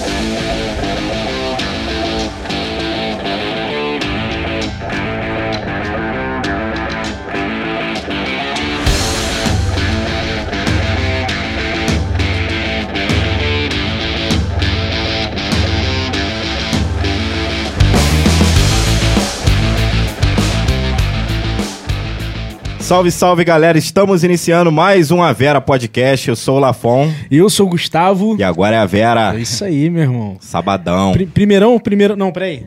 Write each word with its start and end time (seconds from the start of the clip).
Thank 0.00 0.82
you. 0.82 0.87
Salve, 22.88 23.10
salve, 23.10 23.44
galera. 23.44 23.76
Estamos 23.76 24.24
iniciando 24.24 24.72
mais 24.72 25.10
um 25.10 25.22
A 25.22 25.30
Vera 25.30 25.60
Podcast. 25.60 26.26
Eu 26.26 26.34
sou 26.34 26.56
o 26.56 26.58
Lafon. 26.58 27.12
Eu 27.30 27.50
sou 27.50 27.66
o 27.66 27.68
Gustavo. 27.68 28.34
E 28.38 28.42
agora 28.42 28.76
é 28.76 28.78
a 28.78 28.86
Vera. 28.86 29.34
É 29.36 29.40
isso 29.40 29.62
aí, 29.62 29.90
meu 29.90 30.04
irmão. 30.04 30.38
Sabadão. 30.40 31.12
Pri- 31.12 31.26
primeirão, 31.26 31.78
primeiro. 31.78 32.16
Não, 32.16 32.32
peraí. 32.32 32.64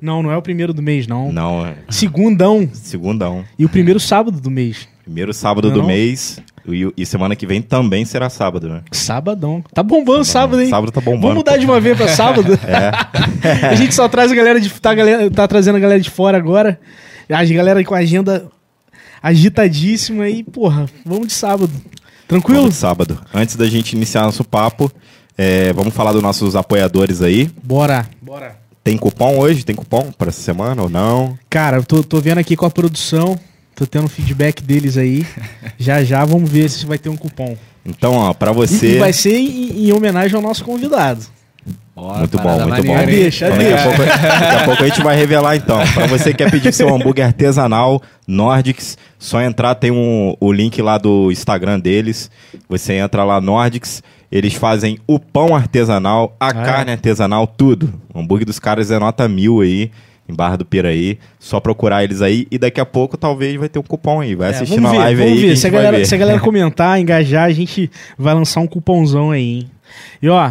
Não, 0.00 0.22
não 0.22 0.32
é 0.32 0.36
o 0.38 0.40
primeiro 0.40 0.72
do 0.72 0.80
mês, 0.80 1.06
não. 1.06 1.30
Não, 1.30 1.66
é 1.66 1.74
Segundão. 1.90 2.66
segundão. 2.72 3.44
E 3.58 3.66
o 3.66 3.68
primeiro 3.68 4.00
sábado 4.00 4.40
do 4.40 4.50
mês. 4.50 4.88
Primeiro 5.02 5.34
sábado 5.34 5.68
Não, 5.68 5.74
do 5.74 5.80
não. 5.80 5.88
mês. 5.88 6.40
E, 6.66 6.90
e 6.96 7.04
semana 7.04 7.36
que 7.36 7.46
vem 7.46 7.60
também 7.60 8.06
será 8.06 8.30
sábado, 8.30 8.66
né? 8.66 8.80
Sabadão. 8.92 9.62
Tá 9.74 9.82
bombando 9.82 10.20
o 10.20 10.24
sábado, 10.24 10.62
hein? 10.62 10.70
Sábado 10.70 10.90
tá 10.90 11.02
bombando. 11.02 11.20
Vamos 11.20 11.36
mudar 11.36 11.58
de 11.58 11.66
uma 11.66 11.78
vez 11.80 11.98
pra 11.98 12.08
sábado? 12.08 12.58
É. 12.66 13.68
a 13.68 13.74
gente 13.74 13.94
só 13.94 14.08
traz 14.08 14.32
a 14.32 14.34
galera 14.34 14.58
de. 14.58 14.70
Tá, 14.80 14.94
galera, 14.94 15.30
tá 15.30 15.46
trazendo 15.46 15.76
a 15.76 15.80
galera 15.80 16.00
de 16.00 16.08
fora 16.08 16.38
agora. 16.38 16.80
A 17.28 17.44
galera 17.44 17.84
com 17.84 17.94
a 17.94 17.98
agenda 17.98 18.46
agitadíssima 19.24 20.28
e, 20.28 20.42
porra, 20.44 20.86
vamos 21.04 21.28
de 21.28 21.32
sábado. 21.32 21.72
Tranquilo? 22.28 22.60
Vamos 22.60 22.74
de 22.74 22.80
sábado. 22.80 23.18
Antes 23.32 23.56
da 23.56 23.66
gente 23.66 23.94
iniciar 23.96 24.22
nosso 24.22 24.44
papo, 24.44 24.92
é, 25.36 25.72
vamos 25.72 25.94
falar 25.94 26.12
dos 26.12 26.22
nossos 26.22 26.54
apoiadores 26.54 27.22
aí. 27.22 27.50
Bora. 27.62 28.06
Bora. 28.20 28.56
Tem 28.82 28.98
cupom 28.98 29.38
hoje? 29.38 29.64
Tem 29.64 29.74
cupom 29.74 30.12
para 30.12 30.28
essa 30.28 30.42
semana 30.42 30.82
ou 30.82 30.90
não? 30.90 31.38
Cara, 31.48 31.78
eu 31.78 31.84
tô, 31.84 32.02
tô 32.04 32.20
vendo 32.20 32.38
aqui 32.38 32.54
com 32.54 32.66
a 32.66 32.70
produção. 32.70 33.38
Tô 33.74 33.86
tendo 33.86 34.08
feedback 34.08 34.62
deles 34.62 34.98
aí. 34.98 35.26
já 35.78 36.04
já 36.04 36.22
vamos 36.24 36.50
ver 36.50 36.68
se 36.68 36.84
vai 36.84 36.98
ter 36.98 37.08
um 37.08 37.16
cupom. 37.16 37.56
Então, 37.84 38.12
ó, 38.14 38.32
pra 38.34 38.50
E, 38.52 38.54
você. 38.54 38.96
e 38.96 38.98
vai 38.98 39.12
ser 39.12 39.36
em, 39.38 39.86
em 39.88 39.92
homenagem 39.92 40.36
ao 40.36 40.42
nosso 40.42 40.64
convidado. 40.64 41.24
Muito 41.96 42.38
bom, 42.38 42.66
muito 42.68 42.82
bom. 42.84 42.98
hein? 42.98 43.06
Deixa, 43.06 43.46
Então, 43.46 43.58
daqui, 43.58 43.72
a 43.72 43.82
pouco, 43.82 43.98
daqui 44.04 44.56
a 44.56 44.64
pouco 44.64 44.82
a 44.82 44.88
gente 44.88 45.02
vai 45.02 45.16
revelar 45.16 45.56
então. 45.56 45.78
Pra 45.94 46.06
você 46.06 46.30
que 46.32 46.38
quer 46.44 46.50
pedir 46.50 46.72
seu 46.72 46.92
hambúrguer 46.92 47.24
artesanal 47.24 48.02
Nordics, 48.26 48.98
só 49.18 49.40
entrar, 49.40 49.74
tem 49.76 49.90
um, 49.90 50.34
o 50.40 50.52
link 50.52 50.80
lá 50.82 50.98
do 50.98 51.30
Instagram 51.30 51.78
deles. 51.78 52.30
Você 52.68 52.94
entra 52.94 53.22
lá, 53.24 53.40
Nordics. 53.40 54.02
Eles 54.30 54.54
fazem 54.54 54.98
o 55.06 55.20
pão 55.20 55.54
artesanal, 55.54 56.36
a 56.40 56.48
Ah, 56.48 56.52
carne 56.54 56.90
artesanal, 56.90 57.46
tudo. 57.46 57.94
O 58.12 58.18
hambúrguer 58.18 58.44
dos 58.46 58.58
caras 58.58 58.90
é 58.90 58.98
nota 58.98 59.28
mil 59.28 59.60
aí, 59.60 59.92
em 60.28 60.34
Barra 60.34 60.56
do 60.56 60.64
Piraí. 60.64 61.18
Só 61.38 61.60
procurar 61.60 62.02
eles 62.02 62.20
aí 62.20 62.48
e 62.50 62.58
daqui 62.58 62.80
a 62.80 62.84
pouco 62.86 63.16
talvez 63.16 63.54
vai 63.56 63.68
ter 63.68 63.78
um 63.78 63.82
cupom 63.82 64.20
aí. 64.20 64.34
Vai 64.34 64.48
É, 64.48 64.56
assistindo 64.56 64.82
vamos 64.82 64.90
a 64.90 64.92
ver, 64.94 64.98
live 65.04 65.22
vamos 65.22 65.38
aí. 65.38 65.48
ver. 65.50 65.56
Se, 65.56 65.66
a 65.68 65.70
galera, 65.70 65.96
ver. 65.98 66.04
se 66.06 66.14
a 66.14 66.18
galera 66.18 66.40
comentar, 66.40 66.98
engajar, 67.00 67.44
a 67.44 67.52
gente 67.52 67.88
vai 68.18 68.34
lançar 68.34 68.60
um 68.60 68.66
cupomzão 68.66 69.30
aí, 69.30 69.40
hein? 69.60 69.70
E 70.20 70.28
ó, 70.28 70.50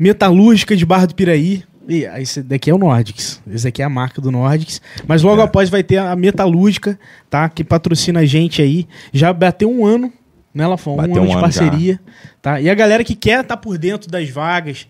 Metalúrgica 0.00 0.74
de 0.74 0.86
Barra 0.86 1.06
do 1.06 1.14
Piraí. 1.14 1.62
Ih, 1.86 2.04
esse 2.18 2.42
daqui 2.42 2.70
é 2.70 2.74
o 2.74 2.78
Nordics. 2.78 3.42
Esse 3.52 3.64
daqui 3.64 3.82
é 3.82 3.84
a 3.84 3.88
marca 3.90 4.18
do 4.18 4.30
Nordics. 4.30 4.80
Mas 5.06 5.22
logo 5.22 5.42
É. 5.42 5.44
após 5.44 5.68
vai 5.68 5.82
ter 5.82 5.98
a 5.98 6.16
Metalúrgica, 6.16 6.98
tá? 7.28 7.46
Que 7.50 7.62
patrocina 7.62 8.20
a 8.20 8.24
gente 8.24 8.62
aí. 8.62 8.88
Já 9.12 9.30
bateu 9.30 9.70
um 9.70 9.84
ano, 9.84 10.10
né, 10.54 10.66
Lafon? 10.66 10.96
Um 10.96 11.00
ano 11.00 11.20
um 11.20 11.26
de 11.26 11.32
ano 11.32 11.40
parceria. 11.42 12.00
Tá? 12.40 12.58
E 12.62 12.70
a 12.70 12.74
galera 12.74 13.04
que 13.04 13.14
quer 13.14 13.40
estar 13.42 13.58
por 13.58 13.76
dentro 13.76 14.10
das 14.10 14.30
vagas 14.30 14.86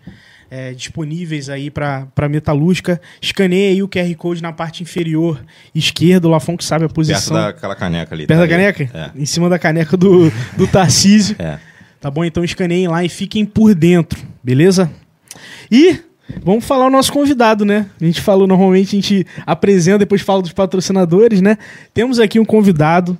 é, 0.49 0.71
disponíveis 0.73 1.49
aí 1.49 1.69
para 1.69 2.07
Metalúrgica, 2.29 3.01
escaneia 3.21 3.71
aí 3.71 3.83
o 3.83 3.89
QR 3.89 4.15
Code 4.15 4.41
na 4.41 4.53
parte 4.53 4.81
inferior 4.81 5.43
esquerda. 5.75 6.25
O 6.27 6.31
Lafon 6.31 6.55
que 6.55 6.63
sabe 6.63 6.85
a 6.85 6.87
Perto 6.87 6.95
posição. 6.95 7.35
daquela 7.35 7.75
caneca 7.75 8.15
ali. 8.15 8.27
Perto 8.27 8.39
tá 8.39 8.45
da 8.47 8.55
ali. 8.55 8.73
caneca? 8.75 9.11
Em 9.13 9.25
cima 9.25 9.49
da 9.49 9.59
caneca 9.59 9.97
do, 9.97 10.31
do 10.55 10.67
Tarcísio. 10.71 11.35
É. 11.37 11.43
é. 11.43 11.59
Tá 11.99 12.09
bom? 12.09 12.23
Então 12.25 12.43
escaneiem 12.43 12.87
lá 12.87 13.03
e 13.03 13.09
fiquem 13.09 13.45
por 13.45 13.75
dentro, 13.75 14.19
beleza? 14.43 14.89
E 15.71 15.99
vamos 16.43 16.65
falar 16.65 16.87
o 16.87 16.89
nosso 16.89 17.11
convidado, 17.13 17.63
né? 17.65 17.87
A 17.99 18.05
gente 18.05 18.21
falou, 18.21 18.45
normalmente 18.47 18.89
a 18.89 19.01
gente 19.01 19.25
apresenta, 19.45 19.99
depois 19.99 20.21
fala 20.21 20.41
dos 20.41 20.51
patrocinadores, 20.51 21.41
né? 21.41 21.57
Temos 21.93 22.19
aqui 22.19 22.39
um 22.39 22.45
convidado 22.45 23.17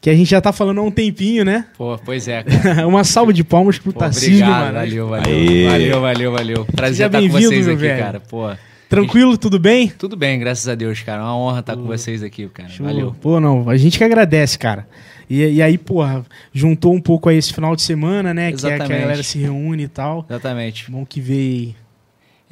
que 0.00 0.10
a 0.10 0.14
gente 0.14 0.28
já 0.30 0.40
tá 0.40 0.52
falando 0.52 0.80
há 0.80 0.82
um 0.82 0.90
tempinho, 0.90 1.44
né? 1.44 1.66
Pô, 1.78 1.96
pois 2.04 2.26
é, 2.26 2.42
cara. 2.44 2.88
Uma 2.88 3.04
salva 3.04 3.32
de 3.32 3.44
palmas 3.44 3.78
pro 3.78 3.92
Pô, 3.92 4.00
Tarcísio, 4.00 4.32
obrigado, 4.44 4.60
mano. 4.60 4.74
valeu, 4.74 5.08
valeu. 5.08 5.32
Aê. 5.32 5.66
Valeu, 5.68 6.00
valeu, 6.00 6.32
valeu. 6.32 6.64
Prazer 6.74 7.06
estar 7.06 7.18
com 7.20 7.28
bem-vindo, 7.28 7.48
vocês 7.50 7.66
meu 7.66 7.74
aqui, 7.76 7.82
velho. 7.84 8.02
cara. 8.02 8.20
Pô, 8.20 8.50
Tranquilo, 8.88 9.38
tudo 9.38 9.58
bem? 9.58 9.88
tudo 9.88 10.16
bem, 10.16 10.38
graças 10.38 10.68
a 10.68 10.74
Deus, 10.74 11.00
cara. 11.00 11.22
Uma 11.22 11.34
honra 11.34 11.60
estar 11.60 11.76
com 11.76 11.84
vocês 11.84 12.22
aqui, 12.22 12.46
cara. 12.48 12.68
Show. 12.68 12.84
Valeu. 12.84 13.16
Pô, 13.22 13.40
não, 13.40 13.70
a 13.70 13.76
gente 13.76 13.96
que 13.96 14.04
agradece, 14.04 14.58
cara. 14.58 14.86
E, 15.30 15.42
e 15.42 15.62
aí, 15.62 15.78
porra, 15.78 16.26
juntou 16.52 16.92
um 16.92 17.00
pouco 17.00 17.30
aí 17.30 17.38
esse 17.38 17.54
final 17.54 17.74
de 17.74 17.80
semana, 17.80 18.34
né? 18.34 18.50
Que, 18.52 18.56
é, 18.56 18.58
que 18.58 18.66
a 18.66 18.68
Exatamente. 18.74 19.00
galera 19.00 19.22
se 19.22 19.38
reúne 19.38 19.84
e 19.84 19.88
tal. 19.88 20.26
Exatamente. 20.28 20.90
Bom 20.90 21.06
que 21.06 21.20
veio. 21.22 21.74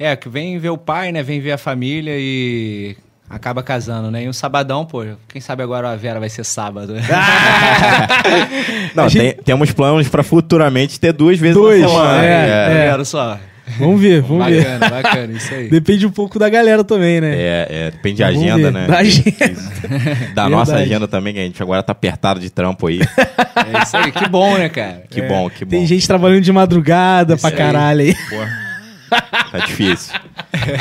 É, 0.03 0.15
que 0.15 0.27
vem 0.29 0.57
ver 0.57 0.69
o 0.69 0.77
pai, 0.77 1.11
né? 1.11 1.21
Vem 1.21 1.39
ver 1.39 1.51
a 1.51 1.57
família 1.57 2.13
e 2.17 2.95
acaba 3.29 3.61
casando, 3.61 4.09
né? 4.09 4.23
E 4.23 4.29
um 4.29 4.33
sabadão, 4.33 4.83
pô, 4.85 5.03
quem 5.29 5.39
sabe 5.39 5.61
agora 5.63 5.91
a 5.91 5.95
Vera 5.95 6.19
vai 6.19 6.27
ser 6.29 6.43
sábado. 6.43 6.93
né? 6.93 7.01
Não, 8.95 9.07
gente- 9.07 9.35
tem- 9.35 9.43
temos 9.43 9.71
planos 9.71 10.07
pra 10.09 10.23
futuramente 10.23 10.99
ter 10.99 11.13
duas 11.13 11.37
vezes 11.39 11.55
Dois, 11.55 11.81
na 11.81 11.87
semana. 11.87 12.25
é, 12.25 12.87
Quero 12.89 13.05
só. 13.05 13.37
Vamos 13.79 14.01
ver, 14.01 14.21
vamos 14.21 14.47
ver. 14.47 14.63
Bacana, 14.65 14.89
bacana, 14.89 15.33
isso 15.33 15.53
aí. 15.53 15.69
Depende 15.69 16.05
um 16.05 16.11
pouco 16.11 16.37
da 16.37 16.49
galera 16.49 16.83
também, 16.83 17.21
né? 17.21 17.35
É, 17.37 17.67
é, 17.69 17.91
depende 17.91 18.19
da 18.19 18.27
Vamos 18.31 18.41
agenda, 18.43 18.71
ver. 18.71 18.73
né? 18.73 18.87
Da 18.87 18.97
agenda. 18.97 20.33
Da 20.35 20.49
nossa 20.49 20.75
agenda 20.75 21.07
também, 21.07 21.33
que 21.33 21.39
a 21.39 21.43
gente 21.43 21.61
agora 21.61 21.81
tá 21.81 21.91
apertado 21.93 22.39
de 22.39 22.49
trampo 22.49 22.87
aí. 22.87 22.99
É 22.99 23.83
isso 23.83 23.95
aí. 23.95 24.11
Que 24.11 24.27
bom, 24.27 24.57
né, 24.57 24.67
cara? 24.67 25.03
Que 25.09 25.21
bom, 25.21 25.49
que 25.49 25.63
bom. 25.63 25.69
Tem 25.71 25.85
gente 25.85 26.05
trabalhando 26.05 26.41
de 26.41 26.51
madrugada 26.51 27.37
pra 27.37 27.49
aí. 27.49 27.55
caralho 27.55 28.01
aí. 28.01 28.15
Porra. 28.29 28.70
Tá 29.51 29.59
difícil. 29.65 30.13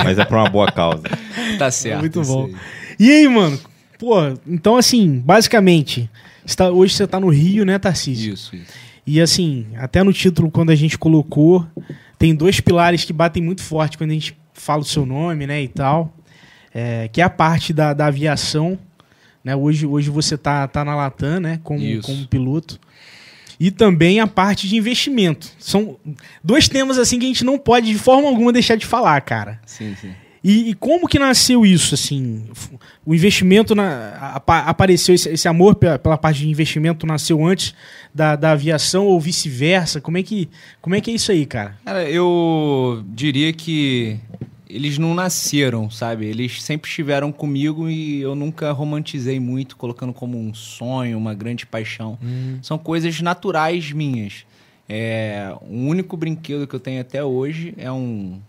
Mas 0.05 0.19
é 0.19 0.25
pra 0.25 0.39
uma 0.43 0.49
boa 0.49 0.71
causa. 0.71 1.03
Tá 1.59 1.71
certo. 1.71 2.01
Muito 2.01 2.23
bom. 2.23 2.47
aí. 2.47 2.57
E 2.99 3.11
aí, 3.11 3.29
mano? 3.29 3.59
Pô, 3.99 4.15
então 4.47 4.77
assim, 4.77 5.19
basicamente, 5.19 6.09
você 6.45 6.57
tá- 6.57 6.71
hoje 6.71 6.95
você 6.95 7.07
tá 7.07 7.19
no 7.21 7.29
Rio, 7.29 7.65
né, 7.65 7.79
Tarcísio? 7.79 8.33
Isso, 8.35 8.55
isso. 8.57 8.73
E 9.07 9.21
assim, 9.21 9.67
até 9.77 10.03
no 10.03 10.13
título, 10.13 10.51
quando 10.51 10.71
a 10.71 10.75
gente 10.75 10.97
colocou, 10.97 11.67
tem 12.19 12.35
dois 12.35 12.61
pilares 12.61 13.05
que 13.05 13.13
batem 13.13 13.43
muito 13.43 13.63
forte 13.63 13.99
quando 13.99 14.11
a 14.11 14.15
gente 14.15 14.37
fala 14.55 14.83
o 14.83 14.85
seu 14.85 15.05
nome, 15.05 15.47
né, 15.47 15.62
e 15.62 15.69
tal. 15.69 16.15
É, 16.73 17.09
que 17.09 17.21
é 17.21 17.25
a 17.25 17.31
parte 17.31 17.73
da, 17.73 17.93
da 17.93 18.07
aviação. 18.07 18.79
Né? 19.43 19.57
Hoje, 19.57 19.87
hoje 19.87 20.09
você 20.11 20.37
tá, 20.39 20.69
tá 20.69 20.85
na 20.85 20.95
Latam, 20.95 21.41
né, 21.41 21.59
como, 21.65 21.81
Isso. 21.81 22.07
como 22.07 22.27
piloto. 22.29 22.79
E 23.60 23.71
também 23.71 24.19
a 24.21 24.26
parte 24.26 24.66
de 24.66 24.75
investimento. 24.76 25.53
São 25.59 25.97
dois 26.43 26.66
temas 26.66 26.98
assim 26.98 27.19
que 27.19 27.26
a 27.26 27.28
gente 27.28 27.44
não 27.44 27.59
pode 27.59 27.93
de 27.93 27.98
forma 27.98 28.26
alguma 28.26 28.53
deixar 28.53 28.75
de 28.75 28.87
falar, 28.87 29.21
cara. 29.21 29.60
Sim, 29.66 29.94
sim. 30.00 30.12
E, 30.43 30.71
e 30.71 30.75
como 30.75 31.06
que 31.06 31.19
nasceu 31.19 31.66
isso, 31.66 31.94
assim? 31.94 32.44
O 33.04 33.15
investimento 33.15 33.75
na, 33.75 34.32
apa- 34.37 34.60
apareceu, 34.60 35.15
esse, 35.15 35.28
esse 35.28 35.47
amor 35.47 35.75
pela, 35.75 35.99
pela 35.99 36.16
parte 36.16 36.41
de 36.41 36.49
investimento 36.49 37.06
nasceu 37.06 37.44
antes 37.44 37.75
da, 38.15 38.34
da 38.37 38.53
aviação 38.53 39.04
ou 39.04 39.20
vice-versa? 39.20 40.00
Como 40.00 40.16
é 40.16 40.22
que 40.22 40.49
como 40.81 40.94
é 40.97 41.00
que 41.03 41.10
é 41.10 41.15
isso 41.15 41.31
aí, 41.31 41.44
cara? 41.44 41.76
Cara, 41.84 42.09
eu 42.09 43.04
diria 43.09 43.53
que 43.53 44.16
eles 44.75 44.98
não 44.98 45.14
nasceram, 45.14 45.91
sabe? 45.91 46.26
Eles 46.26 46.62
sempre 46.62 46.88
estiveram 46.88 47.32
comigo 47.32 47.88
e 47.88 48.20
eu 48.20 48.34
nunca 48.34 48.70
romantizei 48.72 49.41
muito, 49.41 49.76
colocando 49.76 50.12
como 50.12 50.38
um 50.38 50.54
sonho, 50.54 51.19
uma 51.19 51.34
grande 51.34 51.66
paixão. 51.66 52.19
São 52.62 52.78
coisas 52.78 53.20
naturais 53.20 53.91
minhas. 53.92 54.47
É, 54.88 55.54
o 55.62 55.86
único 55.86 56.16
brinquedo 56.16 56.66
que 56.66 56.75
eu 56.75 56.81
tenho 56.81 57.00
até 57.00 57.22
hoje 57.22 57.75
é 57.76 57.91
um. 57.91 58.40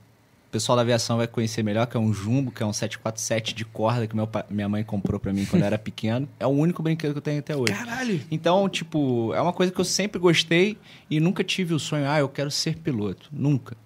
O 0.47 0.51
pessoal 0.51 0.75
da 0.75 0.81
aviação 0.81 1.15
vai 1.15 1.27
conhecer 1.27 1.63
melhor, 1.63 1.85
que 1.87 1.95
é 1.95 1.99
um 1.99 2.11
Jumbo, 2.13 2.51
que 2.51 2.61
é 2.61 2.65
um 2.65 2.73
747 2.73 3.55
de 3.55 3.63
corda 3.63 4.05
que 4.05 4.13
meu 4.13 4.27
minha 4.49 4.67
mãe 4.67 4.83
comprou 4.83 5.17
pra 5.17 5.31
mim 5.31 5.45
quando 5.45 5.61
eu 5.61 5.67
era 5.67 5.77
pequeno. 5.79 6.27
É 6.39 6.45
o 6.45 6.49
único 6.49 6.83
brinquedo 6.83 7.13
que 7.13 7.19
eu 7.19 7.21
tenho 7.21 7.39
até 7.39 7.55
hoje. 7.55 7.71
Caralho! 7.71 8.19
Então, 8.29 8.67
tipo, 8.67 9.33
é 9.33 9.41
uma 9.41 9.53
coisa 9.53 9.71
que 9.71 9.79
eu 9.79 9.85
sempre 9.85 10.19
gostei 10.19 10.77
e 11.09 11.19
nunca 11.21 11.41
tive 11.43 11.73
o 11.73 11.79
sonho, 11.79 12.05
ah, 12.05 12.19
eu 12.19 12.27
quero 12.27 12.51
ser 12.51 12.75
piloto. 12.77 13.29
Nunca. 13.31 13.77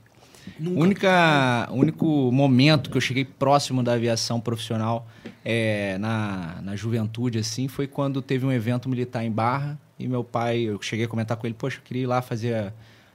Nunca. 0.59 0.79
Única, 0.79 1.67
o 1.71 1.75
único 1.75 2.31
momento 2.31 2.89
que 2.89 2.97
eu 2.97 3.01
cheguei 3.01 3.25
próximo 3.25 3.83
da 3.83 3.93
aviação 3.93 4.39
profissional 4.39 5.07
é, 5.43 5.97
na, 5.97 6.61
na 6.61 6.75
juventude, 6.75 7.39
assim, 7.39 7.67
foi 7.67 7.87
quando 7.87 8.21
teve 8.21 8.45
um 8.45 8.51
evento 8.51 8.87
militar 8.87 9.23
em 9.23 9.31
Barra 9.31 9.77
e 9.99 10.07
meu 10.07 10.23
pai, 10.23 10.61
eu 10.61 10.81
cheguei 10.81 11.05
a 11.05 11.07
comentar 11.07 11.37
com 11.37 11.47
ele, 11.47 11.55
poxa, 11.57 11.77
eu 11.77 11.81
queria 11.83 12.03
ir 12.03 12.05
lá 12.05 12.21
fazer 12.21 12.53
a, 12.55 12.73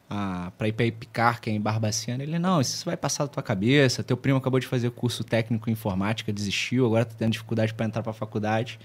a, 0.09 0.51
pra 0.57 0.69
ir 0.69 0.73
pra 0.73 0.87
Epicar, 0.87 1.41
que 1.41 1.51
é 1.51 1.53
em 1.53 1.61
Barbacena. 1.61 2.23
Ele, 2.23 2.39
não, 2.39 2.61
isso 2.61 2.85
vai 2.85 2.97
passar 2.97 3.25
da 3.25 3.29
tua 3.29 3.43
cabeça, 3.43 4.03
teu 4.03 4.17
primo 4.17 4.39
acabou 4.39 4.59
de 4.59 4.67
fazer 4.67 4.91
curso 4.91 5.23
técnico 5.23 5.69
em 5.69 5.73
informática, 5.73 6.33
desistiu, 6.33 6.87
agora 6.87 7.05
tá 7.05 7.15
tendo 7.17 7.33
dificuldade 7.33 7.75
para 7.75 7.87
entrar 7.87 8.03
pra 8.03 8.13
faculdade. 8.13 8.79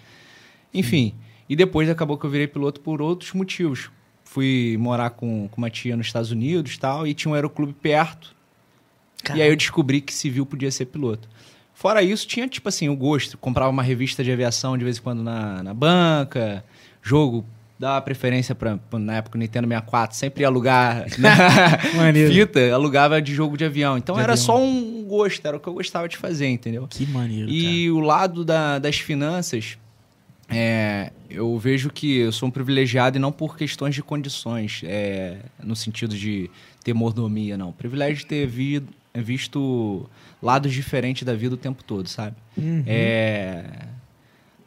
Enfim, 0.74 1.16
e 1.48 1.56
depois 1.56 1.90
acabou 1.90 2.18
que 2.18 2.26
eu 2.26 2.30
virei 2.30 2.48
piloto 2.48 2.82
por 2.82 3.02
outros 3.02 3.32
motivos. 3.34 3.90
Fui 4.24 4.76
morar 4.80 5.12
com, 5.12 5.48
com 5.50 5.58
uma 5.58 5.70
tia 5.70 5.96
nos 5.96 6.08
Estados 6.08 6.32
Unidos 6.32 6.74
e 6.74 6.80
tal, 6.80 7.08
e 7.08 7.14
tinha 7.14 7.32
um 7.32 7.36
aeroclube 7.36 7.74
perto. 7.74 8.35
E 9.34 9.42
aí 9.42 9.50
eu 9.50 9.56
descobri 9.56 10.02
que 10.02 10.14
civil 10.14 10.46
podia 10.46 10.70
ser 10.72 10.86
piloto. 10.86 11.28
Fora 11.74 12.02
isso, 12.02 12.26
tinha, 12.28 12.48
tipo 12.48 12.70
assim, 12.70 12.88
o 12.90 12.96
gosto. 12.96 13.38
Comprava 13.38 13.70
uma 13.70 13.84
revista 13.84 14.24
de 14.24 14.32
aviação 14.32 14.78
de 14.78 14.84
vez 14.84 14.98
em 14.98 15.02
quando 15.02 15.22
na, 15.24 15.62
na 15.64 15.74
banca, 15.74 16.64
jogo, 17.02 17.46
dava 17.78 18.02
preferência 18.02 18.56
pra, 18.56 18.78
pra- 18.78 18.98
na 19.00 19.16
época, 19.18 19.38
o 19.38 19.40
Nintendo 19.40 19.68
64, 19.68 20.16
sempre 20.18 20.42
ia 20.42 20.48
alugar 20.48 21.06
né? 21.20 21.30
Fita, 22.32 22.74
alugava 22.74 23.22
de 23.22 23.34
jogo 23.34 23.58
de 23.58 23.66
avião. 23.66 23.98
Então 23.98 24.16
De 24.16 24.22
era 24.22 24.34
avião. 24.34 24.46
só 24.46 24.58
um 24.62 25.04
gosto, 25.06 25.46
era 25.46 25.58
o 25.58 25.60
que 25.60 25.68
eu 25.68 25.74
gostava 25.74 26.08
de 26.08 26.16
fazer, 26.16 26.48
entendeu? 26.48 26.88
Que 26.90 27.06
maneiro, 27.06 27.50
E 27.50 27.92
o 27.92 28.00
lado 28.00 28.46
da- 28.46 28.80
das 28.80 28.98
finanças, 28.98 29.78
é, 30.50 31.12
eu 31.30 31.58
vejo 31.60 31.90
que 31.90 32.20
eu 32.20 32.32
sou 32.32 32.48
um 32.48 32.52
privilegiado 32.52 33.18
e 33.18 33.20
não 33.20 33.32
por 33.32 33.58
questões 33.58 33.94
de 33.96 34.02
condições, 34.02 34.82
é, 34.86 35.38
no 35.62 35.76
sentido 35.76 36.16
de 36.16 36.50
ter 36.84 36.94
mordomia, 36.94 37.58
não. 37.58 37.72
Privilégio 37.72 38.18
de 38.20 38.26
ter 38.28 38.48
vi- 38.48 38.84
visto 39.22 40.10
lados 40.42 40.74
diferentes 40.74 41.24
da 41.24 41.34
vida 41.34 41.56
o 41.56 41.58
tempo 41.58 41.84
todo, 41.84 42.08
sabe? 42.08 42.36
Uhum. 42.58 42.84
É, 42.86 43.66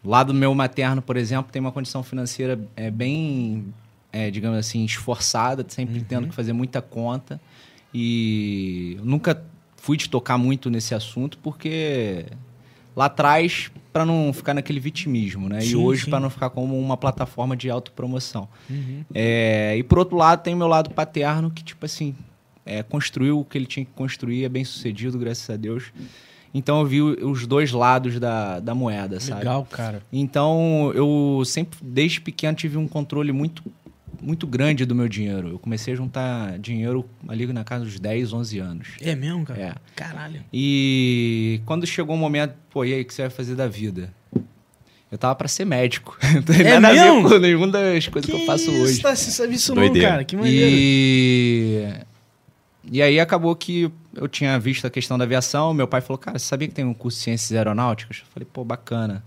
o 0.03 0.09
lado 0.09 0.33
meu 0.33 0.55
materno, 0.55 1.03
por 1.03 1.17
exemplo, 1.17 1.53
tem 1.53 1.61
uma 1.61 1.73
condição 1.73 2.03
financeira 2.03 2.59
é, 2.77 2.91
bem, 2.91 3.73
é, 4.13 4.31
digamos 4.31 4.59
assim, 4.59 4.85
esforçada, 4.85 5.65
sempre 5.69 6.03
tendo 6.03 6.29
que 6.29 6.35
fazer 6.35 6.53
muita 6.53 6.81
conta. 6.81 7.41
E 7.93 8.99
nunca 9.03 9.43
fui 9.77 9.97
de 9.97 10.09
tocar 10.09 10.37
muito 10.37 10.71
nesse 10.71 10.95
assunto 10.95 11.39
porque 11.39 12.27
lá 12.95 13.07
atrás 13.07 13.71
para 13.93 14.05
não 14.05 14.33
ficar 14.33 14.55
naquele 14.55 14.79
vitimismo, 14.79 15.49
né? 15.49 15.59
e 15.61 15.71
Sim, 15.71 15.77
hoje 15.77 16.05
sim. 16.05 16.11
para 16.11 16.21
não 16.21 16.29
ficar 16.29 16.51
como 16.51 16.79
uma 16.79 16.97
plataforma 16.97 17.57
de 17.57 17.71
autopromoção. 17.71 18.49
Uhum. 18.69 19.05
É, 19.15 19.77
e 19.77 19.83
por 19.83 19.99
outro 19.99 20.17
lado 20.17 20.43
tem 20.43 20.55
o 20.55 20.57
meu 20.57 20.69
lado 20.69 20.91
paterno 20.91 21.51
que 21.51 21.63
tipo 21.63 21.87
assim 21.87 22.15
é, 22.69 22.83
construiu 22.83 23.41
o 23.41 23.45
que 23.45 23.57
ele 23.57 23.65
tinha 23.67 23.85
que 23.85 23.93
construir, 23.93 24.45
é 24.45 24.49
bem 24.49 24.63
sucedido, 24.63 25.19
graças 25.19 25.49
a 25.49 25.57
Deus. 25.57 25.85
Então 26.53 26.81
eu 26.81 26.87
vi 26.87 27.01
os 27.01 27.47
dois 27.47 27.73
lados 27.73 28.21
da, 28.21 28.61
da 28.61 28.75
moeda, 28.75 29.19
sabe? 29.21 29.41
Legal, 29.41 29.67
cara. 29.71 30.03
Então, 30.13 30.93
eu 30.95 31.43
sempre, 31.47 31.79
desde 31.83 32.21
pequeno, 32.21 32.57
tive 32.57 32.77
um 32.77 32.87
controle 32.87 33.33
muito, 33.33 33.63
muito 34.21 34.47
grande 34.47 34.85
do 34.85 34.95
meu 34.95 35.09
dinheiro. 35.09 35.49
Eu 35.49 35.59
comecei 35.59 35.95
a 35.95 35.97
juntar 35.97 36.59
dinheiro 36.59 37.09
ali 37.27 37.47
na 37.53 37.65
casa 37.65 37.85
dos 37.85 37.99
10, 37.99 38.33
11 38.33 38.59
anos. 38.59 38.89
É 39.01 39.15
mesmo, 39.15 39.45
cara? 39.45 39.61
É. 39.61 39.75
Caralho. 39.95 40.43
E 40.53 41.61
quando 41.65 41.87
chegou 41.87 42.15
o 42.15 42.19
momento, 42.19 42.55
pô, 42.71 42.85
e 42.85 42.93
aí, 42.93 43.03
o 43.03 43.05
que 43.05 43.15
você 43.15 43.23
vai 43.23 43.31
fazer 43.31 43.55
da 43.55 43.67
vida? 43.69 44.13
Eu 45.11 45.17
tava 45.17 45.35
pra 45.35 45.49
ser 45.49 45.65
médico. 45.65 46.19
Não 46.35 46.43
tem 46.43 46.67
É 46.67 46.79
nada 46.79 47.01
a 47.01 47.05
mesmo? 47.05 47.29
ver 47.29 47.35
com 47.35 47.41
nenhuma 47.41 47.69
das 47.69 48.09
coisas 48.09 48.31
que, 48.31 48.37
eu 48.37 48.45
faço 48.45 48.71
isso, 48.71 48.83
hoje. 48.83 49.01
Tá, 49.01 49.15
você 49.17 49.31
sabe 49.31 49.55
isso 49.55 49.75
não, 49.75 49.93
cara. 49.95 50.23
Que 50.25 50.37
maneiro. 50.37 50.71
E... 50.71 52.08
e 52.91 53.03
aí 53.03 53.21
acabou 53.21 53.55
que 53.55 53.91
eu 54.15 54.27
tinha 54.29 54.59
visto 54.59 54.87
a 54.87 54.91
questão 54.91 55.17
da 55.19 55.25
aviação. 55.25 55.73
Meu 55.75 55.87
pai 55.87 56.01
falou, 56.01 56.19
cara, 56.19 56.39
você 56.39 56.47
sabia 56.47 56.69
que 56.69 56.75
tem 56.75 56.85
um 56.85 56.95
curso 56.95 57.19
de 57.19 57.25
ciências 57.25 57.57
aeronáuticas? 57.57 58.19
Eu 58.25 58.27
falei, 58.33 58.49
pô, 58.53 58.65
bacana. 58.65 59.23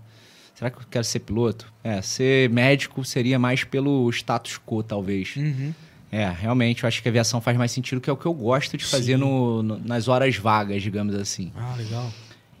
Será 0.54 0.70
que 0.70 0.78
eu 0.78 0.82
quero 0.90 1.04
ser 1.04 1.20
piloto? 1.20 1.72
É, 1.82 2.00
ser 2.02 2.48
médico 2.50 3.04
seria 3.04 3.38
mais 3.38 3.64
pelo 3.64 4.08
status 4.10 4.58
quo, 4.64 4.82
talvez. 4.82 5.34
Uhum. 5.36 5.72
É, 6.10 6.28
realmente, 6.28 6.82
eu 6.84 6.88
acho 6.88 7.00
que 7.02 7.08
a 7.08 7.10
aviação 7.10 7.40
faz 7.40 7.56
mais 7.56 7.72
sentido, 7.72 8.00
que 8.00 8.10
é 8.10 8.12
o 8.12 8.16
que 8.16 8.26
eu 8.26 8.34
gosto 8.34 8.76
de 8.76 8.84
fazer 8.84 9.16
no- 9.16 9.62
no- 9.62 9.78
nas 9.78 10.08
horas 10.08 10.36
vagas, 10.36 10.82
digamos 10.82 11.14
assim. 11.14 11.50
Ah, 11.56 11.74
legal. 11.76 12.12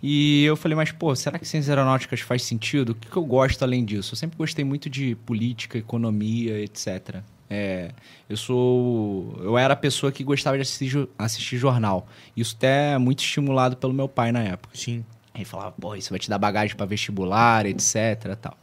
E 0.02 0.42
eu 0.44 0.56
falei, 0.56 0.74
mas 0.74 0.90
pô, 0.90 1.14
será 1.14 1.38
que 1.38 1.46
ciências 1.46 1.68
aeronáuticas 1.70 2.20
faz 2.20 2.42
sentido? 2.42 2.90
O 2.90 2.94
que, 2.94 3.08
que 3.08 3.16
eu 3.16 3.24
gosto 3.24 3.62
além 3.62 3.84
disso? 3.84 4.14
Eu 4.14 4.16
sempre 4.16 4.36
gostei 4.36 4.64
muito 4.64 4.90
de 4.90 5.14
política, 5.26 5.78
economia, 5.78 6.58
etc. 6.60 7.16
É, 7.54 7.90
eu 8.30 8.36
sou. 8.38 9.38
Eu 9.42 9.58
era 9.58 9.74
a 9.74 9.76
pessoa 9.76 10.10
que 10.10 10.24
gostava 10.24 10.56
de 10.56 10.62
assistir, 10.62 11.06
assistir 11.18 11.58
jornal. 11.58 12.08
Isso 12.34 12.54
até 12.56 12.92
é 12.94 12.98
muito 12.98 13.18
estimulado 13.18 13.76
pelo 13.76 13.92
meu 13.92 14.08
pai 14.08 14.32
na 14.32 14.40
época. 14.42 14.74
Sim. 14.74 15.04
Ele 15.34 15.44
falava, 15.44 15.72
pô, 15.72 15.94
isso 15.94 16.08
vai 16.08 16.18
te 16.18 16.30
dar 16.30 16.38
bagagem 16.38 16.74
para 16.74 16.86
vestibular, 16.86 17.66
etc. 17.66 18.36
Tal. 18.40 18.56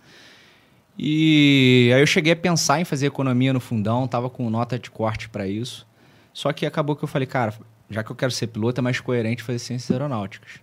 E 0.97 1.91
aí 1.93 2.01
eu 2.01 2.07
cheguei 2.07 2.33
a 2.33 2.35
pensar 2.35 2.81
em 2.81 2.83
fazer 2.83 3.05
economia 3.05 3.53
no 3.53 3.59
fundão, 3.59 4.07
tava 4.07 4.27
com 4.27 4.49
nota 4.49 4.79
de 4.79 4.89
corte 4.89 5.29
para 5.29 5.47
isso. 5.47 5.87
Só 6.33 6.51
que 6.51 6.65
acabou 6.65 6.95
que 6.95 7.03
eu 7.03 7.07
falei, 7.07 7.27
cara, 7.27 7.53
já 7.91 8.03
que 8.03 8.11
eu 8.11 8.15
quero 8.15 8.31
ser 8.31 8.47
piloto, 8.47 8.81
é 8.81 8.83
mais 8.83 8.99
coerente 8.99 9.43
fazer 9.43 9.59
ciências 9.59 9.91
aeronáuticas. 9.91 10.53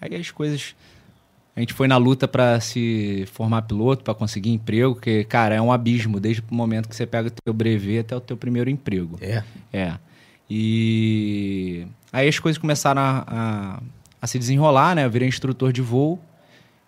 Aí 0.00 0.14
as 0.14 0.30
coisas. 0.30 0.76
A 1.56 1.60
gente 1.60 1.72
foi 1.72 1.86
na 1.86 1.96
luta 1.96 2.26
para 2.26 2.58
se 2.60 3.24
formar 3.32 3.62
piloto, 3.62 4.02
para 4.02 4.14
conseguir 4.14 4.50
emprego, 4.50 4.94
porque, 4.94 5.22
cara, 5.24 5.54
é 5.54 5.60
um 5.60 5.70
abismo 5.70 6.18
desde 6.18 6.42
o 6.50 6.54
momento 6.54 6.88
que 6.88 6.96
você 6.96 7.06
pega 7.06 7.28
o 7.28 7.30
teu 7.30 7.54
brevet 7.54 8.00
até 8.00 8.16
o 8.16 8.20
teu 8.20 8.36
primeiro 8.36 8.68
emprego. 8.68 9.16
É. 9.20 9.44
É. 9.72 9.94
E 10.50 11.86
aí 12.12 12.28
as 12.28 12.38
coisas 12.38 12.58
começaram 12.58 13.00
a, 13.00 13.24
a, 13.26 13.82
a 14.20 14.26
se 14.26 14.38
desenrolar, 14.38 14.96
né? 14.96 15.04
Eu 15.04 15.10
virei 15.10 15.28
instrutor 15.28 15.72
de 15.72 15.80
voo. 15.80 16.18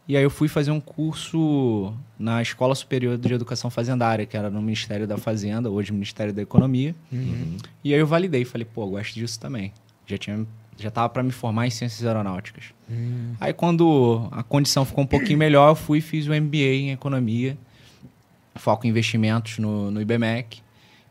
E 0.08 0.16
aí 0.16 0.22
eu 0.22 0.30
fui 0.30 0.46
fazer 0.46 0.70
um 0.70 0.80
curso 0.80 1.92
na 2.18 2.40
Escola 2.40 2.74
Superior 2.74 3.18
de 3.18 3.32
Educação 3.32 3.70
Fazendária, 3.70 4.24
que 4.24 4.36
era 4.36 4.48
no 4.48 4.62
Ministério 4.62 5.06
da 5.06 5.16
Fazenda, 5.16 5.68
hoje 5.68 5.92
Ministério 5.92 6.32
da 6.32 6.42
Economia. 6.42 6.94
E 7.82 7.92
aí 7.92 7.98
eu 7.98 8.06
validei, 8.06 8.44
falei, 8.44 8.64
pô, 8.64 8.86
gosto 8.86 9.14
disso 9.14 9.38
também. 9.40 9.72
Já 10.06 10.16
tinha 10.16 10.46
já 10.78 10.90
tava 10.90 11.08
para 11.08 11.22
me 11.22 11.30
formar 11.30 11.66
em 11.66 11.70
ciências 11.70 12.06
aeronáuticas. 12.06 12.64
Aí 13.40 13.52
quando 13.52 14.28
a 14.30 14.42
condição 14.42 14.84
ficou 14.84 15.04
um 15.04 15.06
pouquinho 15.06 15.38
melhor, 15.38 15.70
eu 15.70 15.74
fui 15.74 15.98
e 15.98 16.00
fiz 16.02 16.26
o 16.26 16.30
MBA 16.30 16.58
em 16.58 16.90
economia, 16.92 17.56
foco 18.54 18.86
em 18.86 18.90
investimentos 18.90 19.58
no, 19.58 19.90
no 19.90 20.00
IBMEC. 20.00 20.62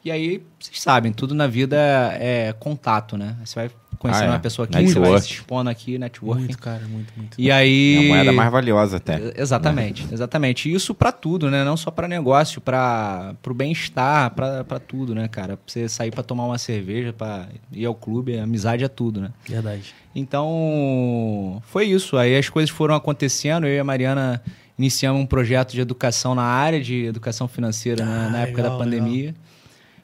E 0.06 0.12
aí, 0.12 0.44
vocês 0.60 0.80
sabem, 0.80 1.12
tudo 1.12 1.34
na 1.34 1.48
vida 1.48 1.76
é 2.20 2.54
contato, 2.60 3.18
né? 3.18 3.36
Você 3.44 3.56
vai 3.56 3.72
conhecendo 3.98 4.26
Ah, 4.26 4.28
é. 4.28 4.30
uma 4.34 4.40
pessoa 4.40 4.66
aqui, 4.68 4.74
você 4.88 4.94
vai 5.00 5.10
Network. 5.10 5.26
se 5.28 5.34
expondo 5.34 5.68
aqui, 5.68 5.98
networking. 5.98 6.44
Muito, 6.44 6.60
cara, 6.60 6.82
muito, 6.88 7.12
muito. 7.18 7.42
E 7.42 7.50
aí... 7.52 7.96
É 7.96 8.06
a 8.06 8.08
moeda 8.10 8.32
mais 8.32 8.52
valiosa 8.52 8.98
até. 8.98 9.34
Exatamente, 9.36 10.06
exatamente. 10.12 10.70
E 10.70 10.76
isso 10.76 10.94
pra 10.94 11.12
tudo, 11.12 11.50
né? 11.50 11.64
Não 11.64 11.76
só 11.76 11.90
pra 11.90 12.08
negócio, 12.08 12.62
para 12.62 13.34
o 13.48 13.54
bem-estar, 13.56 14.30
pra 14.36 14.64
pra 14.64 14.80
tudo, 14.80 15.16
né, 15.16 15.28
cara? 15.28 15.58
Pra 15.58 15.64
você 15.66 15.90
sair 15.90 16.12
pra 16.12 16.22
tomar 16.22 16.46
uma 16.46 16.60
cerveja, 16.60 17.12
pra 17.12 17.48
ir 17.72 17.86
ao 17.88 17.96
clube, 17.96 18.38
amizade 18.38 18.84
é 18.84 18.88
tudo, 18.88 19.20
né? 19.22 19.32
Verdade. 19.50 19.96
Então, 20.14 21.64
foi 21.66 21.86
isso. 21.86 22.16
Aí 22.16 22.38
as 22.38 22.48
coisas 22.48 22.70
foram 22.70 22.94
acontecendo. 22.94 23.66
Eu 23.66 23.74
e 23.76 23.80
a 23.80 23.84
Mariana 23.84 24.40
iniciamos 24.78 25.20
um 25.20 25.26
projeto 25.26 25.72
de 25.72 25.82
educação 25.82 26.36
na 26.36 26.44
área 26.44 26.80
de 26.80 27.06
educação 27.06 27.48
financeira 27.48 28.06
na, 28.06 28.28
Ah, 28.28 28.30
na 28.30 28.40
época 28.42 28.62
legal, 28.62 28.78
da 28.78 28.84
pandemia. 28.84 29.34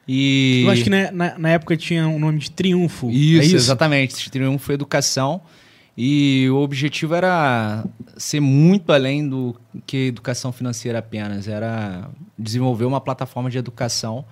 E 0.07 0.63
Eu 0.65 0.71
acho 0.71 0.83
que 0.83 0.89
na, 0.89 1.11
na, 1.11 1.37
na 1.37 1.49
época 1.49 1.77
tinha 1.77 2.07
um 2.07 2.19
nome 2.19 2.39
de 2.39 2.51
Triunfo. 2.51 3.09
isso, 3.09 3.41
é 3.41 3.45
isso? 3.45 3.55
exatamente. 3.55 4.29
Triunfo 4.29 4.65
foi 4.65 4.75
educação. 4.75 5.41
E 5.97 6.47
o 6.49 6.57
objetivo 6.57 7.13
era 7.13 7.85
ser 8.17 8.39
muito 8.39 8.91
além 8.91 9.27
do 9.27 9.55
que 9.85 10.07
educação 10.07 10.51
financeira 10.51 10.99
apenas. 10.99 11.47
Era 11.47 12.09
desenvolver 12.37 12.85
uma 12.85 13.01
plataforma 13.01 13.49
de 13.49 13.57
educação 13.57 14.25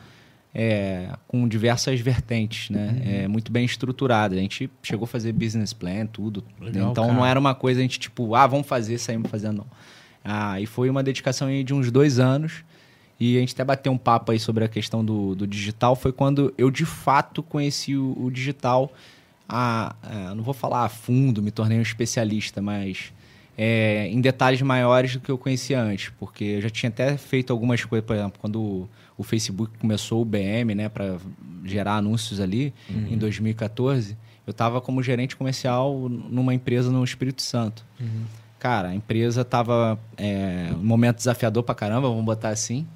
é, 0.53 1.09
com 1.27 1.47
diversas 1.47 1.99
vertentes, 1.99 2.69
né? 2.69 2.87
Uhum. 2.87 3.13
É, 3.13 3.27
muito 3.27 3.51
bem 3.51 3.65
estruturada. 3.65 4.35
A 4.35 4.39
gente 4.39 4.69
chegou 4.81 5.03
a 5.03 5.07
fazer 5.07 5.31
business 5.33 5.73
plan, 5.73 6.05
tudo. 6.05 6.43
Legal, 6.59 6.91
então 6.91 7.05
cara. 7.05 7.15
não 7.15 7.25
era 7.25 7.39
uma 7.39 7.53
coisa 7.53 7.79
a 7.79 7.83
gente 7.83 7.99
tipo, 7.99 8.35
ah, 8.35 8.47
vamos 8.47 8.67
fazer, 8.67 8.97
saímos 8.97 9.29
fazendo, 9.29 9.57
não. 9.57 9.67
Ah, 10.23 10.59
e 10.59 10.65
foi 10.65 10.89
uma 10.89 11.03
dedicação 11.03 11.49
de 11.63 11.73
uns 11.73 11.91
dois 11.91 12.19
anos. 12.19 12.63
E 13.19 13.35
a 13.37 13.39
gente 13.41 13.53
até 13.53 13.63
bateu 13.65 13.91
um 13.91 13.97
papo 13.97 14.31
aí 14.31 14.39
sobre 14.39 14.63
a 14.63 14.67
questão 14.67 15.03
do, 15.03 15.35
do 15.35 15.45
digital. 15.45 15.95
Foi 15.95 16.11
quando 16.13 16.53
eu 16.57 16.71
de 16.71 16.85
fato 16.85 17.43
conheci 17.43 17.95
o, 17.95 18.15
o 18.17 18.31
digital. 18.31 18.91
A, 19.47 19.95
a- 20.03 20.35
não 20.35 20.43
vou 20.43 20.53
falar 20.53 20.85
a 20.85 20.89
fundo, 20.89 21.41
me 21.41 21.51
tornei 21.51 21.77
um 21.77 21.81
especialista, 21.81 22.61
mas 22.61 23.11
é, 23.57 24.07
em 24.07 24.21
detalhes 24.21 24.61
maiores 24.61 25.13
do 25.13 25.19
que 25.19 25.29
eu 25.29 25.37
conhecia 25.37 25.81
antes. 25.81 26.11
Porque 26.19 26.43
eu 26.43 26.61
já 26.61 26.69
tinha 26.69 26.89
até 26.89 27.17
feito 27.17 27.51
algumas 27.51 27.83
coisas, 27.83 28.05
por 28.05 28.15
exemplo, 28.15 28.39
quando 28.39 28.61
o, 28.61 28.89
o 29.17 29.23
Facebook 29.23 29.77
começou 29.79 30.21
o 30.21 30.25
BM, 30.25 30.73
né, 30.75 30.87
para 30.87 31.17
gerar 31.65 31.95
anúncios 31.97 32.39
ali, 32.39 32.73
em 32.89 33.17
2014, 33.17 34.15
eu 34.47 34.51
estava 34.51 34.79
como 34.79 35.03
gerente 35.03 35.35
comercial 35.35 36.07
numa 36.07 36.53
empresa 36.53 36.89
no 36.89 37.03
Espírito 37.03 37.41
Santo. 37.41 37.83
Cara, 38.57 38.89
a 38.89 38.95
empresa 38.95 39.41
estava 39.41 39.99
é, 40.17 40.69
um 40.73 40.83
momento 40.85 41.17
desafiador 41.17 41.63
pra 41.63 41.75
caramba, 41.75 42.07
vamos 42.07 42.23
botar 42.25 42.49
assim. 42.49 42.87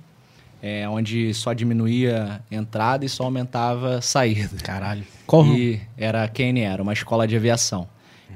É, 0.66 0.88
onde 0.88 1.34
só 1.34 1.52
diminuía 1.52 2.42
entrada 2.50 3.04
e 3.04 3.10
só 3.10 3.26
aumentava 3.26 4.02
saída. 4.02 4.56
Caralho. 4.64 5.04
Qual 5.28 5.46
E 5.46 5.82
era 5.98 6.24
a 6.24 6.28
KN, 6.30 6.60
era 6.62 6.82
uma 6.82 6.94
escola 6.94 7.28
de 7.28 7.36
aviação. 7.36 7.86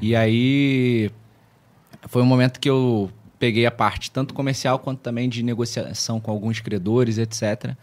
E 0.01 0.13
aí 0.13 1.09
foi 2.09 2.21
um 2.21 2.25
momento 2.25 2.59
que 2.59 2.69
eu 2.69 3.09
peguei 3.39 3.65
a 3.65 3.71
parte 3.71 4.11
tanto 4.11 4.33
comercial 4.33 4.77
quanto 4.77 4.99
também 4.99 5.29
de 5.29 5.41
negociação 5.41 6.19
com 6.19 6.29
alguns 6.29 6.59
credores, 6.59 7.17
etc. 7.17 7.75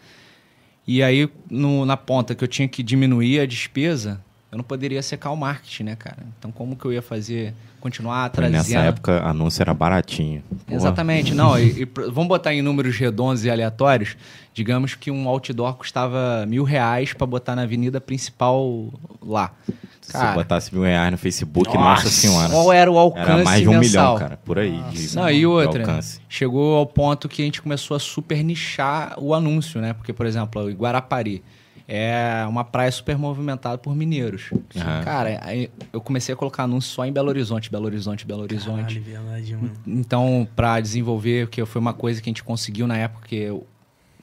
E 0.86 1.02
aí, 1.02 1.26
no- 1.50 1.86
na 1.86 1.96
ponta 1.96 2.34
que 2.34 2.44
eu 2.44 2.48
tinha 2.48 2.68
que 2.68 2.82
diminuir 2.82 3.40
a 3.40 3.46
despesa, 3.46 4.22
eu 4.54 4.58
não 4.58 4.64
poderia 4.64 5.02
secar 5.02 5.30
o 5.32 5.36
marketing, 5.36 5.82
né, 5.82 5.96
cara? 5.96 6.18
Então, 6.38 6.52
como 6.52 6.76
que 6.76 6.84
eu 6.84 6.92
ia 6.92 7.02
fazer, 7.02 7.52
continuar 7.80 8.28
trazendo... 8.30 8.52
Nessa 8.56 8.78
época, 8.78 9.20
anúncio 9.24 9.60
era 9.60 9.74
baratinho. 9.74 10.44
Porra. 10.64 10.76
Exatamente, 10.76 11.34
não. 11.34 11.58
E, 11.58 11.82
e 11.82 11.88
vamos 12.12 12.28
botar 12.28 12.54
em 12.54 12.62
números 12.62 12.96
redondos 12.96 13.44
e 13.44 13.50
aleatórios. 13.50 14.16
Digamos 14.54 14.94
que 14.94 15.10
um 15.10 15.28
outdoor 15.28 15.74
custava 15.74 16.46
mil 16.46 16.62
reais 16.62 17.12
para 17.12 17.26
botar 17.26 17.56
na 17.56 17.62
avenida 17.62 18.00
principal 18.00 18.92
lá. 19.20 19.52
Se 20.00 20.12
Cara. 20.12 20.28
você 20.28 20.34
botasse 20.34 20.72
mil 20.72 20.84
reais 20.84 21.10
no 21.10 21.18
Facebook, 21.18 21.74
nossa, 21.76 22.08
senhora. 22.08 22.50
Qual 22.50 22.72
era 22.72 22.88
o 22.88 22.96
alcance 22.96 23.30
Era 23.30 23.42
mais 23.42 23.60
de 23.62 23.68
um 23.68 23.80
mensal? 23.80 24.14
milhão, 24.14 24.18
cara, 24.18 24.36
por 24.44 24.60
aí. 24.60 24.80
de- 24.92 25.16
Não, 25.16 25.28
e 25.28 25.44
outra, 25.44 25.98
chegou 26.28 26.76
ao 26.76 26.86
ponto 26.86 27.28
que 27.28 27.42
a 27.42 27.44
gente 27.44 27.60
começou 27.60 27.96
a 27.96 27.98
super 27.98 28.40
nichar 28.44 29.14
o 29.18 29.34
anúncio, 29.34 29.80
né? 29.80 29.94
Porque, 29.94 30.12
por 30.12 30.26
exemplo, 30.26 30.62
o 30.62 30.70
Guarapari 30.72 31.42
é 31.86 32.46
uma 32.48 32.64
praia 32.64 32.90
super 32.90 33.18
movimentada 33.18 33.76
por 33.76 33.94
mineiros. 33.94 34.50
Aham. 34.74 35.04
Cara, 35.04 35.40
aí 35.42 35.70
eu 35.92 36.00
comecei 36.00 36.32
a 36.32 36.36
colocar 36.36 36.64
anúncio 36.64 36.90
só 36.90 37.04
em 37.04 37.12
Belo 37.12 37.28
Horizonte, 37.28 37.70
Belo 37.70 37.84
Horizonte, 37.84 38.26
Belo 38.26 38.42
Horizonte. 38.42 39.00
Caralho, 39.00 39.02
verdade, 39.02 39.56
mano. 39.56 39.72
Então, 39.86 40.48
pra 40.56 40.80
desenvolver, 40.80 41.48
que 41.48 41.64
foi 41.66 41.80
uma 41.80 41.92
coisa 41.92 42.22
que 42.22 42.28
a 42.28 42.30
gente 42.30 42.42
conseguiu 42.42 42.86
na 42.86 42.96
época 42.96 43.28
que 43.28 43.36
eu, 43.36 43.66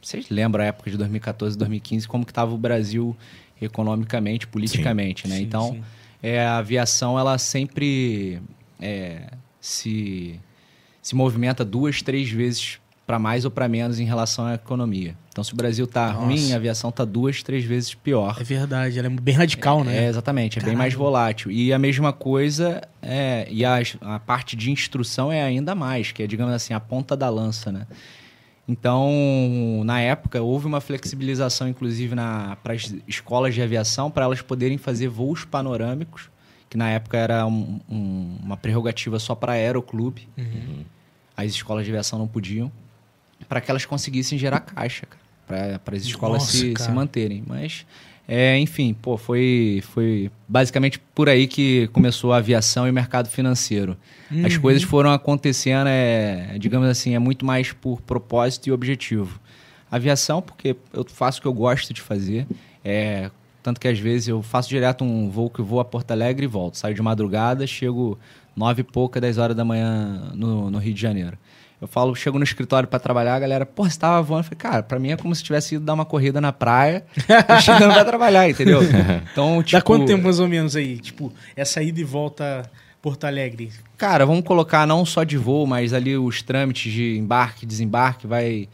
vocês 0.01 0.29
lembram 0.29 0.63
a 0.63 0.67
época 0.67 0.89
de 0.89 0.97
2014, 0.97 1.57
2015, 1.57 2.07
como 2.07 2.25
que 2.25 2.33
tava 2.33 2.53
o 2.53 2.57
Brasil 2.57 3.15
economicamente, 3.61 4.47
politicamente, 4.47 5.27
né? 5.27 5.37
Sim, 5.37 5.43
então, 5.43 5.71
sim. 5.73 5.83
é, 6.23 6.43
a 6.43 6.57
aviação 6.57 7.19
ela 7.19 7.37
sempre 7.37 8.41
é, 8.79 9.27
se 9.59 10.39
se 11.01 11.15
movimenta 11.15 11.65
duas, 11.65 12.01
três 12.01 12.29
vezes 12.29 12.80
para 13.11 13.19
mais 13.19 13.43
ou 13.43 13.51
para 13.51 13.67
menos 13.67 13.99
em 13.99 14.05
relação 14.05 14.45
à 14.45 14.53
economia. 14.53 15.17
Então, 15.27 15.43
se 15.43 15.51
o 15.53 15.55
Brasil 15.57 15.85
tá 15.85 16.13
Nossa. 16.13 16.25
ruim, 16.25 16.53
a 16.53 16.55
aviação 16.55 16.93
tá 16.93 17.03
duas, 17.03 17.43
três 17.43 17.65
vezes 17.65 17.93
pior. 17.93 18.37
É 18.39 18.43
verdade, 18.43 18.97
ela 18.97 19.07
é 19.07 19.09
bem 19.09 19.35
radical, 19.35 19.81
É, 19.81 19.83
né? 19.83 20.07
exatamente, 20.07 20.59
é 20.59 20.61
bem 20.61 20.77
mais 20.77 20.93
volátil. 20.93 21.51
E 21.51 21.73
a 21.73 21.77
mesma 21.79 22.13
coisa, 22.13 22.81
é, 23.01 23.45
e 23.51 23.65
a, 23.65 23.79
a 23.99 24.17
parte 24.17 24.55
de 24.55 24.71
instrução 24.71 25.29
é 25.29 25.43
ainda 25.43 25.75
mais, 25.75 26.13
que 26.13 26.23
é, 26.23 26.27
digamos 26.27 26.53
assim, 26.53 26.73
a 26.73 26.79
ponta 26.79 27.17
da 27.17 27.29
lança, 27.29 27.69
né? 27.69 27.85
Então, 28.65 29.81
na 29.83 29.99
época, 29.99 30.41
houve 30.41 30.67
uma 30.67 30.79
flexibilização, 30.79 31.67
inclusive, 31.67 32.15
para 32.63 32.73
as 32.73 32.95
escolas 33.05 33.53
de 33.53 33.61
aviação, 33.61 34.09
para 34.09 34.23
elas 34.23 34.41
poderem 34.41 34.77
fazer 34.77 35.09
voos 35.09 35.43
panorâmicos, 35.43 36.29
que 36.69 36.77
na 36.77 36.89
época 36.89 37.17
era 37.17 37.45
um- 37.45 37.81
um- 37.89 38.37
uma 38.41 38.55
prerrogativa 38.55 39.19
só 39.19 39.35
para 39.35 39.51
aeroclube. 39.53 40.29
Uhum. 40.37 40.85
As 41.35 41.51
escolas 41.51 41.83
de 41.85 41.91
aviação 41.91 42.19
não 42.19 42.27
podiam, 42.27 42.71
para 43.51 43.59
que 43.59 43.69
elas 43.69 43.85
conseguissem 43.85 44.37
gerar 44.37 44.61
caixa, 44.61 45.05
para 45.45 45.81
as 45.97 46.03
escolas 46.03 46.43
Nossa, 46.43 46.55
se, 46.55 46.73
se 46.73 46.89
manterem. 46.89 47.43
Mas, 47.45 47.85
é, 48.25 48.57
enfim, 48.57 48.93
pô, 48.93 49.17
foi, 49.17 49.83
foi 49.91 50.31
basicamente 50.47 50.97
por 51.13 51.27
aí 51.27 51.47
que 51.47 51.87
começou 51.87 52.31
a 52.31 52.37
aviação 52.37 52.87
e 52.87 52.89
o 52.89 52.93
mercado 52.93 53.27
financeiro. 53.27 53.97
As 54.45 54.53
Uhum. 54.55 54.61
coisas 54.61 54.83
foram 54.83 55.11
acontecendo, 55.11 55.87
é, 55.89 56.55
digamos 56.57 56.87
assim, 56.87 57.13
é 57.13 57.19
muito 57.19 57.45
mais 57.45 57.73
por 57.73 57.99
propósito 57.99 58.67
e 58.67 58.71
objetivo. 58.71 59.37
Aviação, 59.91 60.41
porque 60.41 60.73
eu 60.93 61.05
faço 61.09 61.39
o 61.39 61.41
que 61.41 61.47
eu 61.49 61.53
gosto 61.53 61.93
de 61.93 61.99
fazer, 61.99 62.47
é, 62.85 63.29
tanto 63.61 63.81
que 63.81 63.87
às 63.89 63.99
vezes 63.99 64.29
eu 64.29 64.41
faço 64.41 64.69
direto 64.69 65.03
um 65.03 65.29
voo 65.29 65.49
que 65.49 65.59
eu 65.59 65.65
vou 65.65 65.81
a 65.81 65.83
Porto 65.83 66.11
Alegre 66.11 66.45
e 66.45 66.47
volto. 66.47 66.77
Saio 66.77 66.95
de 66.95 67.01
madrugada, 67.01 67.67
chego 67.67 68.17
nove 68.55 68.79
e 68.79 68.83
pouca, 68.85 69.19
dez 69.19 69.37
horas 69.37 69.57
da 69.57 69.65
manhã 69.65 70.31
no, 70.33 70.71
no 70.71 70.77
Rio 70.77 70.93
de 70.93 71.01
Janeiro. 71.01 71.37
Eu 71.81 71.87
falo, 71.87 72.15
chego 72.15 72.37
no 72.37 72.43
escritório 72.43 72.87
para 72.87 72.99
trabalhar, 72.99 73.33
a 73.33 73.39
galera, 73.39 73.65
pô, 73.65 73.89
você 73.89 73.97
tava 73.97 74.21
voando? 74.21 74.41
Eu 74.41 74.43
falei, 74.43 74.57
cara, 74.59 74.83
pra 74.83 74.99
mim 74.99 75.11
é 75.11 75.17
como 75.17 75.33
se 75.33 75.43
tivesse 75.43 75.75
ido 75.75 75.83
dar 75.83 75.95
uma 75.95 76.05
corrida 76.05 76.39
na 76.39 76.53
praia 76.53 77.03
e 77.17 77.57
chegando 77.59 77.93
pra 77.93 78.05
trabalhar, 78.05 78.47
entendeu? 78.47 78.81
Então, 79.31 79.63
tipo, 79.63 79.77
Dá 79.77 79.81
quanto 79.81 80.05
tempo 80.05 80.23
mais 80.23 80.39
ou 80.39 80.47
menos 80.47 80.75
aí? 80.75 80.99
Tipo, 80.99 81.33
essa 81.55 81.81
ida 81.81 81.99
e 81.99 82.03
volta 82.03 82.69
Porto 83.01 83.23
Alegre. 83.25 83.71
Cara, 83.97 84.27
vamos 84.27 84.43
colocar 84.43 84.85
não 84.85 85.03
só 85.03 85.23
de 85.23 85.37
voo, 85.37 85.65
mas 85.65 85.91
ali 85.91 86.15
os 86.15 86.43
trâmites 86.43 86.93
de 86.93 87.17
embarque, 87.17 87.65
desembarque, 87.65 88.27
vai... 88.27 88.69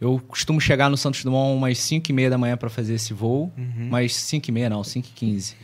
Eu 0.00 0.20
costumo 0.26 0.60
chegar 0.60 0.90
no 0.90 0.96
Santos 0.96 1.22
Dumont 1.24 1.56
umas 1.56 1.78
5 1.78 2.10
e 2.10 2.12
meia 2.12 2.28
da 2.28 2.36
manhã 2.36 2.56
para 2.56 2.68
fazer 2.68 2.94
esse 2.94 3.14
voo, 3.14 3.50
Uhum. 3.56 3.88
mas 3.90 4.14
5 4.14 4.48
e 4.48 4.52
meia 4.52 4.68
não, 4.68 4.82
5 4.84 5.06
e 5.08 5.10
15. 5.12 5.54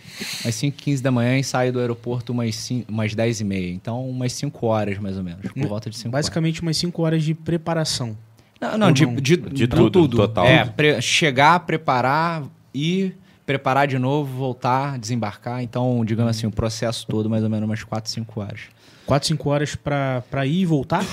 Mas 0.45 0.55
5 0.55 0.77
e 0.79 0.83
15 0.83 1.03
da 1.03 1.11
manhã 1.11 1.39
e 1.39 1.45
saio 1.45 1.73
do 1.73 1.81
aeroporto 1.81 2.33
umas, 2.33 2.55
5, 2.55 2.91
umas 2.91 3.15
10 3.15 3.41
e 3.41 3.45
meia. 3.45 3.73
Então, 3.73 4.09
umas 4.09 4.33
5 4.33 4.67
horas, 4.67 4.99
mais 4.99 5.17
ou 5.19 5.25
menos, 5.25 5.51
por 5.53 5.67
volta 5.67 5.91
de 5.91 5.97
5 5.97 6.09
horas. 6.15 6.25
Basicamente 6.27 6.63
umas 6.63 6.77
5 6.77 7.03
horas 7.03 7.23
de 7.25 7.35
preparação. 7.35 8.17
Não, 8.61 8.79
não, 8.79 8.93
de, 8.93 9.05
não? 9.07 9.15
de, 9.17 9.37
De 9.37 9.67
tudo, 9.67 9.91
tudo, 9.91 10.17
total. 10.17 10.47
É, 10.47 10.65
pre- 10.65 11.03
chegar, 11.03 11.61
preparar, 11.61 12.45
ir, 12.73 13.17
preparar 13.47 13.87
de 13.87 13.99
novo, 13.99 14.37
voltar, 14.37 14.99
desembarcar. 14.99 15.63
Então, 15.63 16.05
digamos 16.05 16.31
assim, 16.37 16.47
o 16.47 16.51
processo 16.51 17.07
todo 17.07 17.29
mais 17.29 17.43
ou 17.43 17.51
menos 17.51 17.69
umas 17.69 17.83
4, 17.85 18.11
5 18.11 18.41
horas. 18.41 18.61
4, 19.07 19.27
5 19.29 19.51
horas 19.51 19.75
pra, 19.75 20.23
pra 20.31 20.47
ir 20.47 20.61
e 20.61 20.67
voltar? 20.67 21.05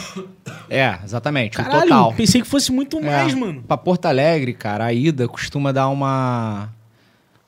É, 0.70 1.00
exatamente, 1.04 1.60
o 1.60 1.64
Caralho, 1.64 1.82
total. 1.90 2.14
pensei 2.14 2.42
que 2.42 2.48
fosse 2.48 2.72
muito 2.72 3.02
mais, 3.02 3.34
É, 3.34 3.36
mano. 3.36 3.64
Pra 3.64 3.76
Porto 3.78 4.06
Alegre, 4.06 4.54
cara, 4.54 4.86
a 4.86 4.94
ida 4.94 5.28
costuma 5.28 5.72
dar 5.72 5.88
uma 5.90 6.70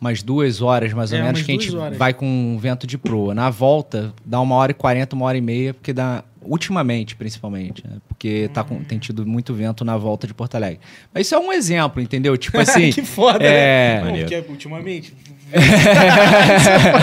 umas 0.01 0.23
duas 0.23 0.61
horas, 0.61 0.93
mais 0.93 1.11
ou 1.11 1.17
É, 1.17 1.23
menos, 1.23 1.41
que 1.41 1.51
a 1.51 1.53
gente 1.55 1.75
horas. 1.75 1.97
vai 1.97 2.13
com 2.13 2.25
um 2.25 2.57
vento 2.57 2.87
de 2.87 2.97
proa. 2.97 3.35
Na 3.35 3.49
volta, 3.49 4.13
dá 4.25 4.39
uma 4.39 4.55
hora 4.55 4.71
e 4.71 4.73
quarenta, 4.73 5.13
uma 5.15 5.25
hora 5.25 5.37
e 5.37 5.41
meia, 5.41 5.73
porque 5.73 5.91
dá. 5.91 6.23
Ultimamente, 6.49 7.15
principalmente, 7.15 7.85
né? 7.87 7.97
Porque 8.07 8.49
tá 8.53 8.63
com- 8.63 8.83
tem 8.83 8.97
tido 8.97 9.25
muito 9.25 9.53
vento 9.53 9.85
na 9.85 9.95
volta 9.97 10.25
de 10.25 10.33
Porto 10.33 10.55
Alegre. 10.55 10.79
Mas 11.13 11.27
isso 11.27 11.35
é 11.35 11.39
um 11.39 11.53
exemplo, 11.53 12.01
entendeu? 12.01 12.35
Tipo 12.37 12.57
assim. 12.59 12.91
que 12.91 13.03
foda, 13.03 13.43
é- 13.45 13.97
né? 13.99 14.03
Maneiro. 14.05 14.29
porque 14.29 14.51
ultimamente. 14.51 15.13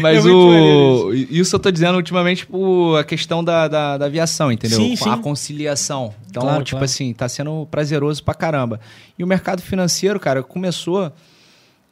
Mas 0.00 0.24
É 0.24 0.28
o. 0.30 1.12
Isso 1.12 1.56
eu 1.56 1.60
tô 1.60 1.70
dizendo 1.70 1.96
ultimamente 1.96 2.46
por 2.46 2.96
a 2.98 3.04
questão 3.04 3.42
da, 3.42 3.68
da, 3.68 3.98
da 3.98 4.06
aviação, 4.06 4.50
entendeu? 4.52 4.78
Sim, 4.78 4.94
A 4.94 4.96
sim. 4.96 5.22
conciliação. 5.22 6.14
Então, 6.30 6.42
Claro, 6.42 6.64
tipo 6.64 6.72
claro. 6.76 6.84
assim, 6.84 7.12
tá 7.12 7.28
sendo 7.28 7.66
prazeroso 7.70 8.22
pra 8.22 8.34
caramba. 8.34 8.80
E 9.18 9.24
o 9.24 9.26
mercado 9.26 9.60
financeiro, 9.62 10.20
cara, 10.20 10.42
começou 10.42 11.12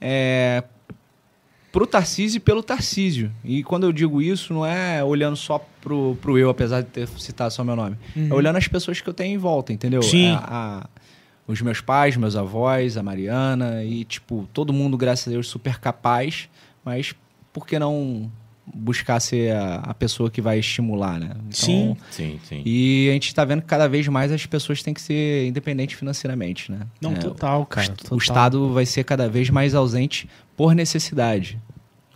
é, 0.01 0.63
pro 1.77 1.87
Tarcísio 1.87 2.39
e 2.39 2.41
pelo 2.41 2.63
Tarcísio. 2.63 3.31
E 3.45 3.63
quando 3.63 3.85
eu 3.85 3.93
digo 3.93 4.23
isso, 4.23 4.55
não 4.55 4.65
é 4.65 5.05
olhando 5.05 5.37
só 5.37 5.59
pro, 5.83 6.17
pro 6.23 6.39
eu, 6.39 6.49
apesar 6.49 6.81
de 6.81 6.89
ter 6.89 7.07
citado 7.07 7.53
só 7.53 7.63
meu 7.63 7.77
nome. 7.77 7.97
É 8.17 8.33
olhando 8.33 8.57
as 8.57 8.67
pessoas 8.67 9.01
que 9.01 9.09
eu 9.09 9.13
tenho 9.13 9.35
em 9.35 9.39
volta, 9.39 9.73
entendeu? 9.75 10.01
Uhum. 10.01 10.09
Sim. 10.09 10.31
A- 10.31 10.85
a- 10.85 10.87
os 11.47 11.61
meus 11.61 11.81
pais, 11.83 12.17
meus 12.17 12.35
avós, 12.35 12.97
a 12.97 13.03
Mariana 13.03 13.85
e, 13.85 14.05
tipo, 14.05 14.49
todo 14.55 14.73
mundo, 14.73 14.97
graças 14.97 15.29
a 15.29 15.31
Deus, 15.31 15.47
super 15.49 15.79
capaz, 15.79 16.49
mas 16.85 17.15
por 17.53 17.67
que 17.67 17.79
não 17.79 18.31
buscar 18.75 19.21
ser 19.21 19.53
a, 19.55 19.77
a 19.77 19.95
pessoa 19.95 20.31
que 20.31 20.41
vai 20.41 20.59
estimular, 20.59 21.19
né? 21.21 21.31
Então, 21.35 21.51
Sim. 21.51 21.97
Sim, 22.11 22.41
sim. 22.45 22.63
E 22.67 23.09
a 23.09 23.13
gente 23.13 23.35
tá 23.35 23.45
vendo 23.45 23.63
que 23.63 23.69
cada 23.69 23.89
vez 23.89 24.07
mais 24.09 24.33
as 24.33 24.45
pessoas 24.45 24.83
têm 24.83 24.93
que 24.93 25.01
ser 25.01 25.47
independentes 25.47 25.97
financeiramente, 25.99 26.71
né? 26.73 26.81
Não, 27.01 27.13
É, 27.13 27.15
total, 27.17 27.63
o 27.63 27.67
cara. 27.67 27.87
est- 27.87 27.97
total. 27.97 28.17
O 28.17 28.21
Estado 28.21 28.73
vai 28.73 28.85
ser 28.85 29.05
cada 29.05 29.29
vez 29.29 29.49
mais 29.51 29.75
ausente 29.75 30.29
por 30.57 30.75
necessidade. 30.75 31.59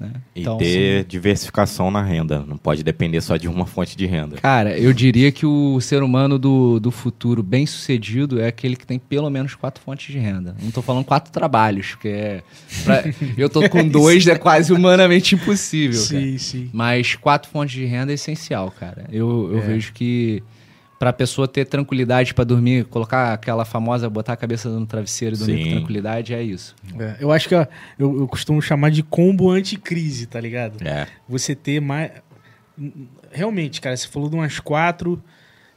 Né? 0.01 0.13
E 0.35 0.45
ter 0.57 1.05
diversificação 1.05 1.91
na 1.91 2.03
renda. 2.03 2.43
Não 2.47 2.57
pode 2.57 2.83
depender 2.83 3.21
só 3.21 3.37
de 3.37 3.47
uma 3.47 3.67
fonte 3.67 3.95
de 3.95 4.07
renda. 4.07 4.37
Cara, 4.37 4.79
eu 4.79 4.95
diria 4.95 5.31
que 5.31 5.45
o 5.45 5.79
ser 5.81 6.03
humano 6.03 6.39
do, 6.39 6.81
do 6.81 6.91
futuro 6.91 7.43
bem 7.43 7.67
sucedido 7.67 8.41
é 8.41 8.47
aquele 8.47 8.77
que 8.77 8.87
tem 8.87 8.99
pelo 8.99 9.29
menos 9.29 9.55
quatro 9.55 9.83
fontes 9.85 10.11
de 10.11 10.19
renda. 10.19 10.57
Não 10.63 10.71
tô 10.71 10.81
falando 10.81 11.05
quatro 11.05 11.31
trabalhos, 11.31 11.91
porque 11.91 12.09
é. 12.09 12.43
pra- 12.85 13.05
eu 13.37 13.51
tô 13.51 13.69
com 13.69 13.87
dois, 13.87 14.27
é 14.27 14.37
quase 14.39 14.73
humanamente 14.73 15.35
impossível. 15.35 16.01
cara. 16.09 16.21
Sim, 16.23 16.39
sim. 16.39 16.71
Mas 16.73 17.15
quatro 17.15 17.51
fontes 17.51 17.75
de 17.75 17.85
renda 17.85 18.11
é 18.11 18.15
essencial, 18.15 18.71
cara. 18.71 19.05
Eu, 19.13 19.51
eu 19.53 19.59
É. 19.59 19.67
vejo 19.67 19.93
que 19.93 20.43
pra 21.01 21.15
pessoa 21.15 21.49
ter 21.49 21.65
tranquilidade 21.65 22.35
pra 22.35 22.45
dormir, 22.45 22.85
colocar 22.85 23.33
aquela 23.33 23.65
famosa, 23.65 24.11
botar 24.11 24.35
a 24.35 24.37
cabeça 24.37 24.69
no 24.69 24.85
travesseiro 24.85 25.35
e 25.35 25.39
dormir 25.39 25.57
Sim. 25.57 25.65
com 25.65 25.77
tranquilidade, 25.77 26.35
é 26.35 26.43
isso. 26.43 26.77
É, 26.99 27.17
eu 27.19 27.33
acho 27.33 27.49
que 27.49 27.55
eu, 27.55 27.67
eu 27.99 28.29
costumo 28.29 28.61
chamar 28.61 28.91
de 28.91 29.03
combo 29.03 29.51
anticrise, 29.51 30.27
tá 30.27 30.39
ligado? 30.39 30.87
É. 30.87 31.07
Você 31.27 31.55
ter 31.55 31.81
mais. 31.81 32.11
Realmente, 33.33 33.81
cara, 33.81 33.97
você 33.97 34.07
falou 34.09 34.29
de 34.29 34.37
umas 34.37 34.61
quatro. 34.61 35.23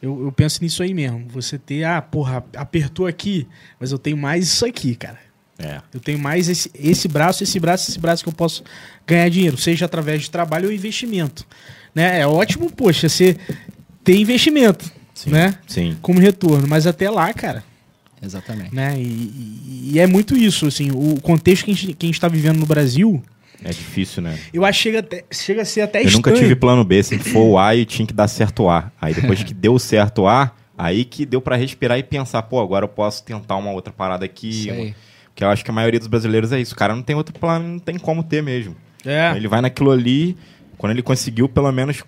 Eu, 0.02 0.26
eu 0.26 0.32
penso 0.34 0.62
nisso 0.62 0.84
aí 0.84 0.94
mesmo. 0.94 1.26
Você 1.30 1.58
ter, 1.58 1.86
ah, 1.86 2.02
porra, 2.02 2.44
apertou 2.58 3.08
aqui, 3.08 3.48
mas 3.80 3.94
eu 3.94 3.98
tenho 3.98 4.18
mais 4.18 4.44
isso 4.44 4.66
aqui, 4.66 4.94
cara. 4.94 5.20
É. 5.58 5.80
Eu 5.94 6.02
tenho 6.02 6.20
mais 6.20 6.50
esse, 6.50 6.70
esse 6.76 7.08
braço, 7.08 7.44
esse 7.44 7.58
braço, 7.62 7.90
esse 7.90 8.00
braço 8.00 8.24
que 8.24 8.30
eu 8.30 8.34
posso 8.34 8.62
ganhar 9.08 9.30
dinheiro, 9.30 9.56
seja 9.56 9.86
através 9.86 10.24
de 10.24 10.30
trabalho 10.30 10.68
ou 10.68 10.74
investimento. 10.74 11.48
Né? 11.96 12.20
É 12.20 12.28
ótimo, 12.28 12.70
poxa, 12.70 13.08
você 13.08 13.38
ter 14.04 14.18
investimento, 14.18 14.92
Sim. 15.14 15.30
né? 15.32 15.56
Sim. 15.68 15.98
Como 16.02 16.20
retorno. 16.20 16.68
Mas 16.68 16.88
até 16.88 17.10
lá, 17.10 17.32
cara, 17.34 17.64
Exatamente. 18.22 18.74
né? 18.74 18.96
E, 18.98 19.02
e- 19.04 19.92
e 19.94 20.00
é 20.00 20.08
muito 20.08 20.36
isso, 20.36 20.66
assim, 20.68 20.92
o 20.92 21.20
contexto 21.22 21.66
que 21.66 21.72
a 21.72 21.74
gente, 21.76 21.94
que 21.94 22.06
a 22.06 22.08
gente 22.08 22.20
tá 22.20 22.28
vivendo 22.28 22.58
no 22.58 22.66
Brasil, 22.66 23.22
É 23.64 23.70
difícil, 23.70 24.22
né? 24.24 24.38
eu 24.54 24.66
acho 24.66 24.80
que 24.80 24.84
chega, 24.84 25.00
até- 25.00 25.24
chega 25.32 25.62
a 25.62 25.66
ser 25.66 25.82
até 25.82 26.00
Eu 26.02 26.06
nunca 26.12 26.30
estranho. 26.30 26.38
tive 26.40 26.56
plano 26.56 26.84
B, 26.84 27.02
sempre 27.04 27.30
foi 27.30 27.42
o 27.42 27.58
A 27.60 27.76
e 27.76 27.86
tinha 27.86 28.06
que 28.08 28.14
dar 28.14 28.28
certo 28.28 28.64
o 28.64 28.70
A. 28.70 28.92
Aí 29.00 29.14
depois 29.14 29.44
que 29.44 29.54
deu 29.54 29.78
certo 29.80 30.24
o 30.24 30.28
A, 30.28 30.52
aí 30.78 31.06
que 31.06 31.26
deu 31.26 31.40
pra 31.42 31.56
respirar 31.56 31.98
e 32.00 32.04
pensar, 32.04 32.42
pô, 32.44 32.60
agora 32.62 32.86
eu 32.86 32.90
posso 32.90 33.24
tentar 33.24 33.56
uma 33.58 33.72
outra 33.72 33.94
parada 33.94 34.26
aqui. 34.26 34.70
Aí. 34.70 34.96
Porque 35.28 35.44
eu 35.44 35.50
acho 35.50 35.64
que 35.64 35.72
a 35.72 35.74
maioria 35.74 36.00
dos 36.00 36.08
brasileiros 36.08 36.52
é 36.52 36.60
isso. 36.62 36.74
O 36.74 36.78
cara 36.78 36.96
não 36.96 37.02
tem 37.02 37.16
outro 37.16 37.34
plano, 37.38 37.68
não 37.68 37.80
tem 37.80 37.98
como 37.98 38.24
ter 38.24 38.42
mesmo. 38.44 38.76
É. 39.06 39.34
Ele 39.36 39.48
vai 39.48 39.62
naquilo 39.62 39.92
ali, 39.92 40.38
quando 40.78 40.92
ele 40.92 41.02
conseguiu, 41.02 41.50
pelo 41.50 41.72
menos 41.72 42.04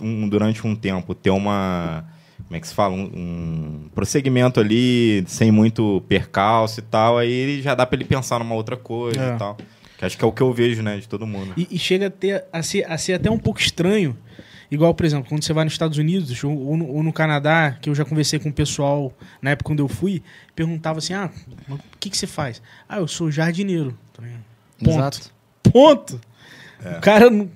um- 0.00 0.28
durante 0.28 0.66
um 0.66 0.74
tempo, 0.76 1.14
ter 1.14 1.30
uma. 1.30 2.04
Como 2.48 2.56
é 2.56 2.60
que 2.60 2.66
se 2.66 2.74
fala? 2.74 2.94
Um, 2.94 3.02
um 3.14 3.88
prosseguimento 3.94 4.58
ali, 4.58 5.22
sem 5.26 5.52
muito 5.52 6.02
percalço 6.08 6.80
e 6.80 6.82
tal. 6.82 7.18
Aí 7.18 7.30
ele 7.30 7.62
já 7.62 7.74
dá 7.74 7.84
pra 7.84 7.94
ele 7.96 8.06
pensar 8.06 8.38
numa 8.38 8.54
outra 8.54 8.76
coisa 8.76 9.20
É. 9.22 9.34
e 9.34 9.38
tal. 9.38 9.56
Que 9.98 10.04
acho 10.04 10.16
que 10.16 10.24
é 10.24 10.26
o 10.26 10.32
que 10.32 10.40
eu 10.40 10.52
vejo, 10.52 10.80
né, 10.82 10.96
de 10.96 11.06
todo 11.08 11.26
mundo. 11.26 11.52
E, 11.56 11.68
e 11.70 11.78
chega 11.78 12.06
a, 12.06 12.10
ter, 12.10 12.44
a, 12.52 12.62
ser, 12.62 12.90
a 12.90 12.96
ser 12.96 13.14
até 13.14 13.30
um 13.30 13.38
pouco 13.38 13.60
estranho. 13.60 14.16
Igual, 14.70 14.94
por 14.94 15.04
exemplo, 15.06 15.28
quando 15.28 15.42
você 15.42 15.52
vai 15.52 15.64
nos 15.64 15.72
Estados 15.74 15.98
Unidos 15.98 16.42
ou, 16.44 16.56
ou 16.56 16.76
no, 16.76 16.86
ou 16.88 17.02
no 17.02 17.12
Canadá, 17.12 17.76
que 17.80 17.88
eu 17.90 17.94
já 17.94 18.04
conversei 18.04 18.38
com 18.38 18.48
o 18.50 18.52
pessoal 18.52 19.12
na 19.42 19.50
época 19.50 19.66
quando 19.68 19.80
eu 19.80 19.88
fui, 19.88 20.22
perguntava 20.54 20.98
assim: 20.98 21.14
ah, 21.14 21.30
o 21.70 21.78
que, 21.98 22.08
que 22.10 22.16
você 22.16 22.26
faz? 22.26 22.62
Ah, 22.88 22.98
eu 22.98 23.08
sou 23.08 23.30
jardineiro. 23.30 23.96
Tá? 24.12 24.22
Ponto. 24.78 24.90
Exato. 24.90 25.30
Ponto. 25.72 26.20
O 26.96 27.00
cara. 27.00 27.28
não- 27.30 27.48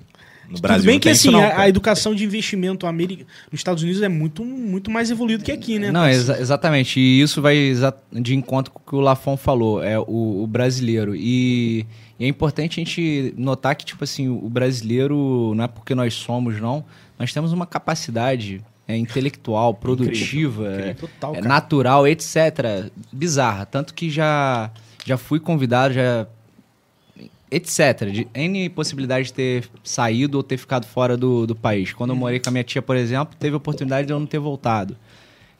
No 0.53 0.57
Tudo 0.57 0.67
Brasil 0.67 0.85
bem 0.85 0.95
não 0.95 0.99
que 0.99 1.09
assim, 1.09 1.31
não, 1.31 1.41
a, 1.41 1.67
educação 1.67 2.13
de 2.13 2.23
investimento 2.23 2.85
nos 2.85 3.25
Estados 3.53 3.81
Unidos 3.81 4.03
é 4.03 4.07
muito, 4.07 4.45
muito 4.45 4.91
mais 4.91 5.09
evoluído 5.09 5.43
que 5.43 5.51
aqui, 5.51 5.79
né? 5.79 5.91
Não, 5.91 6.07
exa- 6.07 6.39
exatamente. 6.39 6.99
E 6.99 7.21
isso 7.21 7.41
vai 7.41 7.73
de 8.11 8.35
encontro 8.35 8.71
com 8.71 8.79
o 8.79 8.83
que 8.85 8.95
o 8.95 8.99
Lafon 8.99 9.35
falou, 9.35 9.83
é 9.83 9.97
o, 9.97 10.43
o 10.43 10.47
brasileiro. 10.47 11.15
E, 11.15 11.87
e 12.19 12.25
é 12.25 12.27
importante 12.27 12.79
a 12.79 12.83
gente 12.83 13.33
notar 13.35 13.75
que, 13.75 13.83
tipo 13.83 14.03
assim, 14.03 14.29
o 14.29 14.47
brasileiro, 14.47 15.53
não 15.55 15.63
é 15.63 15.67
porque 15.67 15.95
nós 15.95 16.13
somos, 16.13 16.61
não, 16.61 16.85
nós 17.17 17.33
temos 17.33 17.51
uma 17.51 17.65
capacidade 17.65 18.61
é, 18.87 18.95
intelectual, 18.95 19.73
produtiva, 19.73 20.67
é, 20.67 20.93
Total, 20.93 21.35
é, 21.35 21.41
natural, 21.41 22.07
etc. 22.07 22.91
Bizarra. 23.11 23.65
Tanto 23.65 23.91
que 23.91 24.07
já, 24.07 24.69
já 25.03 25.17
fui 25.17 25.39
convidado, 25.39 25.95
já. 25.95 26.27
Etc. 27.55 28.09
De 28.11 28.27
N 28.33 28.69
possibilidade 28.69 29.27
de 29.27 29.33
ter 29.33 29.69
saído 29.83 30.37
ou 30.37 30.43
ter 30.43 30.57
ficado 30.57 30.85
fora 30.85 31.15
do, 31.17 31.45
do 31.47 31.55
país. 31.55 31.93
Quando 31.93 32.11
eu 32.11 32.15
morei 32.15 32.39
com 32.39 32.49
a 32.49 32.51
minha 32.51 32.63
tia, 32.63 32.81
por 32.81 32.95
exemplo, 32.95 33.35
teve 33.39 33.53
a 33.53 33.57
oportunidade 33.57 34.07
de 34.07 34.13
eu 34.13 34.19
não 34.19 34.25
ter 34.27 34.39
voltado. 34.39 34.95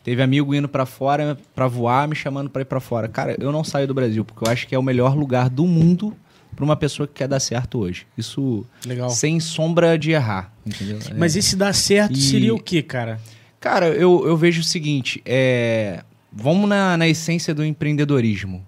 Teve 0.04 0.22
amigo 0.22 0.54
indo 0.54 0.68
pra 0.68 0.86
fora 0.86 1.38
pra 1.56 1.68
voar, 1.68 2.08
me 2.08 2.16
chamando 2.16 2.50
pra 2.50 2.62
ir 2.62 2.66
pra 2.66 2.80
fora. 2.82 3.08
Cara, 3.08 3.38
eu 3.40 3.52
não 3.52 3.64
saio 3.64 3.88
do 3.88 3.94
Brasil, 3.94 4.26
porque 4.26 4.46
eu 4.48 4.52
acho 4.52 4.68
que 4.68 4.76
é 4.76 4.80
o 4.80 4.84
melhor 4.84 5.16
lugar 5.16 5.50
do 5.50 5.66
mundo 5.66 6.14
pra 6.56 6.66
uma 6.66 6.76
pessoa 6.76 7.08
que 7.08 7.14
quer 7.14 7.28
dar 7.28 7.40
certo 7.40 7.80
hoje. 7.80 8.06
Isso 8.18 8.66
Legal. 8.86 9.10
sem 9.10 9.40
sombra 9.40 9.98
de 9.98 10.12
errar, 10.12 10.54
entendeu? 10.66 11.00
É. 11.10 11.14
Mas 11.14 11.36
esse 11.38 11.56
dar 11.56 11.74
certo 11.74 12.14
E- 12.14 12.22
seria 12.22 12.54
o 12.54 12.60
quê, 12.60 12.82
cara? 12.84 13.20
Cara, 13.60 13.88
eu, 13.88 14.28
eu 14.28 14.36
vejo 14.36 14.60
o 14.60 14.64
seguinte, 14.64 15.22
é... 15.26 16.04
vamos 16.32 16.68
na, 16.68 16.98
na 16.98 17.08
essência 17.08 17.56
do 17.56 17.64
empreendedorismo. 17.64 18.62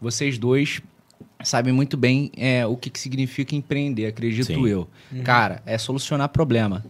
Vocês 0.00 0.38
dois 0.38 0.80
sabem 1.42 1.72
muito 1.72 1.96
bem 1.96 2.30
é, 2.36 2.66
o 2.66 2.76
que, 2.76 2.90
que 2.90 2.98
significa 2.98 3.54
empreender, 3.54 4.06
acredito 4.06 4.46
Sim. 4.46 4.66
eu. 4.66 4.88
Cara, 5.24 5.62
é 5.64 5.78
solucionar 5.78 6.28
problema. 6.28 6.84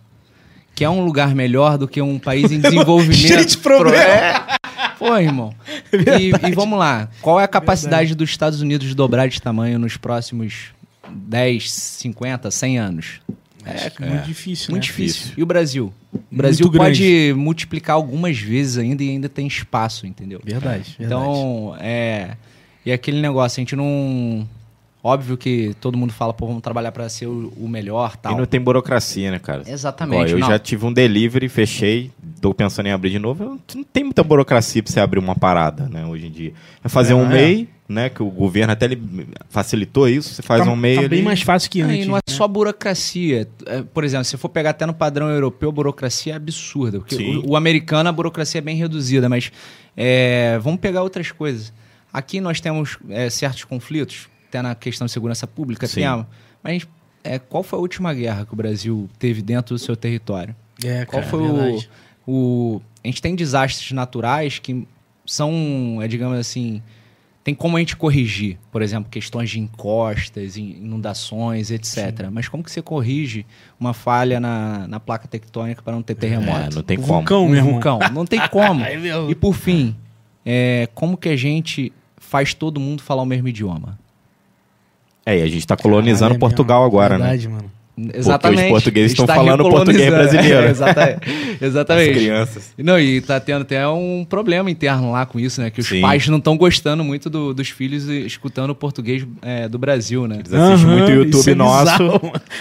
Que 0.75 0.85
é 0.85 0.91
um 0.91 1.05
lugar 1.05 1.35
melhor 1.35 1.77
do 1.77 1.89
que 1.89 2.01
um 2.01 2.19
país 2.19 2.53
em 2.53 2.61
desenvolvimento. 2.61 3.19
Cheio 3.19 3.45
de 3.45 3.59
problema. 3.59 4.03
É. 4.03 4.59
Pô, 4.99 5.17
irmão. 5.17 5.55
E, 5.93 6.47
e 6.47 6.53
vamos 6.53 6.79
lá. 6.79 7.09
Qual 7.21 7.41
é 7.41 7.45
a 7.45 7.49
capacidade 7.49 8.15
dos 8.15 8.31
Estados 8.31 8.61
Unidos 8.61 8.89
de 8.89 8.95
dobrar 8.95 9.29
de 9.29 9.41
tamanho 9.41 9.79
nos 9.79 9.97
próximos 9.97 10.67
10, 11.09 11.71
50, 11.71 12.51
100 12.51 12.79
anos? 12.79 13.21
É, 13.65 13.93
muito 14.09 14.25
difícil, 14.25 14.71
Muito 14.71 14.85
né? 14.85 14.87
difícil. 14.87 15.33
E 15.37 15.43
o 15.43 15.47
Brasil? 15.47 15.93
O 16.13 16.37
Brasil 16.37 16.67
Muito 16.67 16.79
pode 16.79 17.35
multiplicar 17.37 17.97
algumas 17.97 18.39
vezes 18.39 18.79
ainda 18.79 19.03
e 19.03 19.11
ainda 19.11 19.29
tem 19.29 19.47
espaço, 19.47 20.07
entendeu? 20.07 20.41
Verdade, 20.43 20.97
verdade. 20.97 20.97
Então, 20.99 21.77
é. 21.79 22.37
E 22.89 22.93
aquele 22.93 23.21
negócio, 23.21 23.61
a 23.61 23.63
gente 23.63 23.77
não. 23.77 24.49
Óbvio 25.05 25.37
que 25.37 25.75
todo 25.79 25.97
mundo 25.99 26.11
fala, 26.13 26.33
pô, 26.33 26.47
vamos 26.47 26.63
trabalhar 26.63 26.91
pra 26.91 27.07
ser 27.11 27.27
o, 27.27 27.53
o 27.57 27.69
melhor 27.69 28.13
E 28.15 28.19
tal. 28.19 28.37
não 28.37 28.47
tem 28.47 28.59
burocracia, 28.59 29.31
né, 29.31 29.39
cara? 29.39 29.63
Exatamente. 29.67 30.33
Ó, 30.33 30.37
eu 30.37 30.39
não. 30.39 30.49
já 30.49 30.59
tive 30.59 30.87
um 30.87 30.93
delivery, 30.93 31.51
fechei, 31.51 32.11
tô 32.41 32.55
pensando 32.55 32.87
em 32.87 32.93
abrir 32.93 33.11
de 33.11 33.19
novo. 33.19 33.61
Não 33.75 33.85
tem 33.85 34.05
muita 34.05 34.25
burocracia 34.25 34.83
pra 34.83 34.91
você 34.91 35.01
abrir 35.01 35.19
uma 35.21 35.37
parada, 35.37 35.87
né, 35.89 36.05
hoje 36.07 36.27
em 36.27 36.31
dia. 36.31 36.53
É 36.83 36.89
fazer 36.89 37.13
É, 37.13 37.17
um 37.17 37.27
é. 37.27 37.33
MEI, 37.35 37.69
né, 37.89 38.09
que 38.09 38.23
o 38.23 38.31
governo 38.31 38.73
até 38.73 38.87
ele 38.87 39.01
facilitou 39.51 40.09
isso, 40.09 40.35
você 40.35 40.43
faz 40.43 40.65
tá, 40.65 40.71
um 40.71 40.75
MEI 40.77 40.95
tá 40.95 41.01
ali. 41.03 41.09
bem 41.11 41.23
mais 41.23 41.43
fácil 41.43 41.71
que 41.71 41.81
antes. 41.83 42.05
e 42.05 42.09
não 42.09 42.17
é 42.17 42.21
né? 42.27 42.35
só 42.35 42.49
burocracia. 42.49 43.47
É, 43.67 43.83
Por 43.83 44.03
exemplo, 44.03 44.25
se 44.25 44.37
for 44.39 44.49
pegar 44.49 44.71
até 44.71 44.85
no 44.87 44.95
padrão 44.95 45.29
europeu, 45.29 45.69
a 45.69 45.73
burocracia 45.73 46.33
é 46.33 46.37
absurda. 46.37 46.99
Porque 46.99 47.15
o, 47.45 47.51
o 47.51 47.57
americano, 47.57 48.09
a 48.09 48.13
burocracia 48.13 48.59
é 48.59 48.63
bem 48.63 48.77
reduzida, 48.77 49.29
mas 49.29 49.53
é, 49.97 50.59
vamos 50.61 50.81
pegar 50.81 51.03
outras 51.03 51.31
coisas. 51.31 51.73
Aqui 52.13 52.41
nós 52.41 52.61
temos 52.61 52.99
é, 53.11 53.29
certos 53.31 53.65
conflitos, 53.65 54.29
até 54.49 54.63
na 54.63 54.75
questão 54.75 55.07
de 55.07 55.13
segurança 55.13 55.47
pública, 55.47 55.87
Sim. 55.87 56.01
temos. 56.03 56.27
Mas 56.63 56.87
é, 57.23 57.39
qual 57.39 57.63
foi 57.63 57.79
a 57.79 57.83
última 57.83 58.13
guerra 58.15 58.47
que 58.47 58.53
o 58.53 58.57
Brasil 58.57 59.09
teve 59.19 59.43
dentro 59.43 59.75
do 59.75 59.79
seu 59.79 59.95
território? 59.97 60.55
É, 60.85 61.05
Qual 61.05 61.21
cara, 61.23 61.27
foi 61.31 61.43
o, 61.43 61.81
o. 62.27 62.83
A 63.05 63.09
gente 63.09 63.21
tem 63.21 63.35
desastres 63.35 63.93
naturais 63.93 64.59
que 64.59 64.87
são, 65.27 65.99
é, 66.01 66.09
digamos 66.09 66.39
assim. 66.39 66.83
Tem 67.45 67.55
como 67.55 67.79
a 67.79 67.81
gente 67.81 67.97
corrigir, 67.97 68.59
por 68.71 68.83
exemplo, 68.83 69.09
questões 69.11 69.49
de 69.49 69.59
encostas, 69.59 70.59
in- 70.59 70.77
inundações, 70.83 71.71
etc. 71.71 72.29
Mas 72.31 72.47
como 72.47 72.63
que 72.63 72.71
você 72.71 72.83
corrige 72.83 73.47
uma 73.81 73.95
falha 73.95 74.39
na, 74.39 74.87
na 74.87 75.01
placa 75.01 75.27
tectônica 75.27 75.81
para 75.81 75.95
não 75.95 76.03
ter 76.03 76.13
É, 76.13 76.17
terremoto? 76.17 76.77
não 76.77 76.83
tem 76.83 76.99
O 76.99 77.01
como. 77.01 77.15
vulcão, 77.15 77.45
um 77.47 77.49
meu 77.49 77.57
irmão. 77.57 77.73
vulcão. 77.73 77.99
Não 78.13 78.27
tem 78.27 78.41
como. 78.49 78.85
É 78.85 78.97
e 79.31 79.35
por 79.35 79.55
fim, 79.55 79.97
é, 80.45 80.89
como 80.95 81.17
que 81.17 81.29
a 81.31 81.37
gente 81.37 81.91
faz 82.29 82.55
todo 82.55 82.79
mundo 82.79 83.03
falar 83.03 83.23
o 83.23 83.27
mesmo 83.27 83.49
idioma? 83.49 83.99
É, 85.27 85.39
e 85.39 85.43
a 85.43 85.47
gente 85.47 85.67
tá 85.67 85.77
colonizando 85.77 86.21
Caralho, 86.31 86.37
é 86.37 86.39
Portugal 86.41 86.83
mesmo. 86.83 86.87
agora, 86.99 87.19
né? 87.19 87.25
Verdade, 87.27 87.49
mano. 87.49 87.71
Exatamente. 88.15 88.63
os 88.67 88.69
portugueses 88.71 89.11
estão 89.11 89.25
Está 89.25 89.35
falando 89.35 89.69
português 89.69 90.09
brasileiro. 90.09 90.63
É, 90.69 90.71
exatamente. 90.71 91.21
As 91.57 91.63
exatamente. 91.63 92.13
crianças. 92.15 92.73
Não, 92.79 92.97
e 92.97 93.21
tá 93.21 93.41
tendo 93.41 93.63
até 93.63 93.89
um 93.89 94.25
problema 94.25 94.71
interno 94.71 95.11
lá 95.11 95.27
com 95.27 95.41
isso, 95.41 95.61
né? 95.61 95.69
Que 95.69 95.81
os 95.81 95.89
Sim. 95.89 96.01
pais 96.01 96.29
não 96.29 96.39
estão 96.39 96.57
gostando 96.57 97.03
muito 97.03 97.29
do- 97.29 97.53
dos 97.53 97.71
filhos 97.71 98.05
escutando 98.09 98.71
o 98.71 98.75
português 98.77 99.27
é, 99.43 99.69
do 99.69 99.81
Brasil, 99.81 100.29
né? 100.29 100.37
Eles 100.39 100.53
assistem 100.53 100.89
Aham, 100.89 100.97
muito 100.97 101.11
isso 101.11 101.21
YouTube 101.39 101.51
é 101.51 101.55
nosso. 101.57 102.03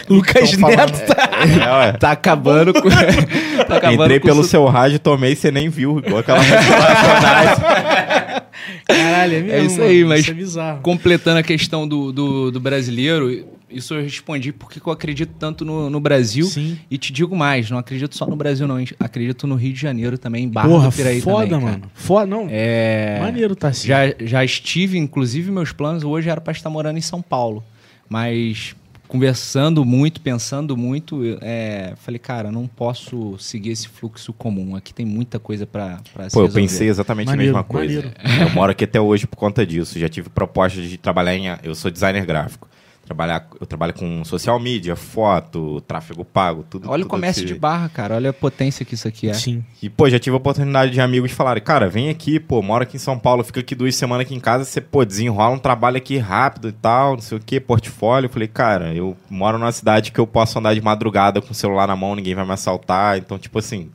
Lucas 0.10 0.51
falando- 0.53 0.75
Neto 0.75 1.06
tá... 1.06 1.30
É, 1.38 1.71
ué. 1.86 1.91
Tá 1.93 2.12
acabando 2.13 2.73
com. 2.73 2.89
tá 3.69 3.77
acabando 3.77 4.03
Entrei 4.06 4.19
com 4.19 4.25
pelo 4.25 4.39
o 4.39 4.43
su- 4.43 4.49
seu 4.49 4.65
rádio 4.65 4.95
e 4.95 4.99
tomei, 4.99 5.36
você 5.36 5.51
nem 5.51 5.69
viu, 5.69 5.99
igual 5.99 6.17
aquela. 6.17 6.39
Caralho, 8.86 9.36
é 9.36 9.41
mesmo, 9.41 9.52
É 9.52 9.65
isso 9.65 9.78
mano. 9.78 9.89
aí, 9.89 10.04
mas- 10.04 10.28
Isso 10.28 10.60
é. 10.60 10.80
Completando 10.82 11.39
a 11.39 11.43
questão 11.43 11.88
do, 11.88 12.12
do, 12.12 12.52
do 12.52 12.60
brasileiro, 12.60 13.45
isso 13.69 13.93
eu 13.93 14.02
respondi 14.02 14.52
porque 14.54 14.80
eu 14.86 14.91
acredito 14.91 15.32
tanto 15.38 15.65
no, 15.65 15.89
no 15.89 16.00
Brasil. 16.00 16.45
Sim. 16.45 16.78
E 16.89 16.97
te 16.97 17.12
digo 17.12 17.36
mais, 17.36 17.69
não 17.69 17.78
acredito 17.78 18.15
só 18.15 18.26
no 18.26 18.36
Brasil, 18.36 18.67
não. 18.67 18.78
Acredito 19.00 19.45
no 19.45 19.56
Rio 19.56 19.73
de 19.73 19.80
Janeiro 19.80 20.17
também, 20.17 20.45
em 20.45 20.50
Barra 20.50 20.69
Porra, 20.69 20.89
do 20.89 20.95
Piraí 20.95 21.21
foda, 21.21 21.47
também, 21.50 21.65
mano. 21.65 21.91
Foda, 21.93 22.26
não. 22.26 22.47
É... 22.50 23.19
Maneiro 23.19 23.56
tá 23.56 23.69
assim. 23.69 23.88
Já, 23.88 24.13
já 24.19 24.43
estive, 24.43 24.97
inclusive, 24.97 25.52
meus 25.52 25.71
planos 25.71 26.04
hoje 26.04 26.30
era 26.30 26.39
para 26.39 26.54
estar 26.54 26.69
morando 26.69 26.97
em 26.97 27.02
São 27.02 27.21
Paulo. 27.21 27.63
Mas 28.10 28.73
conversando 29.08 29.84
muito, 29.86 30.22
pensando 30.22 30.76
muito, 30.76 31.22
é, 31.41 31.93
falei, 31.98 32.20
cara, 32.20 32.52
não 32.52 32.67
posso 32.67 33.38
seguir 33.39 33.72
esse 33.72 33.88
fluxo 33.88 34.34
comum. 34.34 34.76
Aqui 34.76 34.93
tem 34.93 35.06
muita 35.06 35.39
coisa 35.39 35.65
para 35.65 36.00
se 36.28 36.34
Pô, 36.34 36.41
eu 36.41 36.50
pensei 36.50 36.89
exatamente 36.89 37.28
Maneiro, 37.28 37.54
a 37.54 37.60
mesma 37.60 37.63
coisa. 37.63 38.02
maneiro. 38.02 38.41
Eu 38.41 38.50
moro 38.52 38.72
aqui 38.72 38.84
até 38.84 39.00
hoje 39.00 39.26
por 39.26 39.38
conta 39.38 39.65
disso. 39.65 39.98
Já 39.98 40.10
tive 40.10 40.30
propostas 40.30 40.89
de 40.89 40.98
trabalhar 40.98 41.36
em. 41.36 41.46
Eu 41.63 41.74
sou 41.74 41.89
designer 41.89 42.26
gráfico. 42.26 42.66
Trabalhar, 43.08 43.48
eu 43.60 43.65
trabalho 43.65 43.93
com 43.93 44.24
social 44.26 44.60
media, 44.60 44.93
foto, 44.96 45.80
tráfego 45.88 46.26
pago, 46.26 46.65
tudo. 46.70 46.89
Olha 46.89 47.00
o 47.02 47.06
tudo 47.06 47.10
comércio 47.12 47.39
esse- 47.46 47.54
de 47.54 47.58
barra, 47.58 47.88
cara. 47.88 48.15
Olha 48.15 48.32
a 48.32 48.34
potência 48.34 48.86
que 48.86 48.96
isso 48.96 49.08
aqui 49.08 49.30
é. 49.30 49.34
Sim. 49.34 49.63
E, 49.82 49.89
pô, 49.89 50.10
já 50.10 50.20
tive 50.20 50.34
a 50.34 50.38
oportunidade 50.38 50.91
de 50.91 51.00
amigos 51.00 51.32
falarem, 51.32 51.63
cara, 51.63 51.89
vem 51.89 52.10
aqui, 52.10 52.38
pô, 52.38 52.62
moro 52.62 52.84
aqui 52.84 52.98
em 52.98 53.00
São 53.00 53.17
Paulo, 53.17 53.46
fica 53.46 53.62
aqui 53.62 53.74
duas 53.74 53.96
semanas 53.96 54.26
aqui 54.26 54.36
em 54.36 54.39
casa, 54.41 54.65
você, 54.65 54.82
pô, 54.82 55.06
desenrola 55.06 55.56
um 55.56 55.60
trabalho 55.60 55.96
aqui 55.96 56.17
rápido 56.17 56.67
e 56.67 56.74
tal, 56.74 57.13
não 57.13 57.22
sei 57.22 57.38
o 57.38 57.41
quê, 57.41 57.62
portfólio. 57.62 58.28
Eu 58.28 58.32
falei, 58.32 58.48
cara, 58.50 58.93
eu 58.93 59.15
moro 59.30 59.58
numa 59.58 59.72
cidade 59.72 60.12
que 60.12 60.20
eu 60.20 60.28
posso 60.28 60.60
andar 60.60 60.74
de 60.74 60.82
madrugada 60.82 61.41
com 61.41 61.52
o 61.52 61.56
celular 61.56 61.88
na 61.88 61.96
mão, 61.96 62.13
ninguém 62.13 62.36
vai 62.36 62.46
me 62.46 62.52
assaltar. 62.52 63.17
Então, 63.17 63.39
tipo 63.39 63.58
assim, 63.58 63.89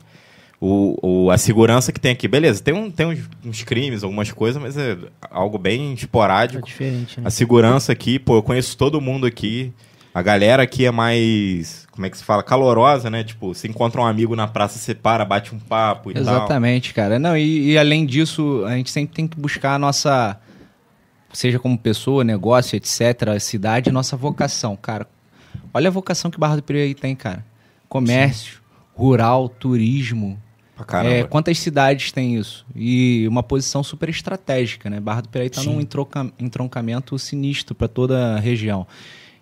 o, 0.65 1.25
o- 1.25 1.29
a 1.31 1.37
segurança 1.37 1.91
que 1.91 1.99
tem 1.99 2.11
aqui, 2.13 2.27
beleza, 2.27 2.61
tem, 2.63 2.73
um, 2.73 2.89
tem 2.89 3.05
uns, 3.05 3.19
uns 3.43 3.63
crimes, 3.63 4.03
algumas 4.03 4.31
coisas, 4.31 4.61
mas 4.61 4.77
é 4.77 4.97
algo 5.29 5.57
bem 5.57 5.93
esporádico. 5.93 6.65
diferente, 6.65 7.19
né? 7.19 7.27
A 7.27 7.29
segurança 7.29 7.91
aqui, 7.91 8.17
pô, 8.17 8.35
eu 8.37 8.43
conheço 8.43 8.77
todo 8.77 9.01
mundo 9.01 9.25
aqui. 9.25 9.73
A 10.13 10.21
galera 10.21 10.61
aqui 10.63 10.85
é 10.85 10.91
mais, 10.91 11.87
como 11.91 12.05
é 12.05 12.09
que 12.09 12.17
se 12.17 12.23
fala, 12.23 12.43
calorosa, 12.43 13.09
né? 13.09 13.23
Tipo, 13.23 13.53
você 13.53 13.67
encontra 13.67 13.99
um 13.99 14.05
amigo 14.05 14.35
na 14.35 14.47
praça, 14.47 14.77
você 14.77 14.93
para, 14.93 15.25
bate 15.25 15.53
um 15.55 15.59
papo 15.59 16.11
e 16.11 16.13
tal. 16.13 16.21
Exatamente, 16.21 16.93
cara. 16.93 17.17
Não, 17.17 17.35
e, 17.35 17.71
e 17.71 17.77
além 17.79 18.05
disso, 18.05 18.63
a 18.65 18.75
gente 18.77 18.91
sempre 18.91 19.15
tem 19.15 19.27
que 19.27 19.35
buscar 19.35 19.73
a 19.73 19.79
nossa, 19.79 20.39
seja 21.33 21.57
como 21.59 21.75
pessoa, 21.77 22.23
negócio, 22.23 22.75
etc., 22.77 23.29
a 23.35 23.39
cidade, 23.39 23.91
nossa 23.91 24.15
vocação, 24.15 24.75
cara. 24.75 25.07
Olha 25.73 25.87
a 25.87 25.91
vocação 25.91 26.29
que 26.29 26.39
Barra 26.39 26.57
do 26.57 26.63
Piraí 26.63 26.93
tem, 26.93 27.15
cara. 27.15 27.43
Comércio, 27.89 28.59
rural, 28.93 29.49
turismo. 29.49 30.39
É, 31.09 31.23
quantas 31.23 31.57
cidades 31.59 32.11
tem 32.11 32.35
isso? 32.37 32.65
E 32.75 33.25
uma 33.27 33.41
posição 33.43 33.83
super 33.83 34.09
estratégica, 34.09 34.89
né? 34.89 34.99
Barra 34.99 35.21
do 35.21 35.29
Piraí 35.29 35.47
está 35.47 35.61
num 35.63 35.81
entronca- 35.81 36.31
entroncamento 36.39 37.17
sinistro 37.19 37.73
para 37.75 37.87
toda 37.87 38.35
a 38.35 38.39
região. 38.39 38.85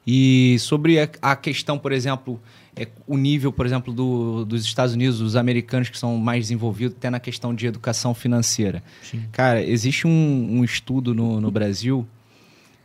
E 0.05 0.57
sobre 0.59 0.99
a, 0.99 1.07
a 1.21 1.35
questão, 1.35 1.77
por 1.77 1.91
exemplo, 1.91 2.39
é, 2.75 2.87
o 3.05 3.17
nível, 3.17 3.51
por 3.53 3.65
exemplo, 3.65 3.93
do- 3.93 4.43
dos 4.45 4.63
Estados 4.63 4.95
Unidos, 4.95 5.19
dos 5.19 5.35
americanos 5.35 5.89
que 5.89 5.97
são 5.97 6.17
mais 6.17 6.45
desenvolvidos, 6.45 6.95
até 6.97 7.09
na 7.09 7.19
questão 7.19 7.53
de 7.53 7.67
educação 7.67 8.13
financeira. 8.13 8.81
Sim. 9.03 9.23
Cara, 9.31 9.63
existe 9.63 10.07
um, 10.07 10.47
um 10.59 10.63
estudo 10.63 11.13
no, 11.13 11.39
no 11.39 11.51
Brasil 11.51 12.07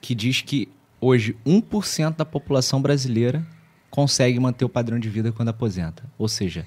que 0.01 0.15
diz 0.15 0.43
que 0.43 0.69
hoje 1.01 1.35
1% 1.47 2.17
da 2.17 2.25
população 2.25 2.83
brasileira 2.83 3.47
consegue 3.91 4.39
manter 4.39 4.65
o 4.65 4.69
padrão 4.69 4.99
de 4.99 5.09
vida 5.09 5.33
quando 5.33 5.49
aposenta. 5.49 6.03
Ou 6.19 6.29
seja, 6.29 6.67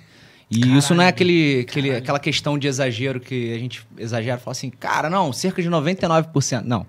e 0.49 0.61
Caralho, 0.61 0.79
isso 0.79 0.95
não 0.95 1.03
é 1.03 1.07
aquele, 1.07 1.59
aquele, 1.61 1.95
aquela 1.95 2.19
questão 2.19 2.57
de 2.57 2.67
exagero 2.67 3.19
que 3.19 3.53
a 3.53 3.59
gente 3.59 3.85
exagera 3.97 4.37
e 4.37 4.43
fala 4.43 4.51
assim, 4.51 4.69
cara, 4.69 5.09
não, 5.09 5.31
cerca 5.31 5.61
de 5.61 5.69
99%. 5.69 6.63
Não. 6.63 6.85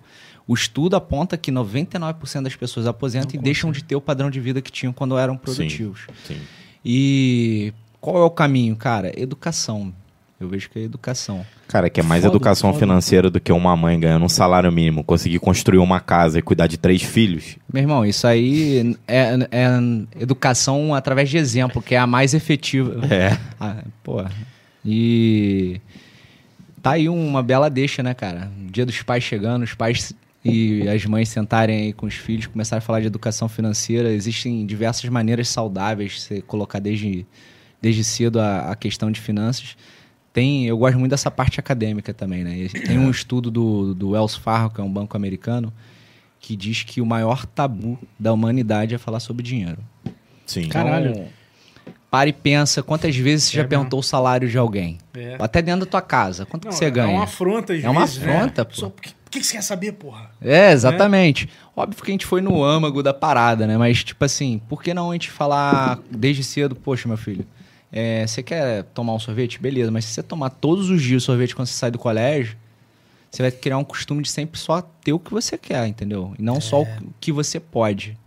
O 0.48 0.54
estudo 0.54 0.96
aponta 0.96 1.36
que 1.36 1.52
99% 1.52 2.42
das 2.42 2.56
pessoas 2.56 2.86
aposentam 2.86 3.32
Não 3.34 3.40
e 3.40 3.44
deixam 3.44 3.70
de 3.70 3.84
ter 3.84 3.94
o 3.94 4.00
padrão 4.00 4.30
de 4.30 4.40
vida 4.40 4.62
que 4.62 4.72
tinham 4.72 4.92
quando 4.92 5.16
eram 5.18 5.36
produtivos. 5.36 6.06
Sim. 6.26 6.38
E 6.84 7.72
qual 8.00 8.16
é 8.16 8.24
o 8.24 8.30
caminho, 8.30 8.74
cara? 8.74 9.12
Educação. 9.20 9.92
Eu 10.40 10.48
vejo 10.48 10.70
que 10.70 10.78
é 10.78 10.82
educação. 10.82 11.44
Cara, 11.68 11.90
que 11.90 12.00
é 12.00 12.02
mais 12.02 12.22
Foda, 12.24 12.34
educação 12.34 12.70
foda. 12.70 12.80
financeira 12.80 13.30
do 13.30 13.38
que 13.38 13.52
uma 13.52 13.76
mãe 13.76 14.00
ganhando 14.00 14.24
um 14.24 14.28
salário 14.28 14.72
mínimo, 14.72 15.04
conseguir 15.04 15.38
construir 15.38 15.78
uma 15.78 16.00
casa 16.00 16.38
e 16.38 16.42
cuidar 16.42 16.66
de 16.66 16.78
três 16.78 17.02
filhos. 17.02 17.58
Meu 17.70 17.82
irmão, 17.82 18.06
isso 18.06 18.26
aí 18.26 18.96
é, 19.06 19.34
é 19.50 19.68
educação 20.18 20.94
através 20.94 21.28
de 21.28 21.36
exemplo, 21.36 21.82
que 21.82 21.94
é 21.94 21.98
a 21.98 22.06
mais 22.06 22.32
efetiva. 22.32 23.00
É. 23.12 23.36
Ah, 23.60 23.84
pô. 24.02 24.24
E 24.82 25.78
tá 26.80 26.92
aí 26.92 27.06
uma 27.08 27.42
bela 27.42 27.68
deixa, 27.68 28.02
né, 28.02 28.14
cara? 28.14 28.50
Dia 28.70 28.86
dos 28.86 29.02
pais 29.02 29.22
chegando, 29.22 29.62
os 29.62 29.74
pais 29.74 30.14
e 30.42 30.88
as 30.88 31.04
mães 31.04 31.28
sentarem 31.28 31.82
aí 31.82 31.92
com 31.92 32.06
os 32.06 32.14
filhos, 32.14 32.46
começarem 32.46 32.78
a 32.78 32.80
falar 32.80 33.00
de 33.00 33.06
educação 33.06 33.46
financeira. 33.46 34.10
Existem 34.10 34.64
diversas 34.64 35.10
maneiras 35.10 35.48
saudáveis 35.48 36.12
de 36.12 36.20
você 36.20 36.40
colocar 36.40 36.78
desde, 36.78 37.26
desde 37.82 38.02
cedo 38.04 38.40
a, 38.40 38.70
a 38.70 38.76
questão 38.76 39.10
de 39.10 39.20
finanças. 39.20 39.76
Tem, 40.32 40.66
eu 40.66 40.78
gosto 40.78 40.98
muito 40.98 41.10
dessa 41.10 41.30
parte 41.30 41.58
acadêmica 41.58 42.14
também, 42.14 42.44
né? 42.44 42.68
Tem 42.86 42.98
um 42.98 43.10
estudo 43.10 43.50
do, 43.50 43.94
do 43.94 44.10
Wells 44.10 44.36
Fargo, 44.38 44.74
que 44.74 44.80
é 44.80 44.84
um 44.84 44.92
banco 44.92 45.16
americano, 45.16 45.72
que 46.38 46.54
diz 46.54 46.82
que 46.84 47.00
o 47.00 47.06
maior 47.06 47.44
tabu 47.46 47.98
da 48.18 48.32
humanidade 48.32 48.94
é 48.94 48.98
falar 48.98 49.18
sobre 49.20 49.42
dinheiro. 49.42 49.78
Sim. 50.46 50.68
Caralho. 50.68 51.10
Então, 51.10 51.26
para 52.10 52.28
e 52.28 52.32
pensa 52.32 52.82
quantas 52.82 53.14
vezes 53.16 53.44
você 53.46 53.50
É 53.52 53.56
já 53.56 53.62
mesmo. 53.62 53.68
perguntou 53.70 54.00
o 54.00 54.02
salário 54.02 54.48
de 54.48 54.58
alguém. 54.58 54.98
É. 55.14 55.36
Até 55.38 55.62
dentro 55.62 55.80
da 55.84 55.90
tua 55.90 56.02
casa. 56.02 56.44
Quanto 56.46 56.66
que 56.68 56.74
você 56.74 56.90
ganha? 56.90 57.12
É 57.12 57.14
uma 57.14 57.24
afronta, 57.24 57.72
às 57.72 57.84
É 57.84 57.88
uma 57.88 58.00
vezes, 58.00 58.18
né? 58.18 58.34
afronta, 58.36 58.64
pô. 58.64 58.74
Só, 58.74 58.88
por 58.88 59.00
que, 59.02 59.10
por 59.24 59.30
que 59.30 59.42
você 59.44 59.52
quer 59.54 59.62
saber, 59.62 59.92
porra? 59.92 60.30
É, 60.40 60.72
exatamente. 60.72 61.48
Óbvio 61.76 62.02
que 62.02 62.10
a 62.10 62.14
gente 62.14 62.26
foi 62.26 62.40
no 62.40 62.64
âmago 62.64 63.00
da 63.02 63.14
parada, 63.14 63.64
né? 63.66 63.76
Mas, 63.78 64.02
tipo 64.02 64.24
assim, 64.24 64.60
por 64.68 64.82
que 64.82 64.92
não 64.92 65.10
a 65.10 65.12
gente 65.12 65.30
falar 65.30 66.00
desde 66.10 66.42
cedo, 66.42 66.74
poxa, 66.74 67.06
meu 67.06 67.16
filho, 67.16 67.46
é, 67.92 68.26
você 68.26 68.42
quer 68.42 68.84
tomar 68.94 69.14
um 69.14 69.18
sorvete? 69.18 69.60
Beleza, 69.60 69.90
mas 69.90 70.04
se 70.04 70.14
você 70.14 70.22
tomar 70.22 70.50
todos 70.50 70.90
os 70.90 71.02
dias 71.02 71.22
sorvete 71.22 71.54
quando 71.54 71.66
você 71.66 71.74
sai 71.74 71.90
do 71.90 71.98
colégio, 71.98 72.56
você 73.30 73.42
vai 73.42 73.50
criar 73.50 73.78
um 73.78 73.84
costume 73.84 74.22
de 74.22 74.30
sempre 74.30 74.58
só 74.58 74.80
ter 74.80 75.12
o 75.12 75.18
que 75.18 75.30
você 75.30 75.56
quer, 75.56 75.86
entendeu? 75.86 76.34
E 76.38 76.42
não 76.42 76.60
só 76.60 76.82
o 76.82 76.86
que 77.20 77.30
você 77.30 77.60
pode. 77.60 78.18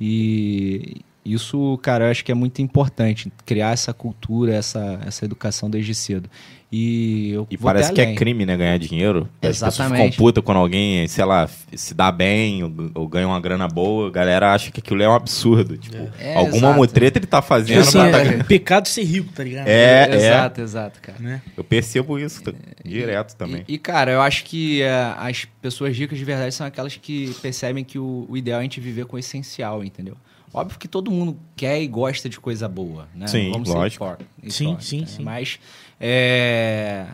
E 0.00 1.00
isso, 1.24 1.78
cara, 1.82 2.06
eu 2.06 2.10
acho 2.10 2.24
que 2.24 2.30
é 2.30 2.34
muito 2.34 2.60
importante, 2.60 3.32
criar 3.46 3.72
essa 3.72 3.94
cultura, 3.94 4.54
essa, 4.54 5.00
essa 5.06 5.24
educação 5.24 5.70
desde 5.70 5.94
cedo. 5.94 6.28
E 6.76 7.30
eu 7.30 7.46
E 7.48 7.56
vou 7.56 7.66
parece 7.66 7.92
que 7.92 8.00
é 8.00 8.14
crime, 8.16 8.44
né, 8.44 8.56
ganhar 8.56 8.76
dinheiro. 8.78 9.28
As 9.40 9.48
pessoas 9.50 9.74
Exatamente. 9.74 10.10
ficam 10.12 10.16
putas 10.18 10.42
quando 10.42 10.58
alguém, 10.58 11.06
sei 11.06 11.24
lá, 11.24 11.48
se 11.72 11.94
dá 11.94 12.10
bem 12.10 12.64
ou, 12.64 12.72
ou 12.94 13.06
ganha 13.06 13.28
uma 13.28 13.40
grana 13.40 13.68
boa. 13.68 14.08
A 14.08 14.10
galera 14.10 14.52
acha 14.52 14.72
que 14.72 14.80
aquilo 14.80 15.00
é 15.00 15.08
um 15.08 15.14
absurdo. 15.14 15.76
Tipo, 15.78 16.08
É, 16.18 16.34
alguma 16.34 16.56
exato. 16.56 16.76
mutreta 16.76 17.18
ele 17.20 17.26
tá 17.28 17.38
Tipo 17.40 17.48
fazendo. 17.48 17.80
assim, 17.80 17.98
pra 17.98 18.10
tá 18.10 18.18
é, 18.24 18.42
pecado 18.42 18.88
ser 18.88 19.04
rico, 19.04 19.32
tá 19.32 19.44
ligado? 19.44 19.68
É, 19.68 20.08
é. 20.10 20.16
exato, 20.16 20.60
exato, 20.60 21.00
cara. 21.00 21.18
Né? 21.20 21.42
Eu 21.56 21.62
percebo 21.62 22.18
isso 22.18 22.42
direto 22.84 23.36
também. 23.36 23.64
E, 23.68 23.74
e, 23.74 23.78
cara, 23.78 24.10
eu 24.10 24.20
acho 24.20 24.44
que 24.44 24.82
é, 24.82 25.14
as 25.16 25.44
pessoas 25.62 25.96
ricas 25.96 26.18
de 26.18 26.24
verdade 26.24 26.52
são 26.52 26.66
aquelas 26.66 26.96
que 26.96 27.32
percebem 27.40 27.84
que 27.84 28.00
o, 28.00 28.26
o 28.28 28.36
ideal 28.36 28.58
é 28.58 28.60
a 28.60 28.62
gente 28.64 28.80
viver 28.80 29.06
com 29.06 29.14
o 29.14 29.18
essencial, 29.18 29.84
entendeu? 29.84 30.16
Óbvio 30.52 30.78
que 30.78 30.86
todo 30.86 31.10
mundo 31.10 31.36
quer 31.56 31.82
e 31.82 31.86
gosta 31.88 32.28
de 32.28 32.38
coisa 32.38 32.68
boa, 32.68 33.08
né? 33.12 33.26
Sim, 33.26 33.50
Vamos 33.50 33.68
lógico. 33.68 34.16
ser 34.44 34.50
Sim, 34.52 34.76
sim, 34.78 35.00
né? 35.00 35.06
sim. 35.06 35.22
Mas 35.24 35.58
é, 36.00 37.06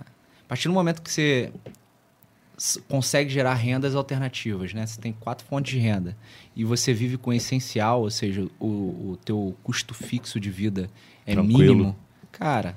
a 0.45 0.49
partir 0.49 0.69
do 0.69 0.75
momento 0.75 1.01
que 1.03 1.11
você 1.11 1.53
consegue 2.89 3.31
gerar 3.31 3.55
rendas 3.55 3.95
alternativas, 3.95 4.75
né? 4.75 4.87
Você 4.87 5.01
tem 5.01 5.13
quatro 5.13 5.47
fontes 5.47 5.73
de 5.73 5.79
renda 5.79 6.15
e 6.55 6.63
você 6.65 6.93
vive 6.93 7.17
com 7.17 7.31
o 7.31 7.33
essencial, 7.33 8.03
ou 8.03 8.11
seja, 8.11 8.47
o, 8.59 8.67
o 8.67 9.19
teu 9.25 9.57
custo 9.63 9.95
fixo 9.95 10.39
de 10.39 10.51
vida 10.51 10.91
é 11.27 11.33
Tranquilo. 11.33 11.75
mínimo, 11.75 11.97
cara, 12.31 12.77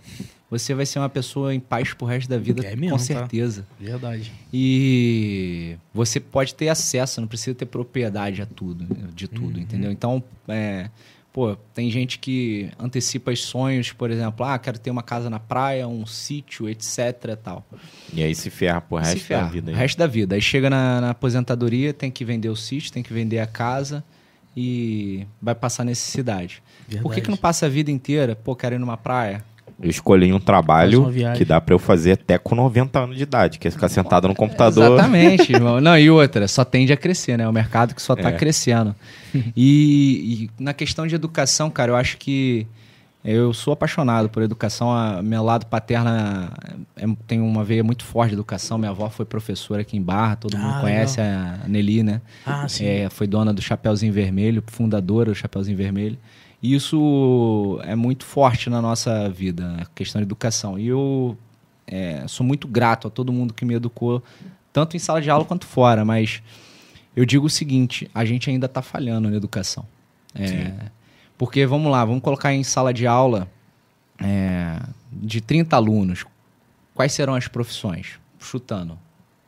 você 0.50 0.74
vai 0.74 0.86
ser 0.86 1.00
uma 1.00 1.10
pessoa 1.10 1.54
em 1.54 1.60
paz 1.60 1.94
pro 1.94 2.06
resto 2.08 2.30
da 2.30 2.38
vida, 2.38 2.66
É 2.66 2.76
mesmo, 2.78 2.92
com 2.92 2.98
tá? 2.98 3.04
certeza. 3.04 3.68
Verdade. 3.78 4.32
E 4.54 5.76
você 5.94 6.20
pode 6.20 6.56
ter 6.56 6.70
acesso, 6.70 7.20
não 7.20 7.28
precisa 7.28 7.54
ter 7.54 7.66
propriedade 7.66 8.42
a 8.42 8.46
tudo, 8.46 8.86
de 9.14 9.28
tudo, 9.28 9.58
Uhum. 9.58 9.64
entendeu? 9.64 9.92
Então, 9.92 10.24
é, 10.48 10.90
pô, 11.34 11.56
tem 11.74 11.90
gente 11.90 12.20
que 12.20 12.70
antecipa 12.80 13.32
os 13.32 13.42
sonhos, 13.44 13.92
por 13.92 14.12
exemplo, 14.12 14.46
ah, 14.46 14.60
quero 14.60 14.78
ter 14.78 14.92
uma 14.92 15.02
casa 15.02 15.32
na 15.32 15.40
praia, 15.40 15.88
um 15.88 16.06
sítio, 16.06 16.70
etc, 16.70 17.36
tal. 17.44 17.66
E 18.14 18.24
aí 18.24 18.36
se 18.36 18.52
ferra 18.52 18.80
pro 18.80 19.00
Se 19.04 19.14
resto 19.16 19.26
ferra, 19.26 19.42
da 19.42 19.48
vida. 19.50 19.72
o 19.72 19.74
aí. 19.74 19.80
resto 19.80 19.98
da 19.98 20.06
vida. 20.08 20.36
Aí 20.36 20.42
chega 20.42 20.70
na, 20.70 21.02
na 21.02 21.10
aposentadoria, 21.10 21.92
tem 21.92 22.12
que 22.12 22.24
vender 22.24 22.50
o 22.50 22.56
sítio, 22.56 22.92
tem 22.94 23.02
que 23.02 23.12
vender 23.12 23.40
a 23.40 23.48
casa 23.48 24.04
e 24.56 25.26
vai 25.42 25.56
passar 25.56 25.84
necessidade. 25.84 26.62
Por 26.62 26.88
que, 26.88 26.96
Verdade. 26.98 27.22
que 27.22 27.30
não 27.32 27.38
passa 27.38 27.66
a 27.66 27.70
vida 27.70 27.90
inteira, 27.90 28.36
pô, 28.36 28.56
quero 28.56 28.76
ir 28.76 28.80
numa 28.80 28.96
praia? 28.96 29.44
Eu 29.82 29.90
escolhi 29.90 30.32
um 30.32 30.40
trabalho 30.40 31.12
que 31.36 31.44
dá 31.44 31.60
pra 31.60 31.74
eu 31.74 31.80
fazer 31.80 32.14
até 32.14 32.38
com 32.38 32.56
90 32.56 33.00
anos 33.00 33.18
de 33.18 33.24
idade, 33.24 33.60
que 33.60 33.68
é 33.68 33.72
ficar 33.72 33.90
sentado 33.90 34.28
no 34.28 34.36
computador. 34.36 34.94
Exatamente, 34.94 35.52
irmão. 35.54 35.82
Não, 35.82 35.98
e 35.98 36.10
outra, 36.10 36.48
só 36.48 36.64
tende 36.64 36.94
a 36.94 36.98
crescer, 36.98 37.38
né? 37.38 37.44
É 37.44 37.48
o 37.48 37.54
mercado 37.54 37.94
que 37.94 38.02
só 38.02 38.16
tá 38.16 38.30
É. 38.30 38.34
crescendo. 38.34 38.96
E, 39.56 40.50
e 40.58 40.64
na 40.64 40.74
questão 40.74 41.06
de 41.08 41.16
educação, 41.16 41.70
cara, 41.70 41.92
eu 41.92 41.96
acho 41.96 42.18
que 42.18 42.66
eu 43.26 43.54
sou 43.54 43.72
apaixonado 43.74 44.30
por 44.30 44.44
educação. 44.44 44.92
A, 44.92 45.22
meu 45.24 45.44
lado 45.44 45.66
paterna 45.66 46.52
é- 46.96 47.06
tem 47.26 47.40
uma 47.42 47.64
veia 47.64 47.84
muito 47.84 48.04
forte 48.04 48.30
de 48.30 48.36
educação. 48.36 48.78
Minha 48.78 48.92
avó 48.92 49.10
foi 49.10 49.26
professora 49.26 49.82
aqui 49.82 49.96
em 49.98 50.02
Barra, 50.02 50.36
todo 50.36 50.58
mundo 50.58 50.76
Ah, 50.76 50.82
conhece 50.82 51.22
a 51.22 51.60
Nelly, 51.68 52.04
né? 52.04 52.22
Ah, 52.46 52.68
sim. 52.68 52.86
É, 52.86 53.10
foi 53.10 53.26
dona 53.26 53.54
do 53.54 53.62
Chapeuzinho 53.62 54.12
Vermelho, 54.14 54.62
fundadora 54.68 55.32
do 55.32 55.36
Chapeuzinho 55.36 55.78
Vermelho. 55.78 56.18
E 56.64 56.74
isso 56.74 57.78
é 57.84 57.94
muito 57.94 58.24
forte 58.24 58.70
na 58.70 58.82
nossa 58.82 59.30
vida, 59.30 59.76
a 59.82 59.86
questão 59.88 60.22
de 60.22 60.24
educação. 60.26 60.80
E 60.80 60.88
eu 60.88 61.38
é, 61.86 62.26
sou 62.26 62.46
muito 62.46 62.70
grato 62.70 63.10
a 63.10 63.12
todo 63.12 63.34
mundo 63.34 63.54
que 63.54 63.66
me 63.66 63.74
educou, 63.74 64.24
tanto 64.72 64.96
em 64.96 65.00
sala 65.00 65.22
de 65.22 65.30
aula 65.30 65.44
quanto 65.44 65.68
fora, 65.68 66.06
mas 66.06 66.42
eu 67.14 67.26
digo 67.26 67.48
o 67.48 67.50
seguinte: 67.50 68.10
a 68.16 68.24
gente 68.24 68.50
ainda 68.50 68.66
está 68.66 68.82
falhando 68.82 69.30
na 69.30 69.36
educação. 69.36 69.86
É, 70.34 70.74
porque, 71.38 71.66
vamos 71.66 71.92
lá, 71.92 72.06
vamos 72.06 72.24
colocar 72.24 72.54
em 72.54 72.64
sala 72.64 72.94
de 72.94 73.06
aula 73.06 73.46
é, 74.18 74.80
de 75.12 75.42
30 75.42 75.76
alunos, 75.76 76.26
quais 76.96 77.12
serão 77.12 77.36
as 77.36 77.46
profissões? 77.46 78.20
Chutando. 78.40 78.98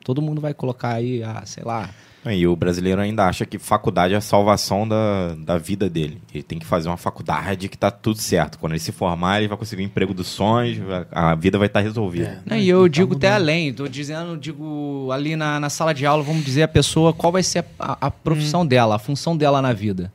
Todo 0.04 0.22
mundo 0.22 0.42
vai 0.42 0.54
colocar 0.54 0.96
aí, 0.96 1.24
ah, 1.24 1.44
sei 1.46 1.64
lá, 1.64 1.90
E 2.28 2.48
o 2.48 2.56
brasileiro 2.56 3.00
ainda 3.02 3.26
acha 3.28 3.46
que 3.46 3.60
faculdade 3.60 4.14
é 4.14 4.18
a 4.18 4.22
salvação 4.22 4.88
da, 4.88 5.36
da 5.36 5.58
vida 5.60 5.88
dele. 5.90 6.20
Ele 6.34 6.42
tem 6.44 6.58
que 6.58 6.66
fazer 6.66 6.90
uma 6.90 6.98
faculdade 6.98 7.70
que 7.70 7.78
tá 7.78 7.92
tudo 7.92 8.18
certo. 8.20 8.58
Quando 8.58 8.72
ele 8.74 8.80
se 8.80 8.92
formar, 8.92 9.38
ele 9.40 9.48
vai 9.48 9.58
conseguir 9.58 9.84
o 9.84 9.86
emprego 9.86 10.14
dos 10.14 10.28
sonhos, 10.28 10.80
a 11.12 11.32
a 11.32 11.36
vida 11.36 11.58
vai 11.60 11.68
estar 11.68 11.82
resolvida. 11.82 12.42
É. 12.46 12.50
Não, 12.50 12.58
e 12.58 12.68
eu 12.68 12.84
Tá 12.84 12.88
digo 12.90 13.16
até 13.16 13.28
mudando. 13.30 13.42
além, 13.44 13.74
tô 13.74 13.88
dizendo, 13.88 14.36
digo, 14.38 15.10
ali 15.12 15.36
na, 15.36 15.60
na 15.60 15.70
sala 15.70 15.94
de 15.94 16.06
aula, 16.06 16.24
vamos 16.24 16.44
dizer 16.44 16.64
a 16.64 16.68
pessoa 16.68 17.14
qual 17.14 17.32
vai 17.32 17.44
ser 17.44 17.64
a, 17.80 18.08
a 18.08 18.10
profissão 18.12 18.62
Hum. 18.62 18.66
dela, 18.66 18.96
a 18.96 19.00
função 19.00 19.38
dela 19.38 19.62
na 19.62 19.72
vida. 19.74 20.12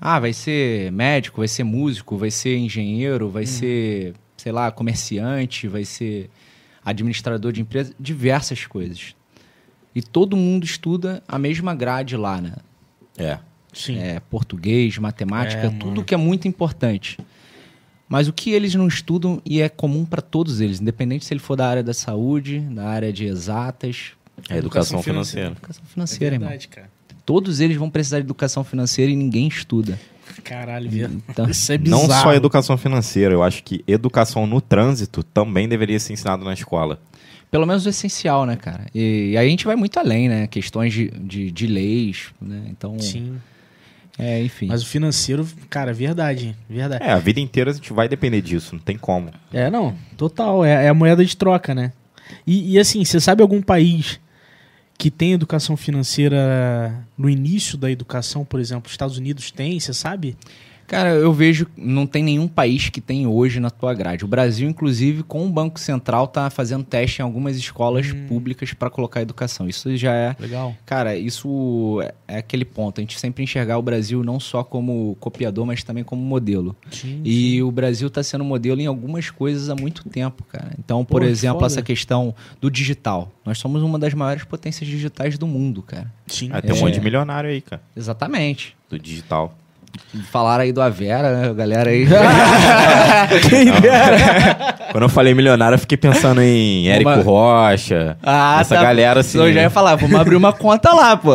Ah, 0.00 0.18
vai 0.18 0.32
ser 0.32 0.90
médico, 0.92 1.42
vai 1.42 1.48
ser 1.48 1.62
músico, 1.64 2.16
vai 2.16 2.30
ser 2.30 2.56
engenheiro, 2.56 3.26
Hum. 3.26 3.30
vai 3.30 3.44
ser, 3.44 4.14
sei 4.36 4.50
lá, 4.50 4.70
comerciante, 4.70 5.68
vai 5.68 5.84
ser 5.84 6.30
administrador 6.82 7.52
de 7.52 7.60
empresa, 7.60 7.92
diversas 8.00 8.64
coisas. 8.66 9.14
E 9.94 10.00
todo 10.02 10.36
mundo 10.36 10.64
estuda 10.64 11.22
a 11.26 11.38
mesma 11.38 11.74
grade 11.74 12.16
lá, 12.16 12.40
né? 12.40 12.52
É. 13.18 13.38
Sim. 13.72 13.98
É, 13.98 14.20
português, 14.20 14.96
matemática, 14.98 15.66
É, 15.66 15.70
tudo 15.70 15.86
mano. 15.90 16.04
que 16.04 16.14
é 16.14 16.16
muito 16.16 16.46
importante. 16.48 17.18
Mas 18.08 18.26
o 18.26 18.32
que 18.32 18.50
eles 18.50 18.74
não 18.74 18.88
estudam 18.88 19.40
e 19.44 19.60
é 19.60 19.68
comum 19.68 20.04
para 20.04 20.20
todos 20.20 20.60
eles, 20.60 20.80
independente 20.80 21.24
se 21.24 21.32
ele 21.32 21.38
for 21.40 21.54
da 21.56 21.68
área 21.68 21.82
da 21.82 21.94
saúde, 21.94 22.58
da 22.60 22.88
área 22.88 23.12
de 23.12 23.24
exatas, 23.26 24.12
É 24.48 24.56
educação, 24.56 24.98
Educação 24.98 25.02
financeira. 25.02 25.50
educação 25.50 25.82
É 25.86 25.92
financeira, 25.92 26.34
irmão. 26.34 26.48
verdade, 26.48 26.68
cara. 26.68 26.90
Todos 27.24 27.60
eles 27.60 27.76
vão 27.76 27.88
precisar 27.90 28.18
de 28.18 28.24
educação 28.24 28.64
financeira 28.64 29.12
e 29.12 29.14
ninguém 29.16 29.46
estuda. 29.46 30.00
Caralho? 30.44 30.88
Então, 31.28 31.48
Isso 31.48 31.72
é 31.72 31.78
bizarro. 31.78 32.08
Não 32.08 32.14
só 32.14 32.34
educação 32.34 32.76
financeira, 32.76 33.34
eu 33.34 33.42
acho 33.42 33.62
que 33.62 33.84
educação 33.86 34.46
no 34.46 34.60
trânsito 34.60 35.22
também 35.22 35.68
deveria 35.68 35.98
ser 35.98 36.12
ensinado 36.12 36.44
na 36.44 36.52
escola. 36.52 37.00
pelo 37.50 37.66
menos 37.66 37.84
o 37.84 37.88
essencial, 37.88 38.46
né, 38.46 38.56
cara? 38.56 38.86
E, 38.94 39.30
e 39.32 39.36
aí 39.36 39.46
a 39.46 39.50
gente 39.50 39.64
vai 39.64 39.76
muito 39.76 39.98
além, 39.98 40.28
né? 40.28 40.46
Questões 40.46 40.92
de, 40.92 41.10
de, 41.10 41.50
de 41.50 41.66
leis, 41.66 42.28
né? 42.40 42.62
Então, 42.68 42.98
Sim. 42.98 43.38
é, 44.18 44.42
enfim. 44.42 44.66
Mas 44.66 44.82
o 44.82 44.86
financeiro, 44.86 45.46
cara, 45.68 45.92
verdade. 45.92 46.56
Verdade. 46.68 47.02
É, 47.02 47.10
a 47.10 47.18
vida 47.18 47.40
inteira 47.40 47.70
a 47.70 47.74
gente 47.74 47.92
vai 47.92 48.08
depender 48.08 48.40
disso, 48.40 48.74
não 48.74 48.80
tem 48.82 48.96
como. 48.96 49.30
É, 49.52 49.68
não, 49.70 49.94
total. 50.16 50.64
É, 50.64 50.86
é 50.86 50.88
a 50.88 50.94
moeda 50.94 51.24
de 51.24 51.36
troca, 51.36 51.74
né? 51.74 51.92
E, 52.46 52.74
e, 52.74 52.78
assim, 52.78 53.04
você 53.04 53.18
sabe 53.20 53.42
algum 53.42 53.60
país 53.60 54.20
que 55.00 55.10
tem 55.10 55.32
educação 55.32 55.78
financeira 55.78 56.94
no 57.16 57.30
início 57.30 57.78
da 57.78 57.90
educação, 57.90 58.44
por 58.44 58.60
exemplo, 58.60 58.86
os 58.86 58.92
Estados 58.92 59.16
Unidos 59.16 59.50
tem, 59.50 59.80
você 59.80 59.94
sabe? 59.94 60.36
Cara, 60.90 61.10
eu 61.10 61.32
vejo 61.32 61.68
não 61.76 62.04
tem 62.04 62.20
nenhum 62.20 62.48
país 62.48 62.88
que 62.88 63.00
tem 63.00 63.24
hoje 63.24 63.60
na 63.60 63.70
tua 63.70 63.94
grade. 63.94 64.24
O 64.24 64.28
Brasil, 64.28 64.68
inclusive, 64.68 65.22
com 65.22 65.46
o 65.46 65.48
Banco 65.48 65.78
Central, 65.78 66.26
tá 66.26 66.50
fazendo 66.50 66.82
teste 66.82 67.22
em 67.22 67.24
algumas 67.24 67.56
escolas 67.56 68.08
Hum. 68.12 68.26
públicas 68.26 68.72
para 68.74 68.90
colocar 68.90 69.22
educação. 69.22 69.68
Isso 69.68 69.96
já 69.96 70.12
é 70.12 70.34
Legal. 70.40 70.74
Cara, 70.84 71.14
isso 71.16 72.00
é- 72.02 72.34
é 72.34 72.38
aquele 72.38 72.64
ponto. 72.64 72.98
A 72.98 73.02
gente 73.02 73.20
sempre 73.20 73.44
enxergar 73.44 73.78
o 73.78 73.82
Brasil 73.82 74.24
não 74.24 74.40
só 74.40 74.64
como 74.64 75.16
copiador, 75.20 75.64
mas 75.64 75.84
também 75.84 76.02
como 76.02 76.20
modelo. 76.22 76.74
Sim, 76.90 77.20
E 77.24 77.62
o 77.62 77.70
Brasil 77.70 78.08
está 78.08 78.20
sendo 78.24 78.42
modelo 78.42 78.80
em 78.80 78.86
algumas 78.86 79.30
coisas 79.30 79.70
há 79.70 79.76
muito 79.76 80.08
tempo, 80.08 80.42
cara. 80.50 80.72
Então, 80.76 81.04
por 81.04 81.20
Pô, 81.20 81.26
que 81.26 81.30
exemplo, 81.30 81.60
foda. 81.60 81.66
essa 81.72 81.82
questão 81.82 82.34
do 82.60 82.68
digital. 82.68 83.30
Nós 83.46 83.58
somos 83.58 83.80
uma 83.82 83.96
das 83.96 84.12
maiores 84.12 84.42
potências 84.42 84.88
digitais 84.90 85.38
do 85.38 85.46
mundo, 85.46 85.82
cara. 85.82 86.12
sim. 86.26 86.48
Ah, 86.52 86.60
tem 86.60 86.72
um 86.72 86.76
É. 86.78 86.80
monte 86.80 86.94
de 86.94 87.00
milionário 87.00 87.48
aí, 87.48 87.60
cara, 87.60 87.80
Exatamente. 87.96 88.76
do 88.88 88.98
digital. 88.98 89.56
Falaram 90.32 90.64
aí 90.64 90.72
do 90.72 90.82
Avera, 90.82 91.36
né? 91.40 91.48
A 91.50 91.52
galera 91.52 91.90
aí. 91.90 92.04
Quando 94.92 95.04
eu 95.04 95.08
falei 95.08 95.34
milionário, 95.34 95.76
eu 95.76 95.78
fiquei 95.78 95.96
pensando 95.96 96.40
em 96.42 96.88
Érico 96.88 97.10
Uma- 97.10 97.22
Rocha, 97.22 98.16
Ah, 98.22 98.58
essa 98.60 98.74
tá. 98.74 98.82
galera 98.82 99.20
assim. 99.20 99.38
Eu 99.38 99.52
já 99.52 99.62
ia 99.62 99.70
falar, 99.70 99.94
vamos 99.96 100.18
abrir 100.18 100.36
uma 100.36 100.52
conta 100.52 100.92
lá, 100.92 101.16
pô. 101.16 101.32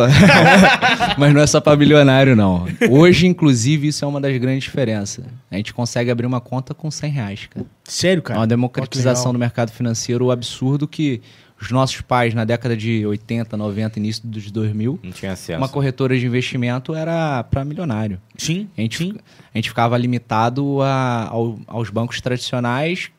Mas 1.16 1.32
não 1.34 1.40
é 1.40 1.46
só 1.46 1.60
pra 1.60 1.74
bilionário, 1.74 2.36
não. 2.36 2.66
Hoje, 2.90 3.26
inclusive, 3.26 3.88
isso 3.88 4.04
é 4.04 4.08
uma 4.08 4.20
das 4.20 4.36
grandes 4.36 4.64
diferenças. 4.64 5.24
A 5.50 5.56
gente 5.56 5.72
consegue 5.72 6.10
abrir 6.10 6.26
uma 6.26 6.40
conta 6.40 6.74
com 6.74 6.90
100 6.90 7.10
reais, 7.10 7.48
cara. 7.48 7.64
Sério, 7.84 8.20
É 8.20 8.22
cara? 8.22 8.40
uma 8.40 8.46
democratização 8.46 9.32
do 9.32 9.38
mercado 9.38 9.70
financeiro 9.70 10.30
absurdo 10.30 10.86
que 10.86 11.22
os 11.60 11.70
nossos 11.70 12.00
pais, 12.02 12.34
na 12.34 12.44
década 12.44 12.76
de 12.76 13.06
80, 13.06 13.56
90, 13.56 13.98
início 13.98 14.26
dos 14.26 14.50
2000, 14.50 15.00
Não 15.02 15.10
tinha 15.12 15.32
acesso. 15.32 15.58
uma 15.58 15.68
corretora 15.68 16.18
de 16.18 16.26
investimento 16.26 16.94
era 16.94 17.42
para 17.44 17.64
milionário. 17.64 18.20
Sim, 18.36 18.68
A 18.76 18.80
gente, 18.82 18.98
sim. 18.98 19.14
a 19.54 19.58
gente 19.58 19.68
ficava 19.70 19.96
limitado 19.96 20.82
a- 20.82 21.28
ao- 21.30 21.58
aos 21.66 21.88
bancos 21.90 22.20
tradicionais 22.20 23.10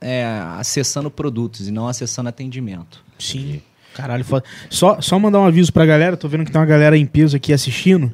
é, 0.00 0.24
acessando 0.58 1.10
produtos 1.10 1.68
e 1.68 1.70
não 1.70 1.86
acessando 1.86 2.28
atendimento. 2.28 3.04
Sim. 3.18 3.60
Caralho, 3.94 4.24
foda. 4.24 4.44
Só, 4.70 5.00
só 5.00 5.18
mandar 5.18 5.38
um 5.40 5.44
aviso 5.44 5.72
pra 5.72 5.84
galera, 5.86 6.16
tô 6.16 6.26
vendo 6.26 6.44
que 6.46 6.50
tem 6.50 6.58
uma 6.60 6.66
galera 6.66 6.96
em 6.96 7.04
peso 7.06 7.36
aqui 7.36 7.52
assistindo. 7.52 8.10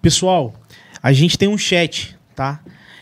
Pessoal, 0.00 0.54
a 1.02 1.12
gente 1.12 1.36
tem 1.36 1.48
um 1.48 1.58
chat, 1.58 2.16
tá? 2.36 2.60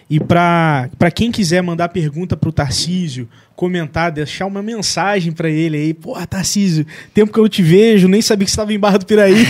E 0.08 0.20
pra 0.20 0.88
quem 1.12 1.32
quiser 1.32 1.60
mandar 1.62 1.88
pergunta 1.88 2.36
pro 2.36 2.52
Tarcísio, 2.52 3.28
comentar, 3.56 4.12
deixar 4.12 4.46
uma 4.46 4.62
mensagem 4.62 5.32
pra 5.32 5.50
ele 5.50 5.76
aí. 5.76 5.94
Porra, 5.94 6.24
Tarcísio, 6.28 6.86
tempo 7.12 7.32
que 7.32 7.40
eu 7.40 7.48
te 7.48 7.60
vejo, 7.60 8.06
nem 8.06 8.22
sabia 8.22 8.44
que 8.44 8.50
você 8.52 8.56
tava 8.56 8.72
em 8.72 8.78
Barra 8.78 8.98
do 8.98 9.06
Piraí. 9.06 9.44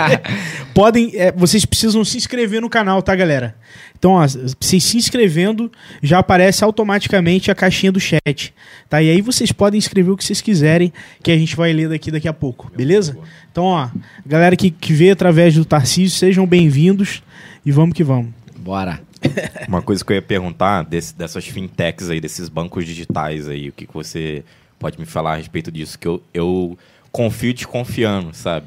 Podem, 0.72 1.12
é, 1.14 1.30
vocês 1.32 1.66
precisam 1.66 2.02
se 2.02 2.16
inscrever 2.16 2.62
no 2.62 2.70
canal, 2.70 3.02
tá, 3.02 3.14
galera? 3.14 3.54
Então, 3.98 4.12
ó, 4.12 4.26
vocês 4.58 4.82
se 4.82 4.96
inscrevendo, 4.96 5.70
já 6.02 6.20
aparece 6.20 6.64
automaticamente 6.64 7.50
a 7.50 7.54
caixinha 7.54 7.92
do 7.92 8.00
chat, 8.00 8.54
tá? 8.88 9.02
E 9.02 9.10
aí 9.10 9.20
vocês 9.20 9.52
podem 9.52 9.78
escrever 9.78 10.12
o 10.12 10.16
que 10.16 10.24
vocês 10.24 10.40
quiserem, 10.40 10.90
que 11.22 11.30
a 11.30 11.36
gente 11.36 11.54
vai 11.54 11.70
ler 11.74 11.90
daqui 11.90 12.10
daqui 12.10 12.26
a 12.26 12.32
pouco, 12.32 12.72
beleza? 12.74 13.18
Então, 13.52 13.64
ó, 13.64 13.90
galera 14.24 14.56
que, 14.56 14.70
que 14.70 14.94
vê 14.94 15.10
através 15.10 15.54
do 15.54 15.66
Tarcísio, 15.66 16.18
sejam 16.18 16.46
bem-vindos 16.46 17.22
e 17.66 17.70
vamos 17.70 17.94
que 17.94 18.02
vamos. 18.02 18.32
Bora. 18.56 19.09
Uma 19.68 19.82
coisa 19.82 20.04
que 20.04 20.12
eu 20.12 20.16
ia 20.16 20.22
perguntar 20.22 20.82
desse- 20.84 21.14
dessas 21.14 21.46
fintechs 21.46 22.08
aí, 22.10 22.20
desses 22.20 22.48
bancos 22.48 22.84
digitais 22.86 23.48
aí, 23.48 23.68
o 23.68 23.72
que, 23.72 23.86
que 23.86 23.94
você 23.94 24.44
pode 24.78 24.98
me 24.98 25.04
falar 25.06 25.34
a 25.34 25.36
respeito 25.36 25.70
disso? 25.70 25.98
Que 25.98 26.08
eu, 26.08 26.22
eu 26.32 26.78
confio 27.12 27.52
desconfiando, 27.52 28.34
sabe? 28.34 28.66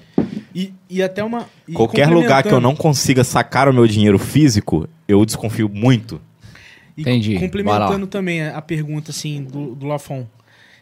E, 0.54 0.74
e 0.90 1.02
até 1.02 1.24
uma. 1.24 1.48
e 1.68 1.74
Qualquer 1.74 2.08
lugar 2.10 2.44
que 2.44 2.52
eu 2.52 2.62
não 2.62 2.76
consiga 2.76 3.24
sacar 3.24 3.68
o 3.68 3.74
meu 3.74 3.88
dinheiro 3.88 4.20
físico, 4.20 4.88
eu 5.08 5.26
desconfio 5.26 5.68
muito. 5.68 6.22
E 6.96 7.02
Entendi. 7.02 7.40
Complementando 7.40 8.06
também 8.06 8.44
a 8.44 8.58
a 8.58 8.62
pergunta 8.62 9.10
assim 9.10 9.44
do, 9.44 9.74
do 9.74 9.88
Lafon. 9.88 10.28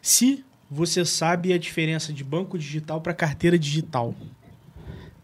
Se 0.02 0.44
você 0.70 1.06
sabe 1.06 1.54
a 1.54 1.58
diferença 1.58 2.12
de 2.12 2.24
banco 2.24 2.58
digital 2.58 3.00
para 3.00 3.14
carteira 3.14 3.58
digital, 3.58 4.14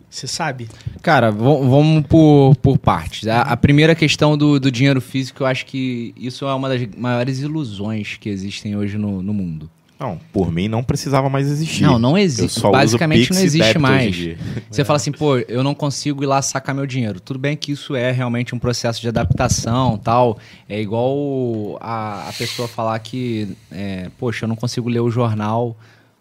você 0.10 0.28
sabe? 0.28 0.68
Cara, 1.02 1.32
vam- 1.32 1.70
vamos 1.70 2.06
por, 2.08 2.56
por 2.62 2.78
partes. 2.78 3.28
A, 3.28 3.42
a 3.42 3.58
primeira 3.58 3.94
questão 3.94 4.38
do, 4.38 4.60
do 4.60 4.72
dinheiro 4.72 5.02
físico, 5.02 5.44
eu 5.44 5.48
acho 5.48 5.66
que 5.66 6.14
isso 6.18 6.46
é 6.46 6.54
uma 6.54 6.70
das 6.70 6.88
maiores 6.98 7.40
ilusões 7.40 8.18
que 8.20 8.30
existem 8.30 8.76
hoje 8.76 8.98
no, 8.98 9.22
no 9.22 9.34
mundo. 9.34 9.70
Não, 10.00 10.20
por 10.32 10.52
mim 10.52 10.68
não 10.68 10.84
precisava 10.84 11.28
mais 11.28 11.48
existir. 11.50 11.82
Não, 11.82 11.98
não 11.98 12.16
existe. 12.16 12.62
Basicamente 12.62 13.34
não 13.34 13.42
existe 13.42 13.80
mais. 13.80 14.16
Você 14.70 14.86
fala 14.86 14.98
assim, 14.98 15.12
pô, 15.12 15.40
eu 15.40 15.64
não 15.64 15.74
consigo 15.74 16.22
ir 16.24 16.28
lá 16.28 16.40
sacar 16.40 16.76
meu 16.76 16.86
dinheiro. 16.86 17.20
Tudo 17.20 17.40
bem 17.40 17.58
que 17.58 17.72
isso 17.72 17.96
é 17.96 18.12
realmente 18.12 18.54
um 18.54 18.60
processo 18.60 19.02
de 19.02 19.08
adaptação 19.08 19.98
tal. 19.98 20.38
É 20.70 20.80
igual 20.80 21.80
a, 21.82 22.30
a 22.30 22.34
pessoa 22.34 22.68
falar 22.68 23.00
que, 23.00 23.48
é, 23.72 24.12
poxa, 24.20 24.46
eu 24.46 24.48
não 24.48 24.56
consigo 24.56 24.88
ler 24.88 25.00
o 25.00 25.10
jornal 25.10 25.76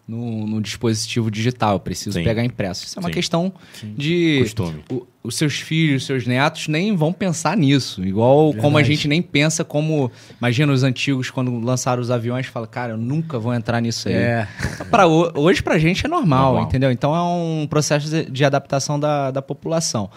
no, 0.07 0.47
no 0.47 0.61
dispositivo 0.61 1.29
digital, 1.29 1.73
eu 1.73 1.79
preciso 1.81 2.17
Sim. 2.17 2.23
pegar 2.23 2.43
impresso. 2.45 2.85
Isso 2.85 2.97
é 2.97 3.01
uma 3.01 3.09
Sim. 3.09 3.13
questão 3.13 3.53
de. 3.83 4.39
Costume. 4.43 4.83
o- 4.91 5.05
os 5.23 5.35
seus 5.35 5.55
filhos, 5.59 6.05
seus 6.05 6.25
netos 6.25 6.69
nem 6.69 6.95
vão 6.95 7.11
pensar 7.11 7.57
nisso. 7.57 8.01
Igual 8.05 8.53
como 8.53 8.77
a 8.77 8.79
Verdade. 8.79 8.95
gente 8.95 9.07
nem 9.09 9.21
pensa 9.21 9.65
como. 9.65 10.09
Imagina 10.39 10.71
os 10.71 10.83
antigos 10.83 11.29
quando 11.29 11.59
lançaram 11.59 12.01
os 12.01 12.09
aviões, 12.09 12.45
fala, 12.45 12.65
cara, 12.65 12.93
eu 12.93 12.97
nunca 12.97 13.37
vou 13.37 13.53
entrar 13.53 13.81
nisso 13.81 14.07
aí. 14.07 14.13
É. 14.15 14.47
Pra, 14.89 15.05
ho- 15.05 15.29
hoje 15.35 15.61
pra 15.61 15.77
gente 15.77 16.05
é 16.05 16.07
normal, 16.09 16.53
Normal. 16.53 16.63
entendeu? 16.69 16.89
Então 16.91 17.13
é 17.13 17.21
um 17.21 17.67
processo 17.67 18.09
de, 18.09 18.31
de 18.31 18.45
adaptação 18.45 18.97
da, 18.97 19.29
da 19.31 19.41
população. 19.41 20.09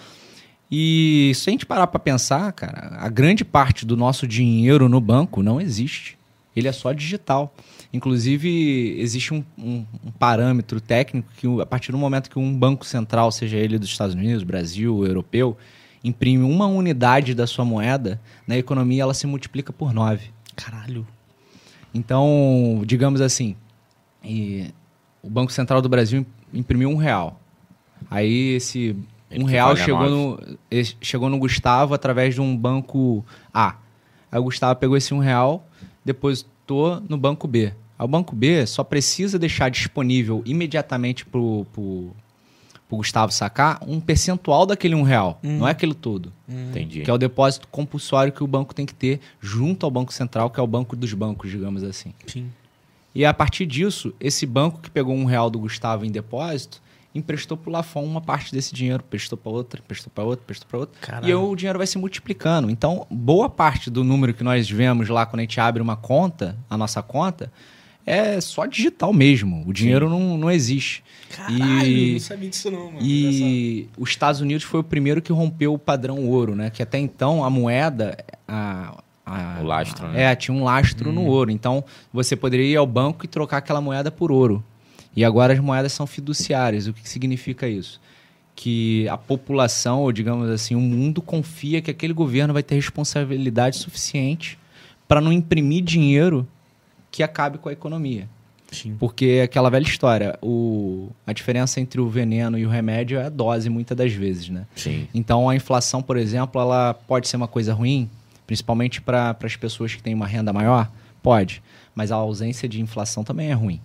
E 0.71 1.33
se 1.35 1.51
a 1.51 1.53
gente 1.53 1.67
parar 1.67 1.89
pra 1.89 1.99
pensar, 1.99 2.53
cara, 2.53 2.97
a 3.01 3.09
grande 3.09 3.45
parte 3.45 3.85
do 3.85 3.97
nosso 3.97 4.27
dinheiro 4.27 4.89
no 4.89 5.01
banco 5.01 5.43
não 5.43 5.61
existe. 5.61 6.17
Ele 6.55 6.69
é 6.69 6.73
só 6.73 6.93
digital. 6.93 7.53
Inclusive, 7.93 8.97
existe 9.01 9.35
um, 9.35 9.43
um- 9.59 9.85
um 10.05 10.11
parâmetro 10.13 10.81
técnico 10.81 11.29
que, 11.37 11.47
a 11.61 11.67
partir 11.67 11.91
do 11.91 11.99
momento 11.99 12.31
que 12.31 12.39
um 12.39 12.57
banco 12.57 12.85
central, 12.87 13.33
seja 13.33 13.57
ele 13.57 13.79
dos 13.79 13.89
Estados 13.89 14.15
Unidos, 14.15 14.43
Brasil, 14.45 15.05
europeu, 15.05 15.57
imprime 16.05 16.45
uma 16.45 16.67
unidade 16.67 17.35
da 17.35 17.47
sua 17.47 17.65
moeda, 17.65 18.21
na 18.47 18.57
economia 18.57 19.03
ela 19.03 19.13
se 19.15 19.27
multiplica 19.27 19.73
por 19.73 19.93
nove. 19.93 20.31
Caralho. 20.55 21.07
Então, 21.93 22.83
digamos 22.87 23.21
assim, 23.21 23.57
o 25.23 25.29
Banco 25.29 25.53
Central 25.53 25.83
do 25.83 25.89
Brasil 25.89 26.25
imprimiu 26.55 26.89
um 26.91 26.97
real. 26.97 27.41
Aí 28.11 28.55
esse 28.55 28.97
Ele 29.31 29.43
um 29.43 29.47
real 29.47 29.75
chegou 29.77 30.09
no, 30.11 30.59
chegou 31.01 31.29
no 31.29 31.39
Gustavo 31.39 31.93
através 31.95 32.35
de 32.35 32.41
um 32.41 32.57
banco 32.57 33.25
A. 33.53 33.77
Aí 34.31 34.39
o 34.39 34.45
Gustavo 34.45 34.79
pegou 34.79 34.97
esse 34.97 35.13
um 35.13 35.19
real, 35.19 35.69
depositou 36.71 37.03
no 37.09 37.17
banco 37.17 37.49
B. 37.49 37.73
O 37.99 38.09
banco 38.09 38.35
B 38.35 38.65
só 38.65 38.83
precisa 38.83 39.39
deixar 39.39 39.71
disponível 39.71 40.43
imediatamente 40.47 41.27
pro, 41.27 41.67
pro, 41.73 42.11
pro 42.89 42.97
Gustavo 42.97 43.31
sacar 43.31 43.83
um 43.87 44.01
percentual 44.01 44.65
daquele 44.65 44.95
um 44.95 45.03
real. 45.03 45.39
Não 45.43 45.69
é 45.69 45.73
aquilo 45.73 45.95
todo. 45.95 46.33
Entendi. 46.49 47.03
Que 47.03 47.11
é 47.11 47.13
o 47.13 47.19
depósito 47.19 47.69
compulsório 47.69 48.33
que 48.33 48.43
o 48.43 48.47
banco 48.47 48.75
tem 48.75 48.87
que 48.87 48.95
ter 48.95 49.21
junto 49.39 49.85
ao 49.85 49.91
Banco 49.91 50.15
Central, 50.15 50.49
que 50.49 50.59
é 50.59 50.63
o 50.63 50.67
banco 50.67 50.97
dos 50.97 51.13
bancos, 51.13 51.51
digamos 51.51 51.83
assim. 51.83 52.15
Sim. 52.27 52.51
E 53.15 53.25
a 53.25 53.35
partir 53.35 53.67
disso, 53.67 54.15
esse 54.19 54.47
banco 54.47 54.81
que 54.81 54.91
pegou 54.91 55.15
um 55.15 55.25
real 55.25 55.51
do 55.51 55.59
Gustavo 55.59 56.07
em 56.07 56.11
depósito, 56.11 56.81
emprestou 57.15 57.57
pro 57.57 57.71
Lafon 57.71 58.05
uma 58.05 58.21
parte 58.21 58.53
desse 58.53 58.75
dinheiro, 58.75 59.03
prestou 59.03 59.37
para 59.37 59.51
outra, 59.51 59.83
prestou 59.87 60.13
para 60.15 60.25
outra, 60.25 60.45
prestou 60.47 60.69
para 60.69 60.79
outra. 60.79 61.01
Caralho. 61.01 61.27
E 61.27 61.31
aí 61.31 61.35
o 61.35 61.55
dinheiro 61.57 61.79
vai 61.79 61.87
se 61.87 61.99
multiplicando. 61.99 62.71
Então, 62.71 63.07
boa 63.11 63.49
parte 63.51 63.91
do 63.91 64.05
número 64.05 64.33
que 64.35 64.45
nós 64.45 64.71
vemos 64.71 65.09
lá 65.09 65.27
quando 65.27 65.41
a 65.41 65.43
gente 65.43 65.59
abre 65.61 65.83
uma 65.83 65.97
conta, 65.97 66.57
a 66.69 66.77
nossa 66.79 67.03
conta, 67.03 67.53
é 68.07 68.41
só 68.41 68.65
digital 68.67 69.13
mesmo. 69.13 69.63
O 69.67 69.73
dinheiro 69.73 70.09
não, 70.09 70.39
não 70.39 70.51
existe. 70.51 71.03
Caralho, 71.37 71.85
E- 71.87 72.13
não 72.15 72.21
sabia 72.21 72.49
disso 72.49 72.71
não, 72.71 72.87
mano. 72.93 72.99
E 73.03 73.89
os 73.99 74.09
Estados 74.11 74.41
Unidos 74.41 74.65
foi 74.65 74.81
o 74.81 74.85
primeiro 74.85 75.21
que 75.21 75.33
rompeu 75.33 75.75
o 75.75 75.79
padrão 75.79 76.25
ouro, 76.27 76.55
né? 76.57 76.71
Que 76.71 76.83
até 76.83 76.99
então 76.99 77.45
a 77.45 77.51
moeda. 77.51 78.17
A, 78.49 78.97
a- 79.27 79.59
O 79.61 79.65
lastro, 79.65 80.09
né? 80.09 80.23
É, 80.25 80.35
tinha 80.35 80.57
um 80.57 80.65
lastro 80.65 81.13
no 81.13 81.25
ouro. 81.27 81.51
Então 81.51 81.85
você 82.13 82.35
poderia 82.35 82.67
ir 82.67 82.77
ao 82.77 82.87
banco 82.87 83.25
e 83.25 83.29
trocar 83.29 83.59
aquela 83.59 83.81
moeda 83.81 84.11
por 84.11 84.33
ouro. 84.33 84.65
E 85.15 85.25
agora 85.25 85.53
as 85.53 85.61
moedas 85.61 85.93
são 85.93 86.07
fiduciárias. 86.07 86.87
O 86.87 86.93
que 86.93 87.09
significa 87.09 87.69
isso? 87.69 88.01
Que 88.55 89.09
a 89.09 89.17
população, 89.17 90.03
ou 90.03 90.13
digamos 90.13 90.49
assim, 90.49 90.75
o 90.75 90.81
mundo 90.81 91.21
confia 91.21 91.81
que 91.81 91.91
aquele 91.91 92.13
governo 92.13 92.53
vai 92.53 92.63
ter 92.63 92.75
responsabilidade 92.75 93.77
suficiente 93.77 94.59
para 95.09 95.21
não 95.21 95.33
imprimir 95.33 95.83
dinheiro 95.83 96.47
que 97.11 97.23
acabe 97.23 97.59
com 97.59 97.69
a 97.69 97.73
economia. 97.73 98.29
Sim. 98.71 98.97
Porque 98.99 99.39
é 99.41 99.43
aquela 99.43 99.69
velha 99.69 99.83
história, 99.83 100.39
o, 100.41 101.11
a 101.27 101.33
diferença 101.33 101.81
entre 101.81 102.01
o 102.01 102.09
veneno 102.09 102.57
e 102.57 102.65
o 102.65 102.69
remédio 102.69 103.19
é 103.19 103.27
a 103.27 103.29
dose, 103.29 103.69
muitas 103.69 103.97
das 103.97 104.13
vezes, 104.13 104.49
né? 104.49 104.67
Sim. 104.77 105.09
Então 105.13 105.49
a 105.49 105.57
inflação, 105.57 106.01
por 106.01 106.17
exemplo, 106.17 106.61
ela 106.61 106.95
pode 106.95 107.27
ser 107.27 107.37
uma 107.37 107.49
coisa 107.49 107.75
ruim, 107.75 108.09
principalmente 108.47 109.01
para 109.01 109.37
as 109.43 109.57
pessoas 109.57 109.95
que 109.95 110.03
têm 110.03 110.15
uma 110.15 110.27
renda 110.27 110.53
maior? 110.53 110.91
Pode. 111.21 111.63
Mas 111.95 112.13
a 112.13 112.17
ausência 112.17 112.69
de 112.69 112.81
inflação 112.81 113.25
também 113.25 113.51
é 113.51 113.53
ruim. 113.53 113.81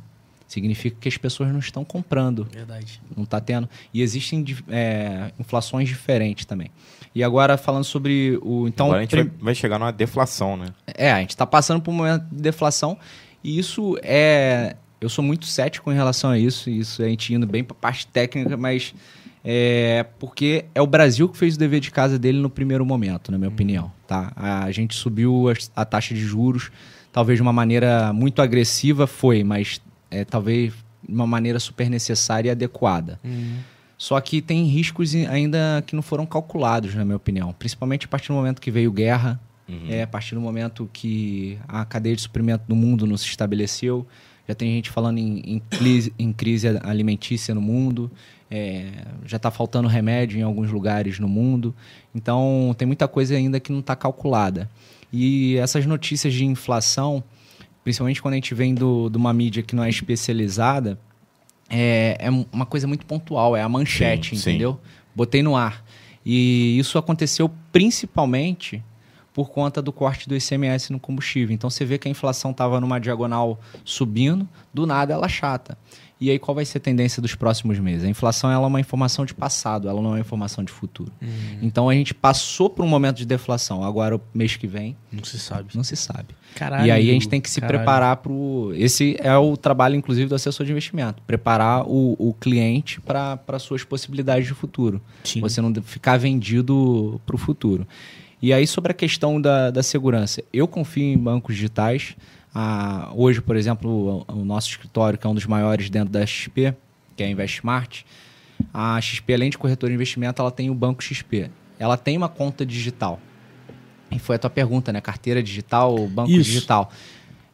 Significa 0.47 0.97
que 0.99 1.07
as 1.07 1.17
pessoas 1.17 1.51
não 1.51 1.59
estão 1.59 1.83
comprando, 1.83 2.45
Verdade. 2.51 3.01
não 3.15 3.23
está 3.23 3.39
tendo. 3.39 3.67
E 3.93 4.01
existem 4.01 4.43
é, 4.69 5.31
inflações 5.39 5.87
diferentes 5.89 6.45
também. 6.45 6.69
E 7.13 7.23
agora 7.23 7.57
falando 7.57 7.83
sobre 7.85 8.37
o. 8.41 8.67
Então, 8.67 8.87
Agora 8.87 8.99
a 8.99 9.03
gente 9.03 9.11
prim- 9.11 9.31
vai, 9.39 9.55
chegar 9.55 9.79
numa 9.79 9.91
deflação, 9.91 10.57
né? 10.57 10.67
é, 10.85 11.11
a 11.11 11.19
gente 11.19 11.29
está 11.31 11.45
passando 11.45 11.81
por 11.81 11.91
um 11.91 11.95
momento 11.95 12.25
de 12.31 12.41
deflação 12.41 12.97
e 13.43 13.57
isso 13.57 13.97
é. 14.03 14.75
Eu 15.01 15.09
sou 15.09 15.23
muito 15.23 15.45
cético 15.45 15.91
em 15.91 15.95
relação 15.95 16.29
a 16.31 16.39
isso, 16.39 16.69
e 16.69 16.79
isso 16.79 17.03
a 17.03 17.07
gente 17.07 17.33
indo 17.33 17.45
bem 17.45 17.63
para 17.63 17.75
a 17.75 17.79
parte 17.79 18.07
técnica, 18.07 18.57
mas 18.57 18.93
é 19.43 20.03
porque 20.19 20.65
é 20.73 20.81
o 20.81 20.87
Brasil 20.87 21.29
que 21.29 21.37
fez 21.37 21.55
o 21.55 21.59
dever 21.59 21.79
de 21.79 21.91
casa 21.91 22.17
dele 22.17 22.39
no 22.39 22.49
primeiro 22.49 22.85
momento, 22.85 23.31
na 23.31 23.37
minha 23.37 23.49
opinião. 23.49 23.91
Tá? 24.07 24.31
A 24.35 24.71
gente 24.71 24.95
subiu 24.95 25.49
as- 25.49 25.71
a, 25.75 25.85
taxa 25.85 26.13
de 26.15 26.21
juros, 26.21 26.71
talvez 27.11 27.37
de 27.37 27.43
uma 27.43 27.53
maneira 27.53 28.11
muito 28.13 28.41
agressiva, 28.41 29.05
foi, 29.05 29.43
mas 29.43 29.79
é, 30.09 30.23
talvez 30.25 30.73
de 31.07 31.13
uma 31.13 31.27
maneira 31.27 31.59
super 31.59 31.89
necessária 31.89 32.49
e 32.49 32.51
adequada. 32.51 33.19
Só 33.97 34.19
que 34.19 34.41
tem 34.41 34.65
riscos 34.65 35.15
ainda 35.15 35.83
que 35.87 35.95
não 35.95 36.01
foram 36.01 36.25
calculados, 36.25 36.93
na 36.95 37.05
minha 37.05 37.15
opinião. 37.15 37.53
Principalmente 37.53 38.05
a 38.05 38.09
partir 38.09 38.27
do 38.27 38.33
momento 38.33 38.61
que 38.61 38.69
veio 38.71 38.91
guerra, 38.91 39.39
é, 39.89 40.03
a 40.03 40.07
partir 40.07 40.35
do 40.35 40.41
momento 40.41 40.89
que 40.91 41.57
a 41.67 41.85
cadeia 41.85 42.15
de 42.15 42.21
suprimento 42.21 42.65
do 42.67 42.75
mundo 42.75 43.07
não 43.07 43.17
se 43.17 43.25
estabeleceu. 43.25 44.05
Já 44.47 44.53
tem 44.53 44.69
gente 44.73 44.89
falando 44.91 45.17
em, 45.17 45.39
em 45.45 45.59
crise, 45.59 46.13
em 46.19 46.31
crise 46.31 46.67
alimentícia 46.83 47.55
no 47.55 47.61
mundo. 47.61 48.11
é, 48.49 48.89
já 49.25 49.37
está 49.37 49.49
faltando 49.49 49.87
remédio 49.87 50.39
em 50.39 50.43
alguns 50.43 50.71
lugares 50.71 51.19
no 51.19 51.27
mundo. 51.27 51.73
Então, 52.13 52.75
tem 52.77 52.85
muita 52.85 53.07
coisa 53.07 53.35
ainda 53.35 53.59
que 53.59 53.71
não 53.71 53.79
está 53.79 53.95
calculada. 53.95 54.69
E 55.11 55.57
essas 55.57 55.85
notícias 55.85 56.33
de 56.33 56.45
inflação, 56.45 57.23
principalmente 57.85 58.19
quando 58.19 58.33
a 58.33 58.37
gente 58.37 58.55
vem 58.55 58.73
do, 58.73 59.09
de 59.11 59.15
uma 59.15 59.31
mídia 59.31 59.61
que 59.61 59.75
não 59.75 59.83
é 59.83 59.89
especializada, 59.89 60.99
é, 61.69 62.17
é 62.19 62.29
uma 62.51 62.65
coisa 62.65 62.87
muito 62.87 63.05
pontual, 63.05 63.55
é 63.55 63.61
a 63.61 63.69
manchete, 63.69 64.31
Sim, 64.31 64.35
sim. 64.35 64.49
entendeu? 64.49 64.79
Botei 65.15 65.43
no 65.43 65.55
ar. 65.55 65.85
E 66.25 66.79
isso 66.79 66.97
aconteceu 66.97 67.47
principalmente 67.71 68.83
por 69.31 69.51
conta 69.51 69.83
do 69.83 69.91
corte 69.91 70.27
do 70.27 70.35
ICMS 70.35 70.91
no 70.91 70.99
combustível. 70.99 71.53
Então 71.53 71.69
você 71.69 71.85
vê 71.85 71.99
que 71.99 72.07
a 72.07 72.11
inflação 72.11 72.49
estava 72.49 72.81
numa 72.81 72.99
diagonal 72.99 73.59
subindo, 73.83 74.49
do 74.73 74.87
nada 74.87 75.13
ela 75.13 75.27
chata. 75.27 75.77
E 76.25 76.31
aí 76.31 76.39
qual 76.39 76.55
vai 76.55 76.65
ser 76.65 76.79
a 76.79 76.81
tendência 76.81 77.21
dos 77.21 77.35
próximos 77.35 77.77
meses? 77.77 78.03
A 78.03 78.09
inflação 78.09 78.51
ela 78.51 78.63
é 78.63 78.67
uma 78.67 78.79
informação 78.79 79.25
de 79.25 79.33
passado, 79.33 79.87
ela 79.87 80.01
não 80.01 80.09
é 80.09 80.13
uma 80.13 80.19
informação 80.19 80.63
de 80.63 80.71
futuro. 80.71 81.11
Então 81.61 81.87
a 81.87 81.93
gente 81.93 82.15
passou 82.15 82.67
por 82.67 82.83
um 82.83 82.87
momento 82.87 83.17
de 83.17 83.27
deflação. 83.27 83.83
Agora 83.83 84.15
o 84.15 84.21
mês 84.33 84.55
que 84.55 84.65
vem 84.65 84.97
Não 85.11 85.23
se 85.23 85.37
sabe. 85.37 85.69
não 85.75 85.83
se 85.83 85.95
sabe. 85.95 86.29
Caralho. 86.55 86.87
E 86.87 86.91
aí 86.91 87.09
a 87.09 87.13
gente 87.13 87.29
tem 87.29 87.39
que 87.39 87.49
se 87.49 87.61
caralho. 87.61 87.79
preparar 87.79 88.17
para 88.17 88.31
o. 88.31 88.71
Esse 88.73 89.15
é 89.19 89.37
o 89.37 89.55
trabalho, 89.55 89.95
inclusive, 89.95 90.27
do 90.27 90.33
assessor 90.35 90.65
de 90.65 90.71
investimento. 90.71 91.21
Preparar 91.27 91.83
o, 91.85 92.15
o 92.17 92.33
cliente 92.33 92.99
para 93.01 93.59
suas 93.59 93.83
possibilidades 93.83 94.47
de 94.47 94.53
futuro. 94.53 94.99
Sim. 95.23 95.41
Você 95.41 95.61
não 95.61 95.71
ficar 95.83 96.17
vendido 96.17 97.21
para 97.25 97.35
o 97.35 97.37
futuro. 97.37 97.85
E 98.41 98.51
aí, 98.53 98.65
sobre 98.65 98.91
a 98.91 98.95
questão 98.95 99.39
da, 99.39 99.69
da 99.69 99.83
segurança, 99.83 100.43
eu 100.51 100.67
confio 100.67 101.03
em 101.03 101.17
bancos 101.17 101.55
digitais. 101.55 102.15
Ah, 102.57 103.11
hoje, 103.13 103.41
por 103.41 103.57
exemplo, 103.57 104.25
o, 104.29 104.33
o 104.33 104.45
nosso 104.45 104.69
escritório, 104.69 105.19
que 105.19 105.27
é 105.27 105.29
um 105.29 105.35
dos 105.35 105.45
maiores 105.45 105.89
dentro 105.89 106.09
da 106.13 106.25
XP, 106.25 106.73
que 107.17 107.21
é 107.21 107.25
a 107.25 107.29
InvestSmart, 107.29 108.03
a 108.73 108.99
XP, 109.01 109.33
além 109.33 109.49
de 109.49 109.57
corretora 109.57 109.89
de 109.91 109.95
investimento, 109.95 110.41
ela 110.41 110.49
tem 110.51 110.69
o 110.69 110.73
Banco 110.73 111.03
XP. 111.03 111.49
Ela 111.77 111.97
tem 111.97 112.15
uma 112.15 112.29
conta 112.29 112.65
digital. 112.65 113.19
E 114.09 114.17
foi 114.17 114.37
a 114.37 114.39
tua 114.39 114.49
pergunta, 114.49 114.93
né? 114.93 115.01
Carteira 115.01 115.43
digital, 115.43 116.07
banco 116.07 116.31
Isso. 116.31 116.43
digital. 116.49 116.89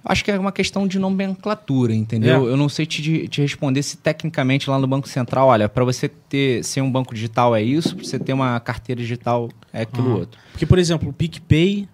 Acho 0.06 0.24
que 0.24 0.32
é 0.32 0.38
uma 0.38 0.52
questão 0.52 0.88
de 0.88 1.00
nomenclatura, 1.00 1.94
entendeu? 1.94 2.48
É. 2.48 2.52
Eu 2.52 2.58
não 2.58 2.70
sei 2.70 2.86
te, 2.86 3.28
te 3.28 3.42
responder 3.42 3.82
se 3.84 3.98
tecnicamente 3.98 4.70
lá 4.70 4.78
no 4.78 4.86
Banco 4.88 5.08
Central, 5.08 5.48
olha, 5.48 5.68
para 5.70 5.84
você 5.84 6.08
ter 6.10 6.64
ser 6.64 6.82
um 6.82 6.92
banco 6.92 7.14
digital 7.16 7.56
é 7.56 7.62
isso, 7.64 7.96
para 7.96 8.06
você 8.06 8.20
ter 8.20 8.34
uma 8.34 8.60
carteira 8.60 9.02
digital 9.02 9.50
é 9.74 9.82
aquilo 9.82 10.12
Ah. 10.12 10.16
outro. 10.18 10.40
Porque, 10.52 10.66
por 10.66 10.78
exemplo, 10.80 11.10
o 11.10 11.14
PicPay, 11.14 11.88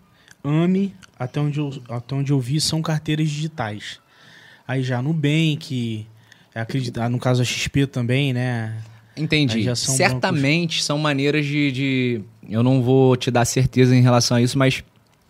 AMI, 0.43 0.93
até 1.17 1.39
onde, 1.39 1.60
eu, 1.60 1.71
até 1.89 2.15
onde 2.15 2.32
eu 2.32 2.39
vi, 2.39 2.60
são 2.62 2.82
carteiras 2.82 3.30
digitais. 3.30 3.99
Aí 4.67 4.84
já 4.84 5.01
Nubank, 5.01 6.06
é, 6.53 6.60
acredito, 6.60 6.99
ah, 6.99 7.10
no 7.10 7.19
caso 7.19 7.41
a 7.41 7.45
XP 7.45 7.88
também, 7.88 8.34
né? 8.34 8.75
Entendi. 9.15 9.63
São 9.75 9.95
certamente 9.95 10.84
são 10.84 10.97
maneiras 10.97 11.45
de, 11.45 11.71
de. 11.71 12.21
Eu 12.47 12.62
não 12.62 12.82
vou 12.84 13.15
te 13.15 13.32
dar 13.32 13.45
certeza 13.45 13.95
em 13.95 14.01
relação 14.01 14.38
a 14.38 14.41
isso, 14.41 14.58
mas 14.58 14.84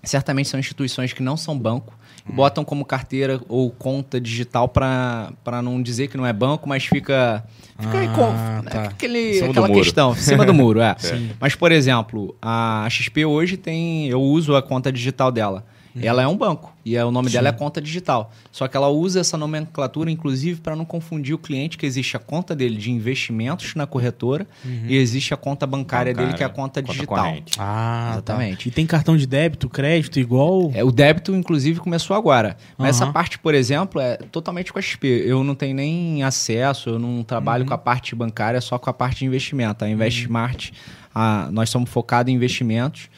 certamente 0.04 0.50
são 0.50 0.60
instituições 0.60 1.14
que 1.14 1.24
não 1.24 1.38
são 1.38 1.58
banco. 1.58 1.98
e 2.28 2.32
Botam 2.34 2.66
como 2.66 2.84
carteira 2.84 3.40
ou 3.48 3.72
conta 3.72 4.20
digital 4.20 4.68
para 4.68 5.32
não 5.64 5.82
dizer 5.82 6.10
que 6.10 6.18
não 6.18 6.26
é 6.26 6.34
banco, 6.34 6.68
mas 6.68 6.84
fica. 6.86 7.46
Fica 7.80 7.98
aí 8.00 8.08
Ah, 8.08 8.62
com, 8.64 8.70
tá. 8.70 8.84
aquele, 8.86 9.36
cima 9.36 9.54
do 9.54 9.64
aquela 9.64 9.70
questão, 9.70 10.12
em 10.12 10.16
cima 10.16 10.46
do 10.46 10.54
muro, 10.54 10.82
é. 10.82 10.96
Sim. 11.00 11.30
Mas, 11.40 11.56
por 11.56 11.72
exemplo, 11.72 12.36
a 12.42 12.88
XP 12.90 13.26
hoje 13.26 13.56
tem. 13.56 14.08
Eu 14.08 14.22
uso 14.22 14.56
a 14.56 14.62
conta 14.62 14.92
digital 14.92 15.32
dela. 15.32 15.64
Ela 16.02 16.22
é 16.24 16.28
um 16.28 16.38
banco 16.38 16.74
e 16.86 16.96
é- 16.96 17.04
o 17.04 17.12
nome 17.12 17.30
dela 17.30 17.50
é 17.50 17.52
conta 17.52 17.82
digital. 17.82 18.32
Só 18.52 18.68
que 18.68 18.76
ela 18.78 18.88
usa 18.90 19.20
essa 19.20 19.38
nomenclatura, 19.38 20.10
inclusive, 20.12 20.60
para 20.62 20.76
não 20.76 20.86
confundir 20.86 21.34
o 21.34 21.38
cliente, 21.38 21.78
que 21.78 21.86
existe 21.86 22.16
a 22.16 22.20
conta 22.20 22.56
dele 22.56 22.78
de 22.78 22.92
investimentos 22.92 23.74
na 23.76 23.86
corretora 23.88 24.48
e 24.88 24.96
existe 24.96 25.34
a 25.34 25.38
conta 25.38 25.66
bancária, 25.68 26.14
dele, 26.14 26.34
que 26.34 26.44
é 26.44 26.46
a 26.46 26.50
conta, 26.50 26.82
digital. 26.82 27.08
corrente. 27.26 27.54
Ah, 27.60 28.10
Exatamente. 28.14 28.66
Tá. 28.66 28.70
E 28.70 28.72
tem 28.72 28.86
cartão 28.86 29.16
de 29.18 29.26
débito, 29.28 29.70
crédito 29.70 30.20
igual. 30.20 30.72
É, 30.74 30.84
o 30.84 30.92
débito, 30.92 31.36
inclusive, 31.36 31.80
começou 31.80 32.16
agora. 32.16 32.58
Mas 32.78 32.96
Aham. 33.00 33.06
essa 33.08 33.14
parte, 33.14 33.38
por 33.40 33.54
exemplo, 33.56 34.00
é 34.02 34.18
totalmente 34.18 34.72
com 34.72 34.80
a 34.80 34.82
XP. 34.82 35.08
Eu 35.26 35.44
não 35.44 35.56
tenho 35.56 35.76
nem 35.76 36.24
acesso, 36.24 36.90
eu 36.90 37.00
não 37.00 37.24
trabalho 37.24 37.64
Uhum. 37.64 37.70
com 37.70 37.74
a 37.74 37.78
parte 37.78 38.16
bancária, 38.16 38.62
só 38.62 38.78
com 38.78 38.90
a 38.90 38.94
parte 38.94 39.20
de 39.20 39.26
investimento. 39.26 39.84
A 39.84 39.90
InvestSmart, 39.90 40.72
a- 41.14 41.50
nós 41.52 41.70
somos 41.70 41.90
focados 41.90 42.32
em 42.32 42.36
investimentos. 42.36 43.10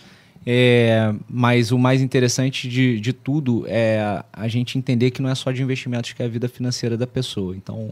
É, 0.46 1.14
mas 1.30 1.72
o 1.72 1.78
mais 1.78 2.02
interessante 2.02 2.68
de, 2.68 3.00
de 3.00 3.14
tudo 3.14 3.66
é 3.68 4.24
a 4.32 4.48
gente 4.48 4.78
entender 4.78 5.12
que 5.12 5.22
não 5.22 5.30
é 5.30 5.36
só 5.36 5.52
de 5.52 5.62
investimentos 5.62 6.14
que 6.14 6.22
é 6.22 6.26
a 6.26 6.30
vida 6.30 6.48
financeira 6.48 6.98
da 6.98 7.06
pessoa. 7.06 7.56
Então, 7.56 7.92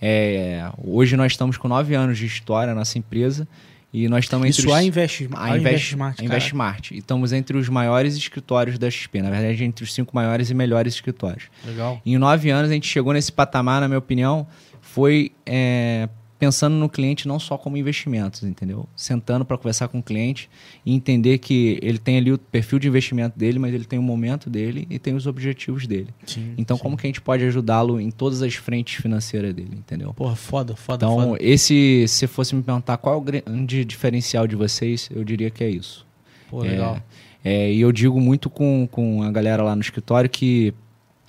é, 0.00 0.70
hoje 0.82 1.16
nós 1.16 1.32
estamos 1.32 1.56
com 1.56 1.68
nove 1.68 1.94
anos 1.94 2.18
de 2.18 2.26
história, 2.26 2.74
nossa 2.74 2.98
empresa, 2.98 3.48
e 3.92 4.06
nós 4.06 4.26
estamos 4.26 4.46
entre 4.46 4.60
Isso 4.60 4.68
os... 4.68 4.74
a 4.74 4.82
Invest, 4.82 5.28
A 5.32 5.44
a 5.44 5.48
Invest, 5.48 5.60
InvestSmart, 5.60 6.12
a 6.12 6.16
cara. 6.16 6.26
InvestSmart. 6.26 6.90
E 6.90 6.98
estamos 6.98 7.32
entre 7.32 7.56
os 7.56 7.68
maiores 7.70 8.16
escritórios 8.16 8.78
da 8.78 8.90
XP. 8.90 9.22
Na 9.22 9.30
verdade, 9.30 9.64
entre 9.64 9.82
os 9.82 9.94
cinco 9.94 10.14
maiores 10.14 10.50
e 10.50 10.54
melhores 10.54 10.94
escritórios. 10.94 11.44
Legal. 11.64 12.00
Em 12.04 12.18
nove 12.18 12.50
anos, 12.50 12.70
a 12.70 12.74
gente 12.74 12.86
chegou 12.86 13.14
nesse 13.14 13.32
patamar, 13.32 13.80
na 13.80 13.88
minha 13.88 13.98
opinião, 13.98 14.46
foi 14.82 15.32
é, 15.46 16.08
pensando 16.38 16.74
no 16.76 16.88
cliente 16.88 17.26
não 17.26 17.38
só 17.40 17.58
como 17.58 17.76
investimentos, 17.76 18.42
entendeu? 18.44 18.88
Sentando 18.94 19.44
para 19.44 19.56
conversar 19.58 19.88
com 19.88 19.98
o 19.98 20.02
cliente 20.02 20.48
e 20.86 20.94
entender 20.94 21.38
que 21.38 21.78
ele 21.82 21.98
tem 21.98 22.16
ali 22.16 22.32
o 22.32 22.38
perfil 22.38 22.78
de 22.78 22.86
investimento 22.86 23.36
dele, 23.38 23.58
mas 23.58 23.74
ele 23.74 23.84
tem 23.84 23.98
o 23.98 24.02
momento 24.02 24.48
dele 24.48 24.86
e 24.88 24.98
tem 24.98 25.14
os 25.14 25.26
objetivos 25.26 25.86
dele. 25.86 26.08
Sim, 26.24 26.54
Então, 26.56 26.76
sim. 26.76 26.82
como 26.82 26.96
que 26.96 27.06
a 27.06 27.08
gente 27.08 27.20
pode 27.20 27.42
ajudá-lo 27.44 28.00
em 28.00 28.10
todas 28.10 28.40
as 28.42 28.54
frentes 28.54 29.02
financeiras 29.02 29.52
dele, 29.52 29.72
entendeu? 29.76 30.14
Porra, 30.14 30.36
foda, 30.36 30.76
foda, 30.76 31.04
Então, 31.06 31.30
foda. 31.30 31.38
esse, 31.40 32.04
se 32.06 32.26
fosse 32.28 32.54
me 32.54 32.62
perguntar 32.62 32.96
qual 32.98 33.14
é 33.16 33.18
o 33.18 33.20
grande 33.20 33.84
diferencial 33.84 34.46
de 34.46 34.54
vocês, 34.54 35.08
eu 35.12 35.24
diria 35.24 35.50
que 35.50 35.64
é 35.64 35.70
isso. 35.70 36.06
Pô, 36.48 36.60
legal. 36.62 37.02
É, 37.44 37.72
e 37.72 37.80
eu 37.80 37.90
digo 37.92 38.20
muito 38.20 38.48
com, 38.48 38.88
com 38.90 39.22
a 39.22 39.30
galera 39.30 39.62
lá 39.62 39.74
no 39.74 39.80
escritório 39.82 40.28
que 40.30 40.72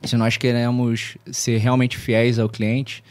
se 0.04 0.15
nós 0.15 0.38
queremos 0.38 1.17
ser 1.32 1.58
realmente 1.58 1.98
fiéis 1.98 2.39
ao 2.39 2.48
cliente, 2.48 3.04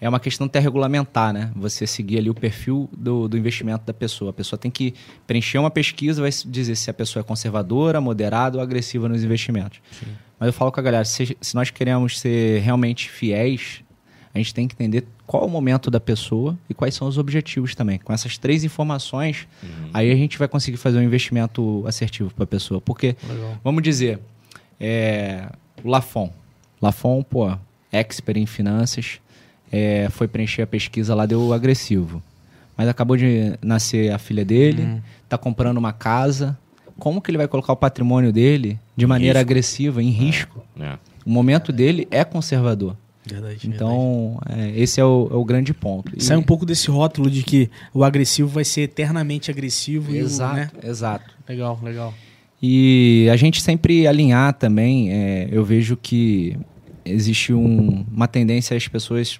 é 0.00 0.08
uma 0.08 0.20
questão 0.20 0.46
até 0.46 0.60
regulamentar, 0.60 1.32
né? 1.32 1.50
Você 1.56 1.86
seguir 1.86 2.18
ali 2.18 2.30
o 2.30 2.34
perfil 2.34 2.88
do, 2.96 3.26
do 3.28 3.36
investimento 3.36 3.84
da 3.84 3.92
pessoa. 3.92 4.30
A 4.30 4.32
pessoa 4.32 4.58
tem 4.58 4.70
que 4.70 4.94
preencher 5.26 5.58
uma 5.58 5.70
pesquisa, 5.70 6.20
vai 6.22 6.30
dizer 6.46 6.76
se 6.76 6.88
a 6.88 6.94
pessoa 6.94 7.20
é 7.20 7.24
conservadora, 7.24 8.00
moderada 8.00 8.58
ou 8.58 8.62
agressiva 8.62 9.08
nos 9.08 9.24
investimentos. 9.24 9.80
Mas 10.38 10.46
eu 10.48 10.52
falo 10.52 10.70
com 10.70 10.78
a 10.78 10.82
galera, 10.82 11.04
se, 11.04 11.36
se 11.40 11.54
nós 11.54 11.70
queremos 11.70 12.20
ser 12.20 12.60
realmente 12.60 13.10
fiéis, 13.10 13.82
a 14.32 14.38
gente 14.38 14.54
tem 14.54 14.68
que 14.68 14.74
entender 14.74 15.04
qual 15.26 15.42
é 15.42 15.46
o 15.46 15.48
momento 15.48 15.90
da 15.90 15.98
pessoa 15.98 16.56
e 16.70 16.74
quais 16.74 16.94
são 16.94 17.08
os 17.08 17.18
objetivos 17.18 17.74
também. 17.74 17.98
Com 17.98 18.12
essas 18.12 18.38
três 18.38 18.62
informações, 18.62 19.48
aí 19.92 20.12
a 20.12 20.14
gente 20.14 20.38
vai 20.38 20.46
conseguir 20.46 20.76
fazer 20.76 20.98
um 20.98 21.02
investimento 21.02 21.84
assertivo 21.86 22.32
para 22.32 22.44
a 22.44 22.46
pessoa. 22.46 22.80
Porque, 22.80 23.16
Legal. 23.28 23.58
vamos 23.64 23.82
dizer, 23.82 24.20
é, 24.78 25.50
o 25.82 25.90
Lafon. 25.90 26.32
Lafon, 26.80 27.22
pô, 27.24 27.52
expert 27.90 28.38
em 28.38 28.46
finanças, 28.46 29.20
é, 29.72 30.08
foi 30.10 30.26
preencher 30.28 30.62
a 30.62 30.66
pesquisa 30.66 31.14
lá, 31.14 31.26
deu 31.26 31.52
agressivo. 31.52 32.22
Mas 32.76 32.88
acabou 32.88 33.16
de 33.16 33.54
nascer 33.62 34.12
a 34.12 34.18
filha 34.18 34.44
dele, 34.44 34.82
Uhum. 34.82 35.00
tá 35.28 35.36
comprando 35.36 35.78
uma 35.78 35.92
casa. 35.92 36.56
Como 36.98 37.20
que 37.20 37.30
ele 37.30 37.38
vai 37.38 37.48
colocar 37.48 37.72
o 37.72 37.76
patrimônio 37.76 38.32
dele 38.32 38.78
de 38.96 39.06
maneira 39.06 39.38
risco. 39.40 39.50
agressiva, 39.50 40.02
em 40.02 40.10
risco? 40.10 40.62
É. 40.80 40.96
O 41.24 41.30
momento 41.30 41.72
dele 41.72 42.06
é 42.10 42.24
conservador. 42.24 42.96
Verdade. 43.24 43.56
verdade. 43.56 43.68
Então, 43.68 44.40
é, 44.48 44.72
esse 44.80 45.00
é 45.00 45.04
o, 45.04 45.28
é 45.30 45.34
o 45.34 45.44
grande 45.44 45.74
ponto. 45.74 46.12
E- 46.16 46.22
Sai 46.22 46.36
um 46.36 46.42
pouco 46.42 46.64
desse 46.64 46.90
rótulo 46.90 47.30
de 47.30 47.42
que 47.42 47.68
o 47.92 48.02
agressivo 48.02 48.48
vai 48.48 48.64
ser 48.64 48.82
eternamente 48.82 49.50
agressivo. 49.50 50.12
e 50.14 50.22
o, 50.22 50.24
Exato, 50.24 50.54
né? 50.56 50.70
exato. 50.84 51.34
Legal, 51.48 51.78
legal. 51.82 52.14
E 52.62 53.28
a 53.30 53.36
gente 53.36 53.60
sempre 53.62 54.06
alinhar 54.06 54.52
também, 54.54 55.12
é, 55.12 55.48
eu 55.52 55.64
vejo 55.64 55.96
que 55.96 56.56
existe 57.04 57.52
um- 57.52 58.04
uma 58.12 58.26
tendência 58.26 58.76
às 58.76 58.88
pessoas 58.88 59.38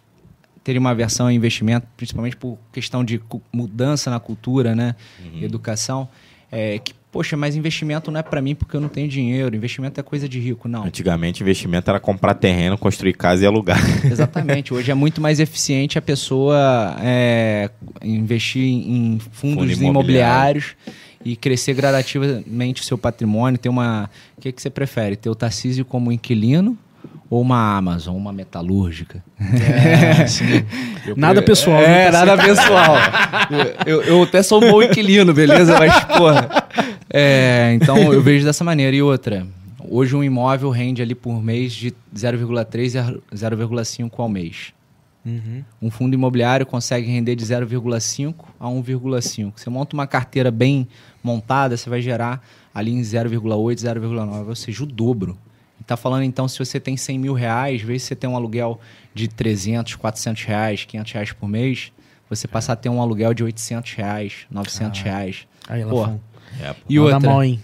terem 0.69 0.79
uma 0.79 0.91
aversão 0.91 1.25
ao 1.25 1.33
investimento, 1.33 1.87
principalmente 1.97 2.37
por 2.37 2.59
questão 2.71 3.03
de 3.03 3.19
mudança 3.51 4.11
na 4.11 4.21
cultura, 4.21 4.75
né? 4.75 4.95
Uhum. 5.25 5.43
Educação. 5.43 6.07
É, 6.53 6.79
que, 6.79 6.93
poxa, 7.11 7.39
mas 7.39 7.57
investimento 7.57 8.11
não 8.11 8.21
é 8.21 8.23
para 8.23 8.43
mim 8.43 8.55
porque 8.55 8.77
eu 8.77 8.81
não 8.83 8.91
tenho 8.91 9.09
dinheiro. 9.09 9.57
Investimento 9.57 9.99
é 9.99 10.03
coisa 10.03 10.29
de 10.29 10.39
rico. 10.39 10.69
Não. 10.69 10.85
Antigamente, 10.85 11.43
investimento 11.43 11.89
era 11.89 11.99
comprar 11.99 12.35
terreno, 12.35 12.77
construir 12.77 13.14
casa 13.14 13.45
e 13.45 13.47
alugar. 13.47 13.81
Exatamente. 14.05 14.75
Hoje 14.75 14.91
é 14.91 14.95
muito 14.95 15.23
mais 15.23 15.41
eficiente 15.41 15.97
a 15.97 16.03
pessoa 16.03 16.99
é, 17.01 17.71
investir 18.05 18.62
em 18.62 19.19
fundos 19.33 19.73
Fundo 19.73 19.73
imobiliário. 19.73 19.89
imobiliários 19.89 20.77
e 21.25 21.35
crescer 21.35 21.73
gradativamente 21.73 22.83
o 22.83 22.85
seu 22.85 22.99
patrimônio. 22.99 23.59
Ter 23.59 23.71
uma. 23.71 24.11
O 24.37 24.43
que, 24.43 24.53
que 24.53 24.61
você 24.61 24.69
prefere? 24.69 25.16
Ter 25.16 25.31
o 25.31 25.35
Tarcísio 25.35 25.87
como 25.87 26.12
inquilino 26.12 26.77
ou 27.31 27.41
uma 27.43 27.76
Amazon, 27.76 28.16
uma 28.16 28.33
metalúrgica? 28.33 29.22
É, 29.41 30.26
sim. 30.29 30.64
Eu- 31.07 31.16
Nada 31.16 31.43
pessoal, 31.43 31.81
É, 31.81 32.05
né, 32.07 32.11
nada 32.11 32.37
pessoal. 32.43 32.97
eu, 33.87 34.03
eu 34.03 34.22
até 34.22 34.43
sou 34.43 34.62
um 34.64 34.70
bom 34.70 34.83
inquilino, 34.83 35.33
beleza? 35.35 35.79
Mas, 35.79 36.05
porra. 36.05 36.49
É, 37.11 37.72
então 37.74 37.97
eu 38.12 38.22
vejo 38.22 38.45
dessa 38.45 38.64
maneira. 38.64 38.95
E 38.97 39.03
outra, 39.03 39.47
hoje 39.89 40.14
um 40.16 40.22
imóvel 40.24 40.70
rende 40.70 41.03
ali 41.03 41.14
por 41.14 41.43
mês 41.43 41.72
de 41.72 41.93
0,3 42.14 42.97
a 42.97 43.35
0,5 43.37 44.11
ao 44.18 44.29
mês. 44.29 44.72
Uhum. 45.26 45.62
Um 45.83 45.91
fundo 45.91 46.14
imobiliário 46.14 46.64
consegue 46.64 47.11
render 47.11 47.35
de 47.37 47.45
0,5 47.45 48.35
a 48.59 48.66
1,5. 48.68 49.53
Você 49.57 49.68
monta 49.68 49.95
uma 49.95 50.07
carteira 50.07 50.51
bem 50.51 50.89
montada, 51.22 51.76
você 51.76 51.91
vai 51.91 52.01
gerar 52.01 52.43
ali 52.74 52.93
em 52.93 53.01
0,8, 53.03 53.76
0,9, 53.76 54.49
ou 54.49 54.55
seja, 54.57 54.83
o 54.85 54.87
dobro. 54.87 55.37
Está 55.89 55.97
falando 55.97 56.22
então, 56.22 56.47
se 56.47 56.59
você 56.59 56.78
tem 56.78 56.99
100 56.99 57.18
mil 57.18 57.32
reais, 57.32 57.80
vezes 57.80 58.03
você 58.03 58.14
tem 58.14 58.28
um 58.28 58.36
aluguel 58.36 58.78
de 59.14 59.26
300, 59.26 59.95
400 59.95 60.45
reais, 60.45 60.84
500 60.84 61.12
reais 61.12 61.32
por 61.32 61.49
mês, 61.49 61.91
você 62.28 62.47
passa 62.47 62.74
a 62.74 62.76
ter 62.76 62.91
um 62.91 63.01
aluguel 63.01 63.32
de 63.32 63.43
800 63.43 63.95
reais, 63.95 64.34
900 64.51 65.01
reais. 65.01 65.47
Aí, 65.66 65.82
Pô, 65.86 66.03
Lafon. 66.03 66.20
E 66.86 66.99
Manda 66.99 67.14
outra, 67.14 67.30
mal, 67.30 67.43
hein? 67.43 67.59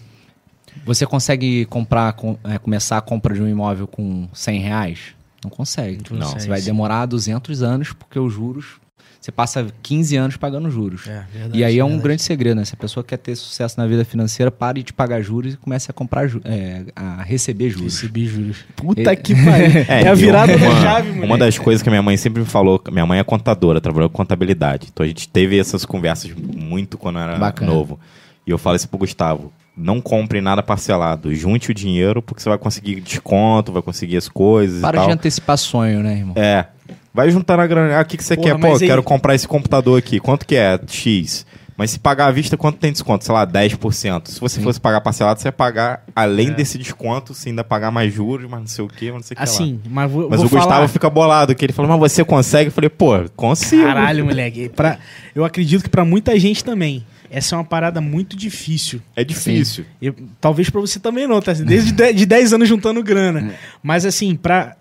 você 0.86 1.04
consegue 1.06 1.66
comprar, 1.66 2.14
com- 2.14 2.38
é, 2.44 2.56
começar 2.56 2.96
a 2.96 3.02
compra 3.02 3.34
de 3.34 3.42
um 3.42 3.46
imóvel 3.46 3.86
com 3.86 4.26
100 4.32 4.58
reais? 4.58 5.00
Não 5.44 5.50
consegue. 5.50 5.98
Não. 6.10 6.26
Você 6.26 6.48
vai 6.48 6.62
demorar 6.62 7.04
200 7.04 7.62
anos, 7.62 7.92
porque 7.92 8.18
os 8.18 8.32
juros... 8.32 8.80
Você 9.24 9.32
passa 9.32 9.66
15 9.82 10.16
anos 10.16 10.36
pagando 10.36 10.70
juros. 10.70 11.06
É, 11.06 11.24
verdade, 11.32 11.58
E 11.58 11.64
aí 11.64 11.78
é 11.78 11.82
um 11.82 11.86
verdade. 11.88 12.02
grande 12.04 12.22
segredo, 12.22 12.56
né? 12.56 12.64
Se 12.66 12.74
a 12.74 12.76
pessoa 12.76 13.02
quer 13.02 13.16
ter 13.16 13.34
sucesso 13.34 13.80
na 13.80 13.86
vida 13.86 14.04
financeira, 14.04 14.50
pare 14.50 14.82
de 14.82 14.92
pagar 14.92 15.22
juros 15.22 15.54
e 15.54 15.56
comece 15.56 15.90
a 15.90 15.94
comprar 15.94 16.26
ju- 16.26 16.42
é, 16.44 16.82
a 16.94 17.22
receber 17.22 17.70
juros. 17.70 17.94
Recebi 17.94 18.26
juros. 18.26 18.58
Puta 18.76 19.12
É. 19.12 19.16
que 19.16 19.34
pariu. 19.34 19.66
É, 19.88 20.08
a 20.08 20.12
e 20.12 20.14
virada 20.14 20.54
uma, 20.54 20.68
da 20.68 20.80
chave, 20.82 21.08
moleque. 21.08 21.24
Uma 21.26 21.38
das 21.38 21.58
coisas 21.58 21.82
que 21.82 21.88
a 21.88 21.92
minha 21.92 22.02
mãe 22.02 22.18
sempre 22.18 22.40
me 22.42 22.46
falou, 22.46 22.78
minha 22.92 23.06
mãe 23.06 23.18
é 23.18 23.24
contadora, 23.24 23.80
trabalhou 23.80 24.10
com 24.10 24.16
contabilidade. 24.18 24.88
Então 24.92 25.02
a 25.02 25.06
gente 25.06 25.26
teve 25.26 25.58
essas 25.58 25.86
conversas 25.86 26.30
muito 26.36 26.98
quando 26.98 27.16
eu 27.18 27.22
era 27.22 27.38
Bacana. 27.38 27.72
novo. 27.72 27.98
E 28.46 28.50
eu 28.50 28.58
falo 28.58 28.76
isso 28.76 28.86
pro 28.90 28.98
Gustavo. 28.98 29.50
Não 29.74 30.02
compre 30.02 30.42
nada 30.42 30.62
parcelado. 30.62 31.34
Junte 31.34 31.70
o 31.70 31.74
dinheiro 31.74 32.20
porque 32.20 32.42
você 32.42 32.48
vai 32.50 32.58
conseguir 32.58 33.00
desconto, 33.00 33.72
vai 33.72 33.80
conseguir 33.80 34.18
as 34.18 34.28
coisas 34.28 34.82
Para 34.82 34.98
e 34.98 35.00
tal. 35.00 35.06
de 35.06 35.12
antecipar 35.14 35.56
sonho, 35.56 36.00
né, 36.02 36.18
irmão? 36.18 36.34
É. 36.36 36.66
Vai 37.14 37.30
juntando 37.30 37.62
a 37.62 37.66
grana. 37.66 37.96
Ah, 37.98 38.02
o 38.02 38.04
que, 38.04 38.16
que 38.16 38.24
você 38.24 38.34
Porra, 38.36 38.48
quer? 38.54 38.58
Pô, 38.60 38.66
eu 38.66 38.72
aí- 38.74 38.86
quero 38.88 39.02
comprar 39.02 39.34
esse 39.36 39.46
computador 39.46 39.96
aqui. 39.98 40.18
Quanto 40.18 40.44
que 40.44 40.56
é? 40.56 40.78
X. 40.88 41.46
Mas 41.76 41.90
se 41.90 41.98
pagar 41.98 42.26
à 42.26 42.30
vista, 42.30 42.56
quanto 42.56 42.78
tem 42.78 42.92
desconto? 42.92 43.24
Sei 43.24 43.34
lá, 43.34 43.44
10%. 43.44 44.28
Se 44.30 44.38
você 44.40 44.56
Sim. 44.60 44.62
fosse 44.62 44.80
pagar 44.80 45.00
parcelado, 45.00 45.40
você 45.40 45.48
ia 45.48 45.52
pagar, 45.52 46.04
além 46.14 46.48
É. 46.48 46.50
desse 46.52 46.78
desconto, 46.78 47.34
você 47.34 47.48
ainda 47.48 47.64
pagar 47.64 47.90
mais 47.90 48.12
juros, 48.14 48.48
mas 48.48 48.60
não 48.60 48.66
sei 48.68 48.84
o 48.84 48.88
quê, 48.88 49.06
mas 49.06 49.14
não 49.14 49.22
sei 49.22 49.34
o 49.34 49.36
que 49.38 49.40
lá. 49.40 49.42
Assim, 49.42 49.80
mas 49.90 50.10
vou, 50.10 50.28
Mas 50.30 50.38
vou 50.38 50.46
o 50.46 50.50
Gustavo 50.50 50.68
falar... 50.72 50.88
fica 50.88 51.10
bolado, 51.10 51.52
que 51.54 51.64
ele 51.64 51.72
falou, 51.72 51.98
mas 51.98 52.12
você 52.12 52.24
consegue? 52.24 52.68
Eu 52.68 52.72
falei, 52.72 52.88
pô, 52.90 53.14
consigo. 53.34 53.82
Caralho, 53.82 54.24
moleque. 54.24 54.68
Pra... 54.68 54.98
Eu 55.34 55.44
acredito 55.44 55.82
que 55.82 55.88
pra 55.90 56.04
muita 56.04 56.38
gente 56.38 56.62
também. 56.64 57.04
Essa 57.28 57.56
é 57.56 57.58
uma 57.58 57.64
parada 57.64 58.00
muito 58.00 58.36
difícil. 58.36 59.00
É 59.16 59.24
difícil. 59.24 59.84
Eu- 60.00 60.14
talvez 60.40 60.70
pra 60.70 60.80
você 60.80 61.00
também 61.00 61.26
não, 61.26 61.40
tá? 61.42 61.52
Desde 61.54 61.90
de, 61.90 62.12
de 62.12 62.24
10 62.26 62.52
anos 62.52 62.68
juntando 62.68 63.02
grana. 63.02 63.52
Mas 63.82 64.04
assim, 64.06 64.36
pra. 64.36 64.76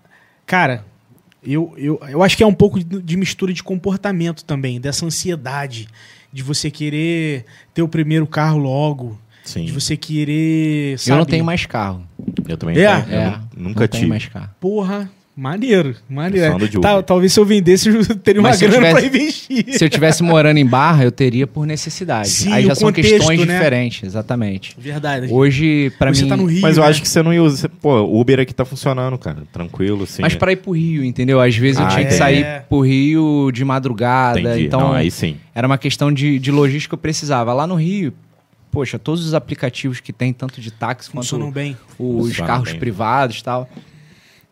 Cara, 0.46 0.84
eu, 1.44 1.74
eu, 1.76 2.00
eu 2.08 2.22
acho 2.22 2.36
que 2.36 2.42
é 2.42 2.46
um 2.46 2.54
pouco 2.54 2.82
de, 2.82 3.16
mistura 3.16 3.52
de 3.52 3.62
comportamento 3.62 4.44
também, 4.44 4.80
dessa 4.80 5.04
ansiedade 5.06 5.88
de 6.32 6.42
você 6.42 6.70
querer 6.70 7.44
ter 7.72 7.82
o 7.82 7.88
primeiro 7.88 8.26
carro 8.26 8.58
logo, 8.58 9.18
Sim. 9.44 9.64
de 9.66 9.72
você 9.72 9.96
querer. 9.96 10.98
Sabe? 10.98 11.10
Eu 11.12 11.16
não 11.18 11.24
tenho 11.24 11.44
mais 11.44 11.64
carro. 11.66 12.02
Eu 12.48 12.56
também 12.56 12.76
É? 12.78 13.00
tenho. 13.02 13.14
Eu 13.14 13.20
É, 13.20 13.30
nu- 13.56 13.68
nunca 13.68 13.80
não 13.80 13.86
tive. 13.86 13.88
tenho 13.88 14.08
mais 14.08 14.26
carro. 14.26 14.50
Porra, 14.60 15.10
maneiro. 15.36 15.96
Maneiro. 16.08 16.80
Tá, 16.80 17.02
talvez 17.02 17.32
se 17.32 17.40
eu 17.40 17.44
vendesse, 17.44 17.88
eu 17.88 18.04
teria 18.16 18.40
uma 18.40 18.50
eu 18.50 18.58
grana 18.58 18.74
tivesse- 18.74 18.94
pra 18.94 19.04
investir. 19.06 19.78
Se 19.78 19.84
eu 19.84 19.90
tivesse 19.90 20.22
morando 20.24 20.58
em 20.58 20.66
Barra, 20.66 21.04
eu 21.04 21.10
teria 21.12 21.46
por 21.46 21.66
necessidade. 21.66 22.28
Sim, 22.28 22.52
Aí 22.52 22.66
já 22.66 22.72
o 22.72 22.76
são 22.76 22.88
contexto, 22.88 23.10
questões 23.10 23.40
né? 23.46 23.54
diferentes, 23.54 24.02
exatamente. 24.04 24.76
Verdade. 24.78 25.26
Hoje, 25.32 25.92
pra 25.98 26.14
você 26.14 26.22
mim. 26.22 26.28
tá 26.28 26.36
no 26.36 26.44
Rio. 26.46 26.62
Mas 26.62 26.76
eu 26.76 26.82
né? 26.84 26.88
acho 26.90 27.02
que 27.02 27.08
você 27.08 27.22
não 27.22 27.32
ia 27.32 27.42
usar. 27.42 27.68
Pô, 27.68 28.00
o 28.02 28.20
Uber 28.20 28.38
aqui 28.40 28.54
tá 28.54 28.64
funcionando, 28.64 29.18
cara. 29.18 29.42
Tranquilo, 29.52 30.04
assim. 30.04 30.22
Mas 30.22 30.34
pra 30.34 30.52
ir 30.52 30.56
pro 30.56 30.72
Rio, 30.72 31.04
entendeu? 31.04 31.40
Às 31.40 31.56
vezes 31.56 31.80
eu 31.80 31.86
Ah, 31.86 31.90
tinha 31.90 32.04
que 32.06 32.14
sair 32.14 32.62
pro 32.68 32.80
Rio 32.80 33.50
de 33.52 33.64
madrugada. 33.64 34.40
Entendi. 34.40 34.66
Então, 34.66 34.80
Não, 34.80 34.92
aí 34.92 35.10
sim. 35.10 35.36
era 35.54 35.66
uma 35.66 35.78
questão 35.78 36.12
de, 36.12 36.38
de 36.38 36.50
logística 36.50 36.90
que 36.90 36.94
eu 36.94 36.98
precisava. 37.02 37.52
Lá 37.52 37.66
no 37.66 37.74
Rio, 37.74 38.12
poxa, 38.70 38.98
todos 38.98 39.26
os 39.26 39.34
aplicativos 39.34 40.00
que 40.00 40.12
tem, 40.12 40.32
tanto 40.32 40.60
de 40.60 40.70
táxi 40.70 41.10
quanto 41.10 41.24
funcionam 41.24 41.50
bem. 41.50 41.76
os 41.98 42.26
Funciona 42.28 42.46
carros 42.46 42.70
bem. 42.70 42.78
privados 42.80 43.38
e 43.38 43.44
tal. 43.44 43.68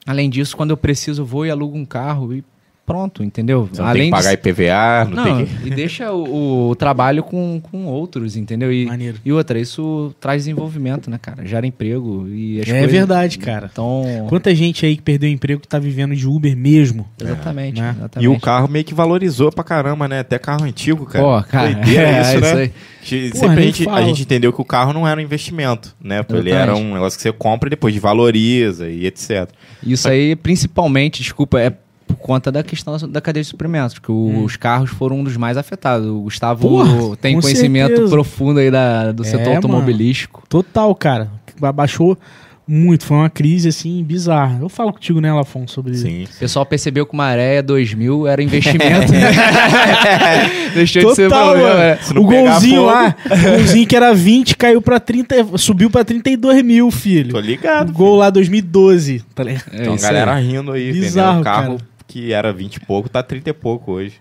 Além 0.04 0.28
disso, 0.28 0.56
quando 0.56 0.70
eu 0.70 0.76
preciso, 0.76 1.24
vou 1.24 1.46
e 1.46 1.50
alugo 1.50 1.76
um 1.76 1.84
carro 1.84 2.34
e 2.34 2.44
pronto, 2.84 3.22
entendeu? 3.22 3.68
Você 3.72 3.80
não 3.80 3.88
Além 3.88 4.02
tem 4.02 4.10
que 4.10 4.16
pagar 4.16 4.30
de... 4.36 4.48
IPVA, 4.50 5.04
não, 5.04 5.24
Não, 5.24 5.36
tem 5.36 5.46
que. 5.46 5.66
e 5.68 5.70
deixa 5.70 6.12
o, 6.12 6.70
o 6.70 6.74
trabalho 6.76 7.22
com, 7.22 7.60
com 7.60 7.86
outros, 7.86 8.36
entendeu? 8.36 8.72
E, 8.72 8.86
Maneiro. 8.86 9.18
e 9.24 9.32
outra, 9.32 9.58
isso 9.58 10.14
traz 10.20 10.42
desenvolvimento, 10.42 11.08
né, 11.10 11.18
cara? 11.20 11.46
Gera 11.46 11.66
emprego 11.66 12.26
e 12.28 12.60
as 12.60 12.68
É 12.68 12.72
coisas... 12.72 12.90
verdade, 12.92 13.38
cara. 13.38 13.70
Então, 13.72 14.26
Quanta 14.28 14.54
gente 14.54 14.84
aí 14.84 14.96
que 14.96 15.02
perdeu 15.02 15.30
o 15.30 15.32
emprego 15.32 15.60
que 15.60 15.68
tá 15.68 15.78
vivendo 15.78 16.14
de 16.14 16.26
Uber 16.26 16.56
mesmo. 16.56 17.06
exatamente, 17.20 17.80
né? 17.80 17.94
exatamente. 17.96 18.24
E 18.24 18.28
o 18.28 18.40
carro 18.40 18.68
meio 18.68 18.84
que 18.84 18.94
valorizou 18.94 19.50
pra 19.52 19.64
caramba, 19.64 20.08
né? 20.08 20.20
Até 20.20 20.38
carro 20.38 20.64
antigo, 20.64 21.06
cara. 21.06 21.24
Pô, 21.24 21.42
cara, 21.48 21.72
Doideira 21.74 22.02
é, 22.08 22.20
isso, 22.22 22.40
né? 22.40 22.52
aí. 22.62 22.72
Gente, 23.04 23.32
Porra, 23.32 23.48
Sempre 23.48 23.62
a 23.62 23.66
gente, 23.66 23.88
a 23.88 24.02
gente 24.02 24.22
entendeu 24.22 24.52
que 24.52 24.60
o 24.60 24.64
carro 24.64 24.92
não 24.92 25.06
era 25.08 25.20
um 25.20 25.24
investimento, 25.24 25.94
né? 26.00 26.18
Ele 26.28 26.50
Exatamente. 26.50 26.52
era 26.52 26.76
um 26.76 26.94
negócio 26.94 27.16
que 27.18 27.22
você 27.22 27.32
compra 27.32 27.68
e 27.68 27.70
depois 27.70 27.96
valoriza 27.96 28.88
e 28.88 29.06
etc. 29.06 29.48
Isso 29.84 30.08
aí, 30.08 30.36
principalmente, 30.36 31.20
desculpa, 31.22 31.60
é 31.60 31.72
por 32.12 32.26
conta 32.26 32.50
da 32.52 32.62
questão 32.62 32.96
da 33.08 33.20
cadeia 33.20 33.42
de 33.42 33.48
suprimentos, 33.48 33.98
que 33.98 34.10
os 34.10 34.56
carros 34.56 34.90
foram 34.90 35.20
um 35.20 35.24
dos 35.24 35.36
mais 35.36 35.56
afetados. 35.56 36.06
O 36.08 36.20
Gustavo 36.22 36.68
Porra, 36.68 37.16
tem 37.16 37.40
conhecimento 37.40 37.88
certeza. 37.88 38.10
profundo 38.10 38.60
aí 38.60 38.70
da, 38.70 39.12
do 39.12 39.22
É, 39.22 39.26
setor 39.26 39.44
mano. 39.44 39.56
automobilístico. 39.56 40.42
Total, 40.48 40.94
cara. 40.94 41.30
Abaixou 41.60 42.18
muito. 42.66 43.04
Foi 43.04 43.16
uma 43.16 43.28
crise, 43.30 43.68
assim, 43.68 44.02
bizarra. 44.04 44.58
Eu 44.62 44.68
falo 44.68 44.92
contigo, 44.92 45.20
né, 45.20 45.32
Lafon, 45.32 45.66
sobre 45.66 45.92
isso. 45.92 46.06
Sim. 46.06 46.24
O 46.24 46.38
pessoal 46.38 46.64
percebeu 46.64 47.04
que 47.04 47.12
uma 47.12 47.24
Maré 47.24 47.60
2000 47.60 48.26
era 48.26 48.42
investimento. 48.42 49.12
Deixou 50.74 51.02
de 51.10 51.14
ser 51.14 51.28
Total, 51.28 51.50
problema. 51.50 51.68
mano. 51.68 51.80
né? 51.80 51.98
Se 52.02 52.18
O 52.18 52.22
golzinho 52.24 52.76
fogo- 52.76 52.86
lá, 52.86 53.16
o 53.26 53.56
golzinho 53.58 53.86
que 53.86 53.96
era 53.96 54.14
20, 54.14 54.56
caiu 54.56 54.80
pra 54.80 54.98
30, 55.00 55.58
subiu 55.58 55.90
pra 55.90 56.04
32 56.04 56.62
mil, 56.62 56.90
filho. 56.90 57.30
Tô 57.32 57.40
ligado. 57.40 57.90
O 57.90 57.92
gol 57.92 58.16
lá 58.16 58.30
2012, 58.30 59.22
tá 59.34 59.44
ligado? 59.44 59.64
É 59.72 59.82
Então 59.82 59.96
galera 59.96 60.34
aí. 60.34 60.46
rindo 60.46 60.72
aí, 60.72 60.92
Bizarro, 60.92 61.40
um 61.40 61.42
carro 61.42 61.66
cara. 61.78 61.91
Que 62.12 62.32
era 62.32 62.52
20 62.52 62.76
e 62.76 62.80
pouco, 62.80 63.08
tá 63.08 63.22
30 63.22 63.50
e 63.50 63.52
pouco 63.52 63.92
hoje. 63.92 64.14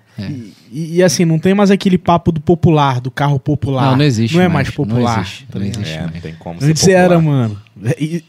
E, 0.71 0.95
e, 0.97 1.03
assim, 1.03 1.25
não 1.25 1.37
tem 1.39 1.53
mais 1.53 1.69
aquele 1.71 1.97
papo 1.97 2.31
do 2.31 2.39
popular, 2.39 3.01
do 3.01 3.11
carro 3.11 3.39
popular. 3.39 3.91
Não, 3.91 3.97
não 3.97 4.05
existe 4.05 4.35
Não 4.35 4.41
é 4.41 4.47
mais, 4.47 4.67
mais 4.67 4.75
popular. 4.75 5.15
não 5.17 5.21
existe, 5.23 5.47
não 5.53 5.61
existe. 5.63 5.93
É, 5.97 6.01
não 6.03 6.09
tem 6.21 6.33
como 6.35 6.59
Antes 6.61 6.81
ser 6.81 6.91
popular. 6.91 7.03
era, 7.03 7.19
mano. 7.21 7.61
E, 7.99 8.23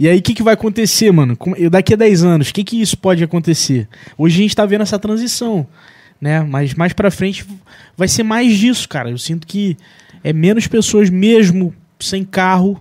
e 0.00 0.08
aí, 0.08 0.18
o 0.18 0.22
que, 0.22 0.34
que 0.34 0.42
vai 0.42 0.54
acontecer, 0.54 1.10
mano? 1.12 1.36
Como- 1.36 1.56
eu- 1.56 1.68
Daqui 1.68 1.92
a 1.94 1.96
10 1.96 2.22
anos, 2.24 2.48
o 2.50 2.54
que, 2.54 2.64
que 2.64 2.80
isso 2.80 2.96
pode 2.96 3.22
acontecer? 3.22 3.88
Hoje 4.16 4.38
a 4.38 4.42
gente 4.42 4.56
tá 4.56 4.64
vendo 4.64 4.82
essa 4.82 4.98
transição, 4.98 5.66
né? 6.20 6.40
Mas 6.42 6.72
mais 6.74 6.92
pra 6.92 7.10
frente 7.10 7.44
vai 7.96 8.08
ser 8.08 8.22
mais 8.22 8.56
disso, 8.56 8.88
cara. 8.88 9.10
Eu 9.10 9.18
sinto 9.18 9.46
que 9.46 9.76
é 10.24 10.32
menos 10.32 10.66
pessoas 10.66 11.10
mesmo 11.10 11.74
sem 12.00 12.24
carro 12.24 12.80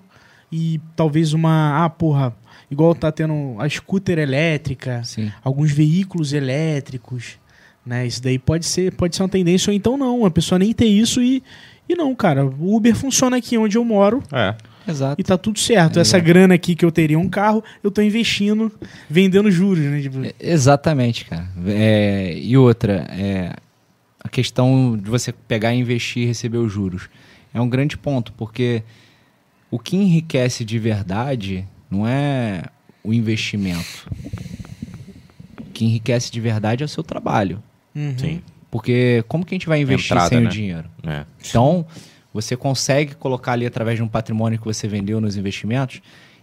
e 0.51 0.79
talvez 0.95 1.33
uma. 1.33 1.83
Ah, 1.83 1.89
porra, 1.89 2.33
igual 2.71 2.95
tá 2.95 3.11
tendo 3.11 3.55
a 3.59 3.67
scooter 3.69 4.17
elétrica, 4.17 5.03
Sim. 5.03 5.31
alguns 5.43 5.71
veículos 5.71 6.31
elétricos, 6.33 7.37
né? 7.85 8.07
Isso 8.07 8.23
daí 8.23 8.39
pode 8.39 8.65
ser, 8.65 8.93
pode 8.93 9.15
ser 9.15 9.23
uma 9.23 9.29
tendência, 9.29 9.69
ou 9.69 9.75
então 9.75 9.97
não. 9.97 10.25
A 10.25 10.31
pessoa 10.31 10.57
nem 10.57 10.73
ter 10.73 10.85
isso 10.87 11.21
e. 11.21 11.43
E 11.89 11.95
não, 11.95 12.15
cara, 12.15 12.45
o 12.45 12.73
Uber 12.75 12.95
funciona 12.95 13.35
aqui 13.35 13.57
onde 13.57 13.77
eu 13.77 13.83
moro 13.83 14.23
É. 14.31 14.55
Exato. 14.87 15.19
e 15.19 15.23
tá 15.23 15.37
tudo 15.37 15.59
certo. 15.59 15.99
É 15.99 16.01
Essa 16.01 16.17
grana 16.19 16.53
aqui 16.53 16.73
que 16.73 16.85
eu 16.85 16.91
teria 16.91 17.19
um 17.19 17.27
carro, 17.27 17.61
eu 17.83 17.91
tô 17.91 18.01
investindo, 18.01 18.71
vendendo 19.09 19.51
juros, 19.51 19.83
né? 19.83 19.99
Tipo, 20.01 20.23
É, 20.23 20.33
Exatamente, 20.39 21.25
cara. 21.25 21.49
É, 21.67 22.33
e 22.37 22.55
outra, 22.55 23.05
é, 23.11 23.53
a 24.23 24.29
questão 24.29 24.97
de 24.97 25.09
você 25.09 25.33
pegar 25.33 25.73
e 25.73 25.79
investir 25.79 26.23
e 26.23 26.25
receber 26.27 26.59
os 26.59 26.71
juros 26.71 27.09
é 27.53 27.59
um 27.59 27.67
grande 27.67 27.97
ponto, 27.97 28.31
porque 28.33 28.83
o 29.69 29.77
que 29.77 29.97
enriquece 29.97 30.63
de 30.63 30.79
verdade 30.79 31.67
não 31.91 32.07
é 32.07 32.63
o 33.03 33.13
investimento. 33.13 34.09
que 35.73 35.85
enriquece 35.85 36.31
de 36.31 36.39
verdade 36.39 36.83
é 36.83 36.85
o 36.85 36.89
seu 36.89 37.03
trabalho. 37.03 37.61
Uhum. 37.95 38.17
Sim. 38.17 38.41
Porque 38.69 39.23
como 39.27 39.45
que 39.45 39.53
a 39.53 39.55
gente 39.55 39.67
vai 39.67 39.81
investir 39.81 40.11
Entrada, 40.13 40.29
sem 40.29 40.39
né? 40.39 40.47
o 40.47 40.49
dinheiro? 40.49 40.89
É. 41.05 41.25
Então, 41.45 41.85
você 42.33 42.55
consegue 42.55 43.15
colocar 43.15 43.53
ali 43.53 43.65
através 43.65 43.97
de 43.97 44.03
um 44.03 44.07
patrimônio 44.07 44.57
que 44.57 44.65
você 44.65 44.87
vendeu 44.87 45.19
nos 45.19 45.35
investimentos, 45.35 46.01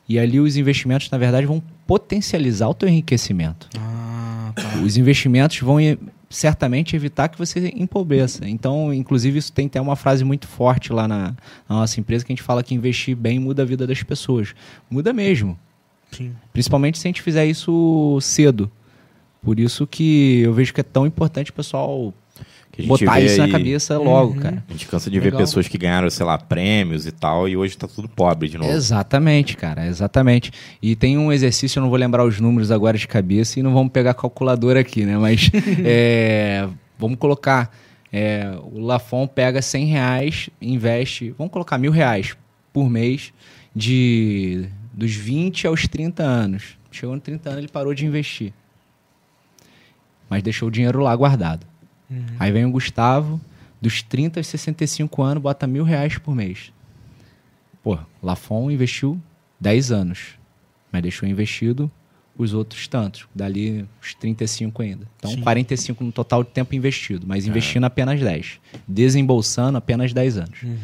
e 0.08 0.18
ali 0.18 0.40
os 0.40 0.56
investimentos, 0.56 1.10
na 1.10 1.18
verdade, 1.18 1.46
vão 1.46 1.62
potencializar 1.86 2.68
o 2.68 2.74
teu 2.74 2.88
enriquecimento. 2.88 3.68
Ah, 3.78 4.52
tá. 4.54 4.78
Os 4.84 4.96
investimentos 4.96 5.58
vão 5.60 5.78
certamente 6.28 6.94
evitar 6.94 7.28
que 7.28 7.38
você 7.38 7.72
empobreça. 7.74 8.48
Então, 8.48 8.92
inclusive, 8.92 9.38
isso 9.38 9.52
tem 9.52 9.66
até 9.66 9.80
uma 9.80 9.96
frase 9.96 10.24
muito 10.24 10.46
forte 10.46 10.92
lá 10.92 11.08
na, 11.08 11.34
na 11.68 11.76
nossa 11.76 11.98
empresa 11.98 12.24
que 12.24 12.32
a 12.32 12.34
gente 12.34 12.42
fala 12.42 12.62
que 12.62 12.74
investir 12.74 13.16
bem 13.16 13.38
muda 13.38 13.62
a 13.62 13.66
vida 13.66 13.86
das 13.86 14.02
pessoas. 14.02 14.54
Muda 14.90 15.12
mesmo. 15.12 15.58
Sim. 16.12 16.32
Principalmente 16.52 16.98
se 16.98 17.06
a 17.06 17.08
gente 17.08 17.22
fizer 17.22 17.46
isso 17.46 18.18
cedo. 18.20 18.70
Por 19.42 19.58
isso 19.58 19.86
que 19.86 20.40
eu 20.40 20.52
vejo 20.52 20.74
que 20.74 20.80
é 20.80 20.84
tão 20.84 21.06
importante 21.06 21.50
o 21.50 21.54
pessoal 21.54 22.12
botar 22.86 23.14
vê 23.14 23.26
isso 23.26 23.38
na 23.38 23.44
aí- 23.44 23.50
cabeça 23.50 23.98
logo, 23.98 24.34
Uhum. 24.34 24.40
cara. 24.40 24.64
A 24.68 24.72
gente 24.72 24.86
cansa 24.86 25.10
de 25.10 25.18
ver 25.18 25.26
Legal. 25.26 25.40
pessoas 25.40 25.66
que 25.66 25.76
ganharam, 25.78 26.08
sei 26.10 26.24
lá, 26.24 26.38
prêmios 26.38 27.06
e 27.06 27.10
tal, 27.12 27.48
e 27.48 27.56
hoje 27.56 27.76
tá 27.76 27.88
tudo 27.88 28.08
pobre 28.08 28.48
de 28.48 28.56
novo. 28.58 28.70
Exatamente, 28.70 29.56
cara, 29.56 29.86
exatamente. 29.86 30.52
E 30.80 30.94
tem 30.94 31.18
um 31.18 31.32
exercício, 31.32 31.78
eu 31.78 31.82
não 31.82 31.90
vou 31.90 31.98
lembrar 31.98 32.24
os 32.24 32.40
números 32.40 32.70
agora 32.70 32.96
de 32.96 33.08
cabeça 33.08 33.58
e 33.58 33.62
não 33.62 33.72
vamos 33.74 33.92
pegar 33.92 34.14
calculadora 34.14 34.80
aqui, 34.80 35.04
né? 35.04 35.18
Mas 35.18 35.50
é, 35.84 36.68
vamos 36.98 37.18
colocar, 37.18 37.74
é, 38.12 38.50
o 38.72 38.78
Lafon 38.80 39.26
pega 39.26 39.60
100 39.60 39.86
reais, 39.86 40.50
investe, 40.62 41.34
vamos 41.36 41.52
colocar 41.52 41.78
mil 41.78 41.90
reais 41.92 42.36
por 42.72 42.88
mês 42.88 43.32
de 43.74 44.66
dos 44.92 45.14
20 45.14 45.66
aos 45.66 45.86
30 45.86 46.22
anos. 46.22 46.76
Chegou 46.90 47.14
no 47.14 47.20
30 47.20 47.48
anos, 47.50 47.58
ele 47.60 47.68
parou 47.68 47.94
de 47.94 48.04
investir. 48.04 48.52
Mas 50.28 50.42
deixou 50.42 50.68
o 50.68 50.70
dinheiro 50.70 51.00
lá 51.00 51.14
guardado. 51.14 51.66
Uhum. 52.10 52.24
Aí 52.38 52.50
vem 52.52 52.64
o 52.64 52.70
Gustavo, 52.70 53.40
dos 53.80 54.02
30 54.02 54.40
aos 54.40 54.46
65 54.46 55.22
anos, 55.22 55.42
bota 55.42 55.66
mil 55.66 55.84
reais 55.84 56.18
por 56.18 56.34
mês. 56.34 56.72
Pô, 57.82 57.98
Lafon 58.22 58.70
investiu 58.70 59.20
10 59.60 59.92
anos, 59.92 60.18
mas 60.90 61.02
deixou 61.02 61.28
investido 61.28 61.90
os 62.36 62.54
outros 62.54 62.86
tantos, 62.86 63.26
dali 63.34 63.84
os 64.00 64.14
35 64.14 64.82
ainda. 64.82 65.06
Então, 65.18 65.30
Sim. 65.32 65.40
45 65.40 66.04
no 66.04 66.12
total 66.12 66.44
de 66.44 66.50
tempo 66.50 66.74
investido, 66.74 67.26
mas 67.26 67.46
É. 67.46 67.48
investindo 67.50 67.84
apenas 67.84 68.20
10. 68.20 68.60
Desembolsando 68.86 69.76
apenas 69.78 70.12
10 70.12 70.38
anos. 70.38 70.62
Uhum. 70.62 70.76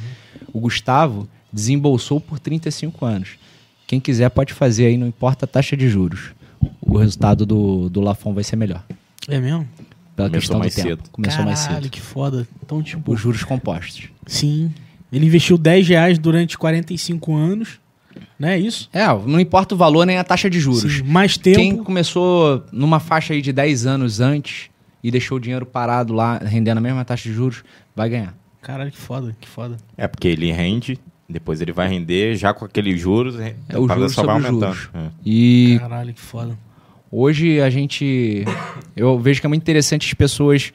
O 0.53 0.61
Gustavo 0.61 1.29
desembolsou 1.53 2.21
por 2.21 2.39
35 2.41 3.05
anos. 3.05 3.39
Quem 3.87 4.01
quiser 4.01 4.29
pode 4.31 4.53
fazer 4.53 4.87
aí, 4.87 4.97
não 4.97 5.07
importa 5.07 5.45
a 5.45 5.49
taxa 5.49 5.77
de 5.77 5.89
juros. 5.89 6.33
O 6.81 6.97
resultado 6.99 7.45
do, 7.47 7.89
do 7.89 8.01
Lafon 8.01 8.33
vai 8.35 8.43
ser 8.43 8.57
melhor. 8.57 8.83
É 9.29 9.39
mesmo? 9.39 9.69
Pela 10.17 10.29
Começou 10.29 10.41
questão 10.41 10.59
mais 10.61 10.73
do 10.73 10.77
tempo. 10.77 10.89
cedo. 10.89 11.11
Começou 11.11 11.45
mais 11.45 11.61
Caralho, 11.63 11.83
cedo. 11.85 11.91
que 11.93 12.01
foda. 12.01 12.49
Então, 12.65 12.83
tipo, 12.83 13.13
Os 13.13 13.21
juros 13.21 13.43
compostos. 13.45 14.09
sim. 14.27 14.73
Ele 15.13 15.27
investiu 15.27 15.57
10 15.57 15.87
reais 15.89 16.19
durante 16.19 16.59
45 16.59 17.37
anos, 17.37 17.79
não 18.37 18.49
é 18.49 18.59
isso? 18.59 18.89
É, 18.93 19.07
não 19.07 19.39
importa 19.39 19.73
o 19.73 19.79
valor 19.79 20.05
nem 20.05 20.19
a 20.19 20.25
taxa 20.25 20.51
de 20.51 20.59
juros. 20.59 20.97
Sim, 20.97 21.03
mais 21.05 21.37
tempo. 21.37 21.57
Quem 21.57 21.77
começou 21.77 22.65
numa 22.73 22.99
faixa 22.99 23.33
aí 23.33 23.41
de 23.41 23.53
10 23.53 23.87
anos 23.87 24.21
antes 24.21 24.71
e 25.05 25.13
deixou 25.13 25.37
o 25.37 25.41
dinheiro 25.41 25.65
parado 25.65 26.13
lá, 26.13 26.39
rendendo 26.39 26.79
a 26.79 26.81
mesma 26.81 27.05
taxa 27.05 27.29
de 27.29 27.35
juros, 27.35 27.63
vai 27.95 28.09
ganhar. 28.09 28.35
Caralho, 28.61 28.91
que 28.91 28.99
foda, 28.99 29.37
que 29.41 29.47
foda. 29.49 29.77
É, 29.97 30.09
porque 30.09 30.27
ele 30.27 30.51
rende, 30.51 30.99
depois 31.29 31.61
ele 31.61 31.71
vai 31.71 31.87
render, 31.89 32.35
já 32.35 32.53
com 32.53 32.65
aqueles 32.65 33.01
juros, 33.01 33.39
É 33.39 33.55
o 33.79 33.87
juros 33.87 34.13
só 34.15 34.25
vai 34.25 34.35
sobre 34.35 34.49
aumentando. 34.49 34.75
juros. 34.75 34.91
É. 34.95 35.11
E 35.25 35.77
Caralho, 35.79 36.13
que 36.13 36.21
foda. 36.21 36.59
Hoje 37.15 37.61
a 37.61 37.71
gente. 37.71 38.45
Eu 38.97 39.19
vejo 39.19 39.41
que 39.41 39.47
é 39.47 39.49
muito 39.49 39.63
interessante 39.63 40.07
as 40.07 40.15
pessoas, 40.15 40.73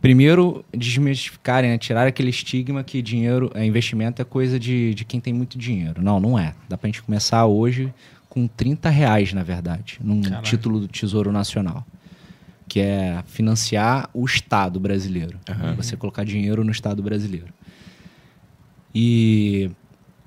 primeiro, 0.00 0.64
desmistificarem, 0.76 1.70
né? 1.70 1.78
tirar 1.78 2.06
aquele 2.06 2.30
estigma 2.30 2.82
que 2.82 3.00
dinheiro, 3.00 3.50
é, 3.54 3.64
investimento 3.64 4.20
é 4.20 4.24
coisa 4.24 4.58
de, 4.58 4.94
de 4.94 5.04
quem 5.04 5.20
tem 5.20 5.32
muito 5.32 5.56
dinheiro. 5.56 6.02
Não, 6.02 6.18
não 6.18 6.38
é. 6.38 6.54
Dá 6.68 6.76
pra 6.76 6.88
gente 6.88 7.02
começar 7.02 7.46
hoje 7.46 7.92
com 8.28 8.46
30 8.46 8.88
reais, 8.88 9.32
na 9.32 9.42
verdade, 9.42 9.98
num 10.02 10.22
Caralho. 10.22 10.42
título 10.42 10.80
do 10.80 10.88
Tesouro 10.88 11.30
Nacional. 11.32 11.86
Que 12.68 12.80
é 12.80 13.24
financiar 13.26 14.08
o 14.14 14.24
Estado 14.24 14.78
brasileiro. 14.78 15.38
Você 15.76 15.96
colocar 15.96 16.24
dinheiro 16.24 16.62
no 16.62 16.70
Estado 16.70 17.02
brasileiro. 17.02 17.52
E, 18.94 19.70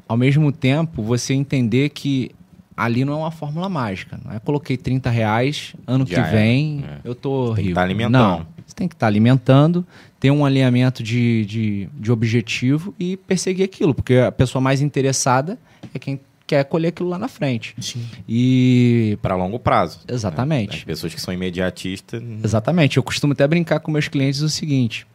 ao 0.08 0.18
mesmo 0.18 0.52
tempo, 0.52 1.02
você 1.02 1.34
entender 1.34 1.90
que 1.90 2.32
ali 2.76 3.06
não 3.06 3.14
é 3.14 3.18
uma 3.18 3.32
fórmula 3.32 3.68
mágica. 3.70 4.20
Não 4.24 4.32
é 4.34 4.40
coloquei 4.40 4.78
30 4.78 5.10
reais, 5.10 5.74
ano 5.88 6.06
Já 6.06 6.16
que 6.16 6.20
era. 6.22 6.32
vem 6.32 6.84
É. 6.88 6.98
eu 7.04 7.14
tô 7.16 7.48
Tem 7.48 7.56
que 7.56 7.62
rico. 7.64 7.76
tá 7.76 7.82
alimentando. 7.82 8.12
Não, 8.40 8.48
você 8.66 8.76
tem 8.76 8.88
que 8.88 8.96
estar 8.96 9.08
alimentando, 9.08 9.86
ter 10.20 10.32
um 10.32 10.46
alinhamento 10.46 11.04
de, 11.04 11.46
de, 11.46 11.90
de 11.94 12.12
objetivo 12.12 12.94
e 13.00 13.18
perseguir 13.18 13.64
aquilo. 13.66 13.94
Porque 13.94 14.16
a 14.16 14.32
pessoa 14.32 14.62
mais 14.62 14.82
interessada 14.82 15.58
é 15.94 16.00
quem 16.00 16.20
quer 16.46 16.64
colher 16.66 16.90
aquilo 16.90 17.08
lá 17.10 17.18
na 17.18 17.28
frente. 17.28 17.74
Sim. 17.80 18.06
E... 18.28 19.18
Para 19.22 19.36
longo 19.36 19.58
prazo. 19.60 20.00
né? 20.08 20.14
Exatamente. 20.14 20.78
As 20.78 20.84
pessoas 20.84 21.14
que 21.14 21.22
são 21.22 21.34
imediatistas. 21.34 22.22
Exatamente. 22.44 22.98
Eu 22.98 23.04
costumo 23.04 23.34
até 23.34 23.48
brincar 23.48 23.80
com 23.80 23.92
meus 23.92 24.08
clientes 24.08 24.42
o 24.42 24.50
seguinte. 24.50 25.06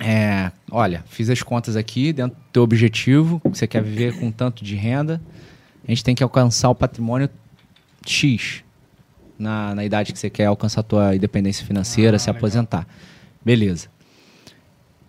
É, 0.00 0.52
olha, 0.70 1.04
fiz 1.08 1.28
as 1.28 1.42
contas 1.42 1.74
aqui 1.74 2.12
dentro 2.12 2.36
do 2.36 2.42
teu 2.52 2.62
objetivo, 2.62 3.40
você 3.44 3.66
quer 3.66 3.82
viver 3.82 4.16
com 4.18 4.30
tanto 4.30 4.62
de 4.64 4.76
renda, 4.76 5.20
a 5.88 5.90
gente 5.90 6.04
tem 6.04 6.14
que 6.14 6.22
alcançar 6.22 6.68
o 6.68 6.74
patrimônio 6.74 7.28
X 8.06 8.62
na, 9.38 9.74
na 9.74 9.84
idade 9.84 10.12
que 10.12 10.18
você 10.18 10.28
quer 10.28 10.44
alcançar 10.46 10.80
a 10.80 10.84
tua 10.84 11.16
independência 11.16 11.64
financeira, 11.66 12.16
Ah, 12.16 12.18
se 12.18 12.28
legal. 12.28 12.38
aposentar. 12.38 12.86
Beleza. 13.44 13.88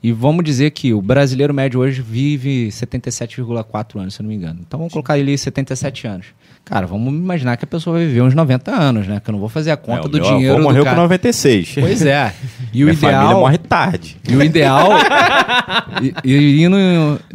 E 0.02 0.14
vamos 0.14 0.46
dizer 0.46 0.72
que 0.72 0.94
o 0.94 1.02
brasileiro 1.02 1.54
médio 1.54 1.82
hoje 1.82 2.02
vive 2.02 2.70
77,4 2.70 4.00
anos, 4.00 4.14
se 4.14 4.22
eu 4.22 4.24
não 4.24 4.30
me 4.30 4.36
engano. 4.36 4.62
Então 4.66 4.78
vamos 4.78 4.94
colocar 4.94 5.18
ele 5.18 5.38
77 5.38 6.08
anos. 6.08 6.28
Cara, 6.70 6.86
vamos 6.86 7.12
imaginar 7.12 7.58
que 7.58 7.66
a 7.66 7.68
pessoa 7.68 7.98
vai 7.98 8.06
viver 8.06 8.22
uns 8.22 8.36
90 8.36 8.70
anos, 8.72 9.08
né? 9.08 9.20
Que 9.20 9.30
eu 9.30 9.34
não 9.34 9.40
vou 9.40 9.50
fazer 9.50 9.72
a 9.72 9.78
conta 9.78 10.08
É, 10.08 10.10
do 10.12 10.18
meu 10.22 10.24
dinheiro 10.24 10.54
avô 10.54 10.62
do 10.62 10.64
morreu 10.68 10.84
cara. 10.84 10.96
com 10.96 11.02
96. 11.02 11.76
Pois 11.80 12.06
é. 12.06 12.32
E 12.72 12.84
o 12.84 12.86
Minha 12.86 12.98
família 12.98 13.24
ideal. 13.24 13.40
morre 13.40 13.58
tarde. 13.58 14.18
E 14.30 14.36
o 14.36 14.44
ideal. 14.44 14.90
e, 16.24 16.32
e 16.32 16.64
indo, 16.64 16.78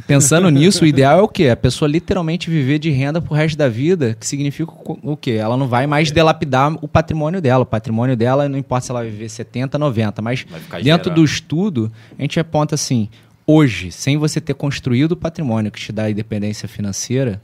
pensando 0.06 0.48
nisso, 0.50 0.84
o 0.84 0.86
ideal 0.86 1.18
é 1.18 1.22
o 1.22 1.26
quê? 1.26 1.48
A 1.48 1.56
pessoa 1.56 1.88
literalmente 1.88 2.48
viver 2.48 2.78
de 2.78 2.90
renda 2.90 3.20
pro 3.20 3.34
resto 3.34 3.58
da 3.58 3.68
vida, 3.68 4.16
que 4.18 4.24
significa 4.26 4.70
o 5.02 5.16
quê? 5.16 5.32
Ela 5.32 5.56
não 5.56 5.66
vai 5.66 5.86
mais 5.88 6.12
delapidar 6.12 6.72
o 6.80 6.86
patrimônio 6.86 7.40
dela. 7.40 7.62
O 7.64 7.66
patrimônio 7.66 8.16
dela, 8.16 8.48
não 8.48 8.56
importa 8.56 8.86
se 8.86 8.92
ela 8.92 9.00
vai 9.00 9.10
viver 9.10 9.28
70, 9.28 9.76
90, 9.76 10.22
mas 10.22 10.44
dentro 10.44 10.82
gerando. 10.84 11.10
do 11.14 11.24
estudo, 11.24 11.90
a 12.16 12.22
gente 12.22 12.38
aponta 12.38 12.76
assim: 12.76 13.08
hoje, 13.44 13.90
sem 13.90 14.16
você 14.16 14.40
ter 14.40 14.54
construído 14.54 15.12
o 15.12 15.16
patrimônio 15.16 15.72
que 15.72 15.80
te 15.80 15.90
dá 15.90 16.04
a 16.04 16.10
independência 16.12 16.68
financeira, 16.68 17.40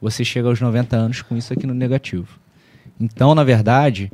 você 0.00 0.24
chega 0.24 0.48
aos 0.48 0.60
90 0.60 0.96
anos 0.96 1.22
com 1.22 1.36
isso 1.36 1.52
aqui 1.52 1.66
no 1.66 1.74
negativo. 1.74 2.38
Então, 3.00 3.34
na 3.34 3.44
verdade, 3.44 4.10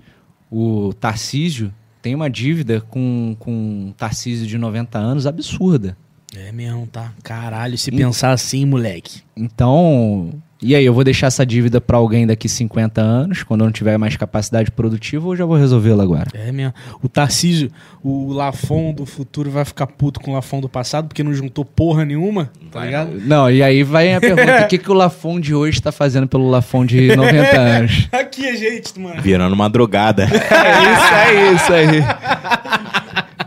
o 0.50 0.92
Tarcísio 0.94 1.72
tem 2.00 2.14
uma 2.14 2.28
dívida 2.28 2.80
com, 2.80 3.36
com 3.38 3.52
um 3.52 3.94
Tarcísio 3.96 4.46
de 4.46 4.58
90 4.58 4.98
anos 4.98 5.26
absurda. 5.26 5.96
É 6.34 6.50
mesmo, 6.50 6.86
tá? 6.86 7.12
Caralho, 7.22 7.76
se 7.76 7.90
Hum. 7.92 7.96
pensar 7.96 8.32
assim, 8.32 8.64
moleque. 8.64 9.20
Então, 9.36 10.32
e 10.62 10.74
aí, 10.76 10.84
eu 10.84 10.94
vou 10.94 11.02
deixar 11.02 11.26
essa 11.26 11.44
dívida 11.44 11.80
para 11.80 11.96
alguém 11.96 12.26
daqui 12.26 12.48
50 12.48 13.00
anos, 13.00 13.42
quando 13.42 13.62
eu 13.62 13.64
não 13.66 13.72
tiver 13.72 13.98
mais 13.98 14.16
capacidade 14.16 14.70
produtiva, 14.70 15.26
ou 15.26 15.34
já 15.34 15.44
vou 15.44 15.56
resolvê-la 15.56 16.02
agora? 16.04 16.28
É 16.34 16.52
mesmo. 16.52 16.72
O 17.02 17.08
Tarcísio, 17.08 17.70
o 18.02 18.32
Lafon 18.32 18.92
do 18.92 19.04
futuro 19.04 19.50
vai 19.50 19.64
ficar 19.64 19.86
puto 19.88 20.20
com 20.20 20.30
o 20.30 20.34
Lafon 20.34 20.60
do 20.60 20.68
passado 20.68 21.08
porque 21.08 21.22
não 21.22 21.34
juntou 21.34 21.64
porra 21.64 22.04
nenhuma, 22.04 22.50
tá 22.70 22.78
Vai 22.78 22.86
ligado? 22.86 23.10
Não, 23.24 23.50
e 23.50 23.62
aí 23.62 23.82
vai 23.82 24.14
a 24.14 24.20
pergunta: 24.20 24.62
o 24.64 24.68
que, 24.68 24.78
que 24.78 24.90
o 24.90 24.94
Lafon 24.94 25.40
de 25.40 25.54
hoje 25.54 25.78
está 25.78 25.90
fazendo 25.90 26.26
pelo 26.28 26.48
Lafon 26.48 26.86
de 26.86 27.14
90 27.16 27.50
anos? 27.60 28.08
Aqui 28.12 28.48
a 28.48 28.54
gente, 28.54 28.98
mano. 28.98 29.20
Virando 29.20 29.54
uma 29.54 29.68
drogada. 29.68 30.28
É 30.62 30.84
isso, 30.94 31.12
é 31.14 31.52
isso 31.54 31.72
aí. 31.72 32.04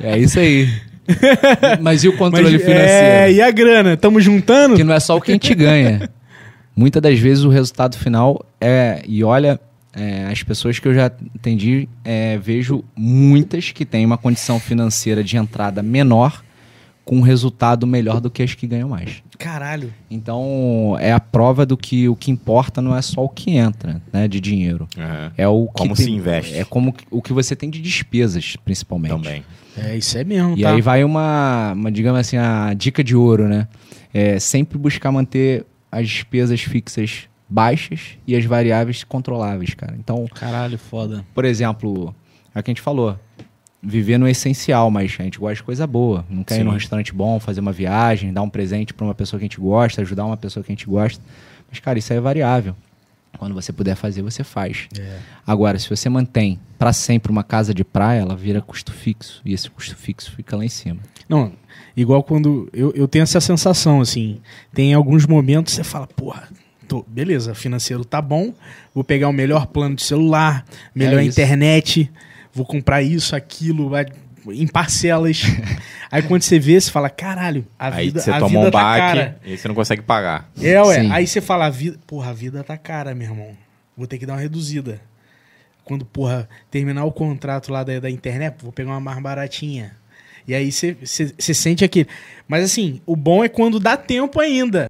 É 0.01 0.17
isso 0.17 0.39
aí. 0.39 0.69
Mas 1.81 2.03
e 2.03 2.07
o 2.07 2.17
controle 2.17 2.53
Mas, 2.53 2.61
financeiro? 2.61 2.87
é, 2.87 3.31
e 3.31 3.41
a 3.41 3.51
grana? 3.51 3.95
Tamo 3.95 4.19
juntando? 4.19 4.75
Que 4.75 4.83
não 4.83 4.93
é 4.93 4.99
só 4.99 5.15
o 5.15 5.21
que 5.21 5.31
a 5.31 5.33
gente 5.33 5.53
ganha. 5.53 6.09
Muitas 6.75 7.01
das 7.01 7.17
vezes 7.19 7.43
o 7.43 7.49
resultado 7.49 7.97
final 7.97 8.45
é. 8.59 9.01
E 9.07 9.23
olha, 9.23 9.59
é, 9.93 10.25
as 10.25 10.43
pessoas 10.43 10.77
que 10.79 10.87
eu 10.87 10.93
já 10.93 11.05
atendi, 11.35 11.87
é, 12.03 12.37
vejo 12.37 12.83
muitas 12.95 13.71
que 13.71 13.85
têm 13.85 14.05
uma 14.05 14.17
condição 14.17 14.59
financeira 14.59 15.23
de 15.23 15.37
entrada 15.37 15.81
menor 15.81 16.43
com 17.05 17.17
um 17.17 17.21
resultado 17.21 17.85
melhor 17.85 18.19
do 18.19 18.31
que 18.31 18.41
as 18.41 18.55
que 18.55 18.65
ganham 18.65 18.89
mais. 18.89 19.21
Caralho. 19.37 19.93
Então, 20.09 20.97
é 20.99 21.11
a 21.13 21.19
prova 21.19 21.63
do 21.63 21.77
que 21.77 22.09
o 22.09 22.15
que 22.15 22.31
importa 22.31 22.81
não 22.81 22.95
é 22.97 23.01
só 23.01 23.23
o 23.23 23.29
que 23.29 23.51
entra 23.55 24.01
né, 24.11 24.27
de 24.27 24.41
dinheiro. 24.41 24.87
Aham. 24.97 25.31
É 25.37 25.47
o 25.47 25.67
que 25.67 25.73
Como 25.73 25.95
tem- 25.95 26.05
se 26.05 26.11
investe. 26.11 26.55
É 26.55 26.63
como 26.63 26.95
o 27.11 27.21
que 27.21 27.31
você 27.31 27.55
tem 27.55 27.69
de 27.69 27.79
despesas, 27.79 28.55
principalmente. 28.65 29.11
Também. 29.11 29.43
É, 29.77 29.95
isso 29.95 30.17
é 30.17 30.23
mesmo, 30.23 30.57
E 30.57 30.63
tá? 30.63 30.71
aí 30.73 30.81
vai 30.81 31.03
uma, 31.03 31.73
uma, 31.73 31.91
digamos 31.91 32.19
assim, 32.19 32.37
a 32.37 32.73
dica 32.73 33.03
de 33.03 33.15
ouro, 33.15 33.47
né? 33.47 33.67
É 34.11 34.39
sempre 34.39 34.77
buscar 34.77 35.11
manter 35.11 35.63
as 35.91 36.07
despesas 36.07 36.61
fixas 36.61 37.27
baixas 37.47 38.17
e 38.25 38.35
as 38.35 38.43
variáveis 38.45 39.03
controláveis, 39.03 39.73
cara. 39.73 39.95
Então, 39.97 40.25
Caralho, 40.33 40.77
foda. 40.77 41.25
por 41.33 41.45
exemplo, 41.45 42.13
é 42.53 42.59
o 42.59 42.63
que 42.63 42.71
a 42.71 42.73
gente 42.73 42.81
falou. 42.81 43.19
Viver 43.81 44.17
no 44.17 44.27
essencial, 44.27 44.89
mas 44.89 45.15
a 45.19 45.23
gente 45.23 45.37
gosta 45.37 45.55
de 45.57 45.63
coisa 45.63 45.85
boa. 45.85 46.25
Não 46.27 46.43
quer 46.43 46.55
ir 46.55 46.57
Sim. 46.59 46.63
num 46.63 46.71
restaurante 46.71 47.13
bom, 47.13 47.39
fazer 47.39 47.59
uma 47.59 47.71
viagem, 47.71 48.33
dar 48.33 48.41
um 48.41 48.49
presente 48.49 48.95
pra 48.95 49.05
uma 49.05 49.13
pessoa 49.13 49.39
que 49.39 49.43
a 49.43 49.47
gente 49.47 49.59
gosta, 49.59 50.01
ajudar 50.01 50.25
uma 50.25 50.35
pessoa 50.35 50.63
que 50.63 50.71
a 50.71 50.75
gente 50.75 50.87
gosta. 50.87 51.23
Mas, 51.69 51.79
cara, 51.79 51.99
isso 51.99 52.11
aí 52.11 52.17
é 52.17 52.21
variável. 52.21 52.75
Quando 53.37 53.53
você 53.53 53.71
puder 53.71 53.95
fazer, 53.95 54.23
você 54.23 54.43
faz. 54.43 54.87
Agora, 55.45 55.77
se 55.77 55.87
você 55.89 56.09
mantém 56.09 56.59
pra 56.79 56.93
sempre 56.93 57.31
uma 57.31 57.43
casa 57.43 57.73
de 57.73 57.83
praia, 57.83 58.21
ela 58.21 58.35
vira 58.35 58.61
custo 58.61 58.91
fixo. 58.91 59.41
E 59.45 59.53
esse 59.53 59.69
custo 59.69 59.95
fixo 59.95 60.31
fica 60.31 60.55
lá 60.55 60.65
em 60.65 60.69
cima. 60.69 60.99
Não, 61.27 61.51
igual 61.95 62.23
quando. 62.23 62.69
Eu, 62.73 62.91
eu 62.95 63.07
tenho 63.07 63.23
essa 63.23 63.41
sensação, 63.41 64.01
assim. 64.01 64.39
Tem 64.73 64.93
alguns 64.93 65.25
momentos 65.25 65.73
que 65.73 65.77
você 65.77 65.83
fala, 65.83 66.07
porra, 66.07 66.47
tô, 66.87 67.03
beleza, 67.07 67.55
financeiro 67.55 68.05
tá 68.05 68.21
bom, 68.21 68.53
vou 68.93 69.03
pegar 69.03 69.27
o 69.27 69.33
melhor 69.33 69.67
plano 69.67 69.95
de 69.95 70.03
celular, 70.03 70.65
melhor 70.93 71.19
É 71.19 71.23
internet, 71.23 72.11
vou 72.53 72.65
comprar 72.65 73.01
isso, 73.01 73.35
aquilo, 73.35 73.89
vai- 73.89 74.05
em 74.47 74.67
parcelas. 74.67 75.41
aí 76.11 76.21
quando 76.21 76.43
você 76.43 76.59
vê, 76.59 76.79
você 76.79 76.91
fala, 76.91 77.09
caralho, 77.09 77.65
a 77.79 77.87
Aí 77.87 78.05
vida, 78.07 78.19
você 78.21 78.29
a 78.29 78.37
toma 78.37 78.49
vida 78.49 78.67
um 78.67 78.71
tá 78.71 78.79
baque 78.79 78.99
cara. 78.99 79.39
e 79.43 79.57
você 79.57 79.67
não 79.67 79.73
consegue 79.75 80.03
pagar. 80.03 80.49
É, 80.61 80.79
ué. 80.83 81.01
Sim. 81.01 81.11
Aí 81.11 81.25
você 81.25 81.41
fala, 81.41 81.65
a 81.65 81.69
vida, 81.71 81.97
porra, 82.05 82.29
a 82.29 82.33
vida 82.33 82.63
tá 82.63 82.77
cara, 82.77 83.15
meu 83.15 83.27
irmão. 83.27 83.57
Vou 83.97 84.05
ter 84.05 84.19
que 84.19 84.25
dar 84.27 84.33
uma 84.33 84.39
reduzida. 84.41 85.01
Quando, 85.83 86.05
porra, 86.05 86.47
terminar 86.69 87.05
o 87.05 87.11
contrato 87.11 87.71
lá 87.71 87.83
da, 87.83 87.99
da 87.99 88.09
internet, 88.09 88.55
vou 88.61 88.71
pegar 88.71 88.91
uma 88.91 88.99
mais 88.99 89.19
baratinha. 89.19 89.93
E 90.47 90.53
aí 90.53 90.71
você 90.71 90.95
sente 91.53 91.83
aquele. 91.83 92.07
Mas 92.47 92.63
assim, 92.65 93.01
o 93.05 93.15
bom 93.15 93.43
é 93.43 93.49
quando 93.49 93.79
dá 93.79 93.97
tempo 93.97 94.39
ainda. 94.39 94.87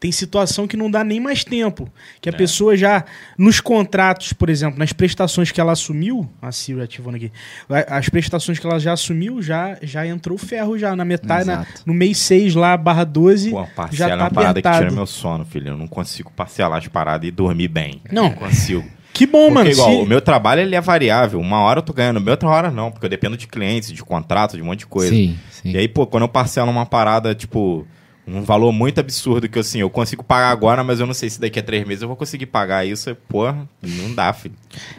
Tem 0.00 0.12
situação 0.12 0.68
que 0.68 0.76
não 0.76 0.88
dá 0.88 1.02
nem 1.02 1.18
mais 1.18 1.42
tempo. 1.42 1.90
Que 2.20 2.28
a 2.28 2.32
É. 2.32 2.36
pessoa 2.36 2.76
já, 2.76 3.04
nos 3.36 3.60
contratos, 3.60 4.32
por 4.32 4.48
exemplo, 4.48 4.78
nas 4.78 4.92
prestações 4.92 5.50
que 5.50 5.60
ela 5.60 5.72
assumiu, 5.72 6.28
a 6.40 6.52
Siri 6.52 6.80
ativando 6.80 7.16
aqui, 7.16 7.32
as 7.68 8.08
prestações 8.08 8.60
que 8.60 8.66
ela 8.66 8.78
já 8.78 8.92
assumiu, 8.92 9.42
já, 9.42 9.76
já 9.82 10.06
entrou 10.06 10.36
o 10.36 10.38
ferro 10.38 10.78
já 10.78 10.94
na 10.94 11.04
metade, 11.04 11.46
na- 11.48 11.66
no 11.84 11.92
mês 11.92 12.18
6 12.18 12.54
lá, 12.54 12.76
barra 12.76 13.02
12, 13.02 13.50
Pô, 13.50 13.66
já 13.90 14.06
é 14.06 14.08
tá 14.10 14.16
uma 14.16 14.30
parada 14.30 14.62
que 14.62 14.68
apertado. 14.68 14.78
tira 14.84 14.92
meu 14.94 15.06
sono, 15.06 15.44
filho. 15.44 15.68
Eu 15.70 15.76
não 15.76 15.88
consigo 15.88 16.30
parcelar 16.30 16.78
as 16.78 16.86
paradas 16.86 17.26
e 17.26 17.32
dormir 17.32 17.66
bem. 17.66 18.00
Não. 18.12 18.30
consigo. 18.30 18.84
Que 19.18 19.26
bom, 19.26 19.48
Porque, 19.48 19.54
mano. 19.54 19.70
igual, 19.70 19.90
se- 19.90 19.96
o 20.02 20.06
meu 20.06 20.20
trabalho 20.20 20.60
ele 20.60 20.74
é 20.76 20.80
variável. 20.80 21.40
Uma 21.40 21.60
hora 21.60 21.80
eu 21.80 21.82
tô 21.82 21.92
ganhando, 21.92 22.26
outra 22.30 22.48
hora 22.48 22.70
não. 22.70 22.90
Porque 22.90 23.04
eu 23.06 23.10
dependo 23.10 23.36
de 23.36 23.46
clientes, 23.48 23.92
de 23.92 24.02
contrato, 24.04 24.56
de 24.56 24.62
um 24.62 24.66
monte 24.66 24.80
de 24.80 24.86
coisa. 24.86 25.10
Sim, 25.10 25.36
sim. 25.50 25.72
E 25.72 25.76
aí, 25.76 25.88
pô, 25.88 26.06
quando 26.06 26.22
eu 26.22 26.28
parcelo 26.28 26.70
uma 26.70 26.86
parada, 26.86 27.34
tipo, 27.34 27.84
um 28.26 28.42
valor 28.42 28.70
muito 28.72 29.00
absurdo 29.00 29.48
que 29.48 29.58
assim, 29.58 29.80
eu 29.80 29.90
consigo 29.90 30.22
pagar 30.22 30.50
agora, 30.50 30.84
mas 30.84 31.00
eu 31.00 31.06
não 31.06 31.14
sei 31.14 31.28
se 31.30 31.40
daqui 31.40 31.58
a 31.58 31.62
três 31.62 31.84
meses 31.86 32.02
eu 32.02 32.08
vou 32.08 32.16
conseguir 32.16 32.46
pagar 32.46 32.86
isso. 32.86 33.14
Porra, 33.28 33.68
não 33.82 34.14
dá, 34.14 34.32
filho. 34.32 34.54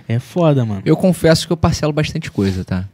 É 0.07 0.19
foda, 0.19 0.65
mano. 0.65 0.81
Eu 0.85 0.97
confesso 0.97 1.47
que 1.47 1.53
eu 1.53 1.57
parcelo 1.57 1.93
bastante 1.93 2.29
coisa, 2.29 2.65
tá? 2.65 2.85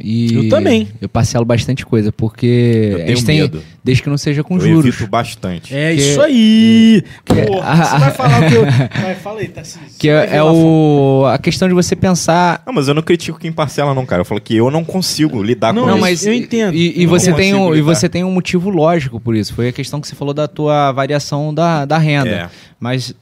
E 0.00 0.32
Eu 0.32 0.48
também. 0.48 0.86
Eu 1.00 1.08
parcelo 1.08 1.44
bastante 1.44 1.84
coisa, 1.84 2.12
porque 2.12 2.90
Eu 2.92 3.02
a 3.02 3.04
tenho 3.06 3.24
tem- 3.24 3.40
medo. 3.40 3.62
desde 3.82 4.00
que 4.02 4.08
não 4.08 4.16
seja 4.16 4.44
com 4.44 4.54
eu 4.54 4.60
juros. 4.60 4.86
evito 4.86 5.10
bastante. 5.10 5.74
É 5.74 5.92
Que- 5.92 6.00
isso 6.00 6.20
aí! 6.20 7.02
que- 7.24 7.34
Porra, 7.42 7.66
Ah, 7.68 7.84
você 7.84 7.98
vai 7.98 8.10
falar 8.12 8.42
o 8.42 8.48
que 8.48 8.54
eu. 8.54 8.62
Vai, 9.02 9.14
fala 9.16 9.40
aí, 9.40 9.48
Tarcísio. 9.48 9.80
Que 9.98 10.08
é, 10.08 10.36
é 10.36 10.42
o 10.42 11.24
a 11.26 11.36
questão 11.36 11.66
de 11.66 11.74
você 11.74 11.96
pensar. 11.96 12.62
Não, 12.64 12.72
mas 12.72 12.86
eu 12.86 12.94
não 12.94 13.02
critico 13.02 13.40
quem 13.40 13.50
parcela, 13.50 13.92
não, 13.92 14.06
cara. 14.06 14.20
Eu 14.20 14.24
falo 14.24 14.40
que 14.40 14.54
eu 14.56 14.70
não 14.70 14.84
consigo 14.84 15.42
lidar 15.42 15.74
Não, 15.74 15.82
com 15.82 15.88
Não, 15.88 15.94
isso. 15.96 16.00
mas 16.02 16.26
eu 16.26 16.32
entendo. 16.32 16.74
E, 16.76 17.00
e 17.00 17.02
Eu 17.02 17.10
não 17.10 17.18
você 17.18 17.32
tem 17.32 17.54
um, 17.54 17.74
e 17.74 17.80
você 17.82 18.08
tem 18.08 18.22
um 18.22 18.30
motivo 18.30 18.70
lógico 18.70 19.18
por 19.18 19.34
isso. 19.34 19.52
Foi 19.52 19.68
a 19.68 19.72
questão 19.72 20.00
que 20.00 20.06
você 20.06 20.14
falou 20.14 20.32
da 20.32 20.46
tua 20.46 20.92
variação 20.92 21.52
da, 21.52 21.84
da 21.84 21.98
renda. 21.98 22.30
É. 22.30 22.48
Mas 22.78 23.12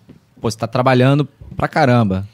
pô, 0.41 0.51
você 0.51 0.59
tá 0.59 0.66
trabalhando 0.66 1.27
pra 1.57 1.68
caramba. 1.68 2.27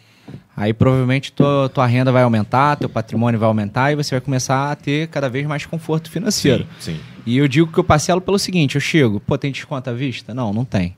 Aí 0.57 0.72
provavelmente 0.74 1.32
tua, 1.32 1.68
tua 1.72 1.86
renda 1.86 2.12
vai 2.12 2.22
aumentar, 2.22 2.76
teu 2.76 2.88
patrimônio 2.88 3.40
vai 3.40 3.46
aumentar 3.48 3.90
e 3.90 3.96
você 3.96 4.14
vai 4.14 4.20
começar 4.20 4.70
a 4.70 4.76
ter 4.76 5.09
cada 5.09 5.28
vez 5.28 5.46
mais 5.46 5.64
conforto 5.64 6.11
financeiro. 6.11 6.66
Sim, 6.78 6.92
sim. 6.94 7.00
E 7.24 7.38
eu 7.38 7.48
digo 7.48 7.72
que 7.72 7.78
eu 7.78 7.84
parcelo 7.84 8.20
pelo 8.20 8.38
seguinte: 8.38 8.74
eu 8.74 8.80
chego, 8.80 9.18
pô, 9.20 9.38
tem 9.38 9.50
desconto 9.50 9.88
à 9.88 9.92
vista? 9.92 10.34
Não, 10.34 10.53
não 10.53 10.64
tem. 10.64 10.94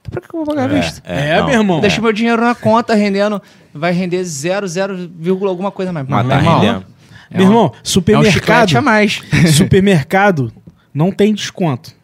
Então 0.00 0.10
pra 0.10 0.20
que 0.22 0.34
eu 0.34 0.42
vou 0.44 0.46
pagar 0.54 0.70
à 0.70 0.80
vista? 0.80 1.02
É, 1.04 1.38
não. 1.38 1.46
meu 1.46 1.58
irmão. 1.60 1.80
Deixa 1.80 2.00
meu 2.00 2.12
dinheiro 2.12 2.40
na 2.40 2.54
conta 2.54 2.94
rendendo, 2.94 3.42
vai 3.74 3.92
render 3.92 4.24
0, 4.24 4.66
0, 4.66 5.10
alguma 5.46 5.70
coisa 5.70 5.92
mais. 5.92 6.06
Mas 6.08 6.24
Meu 6.26 6.30
tá 6.30 6.36
irmão, 6.42 6.60
rendendo. 6.60 6.86
é 7.30 7.36
Meu 7.36 7.46
irmão, 7.46 7.64
É 7.74 7.78
um 7.78 7.80
supermercado. 7.82 8.32
chiclete 8.32 8.78
a 8.78 8.80
mais. 8.80 9.20
supermercado 9.54 10.50
não 10.94 11.12
tem 11.12 11.34
desconto. 11.34 11.97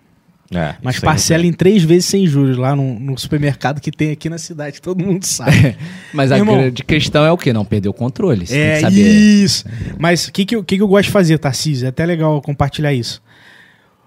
É, 0.54 0.76
Mas 0.82 0.98
parcela 1.00 1.42
não 1.42 1.48
em 1.50 1.52
três 1.52 1.82
vezes 1.82 2.06
sem 2.06 2.26
juros 2.26 2.56
lá 2.56 2.76
no, 2.76 2.98
no 3.00 3.18
supermercado 3.18 3.80
que 3.80 3.90
tem 3.90 4.12
aqui 4.12 4.28
na 4.30 4.38
cidade, 4.38 4.80
todo 4.80 5.04
mundo 5.04 5.24
sabe. 5.24 5.76
Mas 6.12 6.30
a 6.30 6.38
irmão. 6.38 6.56
grande 6.56 6.84
questão 6.84 7.24
é 7.24 7.32
o 7.32 7.36
quê? 7.36 7.52
Não 7.52 7.64
perder 7.64 7.88
o 7.88 7.92
controle. 7.92 8.46
Você 8.46 8.54
tem 8.54 8.62
é 8.62 8.74
que 8.76 8.80
saber. 8.82 9.02
isso. 9.44 9.64
Mas 9.98 10.26
o 10.28 10.32
que, 10.32 10.44
que, 10.44 10.56
eu- 10.56 10.62
que, 10.64 10.76
que 10.76 10.82
eu 10.82 10.88
gosto 10.88 11.06
de 11.06 11.12
fazer, 11.12 11.38
Tarcísio? 11.38 11.86
É 11.86 11.88
até 11.88 12.06
legal 12.06 12.40
compartilhar 12.40 12.92
isso. 12.92 13.22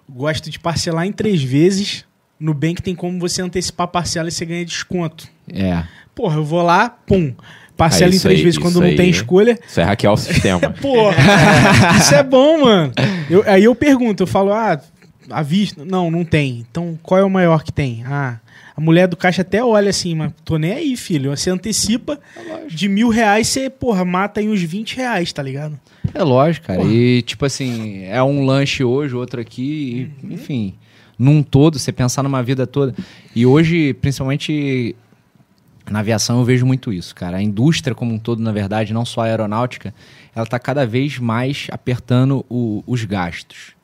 Gosto 0.09 0.49
de 0.49 0.57
parcelar 0.59 1.05
em 1.05 1.11
três 1.11 1.43
vezes. 1.43 2.05
No 2.39 2.53
Bank 2.53 2.81
tem 2.81 2.95
como 2.95 3.19
você 3.19 3.41
antecipar 3.41 3.85
a 3.85 3.87
parcela 3.87 4.29
e 4.29 4.31
você 4.31 4.45
ganha 4.45 4.63
desconto. 4.63 5.27
É. 5.51 5.83
Porra, 6.15 6.37
eu 6.37 6.43
vou 6.45 6.61
lá, 6.61 6.89
pum. 6.89 7.33
Parcela 7.75 8.11
Ah, 8.11 8.15
em 8.15 8.19
três 8.19 8.39
aí, 8.39 8.43
vezes 8.43 8.57
quando 8.57 8.79
não 8.79 8.87
aí. 8.87 8.95
tem 8.95 9.09
escolha. 9.09 9.59
Isso 9.67 9.79
é 9.79 9.83
hackear 9.83 10.13
o 10.13 10.17
sistema. 10.17 10.59
Porra, 10.81 11.15
isso 11.99 12.15
é 12.15 12.23
bom, 12.23 12.63
mano. 12.63 12.91
Eu- 13.29 13.43
aí 13.45 13.63
eu 13.65 13.75
pergunto, 13.75 14.23
eu 14.23 14.27
falo, 14.27 14.51
ah, 14.51 14.79
a 15.30 15.41
vista? 15.41 15.84
Não, 15.86 16.09
não 16.11 16.23
tem. 16.25 16.65
Então 16.69 16.97
qual 17.03 17.19
é 17.19 17.23
o 17.23 17.30
maior 17.30 17.63
que 17.63 17.71
tem? 17.71 18.03
Ah, 18.05 18.39
a 18.75 18.82
mulher 18.82 19.07
do 19.07 19.17
caixa 19.17 19.41
até 19.41 19.63
olha 19.63 19.89
assim, 19.89 20.13
mas 20.15 20.32
tô 20.45 20.57
nem 20.57 20.71
aí, 20.71 20.95
filho. 20.95 21.36
Você 21.36 21.49
antecipa 21.49 22.19
de 22.69 22.88
mil 22.88 23.09
reais, 23.09 23.47
você, 23.47 23.69
porra, 23.69 24.05
mata 24.05 24.39
aí 24.39 24.47
uns 24.47 24.61
20 24.61 24.95
reais, 24.95 25.34
tá 25.34 25.41
ligado? 25.41 25.80
É 26.13 26.23
lógico, 26.23 26.67
cara. 26.67 26.80
Porra. 26.80 26.91
E, 26.93 27.21
tipo 27.23 27.43
assim, 27.45 28.03
é 28.03 28.21
um 28.21 28.45
lanche 28.45 28.84
hoje, 28.84 29.15
outro 29.15 29.41
aqui, 29.41 30.11
e, 30.23 30.34
enfim. 30.34 30.75
Num 31.17 31.41
todo, 31.41 31.80
você 31.80 31.91
pensar 31.91 32.21
numa 32.21 32.43
vida 32.43 32.67
toda. 32.67 32.93
E 33.36 33.45
hoje, 33.45 33.93
principalmente 33.95 34.95
na 35.89 35.99
aviação, 35.99 36.38
eu 36.39 36.45
vejo 36.45 36.65
muito 36.65 36.93
isso, 36.93 37.15
cara. 37.15 37.38
A 37.38 37.41
indústria 37.41 37.95
como 37.95 38.13
um 38.13 38.19
todo, 38.19 38.41
na 38.43 38.51
verdade, 38.51 38.93
não 38.93 39.03
só 39.05 39.21
a 39.21 39.25
aeronáutica, 39.25 39.93
ela 40.36 40.43
está 40.43 40.59
cada 40.59 40.86
vez 40.86 41.17
mais 41.17 41.67
apertando 41.71 42.45
o- 42.49 42.84
os 42.86 43.03
gastos. 43.05 43.75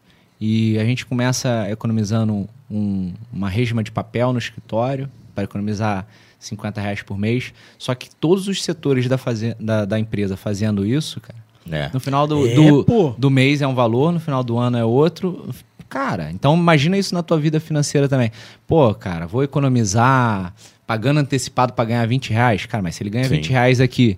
E 0.45 0.77
a 0.77 0.83
gente 0.83 1.05
começa 1.05 1.67
economizando 1.69 2.49
um- 2.69 3.13
uma 3.31 3.47
resma 3.47 3.81
de 3.81 3.91
papel 3.91 4.33
no 4.33 4.39
escritório 4.39 5.09
para 5.33 5.45
economizar 5.45 6.05
50 6.37 6.81
reais 6.81 7.01
por 7.01 7.17
mês. 7.17 7.53
Só 7.77 7.95
que 7.95 8.09
todos 8.13 8.49
os 8.49 8.61
setores 8.61 9.07
da, 9.07 9.17
faze- 9.17 9.55
da, 9.57 9.85
da 9.85 9.97
empresa 9.97 10.35
fazendo 10.35 10.85
isso, 10.85 11.21
cara, 11.21 11.39
É. 11.71 11.89
no 11.93 11.99
final 12.01 12.27
do, 12.27 12.45
É, 12.45 12.55
do, 12.55 13.15
do 13.17 13.31
mês 13.31 13.61
é 13.61 13.67
um 13.67 13.73
valor, 13.73 14.11
no 14.11 14.19
final 14.19 14.43
do 14.43 14.57
ano 14.57 14.77
é 14.77 14.83
outro. 14.83 15.47
Cara, 15.87 16.29
então 16.31 16.55
imagina 16.57 16.97
isso 16.97 17.13
na 17.13 17.23
tua 17.23 17.39
vida 17.39 17.61
financeira 17.61 18.09
também. 18.09 18.29
Pô, 18.67 18.93
cara, 18.93 19.25
vou 19.25 19.43
economizar 19.43 20.53
pagando 20.85 21.21
antecipado 21.21 21.71
para 21.71 21.85
ganhar 21.85 22.05
20 22.05 22.31
reais. 22.33 22.65
Cara, 22.65 22.81
mas 22.83 22.95
se 22.95 23.03
ele 23.03 23.09
ganha 23.11 23.23
Sim. 23.29 23.35
20 23.35 23.49
reais 23.49 23.79
aqui, 23.79 24.17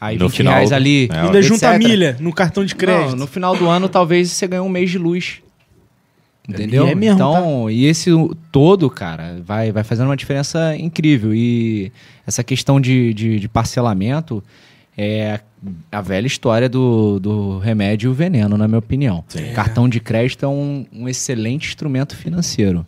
aí 0.00 0.18
No 0.18 0.28
20 0.28 0.36
final, 0.38 0.54
reais 0.54 0.72
ali. 0.72 1.08
é, 1.12 1.16
Ainda 1.20 1.38
etc. 1.38 1.42
junta 1.52 1.70
a 1.70 1.78
milha 1.78 2.16
no 2.18 2.32
cartão 2.32 2.64
de 2.64 2.74
crédito. 2.74 3.10
Não, 3.12 3.18
no 3.18 3.26
final 3.28 3.56
do 3.56 3.68
ano 3.68 3.88
talvez 3.88 4.30
você 4.32 4.48
ganhe 4.48 4.60
um 4.62 4.68
mês 4.68 4.90
de 4.90 4.98
luz. 4.98 5.40
Entendeu? 6.48 6.88
E 6.88 6.90
é 6.90 6.94
mesmo, 6.94 7.14
então, 7.14 7.70
e 7.70 7.84
esse 7.84 8.10
todo, 8.50 8.90
cara, 8.90 9.40
vai, 9.44 9.70
vai 9.70 9.84
fazendo 9.84 10.06
uma 10.06 10.16
diferença 10.16 10.76
incrível. 10.76 11.32
E 11.32 11.92
essa 12.26 12.42
questão 12.42 12.80
de, 12.80 13.14
de, 13.14 13.38
de 13.38 13.48
parcelamento 13.48 14.42
é 14.98 15.40
a 15.90 16.00
velha 16.00 16.26
história 16.26 16.68
do, 16.68 17.20
do 17.20 17.58
remédio 17.58 18.08
e 18.08 18.10
o 18.10 18.14
veneno, 18.14 18.58
na 18.58 18.66
minha 18.66 18.80
opinião. 18.80 19.24
Sim. 19.28 19.52
Cartão 19.52 19.88
de 19.88 20.00
crédito 20.00 20.44
é 20.44 20.48
um, 20.48 20.84
um 20.92 21.08
excelente 21.08 21.68
instrumento 21.68 22.16
financeiro. 22.16 22.84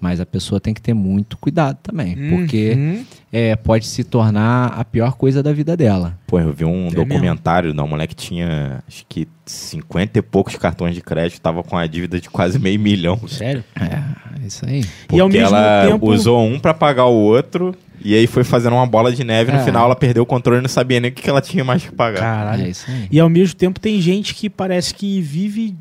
Mas 0.00 0.18
a 0.18 0.24
pessoa 0.24 0.58
tem 0.58 0.72
que 0.72 0.80
ter 0.80 0.94
muito 0.94 1.36
cuidado 1.36 1.76
também. 1.82 2.16
Porque 2.30 2.72
Uhum. 2.74 3.04
é, 3.30 3.54
pode 3.54 3.86
se 3.86 4.02
tornar 4.02 4.68
a 4.68 4.82
pior 4.82 5.12
coisa 5.12 5.42
da 5.42 5.52
vida 5.52 5.76
dela. 5.76 6.18
Pô, 6.26 6.40
eu 6.40 6.52
vi 6.54 6.64
um 6.64 6.88
É 6.88 6.90
documentário 6.90 7.74
da 7.74 7.84
mulher 7.84 8.06
que 8.06 8.14
tinha, 8.14 8.82
acho 8.88 9.04
que 9.06 9.28
50 9.44 10.18
e 10.18 10.22
poucos 10.22 10.56
cartões 10.56 10.94
de 10.94 11.02
crédito, 11.02 11.38
tava 11.40 11.62
com 11.62 11.76
a 11.76 11.86
dívida 11.86 12.18
de 12.18 12.30
quase 12.30 12.58
meio 12.58 12.80
milhão. 12.80 13.20
Sério? 13.28 13.62
É, 13.78 14.46
isso 14.46 14.64
aí. 14.66 14.80
E 15.12 15.20
ao 15.20 15.28
Porque 15.28 15.38
mesmo 15.38 15.54
ela 15.54 15.86
tempo- 15.86 16.10
usou 16.10 16.40
um 16.46 16.58
pra 16.58 16.72
pagar 16.72 17.04
o 17.04 17.14
outro, 17.14 17.74
e 18.02 18.14
aí 18.14 18.26
foi 18.26 18.42
fazendo 18.42 18.72
uma 18.76 18.86
bola 18.86 19.12
de 19.12 19.22
neve. 19.22 19.52
No 19.52 19.58
É. 19.58 19.64
final 19.64 19.84
ela 19.84 19.96
perdeu 19.96 20.22
o 20.22 20.26
controle 20.26 20.60
e 20.60 20.62
não 20.62 20.68
sabia 20.70 20.98
nem 20.98 21.10
o 21.10 21.14
que 21.14 21.20
que 21.20 21.28
ela 21.28 21.42
tinha 21.42 21.62
mais 21.62 21.82
que 21.84 21.92
pagar. 21.92 22.20
Caralho. 22.20 22.62
É 22.64 22.68
isso 22.70 22.86
aí. 22.90 23.06
E 23.12 23.20
ao 23.20 23.28
mesmo 23.28 23.54
tempo 23.54 23.78
tem 23.78 24.00
gente 24.00 24.34
que 24.34 24.48
parece 24.48 24.94
que 24.94 25.20
vive 25.20 25.76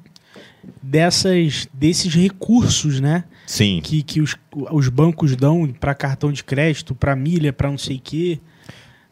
dessas, 0.84 1.68
desses 1.74 2.14
recursos, 2.14 3.00
né? 3.00 3.24
Sim. 3.50 3.82
Que, 3.84 4.04
que 4.04 4.22
os, 4.22 4.36
os 4.72 4.90
bancos 4.90 5.36
dão 5.36 5.68
para 5.68 5.96
cartão 5.96 6.32
de 6.32 6.44
crédito, 6.44 6.94
para 6.94 7.16
milha, 7.16 7.52
para 7.52 7.68
não 7.68 7.80
sei 7.80 7.98
o 7.98 8.00
quê. 8.00 8.40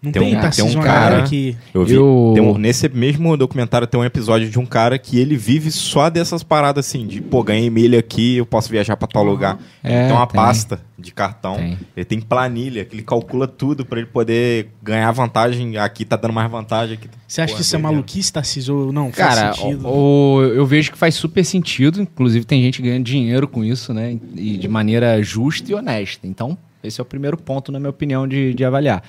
Não 0.08 0.12
Tem 0.12 0.22
tem, 0.36 0.38
um- 0.38 0.50
tem 0.50 0.66
um 0.78 0.82
cara- 0.82 1.22
que... 1.24 1.56
Eu 1.74 1.86
vi. 1.86 1.94
Eu- 1.96 2.32
tem 2.34 2.44
um- 2.44 2.58
nesse 2.58 2.90
mesmo 2.90 3.36
documentário 3.38 3.86
tem 3.88 4.00
um 4.00 4.04
episódio 4.04 4.50
de 4.50 4.58
um 4.60 4.66
cara 4.66 4.98
que 4.98 5.18
ele 5.20 5.36
vive 5.38 5.72
só 5.72 6.10
dessas 6.10 6.44
paradas 6.44 6.86
assim, 6.88 7.06
de 7.06 7.22
pô, 7.22 7.44
ganhei 7.44 7.70
milha 7.70 8.00
aqui, 8.00 8.38
eu 8.38 8.46
posso 8.46 8.70
viajar 8.70 8.98
pra 8.98 9.08
tal 9.08 9.24
lugar. 9.24 9.58
É, 9.84 9.92
ele 10.00 10.08
tem 10.08 10.16
uma 10.16 10.28
tem. 10.28 10.36
pasta 10.36 10.82
de 11.00 11.12
cartão. 11.14 11.56
Tem. 11.58 11.78
Ele 11.96 12.06
tem 12.06 12.20
planilha, 12.20 12.84
que 12.84 12.96
ele 12.96 13.04
calcula 13.04 13.48
tudo 13.48 13.86
pra 13.86 14.00
ele 14.00 14.08
poder 14.08 14.70
ganhar 14.82 15.12
vantagem. 15.12 15.78
Aqui 15.78 16.04
tá 16.04 16.16
dando 16.16 16.34
mais 16.34 16.50
vantagem. 16.50 16.96
Aqui 16.96 17.08
tá- 17.08 17.18
Você 17.28 17.42
acha 17.42 17.52
Pô, 17.54 17.58
que 17.58 17.62
isso 17.62 17.76
é 17.76 17.80
maluquice, 17.80 18.34
Tarcísio? 18.34 18.76
Ou 18.76 18.92
não? 18.94 19.12
Faz 19.12 19.36
Cara, 19.36 19.54
sentido? 19.54 19.88
o- 19.88 20.36
o- 20.38 20.42
eu 20.44 20.66
vejo 20.66 20.92
que 20.92 20.98
faz 20.98 21.14
super 21.16 21.44
sentido. 21.46 22.02
Inclusive, 22.02 22.46
tem 22.46 22.62
gente 22.64 22.82
ganhando 22.82 23.04
dinheiro 23.04 23.48
com 23.48 23.64
isso, 23.64 23.94
né? 23.94 24.18
E 24.36 24.58
de 24.58 24.68
maneira 24.68 25.22
justa 25.22 25.72
e 25.72 25.76
honesta. 25.76 26.26
Então, 26.26 26.58
esse 26.84 27.00
é 27.00 27.04
o 27.04 27.06
primeiro 27.06 27.38
ponto, 27.38 27.72
na 27.72 27.80
minha 27.80 27.90
opinião, 27.90 28.28
de, 28.28 28.54
de 28.54 28.66
avaliar. 28.66 29.04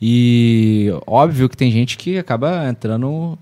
E 0.00 0.88
óbvio 1.06 1.48
que 1.48 1.56
tem 1.56 1.70
gente 1.70 1.98
que 1.98 2.16
acaba 2.18 2.68
entrando 2.68 3.38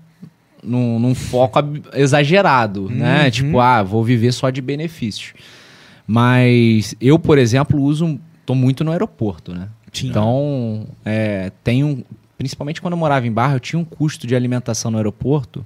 num, 0.63 0.99
num 0.99 1.15
foco 1.15 1.59
exagerado, 1.93 2.89
né? 2.89 3.25
Uhum. 3.25 3.31
Tipo, 3.31 3.59
ah, 3.59 3.81
vou 3.81 4.03
viver 4.03 4.31
só 4.31 4.49
de 4.49 4.61
benefícios. 4.61 5.33
Mas 6.05 6.95
eu, 6.99 7.17
por 7.17 7.37
exemplo, 7.37 7.81
uso. 7.81 8.19
tô 8.45 8.55
muito 8.55 8.83
no 8.83 8.91
aeroporto, 8.91 9.53
né? 9.53 9.69
Sim. 9.93 10.09
Então, 10.09 10.87
é, 11.05 11.51
tem 11.63 11.83
um. 11.83 12.03
Principalmente 12.37 12.81
quando 12.81 12.93
eu 12.93 12.97
morava 12.97 13.27
em 13.27 13.31
Barra, 13.31 13.55
eu 13.55 13.59
tinha 13.59 13.79
um 13.79 13.85
custo 13.85 14.25
de 14.25 14.35
alimentação 14.35 14.91
no 14.91 14.97
aeroporto. 14.97 15.65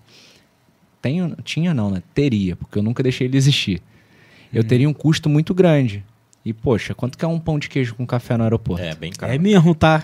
Tenho, 1.01 1.35
tinha 1.43 1.73
não, 1.73 1.91
né? 1.91 2.01
Teria, 2.13 2.55
porque 2.55 2.77
eu 2.77 2.83
nunca 2.83 3.03
deixei 3.03 3.27
ele 3.27 3.37
existir. 3.37 3.77
Uhum. 3.79 4.59
Eu 4.59 4.63
teria 4.63 4.89
um 4.89 4.93
custo 4.93 5.29
muito 5.29 5.53
grande. 5.53 6.03
E, 6.45 6.51
poxa, 6.51 6.93
quanto 6.93 7.17
que 7.17 7.23
é 7.23 7.27
um 7.27 7.39
pão 7.39 7.57
de 7.57 7.69
queijo 7.69 7.95
com 7.95 8.05
café 8.05 8.35
no 8.35 8.43
aeroporto? 8.43 8.83
É, 8.83 8.93
bem 8.93 9.11
caro. 9.11 9.31
É 9.31 9.37
mesmo, 9.37 9.73
tá? 9.73 10.03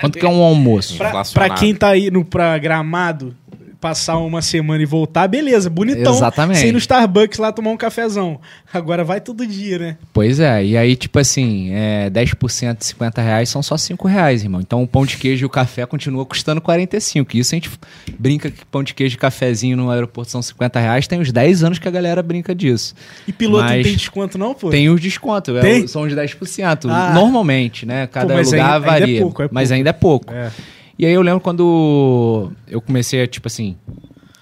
Quanto 0.00 0.18
que 0.18 0.26
é 0.26 0.28
um 0.28 0.42
almoço? 0.42 0.96
Pra, 0.96 1.22
pra 1.24 1.50
quem 1.50 1.74
tá 1.74 1.96
indo 1.96 2.24
pra 2.24 2.56
Gramado, 2.58 3.34
passar 3.80 4.18
uma 4.18 4.40
semana 4.42 4.82
e 4.82 4.86
voltar, 4.86 5.28
beleza, 5.28 5.68
bonitão. 5.70 6.14
Exatamente. 6.14 6.58
Sem 6.60 6.68
ir 6.70 6.72
no 6.72 6.78
Starbucks 6.78 7.38
lá 7.38 7.52
tomar 7.52 7.70
um 7.70 7.76
cafezão. 7.76 8.40
Agora 8.72 9.04
vai 9.04 9.20
todo 9.20 9.46
dia, 9.46 9.78
né? 9.78 9.96
Pois 10.12 10.40
é, 10.40 10.64
e 10.64 10.76
aí, 10.76 10.96
tipo 10.96 11.18
assim, 11.18 11.70
é, 11.72 12.10
10% 12.10 12.78
de 12.78 12.84
50 12.86 13.20
reais 13.22 13.48
são 13.48 13.62
só 13.62 13.76
5 13.76 14.08
reais, 14.08 14.42
irmão. 14.42 14.60
Então 14.60 14.82
o 14.82 14.86
pão 14.88 15.04
de 15.06 15.16
queijo 15.16 15.44
e 15.44 15.46
o 15.46 15.50
café 15.50 15.86
continua 15.86 16.24
custando 16.26 16.60
45. 16.60 17.36
Isso 17.36 17.54
a 17.54 17.56
gente 17.56 17.70
brinca 18.18 18.50
que 18.50 18.64
pão 18.66 18.82
de 18.82 18.94
queijo 18.94 19.14
e 19.14 19.18
cafezinho 19.18 19.76
no 19.76 19.90
aeroporto 19.90 20.30
são 20.30 20.42
50 20.42 20.80
reais. 20.80 21.06
Tem 21.06 21.20
uns 21.20 21.30
10 21.32 21.64
anos 21.64 21.78
que 21.78 21.86
a 21.86 21.90
galera 21.90 22.22
brinca 22.22 22.54
disso. 22.54 22.94
E 23.26 23.32
piloto 23.32 23.64
não 23.64 23.70
Mas 23.70 23.86
tem 23.86 23.96
desconto, 23.96 24.38
não, 24.38 24.54
pô? 24.54 24.70
Tem 24.70 24.88
os 24.90 25.00
descontos, 25.00 25.54
é, 25.56 25.60
Tem? 25.60 25.86
são 25.86 26.02
os 26.02 26.12
10%. 26.12 26.88
Ah. 26.90 27.12
Normalmente, 27.14 27.86
né? 27.86 28.06
Cada 28.06 28.34
mas 28.34 28.50
lugar 28.50 28.64
ainda- 28.74 28.76
ainda 28.76 28.86
é 28.96 29.00
varia. 29.00 29.20
pouco, 29.20 29.42
é 29.42 29.48
mas 29.50 29.68
pouco. 29.68 29.74
ainda 29.76 29.90
é 29.90 29.92
pouco. 29.92 30.32
É. 30.32 30.50
E 30.98 31.04
aí 31.04 31.12
eu 31.12 31.22
lembro 31.22 31.40
quando 31.40 32.52
eu 32.66 32.80
comecei 32.80 33.22
a, 33.22 33.26
tipo 33.26 33.48
assim, 33.48 33.76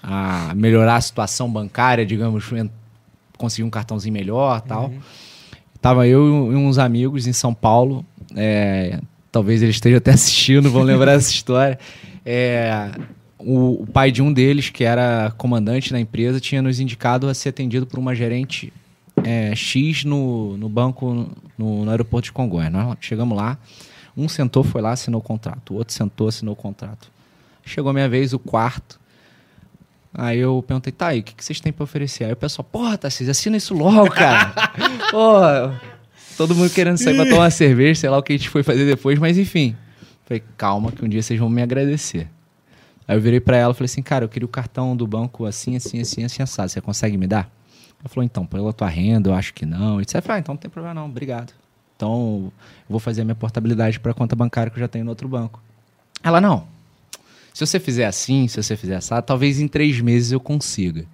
a 0.01 0.53
melhorar 0.55 0.95
a 0.95 1.01
situação 1.01 1.51
bancária, 1.51 2.05
digamos, 2.05 2.45
conseguir 3.37 3.63
um 3.63 3.69
cartãozinho 3.69 4.13
melhor 4.13 4.61
tal. 4.61 4.93
Tava 5.81 6.07
eu 6.07 6.51
e 6.51 6.55
uns 6.55 6.77
amigos 6.77 7.27
em 7.27 7.33
São 7.33 7.53
Paulo, 7.53 8.05
é, 8.35 8.99
talvez 9.31 9.61
eles 9.61 9.75
estejam 9.75 9.97
até 9.97 10.11
assistindo, 10.13 10.71
vão 10.71 10.83
lembrar 10.83 11.15
dessa 11.15 11.31
história. 11.31 11.77
É, 12.25 12.89
o, 13.37 13.83
o 13.83 13.87
pai 13.87 14.11
de 14.11 14.21
um 14.21 14.31
deles, 14.33 14.69
que 14.69 14.83
era 14.83 15.31
comandante 15.37 15.91
na 15.91 15.99
empresa, 15.99 16.39
tinha 16.39 16.61
nos 16.61 16.79
indicado 16.79 17.27
a 17.27 17.33
ser 17.33 17.49
atendido 17.49 17.85
por 17.85 17.99
uma 17.99 18.15
gerente 18.15 18.73
é, 19.23 19.53
X 19.55 20.03
no, 20.03 20.57
no 20.57 20.67
banco 20.67 21.29
no, 21.57 21.85
no 21.85 21.91
aeroporto 21.91 22.25
de 22.25 22.31
Congonhas. 22.31 22.71
Nós 22.71 22.97
chegamos 23.01 23.37
lá, 23.37 23.57
um 24.17 24.27
sentou, 24.29 24.63
foi 24.63 24.81
lá, 24.81 24.91
assinou 24.91 25.19
o 25.19 25.23
contrato. 25.23 25.73
O 25.73 25.77
outro 25.77 25.93
sentou, 25.93 26.27
assinou 26.27 26.53
o 26.53 26.55
contrato. 26.57 27.11
Chegou 27.65 27.89
a 27.89 27.93
minha 27.93 28.07
vez, 28.07 28.33
o 28.33 28.39
quarto. 28.39 28.99
Aí 30.13 30.39
eu 30.39 30.63
perguntei, 30.65 30.93
tá 30.93 31.07
aí, 31.07 31.19
o 31.19 31.23
que, 31.23 31.35
que 31.35 31.43
vocês 31.43 31.59
têm 31.59 31.73
pra 31.73 31.83
oferecer? 31.83 32.23
Aí 32.23 32.31
o 32.31 32.37
pessoal, 32.37 32.65
porra, 32.71 32.97
Tarcísio, 32.97 33.31
assina 33.31 33.57
isso 33.57 33.73
logo, 33.73 34.09
cara. 34.11 34.53
porra, 35.11 35.81
todo 36.37 36.55
mundo 36.55 36.69
querendo 36.69 36.97
sair 36.97 37.15
pra 37.15 37.25
tomar 37.25 37.43
uma 37.43 37.49
cerveja, 37.49 37.99
sei 37.99 38.09
lá 38.09 38.17
o 38.17 38.23
que 38.23 38.31
a 38.31 38.37
gente 38.37 38.49
foi 38.49 38.63
fazer 38.63 38.85
depois, 38.85 39.19
mas 39.19 39.37
enfim. 39.37 39.75
Falei, 40.23 40.41
calma, 40.55 40.91
que 40.91 41.03
um 41.03 41.09
dia 41.09 41.21
vocês 41.21 41.37
vão 41.37 41.49
me 41.49 41.61
agradecer. 41.61 42.29
Aí 43.07 43.17
eu 43.17 43.21
virei 43.21 43.41
pra 43.41 43.57
ela 43.57 43.73
e 43.73 43.75
falei 43.75 43.85
assim, 43.85 44.01
cara, 44.01 44.23
eu 44.23 44.29
queria 44.29 44.45
o 44.45 44.49
cartão 44.49 44.95
do 44.95 45.05
banco 45.05 45.45
assim, 45.45 45.75
assim, 45.75 45.99
assim, 45.99 46.23
assim, 46.23 46.41
assado. 46.41 46.69
Você 46.69 46.79
consegue 46.79 47.17
me 47.17 47.27
dar? 47.27 47.49
Ela 47.99 48.09
falou, 48.09 48.23
então, 48.23 48.45
pela 48.45 48.71
tua 48.71 48.87
renda, 48.87 49.29
eu 49.29 49.33
acho 49.33 49.53
que 49.53 49.65
não. 49.65 49.99
E 49.99 50.05
você 50.07 50.21
falou, 50.21 50.37
ah, 50.37 50.39
então 50.39 50.53
não 50.53 50.59
tem 50.59 50.71
problema 50.71 50.93
não, 50.93 51.05
obrigado. 51.07 51.53
Então, 51.95 52.51
vou 52.89 52.99
fazer 52.99 53.21
a 53.21 53.25
minha 53.25 53.35
portabilidade 53.35 53.99
para 53.99 54.13
conta 54.13 54.35
bancária 54.35 54.69
que 54.69 54.77
eu 54.77 54.81
já 54.81 54.87
tenho 54.87 55.05
no 55.05 55.11
outro 55.11 55.27
banco. 55.27 55.61
Ela, 56.23 56.41
não. 56.41 56.67
Se 57.53 57.65
você 57.65 57.79
fizer 57.79 58.05
assim, 58.05 58.47
se 58.47 58.61
você 58.61 58.75
fizer 58.75 58.97
assado, 58.97 59.25
talvez 59.25 59.59
em 59.59 59.67
três 59.67 60.01
meses 60.01 60.31
eu 60.31 60.39
consiga. 60.39 61.05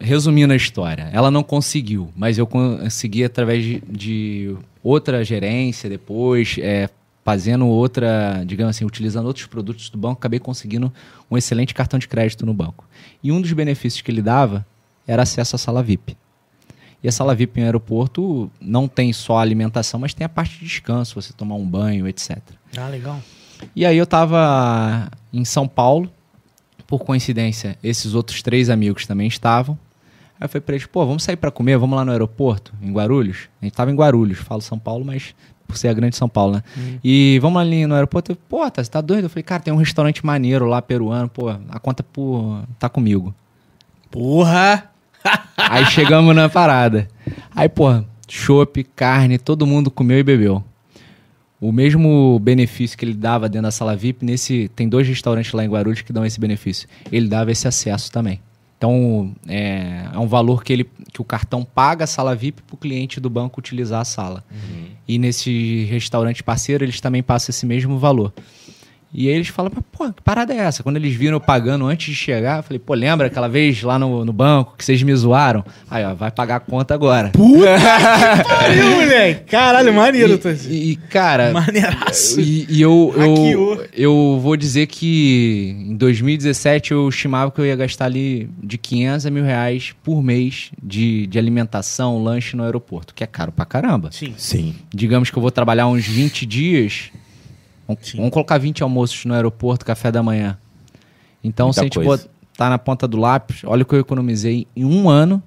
Resumindo 0.00 0.52
a 0.52 0.56
história, 0.56 1.08
ela 1.12 1.30
não 1.30 1.42
conseguiu, 1.42 2.12
mas 2.14 2.38
eu 2.38 2.46
consegui 2.46 3.24
através 3.24 3.64
de, 3.64 3.82
de 3.88 4.56
outra 4.84 5.24
gerência 5.24 5.88
depois, 5.88 6.56
é, 6.60 6.88
fazendo 7.24 7.66
outra, 7.66 8.44
digamos 8.46 8.76
assim, 8.76 8.84
utilizando 8.84 9.26
outros 9.26 9.46
produtos 9.46 9.90
do 9.90 9.98
banco, 9.98 10.18
acabei 10.18 10.38
conseguindo 10.38 10.92
um 11.28 11.36
excelente 11.36 11.74
cartão 11.74 11.98
de 11.98 12.06
crédito 12.06 12.46
no 12.46 12.54
banco. 12.54 12.86
E 13.20 13.32
um 13.32 13.40
dos 13.40 13.52
benefícios 13.52 14.02
que 14.02 14.10
ele 14.12 14.22
dava 14.22 14.64
era 15.08 15.22
acesso 15.22 15.56
à 15.56 15.58
sala 15.58 15.82
VIP. 15.82 16.16
E 17.06 17.08
a 17.08 17.12
sala 17.12 17.36
VIP 17.36 17.60
em 17.60 17.62
aeroporto 17.62 18.50
não 18.60 18.88
tem 18.88 19.12
só 19.12 19.38
alimentação, 19.38 20.00
mas 20.00 20.12
tem 20.12 20.24
a 20.24 20.28
parte 20.28 20.58
de 20.58 20.64
descanso, 20.64 21.14
você 21.14 21.32
tomar 21.32 21.54
um 21.54 21.64
banho, 21.64 22.08
etc. 22.08 22.36
Ah, 22.76 22.88
legal. 22.88 23.22
E 23.76 23.86
aí 23.86 23.96
eu 23.96 24.04
tava 24.04 25.08
em 25.32 25.44
São 25.44 25.68
Paulo, 25.68 26.10
por 26.84 27.04
coincidência, 27.04 27.78
esses 27.80 28.12
outros 28.12 28.42
três 28.42 28.68
amigos 28.68 29.06
também 29.06 29.28
estavam. 29.28 29.78
Aí 30.40 30.46
eu 30.46 30.48
falei 30.48 30.62
pra 30.62 30.74
eles, 30.74 30.84
pô, 30.88 31.06
vamos 31.06 31.22
sair 31.22 31.36
pra 31.36 31.48
comer, 31.52 31.78
vamos 31.78 31.96
lá 31.96 32.04
no 32.04 32.10
aeroporto, 32.10 32.74
em 32.82 32.92
Guarulhos. 32.92 33.48
A 33.62 33.66
gente 33.66 33.74
tava 33.74 33.92
em 33.92 33.94
Guarulhos, 33.94 34.38
falo 34.40 34.60
São 34.60 34.76
Paulo, 34.76 35.04
mas 35.04 35.32
por 35.64 35.76
ser 35.76 35.86
a 35.86 35.94
grande 35.94 36.16
São 36.16 36.28
Paulo, 36.28 36.54
né? 36.54 36.64
E 37.04 37.38
vamos 37.40 37.62
ali 37.62 37.86
no 37.86 37.94
aeroporto. 37.94 38.32
Eu, 38.32 38.36
pô, 38.48 38.68
tá, 38.68 38.82
você 38.82 38.90
tá 38.90 39.00
doido? 39.00 39.26
Eu 39.26 39.30
falei, 39.30 39.44
cara, 39.44 39.62
tem 39.62 39.72
um 39.72 39.76
restaurante 39.76 40.26
maneiro 40.26 40.66
lá, 40.66 40.82
peruano, 40.82 41.28
pô, 41.28 41.50
a 41.50 41.78
conta 41.78 42.02
por, 42.02 42.64
tá 42.80 42.88
comigo. 42.88 43.32
Porra! 44.10 44.90
Aí 45.56 45.84
chegamos 45.86 46.34
na 46.34 46.48
parada. 46.48 47.08
Aí, 47.54 47.68
pô, 47.68 48.02
chopp, 48.28 48.84
carne, 48.94 49.38
todo 49.38 49.66
mundo 49.66 49.90
comeu 49.90 50.18
e 50.18 50.22
bebeu. 50.22 50.62
O 51.60 51.72
mesmo 51.72 52.38
benefício 52.38 52.96
que 52.98 53.04
ele 53.04 53.14
dava 53.14 53.48
dentro 53.48 53.64
da 53.64 53.70
sala 53.70 53.96
VIP, 53.96 54.24
nesse 54.24 54.70
tem 54.76 54.88
dois 54.88 55.08
restaurantes 55.08 55.52
lá 55.52 55.64
em 55.64 55.68
Guarulhos 55.68 56.02
que 56.02 56.12
dão 56.12 56.24
esse 56.24 56.38
benefício. 56.38 56.86
Ele 57.10 57.28
dava 57.28 57.50
esse 57.50 57.66
acesso 57.66 58.12
também. 58.12 58.40
Então, 58.76 59.34
é, 59.48 60.04
é 60.12 60.18
um 60.18 60.26
valor 60.26 60.62
que, 60.62 60.72
ele, 60.72 60.84
que 61.12 61.20
o 61.20 61.24
cartão 61.24 61.64
paga 61.64 62.04
a 62.04 62.06
sala 62.06 62.34
VIP 62.34 62.62
para 62.62 62.74
o 62.74 62.76
cliente 62.76 63.18
do 63.18 63.30
banco 63.30 63.58
utilizar 63.58 64.02
a 64.02 64.04
sala. 64.04 64.44
E 65.08 65.18
nesse 65.18 65.84
restaurante 65.84 66.42
parceiro, 66.42 66.84
eles 66.84 67.00
também 67.00 67.22
passam 67.22 67.50
esse 67.50 67.64
mesmo 67.64 67.98
valor. 67.98 68.34
E 69.18 69.30
aí 69.30 69.34
eles 69.34 69.48
falam, 69.48 69.72
mas, 69.74 69.82
pô, 69.90 70.12
que 70.12 70.20
parada 70.22 70.52
é 70.52 70.58
essa? 70.58 70.82
Quando 70.82 70.96
eles 70.96 71.14
viram 71.14 71.36
eu 71.36 71.40
pagando 71.40 71.86
antes 71.86 72.08
de 72.08 72.14
chegar, 72.14 72.58
eu 72.58 72.62
falei, 72.62 72.78
pô, 72.78 72.92
lembra 72.92 73.28
aquela 73.28 73.48
vez 73.48 73.82
lá 73.82 73.98
no, 73.98 74.26
no 74.26 74.32
banco 74.32 74.74
que 74.76 74.84
vocês 74.84 75.02
me 75.02 75.14
zoaram? 75.16 75.64
Aí, 75.90 76.04
ó, 76.04 76.14
vai 76.14 76.30
pagar 76.30 76.56
a 76.56 76.60
conta 76.60 76.92
agora. 76.92 77.32
Pariu, 77.34 78.90
moleque! 78.90 79.44
Caralho, 79.50 79.94
maneiro, 79.94 80.36
Tarcísio. 80.36 80.70
E, 80.70 80.90
e, 80.92 80.96
cara, 80.96 81.50
Maneiraço. 81.50 82.38
e, 82.38 82.66
e 82.68 82.82
eu, 82.82 83.08
Hackeou. 83.16 83.74
eu, 83.74 83.88
eu 83.94 84.40
vou 84.42 84.54
dizer 84.54 84.86
que 84.86 85.74
em 85.88 85.96
2017 85.96 86.92
eu 86.92 87.08
estimava 87.08 87.50
que 87.50 87.58
eu 87.58 87.64
ia 87.64 87.74
gastar 87.74 88.04
ali 88.04 88.50
de 88.62 88.76
500 88.76 89.24
a 89.24 89.30
mil 89.30 89.44
reais 89.44 89.94
por 90.04 90.22
mês 90.22 90.70
de, 90.82 91.26
de 91.26 91.38
alimentação, 91.38 92.22
lanche 92.22 92.54
no 92.54 92.64
aeroporto, 92.64 93.14
que 93.14 93.24
é 93.24 93.26
caro 93.26 93.50
pra 93.50 93.64
caramba. 93.64 94.10
Sim. 94.12 94.34
Sim. 94.36 94.74
Digamos 94.94 95.30
que 95.30 95.38
eu 95.38 95.40
vou 95.40 95.50
trabalhar 95.50 95.86
uns 95.86 96.06
20 96.06 96.44
dias, 96.44 97.10
vamos, 97.86 98.08
Sim. 98.08 98.18
vamos 98.18 98.32
colocar 98.32 98.58
20 98.58 98.82
almoços 98.82 99.24
no 99.24 99.34
aeroporto, 99.34 99.84
café 99.84 100.10
da 100.10 100.22
manhã. 100.22 100.58
Então, 101.42 101.66
Muita 101.66 101.74
se 101.74 101.80
a 101.80 101.84
gente 101.84 101.98
coisa. 101.98 102.28
botar 102.52 102.70
na 102.70 102.78
ponta 102.78 103.06
do 103.06 103.16
lápis, 103.16 103.62
olha 103.64 103.82
o 103.82 103.84
que 103.84 103.94
eu 103.94 104.00
economizei 104.00 104.66
em 104.74 104.84
um 104.84 105.08
ano 105.08 105.42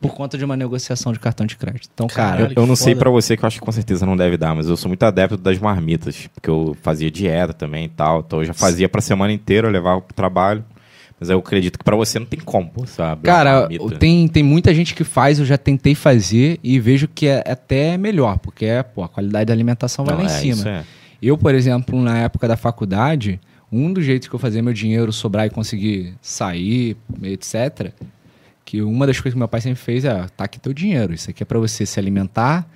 por 0.00 0.14
conta 0.14 0.36
de 0.36 0.44
uma 0.44 0.56
negociação 0.56 1.12
de 1.12 1.18
cartão 1.18 1.46
de 1.46 1.56
crédito. 1.56 1.88
Então, 1.94 2.06
cara. 2.06 2.52
Eu, 2.54 2.62
eu 2.62 2.66
não 2.66 2.76
sei 2.76 2.94
pra 2.94 3.08
você, 3.08 3.36
que 3.36 3.44
eu 3.44 3.46
acho 3.46 3.58
que 3.58 3.64
com 3.64 3.72
certeza 3.72 4.04
não 4.04 4.16
deve 4.16 4.36
dar, 4.36 4.54
mas 4.54 4.68
eu 4.68 4.76
sou 4.76 4.88
muito 4.88 5.02
adepto 5.02 5.38
das 5.38 5.58
marmitas, 5.58 6.28
porque 6.34 6.50
eu 6.50 6.76
fazia 6.82 7.10
dieta 7.10 7.54
também 7.54 7.86
e 7.86 7.88
tal, 7.88 8.20
então 8.20 8.40
eu 8.40 8.44
já 8.44 8.52
fazia 8.52 8.86
pra 8.88 9.00
semana 9.00 9.32
inteira, 9.32 9.66
eu 9.66 9.72
levava 9.72 10.00
pro 10.02 10.14
trabalho. 10.14 10.64
Mas 11.18 11.30
eu 11.30 11.38
acredito 11.38 11.78
que 11.78 11.84
pra 11.84 11.96
você 11.96 12.18
não 12.18 12.26
tem 12.26 12.40
como, 12.40 12.68
pô, 12.68 12.86
sabe? 12.86 13.22
Cara, 13.22 13.68
tem, 13.98 14.26
tem 14.26 14.42
muita 14.42 14.74
gente 14.74 14.94
que 14.94 15.04
faz, 15.04 15.38
eu 15.38 15.44
já 15.46 15.56
tentei 15.56 15.94
fazer 15.94 16.58
e 16.62 16.78
vejo 16.80 17.06
que 17.08 17.26
é 17.28 17.42
até 17.46 17.96
melhor, 17.96 18.38
porque 18.38 18.66
é, 18.66 18.82
pô, 18.82 19.04
a 19.04 19.08
qualidade 19.08 19.46
da 19.46 19.54
alimentação 19.54 20.04
vai 20.04 20.16
lá 20.16 20.24
em 20.24 20.28
cima. 20.28 20.68
É. 20.68 20.84
Eu, 21.26 21.38
por 21.38 21.54
exemplo, 21.54 22.00
na 22.02 22.18
época 22.18 22.46
da 22.48 22.56
faculdade, 22.56 23.40
um 23.72 23.92
dos 23.92 24.04
jeitos 24.04 24.28
que 24.28 24.34
eu 24.34 24.38
fazia 24.38 24.62
meu 24.62 24.72
dinheiro 24.72 25.12
sobrar 25.12 25.46
e 25.46 25.50
conseguir 25.50 26.14
sair, 26.20 26.96
etc., 27.22 27.92
que 28.64 28.80
uma 28.82 29.06
das 29.06 29.16
coisas 29.20 29.34
que 29.34 29.38
meu 29.38 29.48
pai 29.48 29.60
sempre 29.60 29.80
fez 29.80 30.04
é, 30.04 30.26
tá 30.36 30.44
aqui 30.44 30.58
teu 30.58 30.72
dinheiro, 30.72 31.12
isso 31.12 31.28
aqui 31.30 31.42
é 31.42 31.46
pra 31.46 31.58
você 31.58 31.84
se 31.84 31.98
alimentar, 32.00 32.66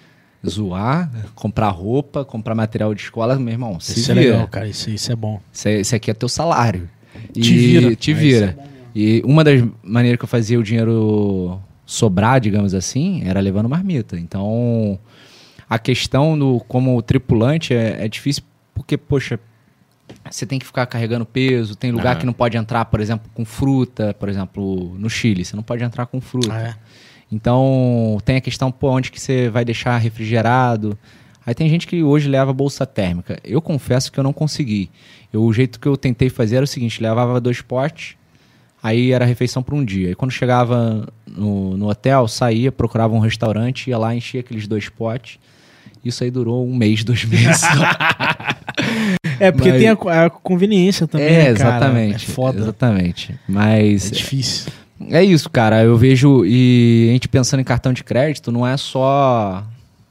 zoar, 0.47 1.11
comprar 1.35 1.69
roupa, 1.71 2.25
comprar 2.25 2.55
material 2.55 2.95
de 2.95 3.03
escola, 3.03 3.37
meu 3.39 3.53
irmão, 3.53 3.81
se 3.81 3.99
Isso 3.99 4.13
é 4.13 4.15
vira. 4.15 4.31
legal, 4.33 4.49
cara. 4.49 4.69
Isso, 4.69 4.91
isso 4.91 5.11
é 5.11 5.17
bom. 5.17 5.41
Isso, 5.53 5.69
é- 5.69 5.81
isso 5.81 5.95
aqui 5.97 6.11
é 6.11 6.15
teu 6.15 6.29
salário. 6.29 6.89
E 7.35 7.41
Te 7.41 7.55
vira. 7.57 7.97
Te 7.97 8.13
Mas 8.13 8.21
vira. 8.23 8.59
é 8.65 8.69
e 8.95 9.23
uma 9.25 9.43
das 9.43 9.65
maneiras 9.83 10.19
que 10.19 10.25
eu 10.25 10.29
fazia 10.29 10.59
o 10.59 10.63
dinheiro 10.63 11.59
sobrar, 11.87 12.39
digamos 12.41 12.75
assim, 12.75 13.23
era 13.25 13.41
levando 13.41 13.69
marmita. 13.69 14.19
Então, 14.19 14.99
a 15.69 15.79
questão 15.79 16.39
do 16.39 16.61
como 16.69 17.01
tripulante 17.03 17.75
é, 17.75 18.05
é 18.05 18.09
difícil 18.09 18.43
porque, 18.75 18.97
poxa, 18.97 19.39
você 20.31 20.47
tem 20.47 20.59
que 20.59 20.67
ficar 20.67 20.87
carregando 20.87 21.27
peso, 21.27 21.77
tem 21.77 21.91
lugar 21.91 22.13
Aham. 22.13 22.21
que 22.21 22.27
não 22.27 22.33
pode 22.33 22.57
entrar, 22.57 22.85
por 22.87 23.01
exemplo, 23.01 23.31
com 23.35 23.45
fruta, 23.45 24.15
por 24.15 24.29
exemplo, 24.29 24.97
no 24.99 25.11
Chile, 25.11 25.45
você 25.45 25.57
não 25.57 25.63
pode 25.63 25.83
entrar 25.83 26.07
com 26.07 26.21
fruta. 26.21 26.53
Ah, 26.53 26.61
é. 26.61 26.75
Então, 27.31 28.19
tem 28.25 28.37
a 28.37 28.41
questão, 28.41 28.73
pô, 28.73 28.91
onde 28.91 29.11
que 29.11 29.21
você 29.21 29.51
vai 29.51 29.65
deixar 29.65 29.99
refrigerado. 29.99 30.99
Aí 31.45 31.55
tem 31.55 31.69
gente 31.69 31.87
que 31.87 32.03
hoje 32.03 32.29
leva 32.29 32.53
bolsa 32.53 32.87
térmica. 32.87 33.39
Eu 33.45 33.61
confesso 33.61 34.11
que 34.11 34.19
eu 34.19 34.25
não 34.25 34.33
consegui. 34.33 34.91
Eu, 35.33 35.43
o 35.45 35.53
jeito 35.53 35.79
que 35.79 35.87
eu 35.87 35.97
tentei 35.97 36.31
fazer 36.31 36.57
era 36.57 36.65
o 36.65 36.69
seguinte, 36.69 37.03
levava 37.03 37.41
dois 37.41 37.61
potes, 37.61 38.17
aí 38.83 39.13
era 39.13 39.25
refeição 39.25 39.63
por 39.63 39.75
um 39.75 39.85
dia. 39.85 40.09
Aí 40.09 40.15
quando 40.15 40.31
chegava 40.31 41.07
no, 41.27 41.77
no 41.77 41.89
hotel, 41.89 42.27
saía, 42.29 42.73
procurava 42.73 43.15
um 43.15 43.19
restaurante, 43.19 43.91
ia 43.91 43.99
lá, 43.99 44.15
enchia 44.15 44.41
aqueles 44.41 44.67
dois 44.67 44.89
potes. 44.89 45.39
Isso 46.05 46.25
aí 46.25 46.31
durou 46.31 46.67
um 46.67 46.75
mês, 46.75 47.05
dois 47.05 47.25
meses. 47.25 47.63
É, 49.41 49.51
porque 49.53 49.71
Mas- 49.71 49.81
tem 49.81 49.89
a, 49.89 50.25
a 50.27 50.31
conveniência 50.31 51.07
também, 51.07 51.27
é, 51.27 51.45
né, 51.45 51.49
exatamente. 51.51 52.29
É 52.31 52.33
foda. 52.33 52.59
Exatamente. 52.61 53.33
É 53.33 53.37
Mas 53.47 54.11
difícil. 54.11 54.71
É 55.11 55.23
isso, 55.23 55.49
cara. 55.51 55.83
Eu 55.83 55.97
vejo. 55.97 56.45
E 56.45 57.07
a 57.09 57.13
gente 57.13 57.29
pensando 57.29 57.61
em 57.61 57.65
cartão 57.65 57.93
de 57.93 58.03
crédito, 58.03 58.51
não 58.51 58.67
é 58.67 58.77
só 58.77 59.65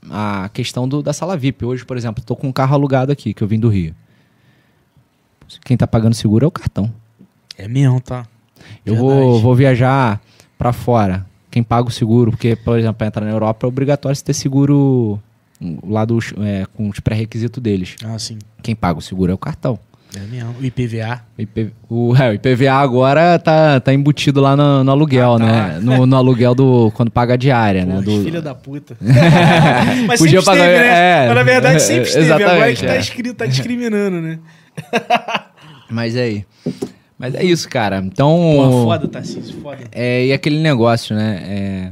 a 0.10 0.50
questão 0.54 0.88
do, 0.88 1.02
da 1.02 1.12
sala 1.14 1.36
VIP. 1.36 1.66
Hoje, 1.66 1.84
por 1.86 1.98
exemplo, 1.98 2.24
tô 2.24 2.36
com 2.36 2.48
um 2.48 2.52
carro 2.54 2.74
alugado 2.74 3.12
aqui, 3.12 3.34
que 3.34 3.42
eu 3.42 3.48
vim 3.48 3.60
do 3.60 3.68
Rio. 3.70 3.94
Quem 5.66 5.76
tá 5.78 5.88
pagando 5.88 6.14
seguro 6.14 6.46
é 6.46 6.48
o 6.48 6.52
cartão. 6.52 6.92
É 7.58 7.68
mesmo, 7.68 8.00
tá? 8.00 8.26
Eu 8.86 8.96
Verdade. 8.96 9.20
vou, 9.22 9.42
vou 9.42 9.56
viajar 9.56 10.22
pra 10.58 10.72
fora. 10.74 11.26
Quem 11.50 11.64
paga 11.64 11.88
o 11.88 11.92
seguro, 11.92 12.32
porque, 12.32 12.56
por 12.56 12.78
exemplo, 12.78 12.96
para 12.96 13.08
entrar 13.08 13.26
na 13.26 13.32
Europa 13.32 13.66
é 13.66 13.68
obrigatório 13.68 14.16
você 14.16 14.24
ter 14.24 14.34
seguro 14.34 15.20
lá 15.86 16.06
dos, 16.06 16.34
é, 16.40 16.66
com 16.76 16.90
os 16.90 17.00
pré-requisitos 17.00 17.62
deles. 17.62 17.96
Ah, 18.06 18.18
sim. 18.20 18.38
Quem 18.62 18.76
paga 18.76 19.00
o 19.00 19.02
seguro 19.02 19.32
é 19.32 19.36
o 19.36 19.38
cartão. 19.38 19.80
É 20.16 20.20
mesmo. 20.22 20.56
O 20.60 20.64
IPVA. 20.66 21.22
O, 21.38 21.42
IP 21.42 21.72
o, 21.90 22.16
é, 22.16 22.30
o 22.30 22.34
IPVA 22.34 22.72
agora 22.72 23.38
tá, 23.38 23.80
tá 23.82 23.94
embutido 23.94 24.40
lá 24.40 24.56
no, 24.56 24.84
no 24.84 24.92
aluguel, 24.92 25.34
Ah, 25.36 25.40
tá. 25.40 25.46
né? 25.46 25.80
No, 25.82 26.06
no 26.06 26.16
aluguel 26.16 26.56
do. 26.56 26.90
Quando 26.96 27.12
paga 27.12 27.34
a 27.34 27.38
diária, 27.38 27.86
né? 27.86 27.96
Pô, 27.96 28.02
Do, 28.02 28.24
filha 28.24 28.42
da 28.42 28.56
puta. 28.56 28.96
Podia 28.96 29.14
Mas 30.08 30.20
sempre 30.22 30.42
pagar- 30.46 30.66
esteve, 30.66 30.80
né? 30.80 31.24
é, 31.24 31.28
Mas 31.28 31.36
na 31.36 31.44
verdade 31.44 31.82
sempre 31.82 32.04
esteve. 32.10 32.32
Agora 32.32 32.72
é 32.72 32.74
que 32.76 32.86
tá 32.86 32.96
é. 32.96 33.00
escrito, 33.00 33.36
tá 33.36 33.46
discriminando, 33.46 34.22
né? 34.22 34.40
Mas 35.92 36.16
é 36.16 36.22
aí. 36.24 36.46
Mas 37.20 37.36
é 37.36 37.44
isso, 37.44 37.68
cara. 37.68 37.98
Então. 37.98 38.30
Pô, 38.56 38.84
foda, 38.84 39.08
Tarcísio, 39.08 39.60
foda. 39.62 39.80
É, 39.92 40.28
e 40.28 40.34
aquele 40.34 40.60
negócio, 40.60 41.16
né? 41.16 41.42
É, 41.44 41.92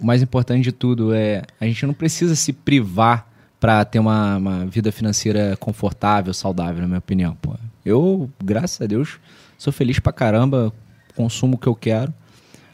o 0.00 0.06
mais 0.06 0.22
importante 0.22 0.62
de 0.62 0.72
tudo 0.72 1.12
é 1.14 1.42
a 1.60 1.64
gente 1.66 1.84
não 1.86 1.94
precisa 1.94 2.34
se 2.34 2.52
privar 2.52 3.26
pra 3.58 3.84
ter 3.84 3.98
uma, 3.98 4.36
uma 4.36 4.66
vida 4.66 4.92
financeira 4.92 5.56
confortável, 5.58 6.32
saudável, 6.32 6.80
na 6.82 6.86
minha 6.86 6.98
opinião. 6.98 7.36
Pô. 7.40 7.54
Eu, 7.84 8.30
graças 8.42 8.80
a 8.80 8.86
Deus, 8.86 9.18
sou 9.56 9.72
feliz 9.72 9.98
pra 9.98 10.12
caramba, 10.12 10.72
consumo 11.16 11.56
o 11.56 11.58
que 11.58 11.66
eu 11.66 11.74
quero. 11.74 12.12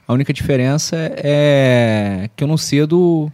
A 0.06 0.12
única 0.12 0.32
diferença 0.32 0.96
é 1.16 2.28
que 2.36 2.44
eu 2.44 2.48
não 2.48 2.58
cedo 2.58 3.32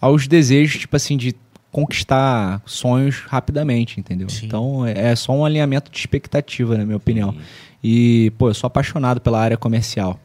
aos 0.00 0.26
desejos, 0.26 0.80
tipo 0.80 0.96
assim, 0.96 1.16
de 1.16 1.34
conquistar 1.70 2.62
sonhos 2.64 3.20
rapidamente, 3.26 4.00
entendeu? 4.00 4.28
Sim. 4.28 4.46
Então 4.46 4.86
é 4.86 5.14
só 5.14 5.32
um 5.32 5.44
alinhamento 5.44 5.90
de 5.90 5.98
expectativa, 5.98 6.76
na 6.76 6.84
minha 6.84 6.96
opinião. 6.96 7.34
E, 7.82 8.32
pô, 8.38 8.48
eu 8.48 8.54
sou 8.54 8.66
apaixonado 8.66 9.20
pela 9.20 9.40
área 9.40 9.56
comercial. 9.56 10.18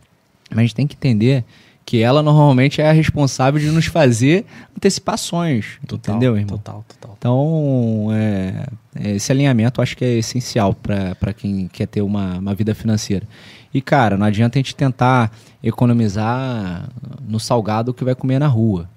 Mas 0.49 0.59
a 0.59 0.61
gente 0.61 0.75
tem 0.75 0.87
que 0.87 0.95
entender 0.95 1.43
que 1.87 2.01
ela 2.03 2.21
normalmente 2.21 2.81
é 2.81 2.89
a 2.89 2.91
responsável 2.91 3.61
de 3.61 3.71
nos 3.71 3.85
fazer 3.85 4.45
antecipações. 4.75 5.79
entendeu, 6.11 6.35
irmão? 6.35 6.57
Total, 6.57 6.83
total. 6.85 7.15
Então, 7.17 8.09
é, 8.11 8.67
é, 8.93 9.15
esse 9.15 9.31
alinhamento 9.31 9.79
eu 9.79 9.83
acho 9.83 9.95
que 9.95 10.03
é 10.03 10.17
essencial 10.17 10.73
para 10.73 11.31
quem 11.33 11.69
quer 11.69 11.87
ter 11.87 12.01
uma, 12.01 12.39
uma 12.39 12.53
vida 12.53 12.75
financeira. 12.75 13.25
E, 13.73 13.81
cara, 13.81 14.17
não 14.17 14.25
adianta 14.25 14.57
a 14.57 14.59
gente 14.59 14.75
tentar 14.75 15.31
economizar 15.63 16.89
no 17.25 17.39
salgado 17.39 17.93
que 17.93 18.03
vai 18.03 18.13
comer 18.13 18.37
na 18.37 18.47
rua. 18.47 18.89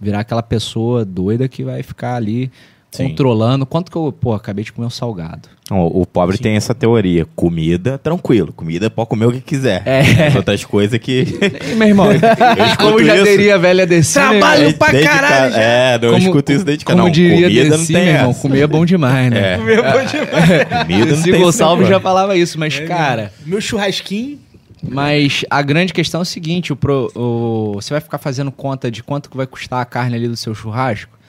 Virar 0.00 0.20
aquela 0.20 0.42
pessoa 0.42 1.04
doida 1.04 1.48
que 1.48 1.62
vai 1.62 1.82
ficar 1.82 2.14
ali 2.14 2.50
Sim. 2.90 3.08
controlando. 3.10 3.64
Quanto 3.64 3.90
que 3.90 3.96
eu, 3.96 4.12
pô, 4.12 4.32
acabei 4.34 4.64
de 4.64 4.72
comer 4.72 4.86
um 4.86 4.90
salgado. 4.90 5.48
Não, 5.70 5.86
O 5.86 6.04
pobre 6.04 6.36
Sim. 6.36 6.42
tem 6.42 6.56
essa 6.56 6.74
teoria. 6.74 7.24
Comida, 7.36 7.96
tranquilo. 7.98 8.52
Comida 8.52 8.90
pode 8.90 9.08
comer 9.08 9.26
o 9.26 9.32
que 9.32 9.40
quiser. 9.40 9.82
É. 9.86 10.26
As 10.26 10.34
outras 10.34 10.64
coisas 10.64 10.98
que. 10.98 11.24
E, 11.70 11.74
meu 11.76 11.86
irmão, 11.88 12.08
como 12.78 12.98
escuto 12.98 13.04
já 13.04 13.14
isso. 13.14 13.24
teria 13.24 13.54
a 13.54 13.58
velha 13.58 13.86
descida. 13.86 14.28
Trabalho 14.30 14.74
pra 14.76 14.88
Desde 14.90 15.08
caralho, 15.08 15.52
ca- 15.52 15.56
já. 15.58 15.62
É, 15.62 15.98
não, 16.00 16.08
eu 16.08 16.18
escuto 16.18 16.52
isso 16.52 16.64
desde 16.64 16.84
que 16.84 16.90
Como 16.90 17.04
não. 17.04 17.10
diria 17.10 17.46
comida 17.48 17.70
Desi, 17.70 17.92
não 17.92 18.00
tem 18.00 18.04
meu 18.10 18.14
irmão, 18.20 18.34
comer 18.34 18.60
é 18.60 18.66
bom 18.66 18.84
demais, 18.84 19.30
né? 19.30 19.54
É. 19.54 19.56
Meu 19.62 19.82
bom 19.82 20.04
demais. 20.04 20.86
Comida 20.86 21.16
não 21.16 21.22
tem 21.22 21.40
Gonçalves 21.40 21.88
já 21.88 22.00
falava 22.00 22.36
isso, 22.36 22.58
mas, 22.58 22.78
cara, 22.80 23.32
Meu 23.46 23.60
churrasquinho. 23.60 24.38
Mas 24.82 25.44
a 25.50 25.60
grande 25.62 25.92
questão 25.92 26.20
é 26.20 26.22
o 26.22 26.24
seguinte: 26.24 26.72
o 26.72 26.76
pro- 26.76 27.12
o- 27.14 27.74
você 27.74 27.92
vai 27.94 28.00
ficar 28.00 28.18
fazendo 28.18 28.50
conta 28.50 28.90
de 28.90 29.02
quanto 29.02 29.30
que 29.30 29.36
vai 29.36 29.46
custar 29.46 29.80
a 29.80 29.84
carne 29.84 30.16
ali 30.16 30.26
do 30.26 30.36
seu 30.36 30.54
churrasco? 30.54 31.19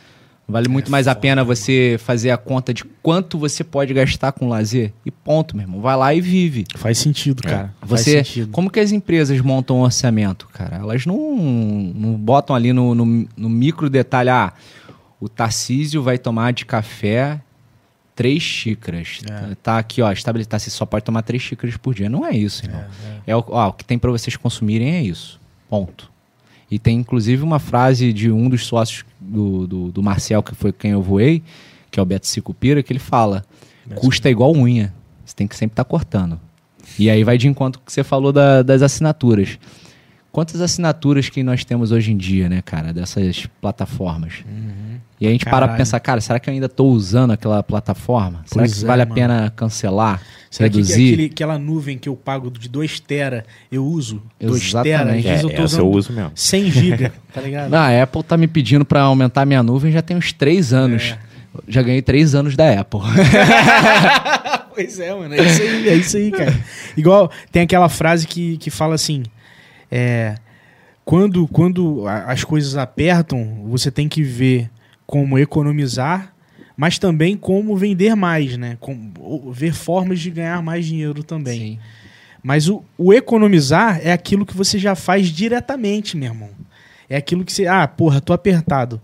Vale 0.47 0.67
muito 0.67 0.91
mais 0.91 1.07
a 1.07 1.15
pena 1.15 1.43
você 1.43 1.97
fazer 1.99 2.29
a 2.31 2.37
conta 2.37 2.73
de 2.73 2.83
quanto 2.83 3.37
você 3.39 3.63
pode 3.63 3.93
gastar 3.93 4.33
com 4.33 4.49
lazer? 4.49 4.91
E 5.05 5.09
ponto, 5.11 5.55
meu 5.55 5.63
irmão. 5.63 5.79
Vai 5.79 5.95
lá 5.95 6.13
e 6.13 6.19
vive. 6.19 6.65
Faz 6.75 6.97
sentido, 6.97 7.41
cara. 7.41 7.73
Faz 7.79 8.01
Você, 8.01 8.23
sentido. 8.23 8.51
como 8.51 8.69
que 8.69 8.79
as 8.79 8.91
empresas 8.91 9.39
montam 9.39 9.77
um 9.77 9.81
orçamento, 9.81 10.49
cara? 10.51 10.77
Elas 10.77 11.05
não, 11.05 11.37
não 11.95 12.13
botam 12.15 12.53
ali 12.55 12.73
no, 12.73 12.93
no, 12.93 13.27
no 13.37 13.49
micro 13.49 13.89
detalhe, 13.89 14.29
ah, 14.29 14.51
o 15.21 15.29
Tarcísio 15.29 16.03
vai 16.03 16.17
tomar 16.17 16.51
de 16.51 16.65
café 16.65 17.39
três 18.13 18.43
xícaras. 18.43 19.21
É. 19.29 19.55
Tá 19.63 19.77
aqui, 19.77 20.01
ó, 20.01 20.11
estabelecido, 20.11 20.51
Tarcísio 20.51 20.77
só 20.77 20.85
pode 20.85 21.05
tomar 21.05 21.21
três 21.21 21.41
xícaras 21.41 21.77
por 21.77 21.93
dia. 21.93 22.09
Não 22.09 22.25
é 22.25 22.35
isso, 22.35 22.65
irmão. 22.65 22.83
É, 23.25 23.35
o, 23.35 23.43
ó, 23.47 23.69
o 23.69 23.73
que 23.73 23.85
tem 23.85 23.97
pra 23.97 24.11
vocês 24.11 24.35
consumirem 24.35 24.95
é 24.95 25.01
isso. 25.01 25.39
Ponto. 25.69 26.11
E 26.69 26.77
tem 26.77 26.97
inclusive 26.97 27.41
uma 27.41 27.59
frase 27.59 28.11
de 28.11 28.31
um 28.31 28.49
dos 28.49 28.65
sócios 28.65 29.05
do, 29.21 29.67
do, 29.67 29.91
do 29.91 30.03
Marcel, 30.03 30.41
que 30.41 30.55
foi 30.55 30.73
quem 30.73 30.91
eu 30.91 31.01
voei, 31.01 31.43
que 31.91 31.99
é 31.99 32.03
o 32.03 32.05
Beto 32.05 32.25
Sicupira, 32.27 32.81
que 32.81 32.91
ele 32.91 32.99
fala: 32.99 33.45
custa 33.95 34.29
igual 34.29 34.51
unha. 34.55 34.93
Você 35.23 35.35
tem 35.35 35.47
que 35.47 35.55
sempre 35.55 35.73
estar 35.73 35.83
cortando. 35.85 36.39
E 36.99 37.09
aí 37.09 37.23
vai 37.23 37.37
de 37.37 37.47
encontro 37.47 37.81
que 37.85 37.91
você 37.93 38.03
falou 38.03 38.33
da- 38.33 38.61
das 38.63 38.81
assinaturas. 38.81 39.57
Quantas 40.31 40.61
assinaturas 40.61 41.27
que 41.29 41.43
nós 41.43 41.65
temos 41.65 41.91
hoje 41.91 42.11
em 42.11 42.17
dia, 42.17 42.47
né, 42.47 42.61
cara, 42.61 42.93
dessas 42.93 43.47
plataformas? 43.59 44.35
E 45.19 45.27
a 45.27 45.29
gente 45.29 45.43
para 45.43 45.51
pra 45.51 45.59
Caralho. 45.59 45.77
pensar, 45.77 45.99
cara, 45.99 46.21
será 46.21 46.39
que 46.39 46.49
eu 46.49 46.53
ainda 46.53 46.69
tô 46.69 46.85
usando 46.85 47.31
aquela 47.31 47.61
plataforma? 47.61 48.41
Será 48.45 48.61
Pois 48.61 48.79
que 48.79 48.83
é, 48.83 48.87
vale 48.87 49.01
mano. 49.01 49.11
a 49.11 49.15
pena 49.15 49.53
cancelar? 49.55 50.21
Será 50.49 50.69
que 50.69 50.77
reduzir? 50.77 51.13
aquele, 51.13 51.25
aquela 51.25 51.59
nuvem 51.59 51.97
que 51.97 52.07
eu 52.09 52.15
pago 52.15 52.49
de 52.49 52.67
2 52.69 52.99
tera 53.01 53.45
eu 53.71 53.85
uso? 53.85 54.21
2 54.39 54.71
tera? 54.71 55.11
Às 55.11 55.17
Exatamente. 55.17 55.27
É, 55.27 55.43
eu 55.43 55.49
tô 55.49 55.61
eu 55.61 55.65
usando 55.65 55.89
uso 55.89 56.13
mesmo. 56.13 56.31
100 56.33 56.71
GB, 56.71 57.11
tá 57.33 57.41
ligado? 57.41 57.69
Não, 57.69 57.77
a 57.79 58.01
Apple 58.03 58.23
tá 58.23 58.37
me 58.37 58.47
pedindo 58.47 58.85
pra 58.85 59.01
aumentar 59.01 59.45
minha 59.45 59.61
nuvem 59.61 59.91
já 59.91 60.01
tem 60.01 60.15
uns 60.17 60.31
três 60.33 60.73
anos. 60.73 61.13
Já 61.67 61.81
ganhei 61.81 62.01
três 62.01 62.33
anos 62.33 62.55
da 62.55 62.79
Apple. 62.79 63.01
Pois 64.73 64.99
é, 64.99 65.13
mano. 65.13 65.33
É 65.35 65.43
isso 65.43 65.61
aí, 65.61 65.89
é 65.89 65.95
isso 65.95 66.17
aí, 66.17 66.31
cara. 66.31 66.57
Igual 66.95 67.29
tem 67.51 67.63
aquela 67.63 67.89
frase 67.89 68.25
que, 68.25 68.57
que 68.57 68.69
fala 68.69 68.95
assim: 68.95 69.23
é, 69.91 70.35
quando, 71.03 71.47
quando 71.47 72.07
as 72.07 72.43
coisas 72.43 72.77
apertam, 72.77 73.65
você 73.65 73.91
tem 73.91 74.07
que 74.07 74.23
ver 74.23 74.69
como 75.05 75.37
economizar, 75.37 76.33
mas 76.77 76.97
também 76.97 77.35
como 77.35 77.75
vender 77.75 78.15
mais, 78.15 78.55
né? 78.55 78.77
Com, 78.79 79.11
ou 79.19 79.51
ver 79.51 79.73
formas 79.73 80.19
de 80.19 80.31
ganhar 80.31 80.63
mais 80.63 80.85
dinheiro 80.85 81.21
também. 81.21 81.59
Sim. 81.59 81.79
Mas 82.41 82.69
o, 82.69 82.83
o 82.97 83.13
economizar 83.13 83.99
é 84.01 84.11
aquilo 84.11 84.45
que 84.45 84.55
você 84.55 84.79
já 84.79 84.95
faz 84.95 85.27
diretamente, 85.27 86.15
meu 86.15 86.29
irmão. 86.31 86.49
É 87.09 87.17
aquilo 87.17 87.43
que 87.43 87.51
você. 87.51 87.67
Ah, 87.67 87.87
porra, 87.87 88.21
tô 88.21 88.31
apertado. 88.31 89.01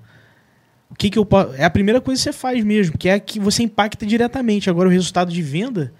O 0.90 0.96
que, 0.96 1.10
que 1.10 1.20
eu 1.20 1.26
posso. 1.26 1.54
É 1.56 1.66
a 1.66 1.70
primeira 1.70 2.00
coisa 2.00 2.20
que 2.20 2.24
você 2.24 2.34
faz 2.34 2.64
mesmo, 2.64 2.98
que 2.98 3.10
é 3.10 3.20
que 3.20 3.40
você 3.40 3.64
impacta 3.64 4.06
diretamente. 4.06 4.70
Agora, 4.70 4.88
o 4.88 4.92
resultado 4.92 5.32
de 5.32 5.42
venda 5.42 5.94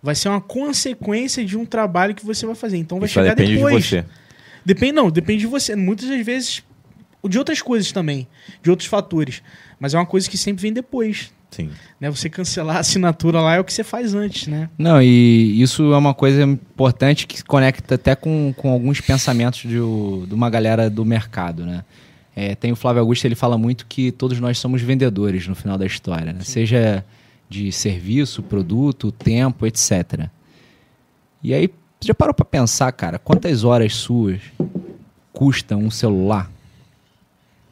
vai 0.00 0.14
ser 0.14 0.28
uma 0.28 0.40
consequência 0.40 1.44
de 1.44 1.58
um 1.58 1.66
trabalho 1.66 2.14
que 2.14 2.24
você 2.24 2.46
vai 2.46 2.54
fazer. 2.54 2.78
Então 2.78 3.00
vai 3.00 3.06
Isso 3.06 3.14
chegar 3.14 3.34
depende 3.34 3.56
depois. 3.56 3.84
de 3.84 3.90
você. 3.90 4.04
Depende, 4.68 4.92
não, 4.92 5.10
depende 5.10 5.40
de 5.40 5.46
você. 5.46 5.74
Muitas 5.74 6.10
das 6.10 6.22
vezes. 6.26 6.62
De 7.26 7.38
outras 7.38 7.62
coisas 7.62 7.90
também. 7.90 8.28
De 8.62 8.68
outros 8.68 8.86
fatores. 8.86 9.42
Mas 9.80 9.94
é 9.94 9.98
uma 9.98 10.04
coisa 10.04 10.28
que 10.28 10.36
sempre 10.36 10.60
vem 10.60 10.74
depois. 10.74 11.32
Sim. 11.50 11.70
Né? 11.98 12.10
Você 12.10 12.28
cancelar 12.28 12.76
a 12.76 12.80
assinatura 12.80 13.40
lá 13.40 13.54
é 13.54 13.60
o 13.60 13.64
que 13.64 13.72
você 13.72 13.82
faz 13.82 14.14
antes, 14.14 14.46
né? 14.46 14.68
Não, 14.76 15.00
e 15.00 15.62
isso 15.62 15.94
é 15.94 15.96
uma 15.96 16.12
coisa 16.12 16.42
importante 16.42 17.26
que 17.26 17.38
se 17.38 17.44
conecta 17.44 17.94
até 17.94 18.14
com, 18.14 18.52
com 18.54 18.70
alguns 18.70 19.00
pensamentos 19.00 19.60
de, 19.60 19.68
de 19.70 20.34
uma 20.34 20.50
galera 20.50 20.90
do 20.90 21.02
mercado, 21.02 21.64
né? 21.64 21.82
É, 22.36 22.54
tem 22.54 22.70
o 22.70 22.76
Flávio 22.76 23.00
Augusto, 23.00 23.24
ele 23.24 23.34
fala 23.34 23.56
muito 23.56 23.86
que 23.86 24.12
todos 24.12 24.38
nós 24.38 24.58
somos 24.58 24.82
vendedores 24.82 25.48
no 25.48 25.54
final 25.54 25.78
da 25.78 25.86
história, 25.86 26.30
né? 26.30 26.40
seja 26.42 27.02
de 27.48 27.72
serviço, 27.72 28.42
produto, 28.42 29.10
tempo, 29.10 29.66
etc. 29.66 30.28
E 31.42 31.54
aí, 31.54 31.70
você 32.00 32.08
já 32.08 32.14
parou 32.14 32.32
pra 32.32 32.44
pensar, 32.44 32.90
cara, 32.92 33.18
quantas 33.18 33.64
horas 33.64 33.94
suas 33.94 34.40
custa 35.32 35.76
um 35.76 35.90
celular? 35.90 36.50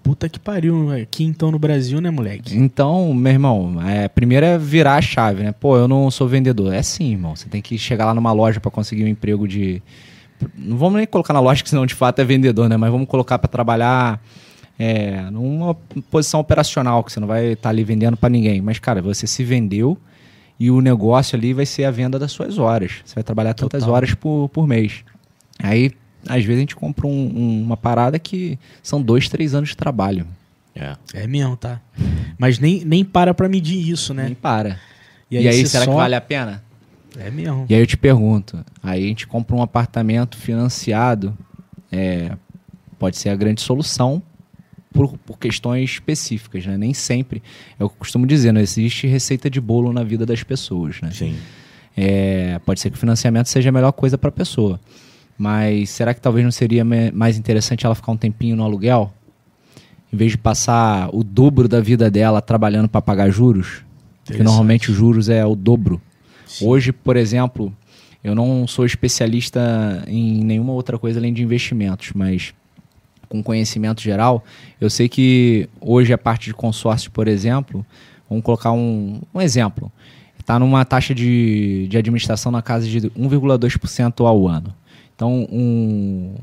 Puta 0.02 0.28
que 0.28 0.38
pariu. 0.38 0.92
Aqui 0.92 1.24
então 1.24 1.50
no 1.50 1.58
Brasil, 1.58 2.00
né, 2.00 2.10
moleque? 2.10 2.56
Então, 2.56 3.12
meu 3.12 3.32
irmão, 3.32 3.82
é, 3.84 4.06
primeiro 4.06 4.46
é 4.46 4.56
virar 4.56 4.96
a 4.96 5.02
chave, 5.02 5.42
né? 5.42 5.52
Pô, 5.52 5.76
eu 5.76 5.88
não 5.88 6.08
sou 6.10 6.28
vendedor. 6.28 6.72
É 6.72 6.80
sim, 6.80 7.10
irmão. 7.10 7.34
Você 7.34 7.48
tem 7.48 7.60
que 7.60 7.76
chegar 7.76 8.04
lá 8.04 8.14
numa 8.14 8.30
loja 8.32 8.60
pra 8.60 8.70
conseguir 8.70 9.04
um 9.04 9.08
emprego 9.08 9.48
de. 9.48 9.82
Não 10.56 10.76
vamos 10.76 10.98
nem 10.98 11.06
colocar 11.06 11.32
na 11.32 11.40
loja, 11.40 11.62
que 11.62 11.68
senão 11.68 11.86
de 11.86 11.94
fato 11.94 12.20
é 12.20 12.24
vendedor, 12.24 12.68
né? 12.68 12.76
Mas 12.76 12.90
vamos 12.90 13.08
colocar 13.08 13.36
pra 13.38 13.48
trabalhar 13.48 14.22
é, 14.78 15.22
numa 15.30 15.74
posição 16.08 16.38
operacional, 16.38 17.02
que 17.02 17.12
você 17.12 17.18
não 17.18 17.26
vai 17.26 17.52
estar 17.52 17.70
ali 17.70 17.82
vendendo 17.82 18.16
pra 18.16 18.28
ninguém. 18.28 18.60
Mas, 18.60 18.78
cara, 18.78 19.02
você 19.02 19.26
se 19.26 19.42
vendeu 19.42 19.98
e 20.58 20.70
o 20.70 20.80
negócio 20.80 21.36
ali 21.36 21.52
vai 21.52 21.66
ser 21.66 21.84
a 21.84 21.90
venda 21.90 22.18
das 22.18 22.32
suas 22.32 22.58
horas. 22.58 22.92
Você 23.04 23.14
vai 23.14 23.24
trabalhar 23.24 23.54
tantas 23.54 23.80
Total. 23.82 23.94
horas 23.94 24.14
por, 24.14 24.48
por 24.50 24.66
mês. 24.66 25.04
Aí, 25.58 25.92
às 26.28 26.44
vezes, 26.44 26.56
a 26.56 26.60
gente 26.60 26.76
compra 26.76 27.06
um- 27.06 27.10
um- 27.36 27.62
uma 27.62 27.76
parada 27.76 28.18
que 28.18 28.58
são 28.82 29.00
dois, 29.02 29.28
três 29.28 29.54
anos 29.54 29.70
de 29.70 29.76
trabalho. 29.76 30.26
É. 30.74 30.94
É 31.14 31.26
mesmo, 31.26 31.56
tá? 31.56 31.80
Mas 32.38 32.58
nem, 32.58 32.84
nem 32.84 33.04
para 33.04 33.32
pra 33.32 33.48
medir 33.48 33.88
isso, 33.90 34.12
Nem 34.12 34.30
né? 34.30 34.36
para. 34.40 34.78
E 35.30 35.38
aí, 35.38 35.44
você 35.52 35.66
será 35.66 35.84
só- 35.84 35.90
que 35.90 35.96
vale 35.96 36.14
a 36.14 36.20
pena? 36.20 36.62
É 37.18 37.30
mesmo. 37.30 37.64
E 37.68 37.74
aí 37.74 37.80
eu 37.80 37.86
te 37.86 37.96
pergunto, 37.96 38.62
aí 38.82 39.04
a 39.04 39.08
gente 39.08 39.26
compra 39.26 39.56
um 39.56 39.62
apartamento 39.62 40.36
financiado, 40.36 41.36
é, 41.90 42.32
pode 42.98 43.16
ser 43.16 43.30
a 43.30 43.34
grande 43.36 43.62
solução 43.62 44.22
por, 44.96 45.18
por 45.18 45.38
questões 45.38 45.90
específicas, 45.90 46.64
né? 46.66 46.76
Nem 46.78 46.94
sempre, 46.94 47.42
eu 47.78 47.88
costumo 47.88 48.26
dizer, 48.26 48.52
não 48.52 48.60
existe 48.60 49.06
receita 49.06 49.50
de 49.50 49.60
bolo 49.60 49.92
na 49.92 50.02
vida 50.02 50.24
das 50.24 50.42
pessoas, 50.42 51.00
né? 51.02 51.10
Sim. 51.12 51.36
É, 51.96 52.58
pode 52.64 52.80
ser 52.80 52.90
que 52.90 52.96
o 52.96 52.98
financiamento 52.98 53.48
seja 53.48 53.68
a 53.68 53.72
melhor 53.72 53.92
coisa 53.92 54.16
para 54.16 54.28
a 54.28 54.32
pessoa, 54.32 54.80
mas 55.38 55.90
será 55.90 56.14
que 56.14 56.20
talvez 56.20 56.44
não 56.44 56.50
seria 56.50 56.84
mais 57.12 57.38
interessante 57.38 57.84
ela 57.84 57.94
ficar 57.94 58.12
um 58.12 58.16
tempinho 58.16 58.56
no 58.56 58.64
aluguel? 58.64 59.12
Em 60.12 60.16
vez 60.16 60.32
de 60.32 60.38
passar 60.38 61.10
o 61.12 61.22
dobro 61.22 61.68
da 61.68 61.80
vida 61.80 62.10
dela 62.10 62.40
trabalhando 62.40 62.88
para 62.88 63.02
pagar 63.02 63.30
juros? 63.30 63.82
Porque 64.24 64.42
normalmente 64.42 64.90
os 64.90 64.96
juros 64.96 65.28
é 65.28 65.44
o 65.44 65.54
dobro. 65.54 66.00
Sim. 66.46 66.66
Hoje, 66.66 66.92
por 66.92 67.16
exemplo, 67.16 67.72
eu 68.24 68.34
não 68.34 68.66
sou 68.66 68.84
especialista 68.84 70.02
em 70.06 70.42
nenhuma 70.42 70.72
outra 70.72 70.98
coisa 70.98 71.20
além 71.20 71.32
de 71.32 71.42
investimentos, 71.42 72.12
mas 72.14 72.54
com 73.28 73.42
conhecimento 73.42 74.00
geral, 74.00 74.44
eu 74.80 74.88
sei 74.90 75.08
que 75.08 75.68
hoje 75.80 76.12
a 76.12 76.18
parte 76.18 76.46
de 76.46 76.54
consórcio, 76.54 77.10
por 77.10 77.28
exemplo, 77.28 77.84
vamos 78.28 78.44
colocar 78.44 78.72
um, 78.72 79.20
um 79.34 79.40
exemplo, 79.40 79.90
está 80.38 80.58
numa 80.58 80.84
taxa 80.84 81.14
de, 81.14 81.86
de 81.88 81.96
administração 81.98 82.52
na 82.52 82.62
casa 82.62 82.86
de 82.86 83.00
1,2% 83.00 84.24
ao 84.24 84.46
ano. 84.46 84.74
Então, 85.14 85.46
um, 85.50 86.34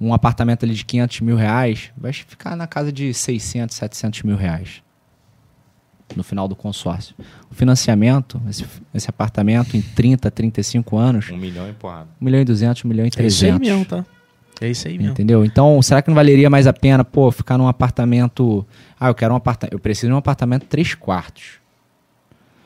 um 0.00 0.14
apartamento 0.14 0.64
ali 0.64 0.74
de 0.74 0.84
500 0.84 1.20
mil 1.20 1.36
reais 1.36 1.90
vai 1.96 2.12
ficar 2.12 2.54
na 2.54 2.66
casa 2.66 2.92
de 2.92 3.12
600, 3.12 3.74
700 3.76 4.22
mil 4.22 4.36
reais 4.36 4.82
no 6.16 6.22
final 6.22 6.48
do 6.48 6.56
consórcio. 6.56 7.14
O 7.50 7.54
financiamento, 7.54 8.40
esse, 8.48 8.64
esse 8.94 9.10
apartamento 9.10 9.76
em 9.76 9.82
30, 9.82 10.30
35 10.30 10.96
anos, 10.96 11.30
Um 11.30 11.36
milhão 11.36 11.68
e 11.68 11.72
porrada. 11.72 12.08
1 12.20 12.24
milhão 12.24 12.40
e 12.40 12.44
200, 12.44 12.84
1 12.84 12.88
milhão 12.88 13.04
e 13.04 13.08
É 13.08 13.26
isso 13.26 13.44
aí 13.44 13.50
300. 13.52 13.60
mesmo, 13.68 13.84
tá? 13.84 14.04
É 14.60 14.68
isso 14.68 14.88
aí 14.88 14.96
mesmo. 14.98 15.12
Entendeu? 15.12 15.44
Então, 15.44 15.80
será 15.82 16.02
que 16.02 16.08
não 16.08 16.14
valeria 16.14 16.50
mais 16.50 16.66
a 16.66 16.72
pena, 16.72 17.04
pô, 17.04 17.30
ficar 17.30 17.56
num 17.56 17.68
apartamento. 17.68 18.66
Ah, 18.98 19.08
eu 19.08 19.14
quero 19.14 19.32
um 19.32 19.36
apartamento. 19.36 19.72
Eu 19.74 19.78
preciso 19.78 20.08
de 20.08 20.12
um 20.12 20.16
apartamento 20.18 20.66
3 20.66 20.94
quartos. 20.94 21.58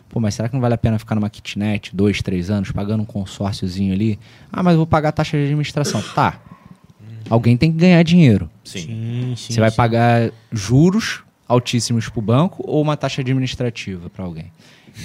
Pô, 0.09 0.21
mas 0.21 0.35
será 0.35 0.49
que 0.49 0.55
não 0.55 0.61
vale 0.61 0.75
a 0.75 0.79
pena 0.79 0.99
ficar 0.99 1.15
numa 1.15 1.31
kitnet, 1.31 1.95
dois, 1.95 2.21
três 2.21 2.51
anos, 2.51 2.71
pagando 2.71 3.03
um 3.03 3.07
consórciozinho 3.07 3.93
ali? 3.95 4.19
Ah, 4.53 4.63
mas 4.63 4.73
eu 4.73 4.79
vou 4.79 4.87
pagar 4.87 5.09
a 5.11 5.13
taxa 5.13 5.37
de 5.39 5.45
administração. 5.45 6.03
Tá. 6.15 6.39
Alguém 7.31 7.57
tem 7.57 7.73
que 7.73 7.79
ganhar 7.79 8.03
dinheiro. 8.03 8.51
Sim. 8.65 8.81
Sim, 8.81 9.35
sim. 9.37 9.53
Você 9.55 9.61
vai 9.61 9.71
sim. 9.71 9.77
pagar 9.77 10.31
juros 10.51 11.23
altíssimos 11.49 12.09
pro 12.09 12.21
banco 12.21 12.63
ou 12.67 12.83
uma 12.83 12.97
taxa 12.97 13.21
administrativa 13.23 14.11
para 14.11 14.25
alguém? 14.25 14.47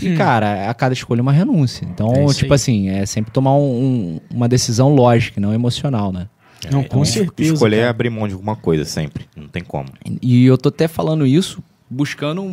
E, 0.02 0.14
cara, 0.16 0.70
a 0.70 0.74
cada 0.74 0.94
escolha 0.94 1.20
é 1.20 1.22
uma 1.22 1.32
renúncia. 1.32 1.86
Então, 1.86 2.12
É 2.14 2.34
tipo 2.34 2.52
aí. 2.52 2.56
assim, 2.56 2.90
é 2.90 3.06
sempre 3.06 3.32
tomar 3.32 3.54
um- 3.56 3.60
um- 3.60 4.20
uma 4.36 4.50
decisão 4.50 4.94
lógica, 4.94 5.40
não 5.40 5.54
emocional, 5.54 6.12
né? 6.12 6.28
Não, 6.72 6.82
com 6.84 6.88
Então, 6.88 7.06
certeza. 7.06 7.54
Escolher 7.54 7.76
é 7.76 7.80
cara. 7.80 7.90
abrir 7.92 8.10
mão 8.10 8.28
de 8.28 8.34
alguma 8.34 8.56
coisa, 8.56 8.84
sempre. 8.86 9.26
Não 9.36 9.48
tem 9.48 9.64
como. 9.64 9.90
E 10.22 10.46
eu 10.46 10.58
tô 10.58 10.70
até 10.70 10.88
falando 10.88 11.26
isso 11.26 11.62
buscando 11.90 12.44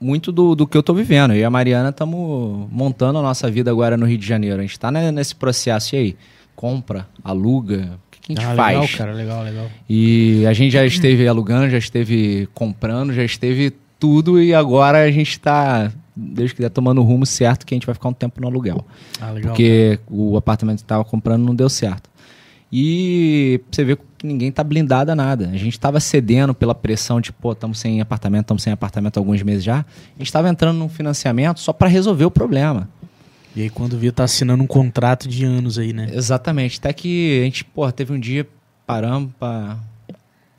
muito 0.00 0.32
do, 0.32 0.54
do 0.54 0.66
que 0.66 0.76
eu 0.76 0.82
tô 0.82 0.94
vivendo. 0.94 1.32
Eu 1.34 1.38
e 1.40 1.44
a 1.44 1.50
Mariana 1.50 1.90
estamos 1.90 2.66
montando 2.70 3.18
a 3.18 3.22
nossa 3.22 3.50
vida 3.50 3.70
agora 3.70 3.96
no 3.96 4.06
Rio 4.06 4.16
de 4.18 4.26
Janeiro. 4.26 4.58
A 4.58 4.62
gente 4.62 4.78
tá 4.78 4.90
né, 4.90 5.10
nesse 5.12 5.34
processo. 5.34 5.94
E 5.94 5.98
aí? 5.98 6.16
Compra, 6.56 7.06
aluga, 7.24 7.98
o 8.06 8.10
que, 8.10 8.20
que 8.20 8.32
a 8.32 8.34
gente 8.42 8.52
Ah, 8.52 8.54
faz? 8.54 8.78
legal, 8.80 8.98
cara, 8.98 9.12
legal, 9.14 9.42
legal. 9.44 9.66
E 9.88 10.44
a 10.46 10.52
gente 10.52 10.72
já 10.72 10.84
esteve 10.84 11.26
alugando, 11.26 11.70
já 11.70 11.78
esteve 11.78 12.48
comprando, 12.52 13.12
já 13.14 13.24
esteve 13.24 13.72
tudo. 13.98 14.40
E 14.42 14.52
agora 14.54 14.98
a 15.04 15.10
gente 15.10 15.40
tá, 15.40 15.90
Deus 16.14 16.52
quiser, 16.52 16.68
tomando 16.68 17.00
o 17.00 17.04
rumo 17.04 17.24
certo 17.24 17.64
que 17.64 17.72
a 17.72 17.76
gente 17.76 17.86
vai 17.86 17.94
ficar 17.94 18.10
um 18.10 18.12
tempo 18.12 18.40
no 18.42 18.46
aluguel. 18.46 18.84
Ah, 19.20 19.30
legal. 19.30 19.52
Porque 19.52 19.98
o 20.06 20.36
apartamento 20.36 20.78
que 20.80 20.84
tava 20.84 21.02
comprando 21.04 21.42
não 21.44 21.54
deu 21.54 21.68
certo. 21.70 22.09
E 22.72 23.60
você 23.70 23.84
vê 23.84 23.96
que 23.96 24.26
ninguém 24.26 24.52
tá 24.52 24.62
blindado 24.62 25.10
a 25.10 25.14
nada. 25.16 25.48
A 25.52 25.56
gente 25.56 25.78
tava 25.78 25.98
cedendo 25.98 26.54
pela 26.54 26.74
pressão 26.74 27.20
de, 27.20 27.32
pô, 27.32 27.52
estamos 27.52 27.78
sem 27.80 28.00
apartamento, 28.00 28.42
estamos 28.42 28.62
sem 28.62 28.72
apartamento 28.72 29.16
há 29.16 29.20
alguns 29.20 29.42
meses 29.42 29.64
já. 29.64 29.78
A 29.80 30.18
gente 30.18 30.32
tava 30.32 30.48
entrando 30.48 30.76
num 30.78 30.88
financiamento 30.88 31.58
só 31.60 31.72
para 31.72 31.88
resolver 31.88 32.24
o 32.24 32.30
problema. 32.30 32.88
E 33.56 33.62
aí 33.62 33.70
quando 33.70 33.98
via, 33.98 34.12
tá 34.12 34.22
assinando 34.22 34.62
um 34.62 34.66
contrato 34.66 35.26
de 35.28 35.44
anos 35.44 35.78
aí, 35.78 35.92
né? 35.92 36.08
Exatamente. 36.12 36.78
Até 36.78 36.92
que 36.92 37.40
a 37.40 37.44
gente, 37.44 37.64
pô, 37.64 37.90
teve 37.90 38.12
um 38.12 38.20
dia, 38.20 38.46
paramos 38.86 39.32
pra 39.38 39.76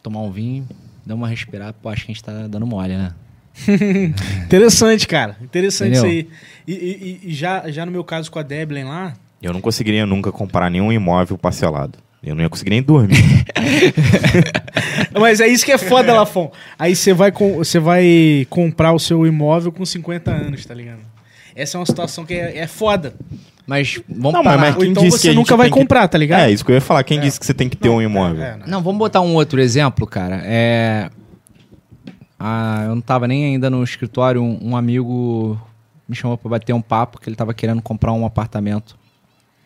tomar 0.03 0.19
um 0.21 0.31
vinho, 0.31 0.67
dar 1.05 1.15
uma 1.15 1.27
respirada. 1.29 1.73
Pô, 1.81 1.87
acho 1.87 2.05
que 2.05 2.11
a 2.11 2.13
gente 2.13 2.23
tá 2.23 2.47
dando 2.47 2.67
mole, 2.67 2.97
né? 2.97 3.13
Interessante, 4.45 5.07
cara. 5.07 5.37
Interessante 5.41 5.97
Entendeu? 5.97 6.19
isso 6.19 6.27
aí. 6.27 6.29
E, 6.67 6.73
e- 6.73 7.19
e- 7.25 7.29
e 7.29 7.33
já, 7.33 7.69
já 7.71 7.85
no 7.85 7.91
meu 7.91 8.03
caso 8.03 8.29
com 8.29 8.39
a 8.39 8.43
Deblin 8.43 8.83
lá, 8.83 9.13
Eu 9.41 9.53
não 9.53 9.61
conseguiria 9.61 10.05
nunca 10.05 10.31
comprar 10.31 10.69
nenhum 10.69 10.91
imóvel 10.91 11.37
parcelado. 11.37 11.97
Eu 12.23 12.35
não 12.35 12.43
ia 12.43 12.49
conseguir 12.49 12.69
nem 12.69 12.83
dormir. 12.83 13.17
Mas 15.19 15.39
é 15.39 15.47
isso 15.47 15.65
que 15.65 15.71
é 15.71 15.77
foda, 15.77 16.13
Lafon. 16.13 16.51
Aí 16.77 16.95
você 16.95 17.13
vai, 17.13 17.31
com, 17.31 17.55
você 17.57 17.79
vai 17.79 18.45
comprar 18.49 18.93
o 18.93 18.99
seu 18.99 19.25
imóvel 19.25 19.71
com 19.71 19.83
50 19.85 20.29
anos, 20.31 20.63
tá 20.65 20.73
ligado? 20.73 20.99
Essa 21.55 21.77
é 21.77 21.79
uma 21.79 21.85
situação 21.85 22.23
que 22.25 22.33
é, 22.35 22.59
é 22.59 22.67
foda. 22.67 23.15
Mas 23.65 23.99
vamos 24.07 24.33
Não, 24.33 24.43
parar. 24.43 24.57
mas 24.59 24.75
quem 24.75 24.91
então 24.91 25.03
disse 25.03 25.17
que 25.17 25.21
você 25.21 25.27
gente 25.29 25.35
nunca 25.37 25.55
vai 25.57 25.67
tem 25.67 25.73
que- 25.73 25.79
comprar, 25.79 26.07
tá 26.07 26.17
ligado? 26.17 26.41
É, 26.41 26.51
isso 26.51 26.63
que 26.63 26.71
eu 26.71 26.75
ia 26.75 26.81
falar. 26.81 27.03
Quem 27.03 27.19
disse 27.19 27.39
que 27.39 27.45
você 27.45 27.53
tem 27.53 27.67
que 27.69 27.77
ter 27.77 27.89
um 27.89 28.01
imóvel? 28.01 28.43
É, 28.43 28.49
é, 28.49 28.59
Não, 28.67 28.81
vamos 28.81 28.99
botar 28.99 29.21
um 29.21 29.33
outro 29.33 29.59
exemplo, 29.59 30.05
cara. 30.05 30.41
É... 30.45 31.09
Ah, 32.39 32.83
eu 32.85 32.95
não 32.95 33.01
tava 33.01 33.27
nem 33.27 33.45
ainda 33.45 33.69
no 33.69 33.83
escritório, 33.83 34.41
um, 34.41 34.59
um 34.71 34.75
amigo 34.77 35.59
me 36.09 36.15
chamou 36.15 36.37
pra 36.37 36.49
bater 36.49 36.73
um 36.73 36.81
papo, 36.81 37.19
que 37.19 37.29
ele 37.29 37.35
tava 37.35 37.53
querendo 37.53 37.81
comprar 37.81 38.11
um 38.13 38.25
apartamento 38.25 38.97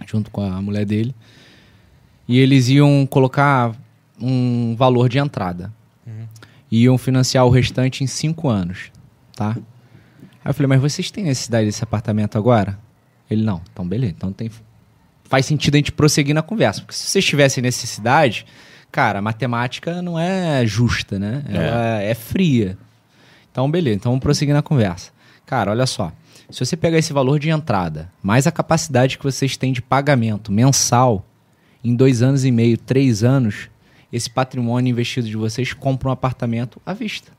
junto 0.06 0.32
com 0.32 0.42
a 0.42 0.62
mulher 0.62 0.86
dele. 0.86 1.16
E 2.28 2.40
eles 2.40 2.70
iam 2.70 3.06
colocar 3.06 3.76
um 4.20 4.76
valor 4.76 5.10
de 5.10 5.18
entrada. 5.18 5.72
E 6.72 6.84
iam 6.84 6.98
financiar 6.98 7.46
o 7.46 7.50
restante 7.50 8.04
em 8.04 8.08
cinco 8.08 8.50
anos, 8.50 8.92
tá? 9.36 9.56
Aí 10.44 10.50
eu 10.50 10.54
falei, 10.54 10.68
mas 10.68 10.82
vocês 10.82 11.12
têm 11.12 11.24
necessidade 11.24 11.68
desse 11.68 11.84
apartamento 11.84 12.38
agora? 12.38 12.78
Ele, 13.30 13.44
não. 13.44 13.62
Então, 13.72 13.88
beleza. 13.88 14.14
Então 14.18 14.34
tem... 14.34 14.50
faz 15.24 15.46
sentido 15.46 15.76
a 15.76 15.78
gente 15.78 15.92
prosseguir 15.92 16.36
na 16.36 16.42
conversa. 16.42 16.82
Porque 16.82 16.94
se 16.94 17.08
vocês 17.08 17.24
tivessem 17.24 17.62
necessidade, 17.62 18.46
cara, 18.92 19.20
a 19.20 19.22
matemática 19.22 20.02
não 20.02 20.20
é 20.20 20.66
justa, 20.66 21.18
né? 21.18 21.44
Ela 21.48 22.02
é, 22.02 22.14
fria. 22.14 22.78
Então, 23.52 23.70
beleza. 23.70 23.96
Então 23.98 24.12
vamos 24.12 24.24
prosseguir 24.24 24.54
na 24.54 24.62
conversa. 24.62 25.12
Cara, 25.46 25.72
olha 25.72 25.86
só. 25.86 26.12
Se 26.50 26.64
você 26.64 26.78
pegar 26.78 26.98
esse 26.98 27.12
valor 27.12 27.40
de 27.40 27.50
entrada, 27.50 28.12
mais 28.22 28.46
a 28.46 28.52
capacidade 28.52 29.18
que 29.18 29.24
vocês 29.24 29.58
têm 29.58 29.74
de 29.74 29.82
pagamento 29.82 30.52
mensal, 30.52 31.26
em 31.84 31.96
dois 31.96 32.22
anos 32.22 32.46
e 32.46 32.52
meio, 32.52 32.78
três 32.78 33.24
anos, 33.24 33.70
esse 34.12 34.30
patrimônio 34.30 34.92
investido 34.92 35.28
de 35.28 35.36
vocês 35.36 35.74
compra 35.74 36.10
um 36.10 36.12
apartamento 36.12 36.82
à 36.86 36.94
vista. 36.94 37.32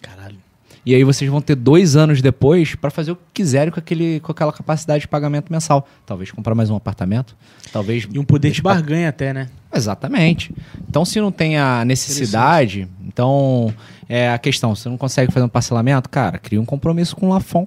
Caralho. 0.00 0.38
E 0.84 0.94
aí 0.94 1.04
vocês 1.04 1.30
vão 1.30 1.40
ter 1.40 1.54
dois 1.54 1.94
anos 1.94 2.20
depois 2.20 2.74
para 2.74 2.90
fazer 2.90 3.12
o 3.12 3.16
que 3.16 3.22
quiserem 3.34 3.72
com, 3.72 3.78
aquele, 3.78 4.18
com 4.20 4.32
aquela 4.32 4.52
capacidade 4.52 5.02
de 5.02 5.08
pagamento 5.08 5.52
mensal. 5.52 5.88
Talvez 6.04 6.30
comprar 6.30 6.54
mais 6.54 6.70
um 6.70 6.76
apartamento, 6.76 7.36
talvez... 7.72 8.08
E 8.12 8.18
um 8.18 8.24
poder 8.24 8.50
de 8.50 8.60
barganha 8.60 9.08
até, 9.08 9.32
né? 9.32 9.48
Exatamente. 9.72 10.52
Então, 10.88 11.04
se 11.04 11.20
não 11.20 11.30
tem 11.30 11.56
a 11.56 11.84
necessidade, 11.84 12.88
então 13.06 13.72
é 14.08 14.30
a 14.30 14.38
questão, 14.38 14.74
se 14.74 14.82
você 14.82 14.88
não 14.88 14.98
consegue 14.98 15.32
fazer 15.32 15.46
um 15.46 15.48
parcelamento, 15.48 16.08
cara, 16.10 16.36
cria 16.36 16.60
um 16.60 16.64
compromisso 16.66 17.14
com 17.14 17.26
o 17.26 17.28
Lafon. 17.30 17.66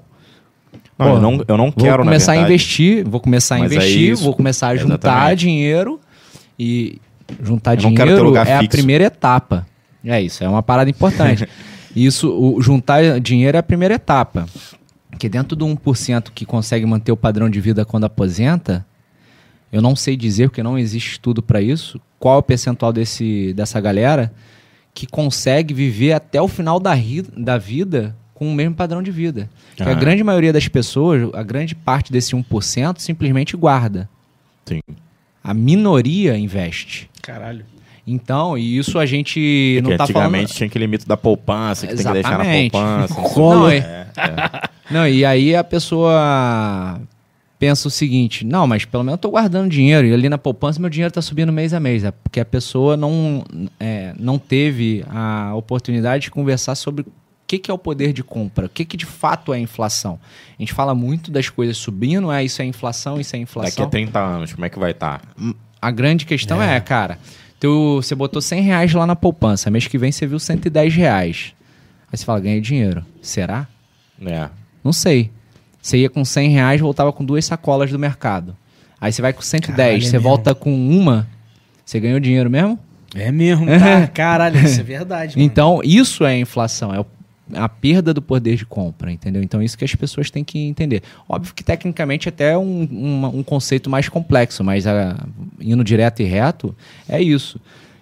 Não, 0.97 1.07
Pô, 1.07 1.13
eu 1.15 1.21
não, 1.21 1.45
eu 1.47 1.57
não 1.57 1.65
Vou 1.65 1.73
quero, 1.73 1.97
na 2.03 2.11
começar 2.11 2.31
a 2.33 2.37
investir, 2.37 3.07
vou 3.07 3.19
começar 3.19 3.55
a 3.55 3.59
Mas 3.59 3.71
é 3.71 3.75
investir, 3.75 4.11
isso. 4.11 4.23
vou 4.23 4.33
começar 4.33 4.69
a 4.69 4.75
juntar 4.75 5.09
Exatamente. 5.09 5.39
dinheiro 5.39 5.99
e 6.57 7.01
juntar 7.41 7.75
dinheiro 7.75 8.35
é 8.35 8.39
a 8.39 8.59
fixo. 8.59 8.77
primeira 8.77 9.03
etapa. 9.05 9.67
É 10.03 10.21
isso, 10.21 10.43
é 10.43 10.47
uma 10.47 10.63
parada 10.63 10.89
importante. 10.89 11.47
isso, 11.95 12.29
o, 12.29 12.61
juntar 12.61 13.19
dinheiro 13.19 13.57
é 13.57 13.59
a 13.59 13.63
primeira 13.63 13.95
etapa. 13.95 14.45
Porque 15.09 15.27
dentro 15.27 15.55
do 15.55 15.65
1% 15.65 16.29
que 16.33 16.45
consegue 16.45 16.85
manter 16.85 17.11
o 17.11 17.17
padrão 17.17 17.49
de 17.49 17.59
vida 17.59 17.83
quando 17.85 18.05
aposenta, 18.05 18.85
eu 19.71 19.81
não 19.81 19.95
sei 19.95 20.15
dizer, 20.15 20.49
porque 20.49 20.63
não 20.63 20.77
existe 20.77 21.13
estudo 21.13 21.41
para 21.41 21.61
isso, 21.61 21.99
qual 22.19 22.35
é 22.35 22.37
o 22.39 22.43
percentual 22.43 22.93
desse, 22.93 23.53
dessa 23.53 23.79
galera 23.81 24.31
que 24.93 25.05
consegue 25.05 25.73
viver 25.73 26.13
até 26.13 26.41
o 26.41 26.47
final 26.47 26.79
da, 26.79 26.93
da 27.35 27.57
vida 27.57 28.15
com 28.35 28.51
o 28.51 28.53
mesmo 28.53 28.75
padrão 28.75 29.01
de 29.01 29.09
vida. 29.09 29.49
Ah. 29.79 29.89
A 29.89 29.93
grande 29.95 30.23
maioria 30.23 30.53
das 30.53 30.67
pessoas, 30.67 31.33
a 31.33 31.41
grande 31.41 31.73
parte 31.73 32.11
desse 32.11 32.35
1% 32.35 32.99
simplesmente 32.99 33.57
guarda. 33.57 34.07
Sim. 34.65 34.81
A 35.43 35.53
minoria 35.53 36.37
investe. 36.37 37.09
Caralho. 37.21 37.65
Então, 38.05 38.55
e 38.55 38.77
isso 38.77 38.99
a 38.99 39.05
gente 39.05 39.77
é 39.79 39.81
não 39.81 39.91
está 39.91 40.05
falando... 40.05 40.27
Antigamente 40.27 40.53
tinha 40.53 40.67
aquele 40.67 40.85
mito 40.85 41.07
da 41.07 41.17
poupança, 41.17 41.87
que 41.87 41.93
Exatamente. 41.93 42.23
tem 42.27 42.69
que 42.69 42.77
deixar 42.77 42.99
na 42.99 43.07
poupança. 43.07 43.39
Não, 43.39 43.69
é, 43.69 43.77
é. 43.77 44.69
não, 44.91 45.07
e 45.07 45.25
aí 45.25 45.55
a 45.55 45.63
pessoa 45.63 47.01
pensa 47.57 47.87
o 47.87 47.91
seguinte, 47.91 48.45
não, 48.45 48.67
mas 48.67 48.85
pelo 48.85 49.03
menos 49.03 49.13
eu 49.13 49.15
estou 49.15 49.31
guardando 49.31 49.71
dinheiro, 49.71 50.05
e 50.05 50.13
ali 50.13 50.29
na 50.29 50.37
poupança 50.37 50.79
meu 50.79 50.89
dinheiro 50.89 51.09
está 51.09 51.21
subindo 51.21 51.51
mês 51.51 51.73
a 51.73 51.79
mês, 51.79 52.03
é 52.03 52.11
porque 52.11 52.39
a 52.39 52.45
pessoa 52.45 52.95
não, 52.95 53.43
é, 53.79 54.13
não 54.19 54.37
teve 54.37 55.03
a 55.09 55.55
oportunidade 55.55 56.25
de 56.25 56.31
conversar 56.31 56.75
sobre 56.75 57.05
que, 57.47 57.59
que 57.59 57.69
é 57.69 57.73
o 57.73 57.77
poder 57.77 58.11
de 58.11 58.23
compra, 58.23 58.65
o 58.65 58.69
que, 58.69 58.83
que 58.85 58.97
de 58.97 59.05
fato 59.05 59.53
é 59.53 59.57
a 59.57 59.59
inflação. 59.59 60.19
A 60.57 60.61
gente 60.61 60.73
fala 60.73 60.95
muito 60.95 61.29
das 61.31 61.49
coisas 61.49 61.77
subindo, 61.77 62.31
é 62.31 62.43
isso 62.43 62.61
é 62.61 62.65
inflação, 62.65 63.19
isso 63.19 63.35
é 63.35 63.39
inflação. 63.39 63.71
Daqui 63.71 63.81
a 63.83 63.87
30 63.87 64.19
anos, 64.19 64.53
como 64.53 64.65
é 64.65 64.69
que 64.69 64.79
vai 64.79 64.91
estar? 64.91 65.19
Tá? 65.19 65.53
A 65.81 65.91
grande 65.91 66.25
questão 66.25 66.61
é, 66.61 66.75
é 66.75 66.79
cara, 66.79 67.19
teu, 67.59 68.01
você 68.01 68.15
botou 68.15 68.41
100 68.41 68.61
reais 68.61 68.93
lá 68.93 69.05
na 69.05 69.15
poupança, 69.15 69.69
mês 69.69 69.87
que 69.87 69.97
vem 69.97 70.11
você 70.11 70.25
viu 70.25 70.39
110 70.39 70.95
reais. 70.95 71.53
Aí 72.11 72.17
você 72.17 72.25
fala, 72.25 72.39
ganhei 72.39 72.61
dinheiro. 72.61 73.05
Será? 73.21 73.67
É. 74.25 74.49
Não 74.83 74.93
sei. 74.93 75.31
Você 75.81 75.97
ia 75.97 76.09
com 76.09 76.25
100 76.25 76.49
reais, 76.49 76.81
voltava 76.81 77.13
com 77.13 77.23
duas 77.23 77.45
sacolas 77.45 77.91
do 77.91 77.99
mercado. 77.99 78.55
Aí 78.99 79.11
você 79.11 79.21
vai 79.21 79.33
com 79.33 79.41
110, 79.41 79.75
Caralho, 79.75 80.01
você 80.01 80.15
é 80.15 80.19
volta 80.19 80.51
mesmo. 80.51 80.63
com 80.63 80.89
uma, 80.89 81.27
você 81.85 81.99
ganhou 81.99 82.19
dinheiro 82.19 82.49
mesmo? 82.49 82.79
É 83.13 83.31
mesmo, 83.31 83.65
tá? 83.79 84.07
Caralho, 84.07 84.59
isso 84.65 84.79
é 84.79 84.83
verdade. 84.83 85.35
Mano. 85.35 85.45
Então, 85.45 85.81
isso 85.83 86.25
é 86.25 86.39
inflação, 86.39 86.93
é 86.93 87.05
a 87.53 87.69
perda 87.69 88.13
do 88.13 88.21
poder 88.21 88.55
de 88.55 88.65
compra, 88.65 89.11
entendeu? 89.11 89.43
Então, 89.43 89.61
isso 89.61 89.77
que 89.77 89.85
as 89.85 89.93
pessoas 89.93 90.29
têm 90.29 90.43
que 90.43 90.59
entender. 90.59 91.03
Óbvio 91.29 91.53
que, 91.53 91.63
tecnicamente, 91.63 92.27
até 92.27 92.51
é 92.51 92.57
um, 92.57 92.87
um, 92.91 93.25
um 93.39 93.43
conceito 93.43 93.89
mais 93.89 94.09
complexo, 94.09 94.63
mas 94.63 94.87
a, 94.87 95.11
ah, 95.11 95.27
indo 95.59 95.83
direto 95.83 96.21
e 96.21 96.25
reto, 96.25 96.75
é 97.07 97.21
isso. 97.21 97.59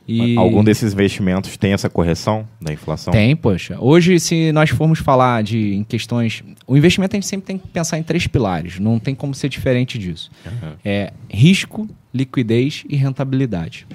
E... 0.07 0.35
Algum 0.35 0.63
desses 0.63 0.93
investimentos 0.93 1.55
tem 1.55 1.71
essa 1.71 1.89
correção 1.89 2.47
da 2.61 2.73
inflação? 2.73 3.13
Tem, 3.13 3.35
poxa. 3.35 3.77
Hoje, 3.79 4.19
se 4.19 4.51
nós 4.51 4.69
formos 4.69 4.99
falar 4.99 5.43
de 5.43 5.75
em 5.75 5.83
questões. 5.83 6.43
O 6.67 6.75
investimento 6.75 7.15
a 7.15 7.17
gente 7.17 7.27
sempre 7.27 7.45
tem 7.45 7.57
que 7.57 7.67
pensar 7.67 7.97
em 7.97 8.03
três 8.03 8.27
pilares. 8.27 8.79
Não 8.79 8.99
tem 8.99 9.15
como 9.15 9.33
ser 9.33 9.47
diferente 9.47 9.97
disso. 9.97 10.29
Uhum. 10.45 10.73
É 10.83 11.13
risco, 11.29 11.87
liquidez 12.13 12.83
e 12.89 12.97
rentabilidade. 12.97 13.87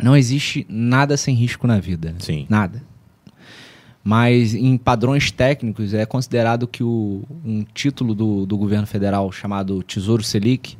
Não 0.00 0.16
existe 0.16 0.64
nada 0.68 1.16
sem 1.16 1.34
risco 1.34 1.66
na 1.66 1.78
vida. 1.78 2.14
Sim. 2.18 2.46
Nada. 2.48 2.82
Mas 4.04 4.54
em 4.54 4.76
padrões 4.76 5.30
técnicos 5.30 5.94
é 5.94 6.04
considerado 6.04 6.66
que 6.66 6.82
o, 6.82 7.22
um 7.44 7.64
título 7.72 8.14
do, 8.14 8.44
do 8.44 8.56
governo 8.56 8.86
federal 8.86 9.30
chamado 9.30 9.82
Tesouro 9.82 10.24
Selic 10.24 10.76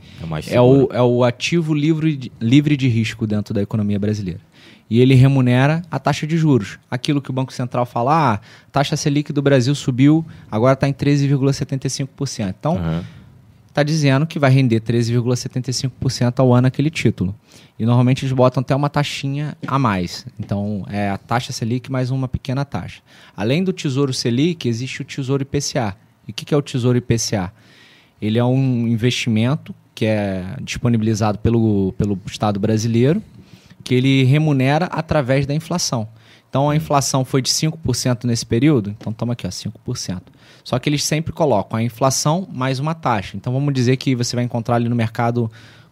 é, 0.48 0.56
é 0.56 0.60
o, 0.60 0.88
é 0.92 1.02
o 1.02 1.22
ativo 1.22 1.72
livre 1.72 2.16
de, 2.16 2.32
livre 2.40 2.76
de 2.76 2.88
risco 2.88 3.26
dentro 3.26 3.54
da 3.54 3.62
economia 3.62 3.98
brasileira 3.98 4.40
e 4.92 5.00
ele 5.00 5.14
remunera 5.14 5.80
a 5.90 5.98
taxa 5.98 6.26
de 6.26 6.36
juros. 6.36 6.78
Aquilo 6.90 7.22
que 7.22 7.30
o 7.30 7.32
Banco 7.32 7.50
Central 7.50 7.86
fala, 7.86 8.34
ah, 8.34 8.40
taxa 8.70 8.94
Selic 8.94 9.32
do 9.32 9.40
Brasil 9.40 9.74
subiu, 9.74 10.22
agora 10.50 10.74
está 10.74 10.86
em 10.86 10.92
13,75%. 10.92 12.54
Então, 12.58 12.76
está 13.72 13.82
dizendo 13.82 14.26
que 14.26 14.38
vai 14.38 14.50
render 14.50 14.80
13,75% 14.80 16.40
ao 16.40 16.52
ano 16.52 16.66
aquele 16.66 16.90
título. 16.90 17.34
E 17.78 17.86
normalmente 17.86 18.22
eles 18.22 18.32
botam 18.32 18.60
até 18.60 18.76
uma 18.76 18.90
taxinha 18.90 19.56
a 19.66 19.78
mais. 19.78 20.26
Então, 20.38 20.84
é 20.90 21.08
a 21.08 21.16
taxa 21.16 21.52
Selic 21.52 21.90
mais 21.90 22.10
uma 22.10 22.28
pequena 22.28 22.66
taxa. 22.66 23.00
Além 23.34 23.64
do 23.64 23.72
Tesouro 23.72 24.12
Selic, 24.12 24.68
existe 24.68 25.00
o 25.00 25.04
Tesouro 25.04 25.42
IPCA. 25.42 25.96
E 26.28 26.30
o 26.30 26.34
que, 26.34 26.44
que 26.44 26.52
é 26.52 26.56
o 26.56 26.62
Tesouro 26.62 26.98
IPCA? 26.98 27.50
Ele 28.20 28.38
é 28.38 28.44
um 28.44 28.86
investimento 28.86 29.74
que 29.94 30.04
é 30.04 30.54
disponibilizado 30.60 31.38
pelo, 31.38 31.94
pelo 31.96 32.20
Estado 32.26 32.60
brasileiro 32.60 33.22
que 33.82 33.94
ele 33.94 34.22
remunera 34.24 34.86
através 34.86 35.46
da 35.46 35.54
inflação. 35.54 36.06
Então 36.48 36.68
a 36.68 36.76
inflação 36.76 37.24
foi 37.24 37.40
de 37.40 37.50
5% 37.50 38.24
nesse 38.24 38.44
período, 38.44 38.90
então 38.90 39.12
toma 39.12 39.32
aqui, 39.32 39.46
ó, 39.46 39.50
5%. 39.50 40.20
Só 40.64 40.78
que 40.78 40.88
eles 40.88 41.04
sempre 41.04 41.32
colocam 41.32 41.78
a 41.78 41.82
inflação 41.82 42.46
mais 42.52 42.78
uma 42.78 42.94
taxa. 42.94 43.36
Então 43.36 43.52
vamos 43.52 43.72
dizer 43.74 43.96
que 43.96 44.14
você 44.14 44.36
vai 44.36 44.44
encontrar 44.44 44.76
ali 44.76 44.88
no 44.88 44.96
mercado, 44.96 45.50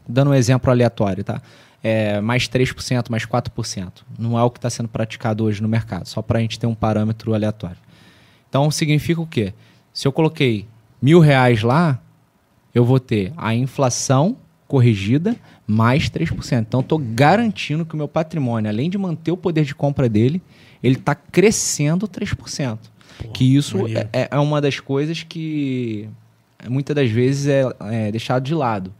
dando 0.09 0.31
um 0.31 0.35
exemplo 0.35 0.71
aleatório, 0.71 1.25
tá? 1.25 1.41
É, 1.83 2.21
mais 2.21 2.49
3%, 2.49 3.11
mais 3.11 3.25
4%. 3.25 3.93
Não 4.19 4.39
é 4.39 4.43
o 4.43 4.51
que 4.51 4.59
está 4.59 4.69
sendo 4.69 4.89
praticado 4.89 5.45
hoje 5.45 5.63
no 5.63 5.69
mercado, 5.69 6.07
só 6.07 6.21
para 6.21 6.39
a 6.39 6.43
gente 6.43 6.59
ter 6.59 6.67
um 6.67 6.75
parâmetro 6.75 7.35
aleatório. 7.35 7.79
Então 8.49 8.71
significa 8.71 9.21
o 9.21 9.27
quê? 9.27 9.55
Se 9.93 10.07
eu 10.07 10.13
coloquei 10.13 10.67
mil 11.01 11.21
reais 11.21 11.63
lá, 11.63 12.01
eu 12.75 12.85
vou 12.85 13.01
ter 13.01 13.33
a 13.37 13.55
inflação 13.55 14.37
corrigida 14.69 15.37
mais 15.67 16.09
3%. 16.09 16.61
Então, 16.61 16.81
estou 16.81 16.99
garantindo 16.99 17.85
que 17.85 17.95
o 17.95 17.97
meu 17.97 18.09
patrimônio, 18.09 18.71
além 18.71 18.89
de 18.89 18.97
manter 18.97 19.33
o 19.33 19.37
poder 19.37 19.65
de 19.65 19.75
compra 19.75 20.09
dele, 20.09 20.41
ele 20.83 20.95
está 20.95 21.15
crescendo 21.15 22.07
3%. 22.07 22.79
Porra, 23.21 23.33
que 23.33 23.57
isso 23.57 23.87
é, 23.87 24.09
é, 24.13 24.29
é, 24.31 24.39
uma 24.39 24.61
das 24.61 24.81
coisas 24.81 25.23
que 25.23 26.09
muitas 26.69 26.95
das 26.95 27.11
vezes 27.11 27.47
é, 27.47 27.63
é 27.81 28.11
deixado 28.11 28.45
de 28.45 28.55
lado. 28.55 28.93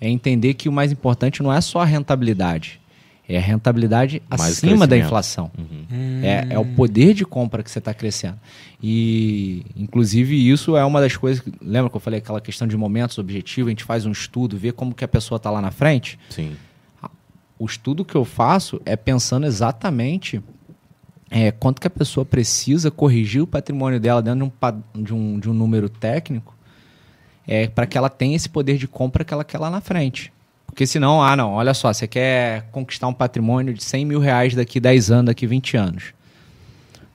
É 0.00 0.08
entender 0.08 0.54
que 0.54 0.68
o 0.68 0.72
mais 0.72 0.92
importante 0.92 1.42
não 1.42 1.52
é 1.52 1.60
só 1.60 1.80
a 1.80 1.84
rentabilidade, 1.84 2.80
é 3.28 3.36
a 3.36 3.40
rentabilidade 3.40 4.22
Mais 4.30 4.40
acima 4.42 4.86
da 4.86 4.96
inflação. 4.96 5.50
Uhum. 5.58 6.20
É, 6.22 6.46
é 6.50 6.58
o 6.58 6.64
poder 6.64 7.12
de 7.12 7.26
compra 7.26 7.62
que 7.62 7.70
você 7.70 7.78
está 7.78 7.92
crescendo. 7.92 8.38
E, 8.82 9.66
inclusive, 9.76 10.48
isso 10.50 10.76
é 10.76 10.84
uma 10.84 10.98
das 10.98 11.14
coisas. 11.14 11.42
Que, 11.42 11.52
lembra 11.60 11.90
que 11.90 11.96
eu 11.96 12.00
falei 12.00 12.20
aquela 12.20 12.40
questão 12.40 12.66
de 12.66 12.74
momentos 12.74 13.18
objetivos? 13.18 13.68
A 13.68 13.72
gente 13.72 13.84
faz 13.84 14.06
um 14.06 14.12
estudo, 14.12 14.56
vê 14.56 14.72
como 14.72 14.94
que 14.94 15.04
a 15.04 15.08
pessoa 15.08 15.36
está 15.36 15.50
lá 15.50 15.60
na 15.60 15.70
frente? 15.70 16.18
Sim. 16.30 16.56
O 17.58 17.66
estudo 17.66 18.02
que 18.02 18.14
eu 18.14 18.24
faço 18.24 18.80
é 18.86 18.96
pensando 18.96 19.44
exatamente 19.44 20.40
é, 21.30 21.50
quanto 21.50 21.80
que 21.80 21.86
a 21.86 21.90
pessoa 21.90 22.24
precisa 22.24 22.90
corrigir 22.90 23.42
o 23.42 23.46
patrimônio 23.46 24.00
dela 24.00 24.22
dentro 24.22 24.38
de 24.38 24.44
um, 24.44 25.02
de 25.02 25.14
um, 25.14 25.40
de 25.40 25.50
um 25.50 25.54
número 25.54 25.88
técnico 25.88 26.56
é, 27.46 27.66
para 27.66 27.86
que 27.86 27.96
ela 27.96 28.10
tenha 28.10 28.36
esse 28.36 28.48
poder 28.48 28.76
de 28.76 28.86
compra 28.88 29.24
que 29.24 29.32
ela 29.32 29.44
quer 29.44 29.58
lá 29.58 29.70
na 29.70 29.80
frente. 29.80 30.32
Porque 30.66 30.86
senão, 30.86 31.22
ah, 31.22 31.34
não, 31.34 31.52
olha 31.52 31.74
só, 31.74 31.92
você 31.92 32.06
quer 32.06 32.68
conquistar 32.70 33.08
um 33.08 33.12
patrimônio 33.12 33.74
de 33.74 33.82
100 33.82 34.04
mil 34.04 34.20
reais 34.20 34.54
daqui 34.54 34.78
10 34.78 35.10
anos, 35.10 35.26
daqui 35.26 35.46
20 35.46 35.76
anos. 35.76 36.14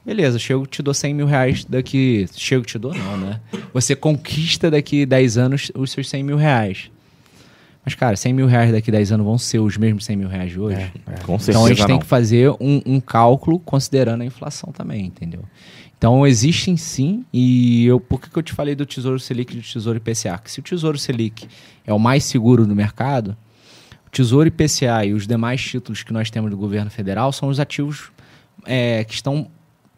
Beleza, 0.05 0.38
chego 0.38 0.66
te 0.66 0.82
dou 0.82 0.93
100 0.93 1.14
mil 1.14 1.26
reais 1.26 1.64
daqui. 1.64 2.28
Chego 2.36 2.66
te 2.66 2.78
dou, 2.78 2.93
não, 2.93 3.18
né? 3.18 3.39
Você 3.74 3.95
conquista 3.95 4.70
daqui 4.70 5.05
10 5.05 5.38
anos 5.38 5.71
os 5.74 5.92
seus 5.92 6.09
100 6.09 6.24
mil 6.24 6.36
reais. 6.36 6.92
Mas, 7.86 7.96
cara, 7.96 8.16
100 8.16 8.34
mil 8.34 8.47
reais 8.47 8.72
daqui 8.72 8.89
10 8.89 9.12
anos 9.12 9.26
vão 9.26 9.38
ser 9.38 9.60
os 9.60 9.78
mesmos 9.78 10.05
100 10.05 10.16
mil 10.16 10.28
reais 10.30 10.51
de 10.51 10.60
hoje? 10.60 10.78
É, 10.78 10.92
é. 11.08 11.18
Com 11.26 11.38
certeza. 11.38 11.51
Então 11.51 11.66
a 11.66 11.70
gente 11.70 11.86
tem 11.86 12.00
que 12.00 12.05
fazer 12.05 12.50
um, 12.51 12.82
um, 12.86 13.00
cálculo 13.00 13.60
considerando 13.60 14.22
a 14.22 14.26
inflação 14.26 14.72
também, 14.72 15.05
entendeu? 15.05 15.43
Então 15.97 16.26
existem 16.26 16.78
sim, 16.78 17.26
e 17.32 17.86
eu, 17.86 18.00
por 18.00 18.20
que, 18.20 18.30
que 18.30 18.38
eu 18.38 18.43
te 18.43 18.54
falei 18.54 18.76
do 18.76 18.86
Tesouro 18.86 19.20
Selic 19.20 19.54
e 19.54 19.58
do 19.58 19.62
Tesouro 19.62 19.97
IPCA? 19.97 20.38
Que 20.38 20.51
se 20.51 20.60
o 20.60 20.64
Tesouro 20.64 20.97
Selic 20.97 21.47
é 21.86 21.93
o 21.93 22.00
mais 22.00 22.24
seguro 22.24 22.66
do 22.66 22.76
mercado, 22.76 23.38
Tesouro 24.14 24.47
IPCA 24.47 25.05
e 25.05 25.14
os 25.14 25.26
demais 25.26 25.62
títulos 25.62 26.04
que 26.04 26.14
nós 26.14 26.30
temos 26.30 26.51
do 26.51 26.55
governo 26.55 26.92
federal 26.92 27.32
são 27.34 27.50
os 27.50 27.60
ativos 27.60 28.12
é, 28.66 29.04
que 29.04 29.14
estão 29.14 29.47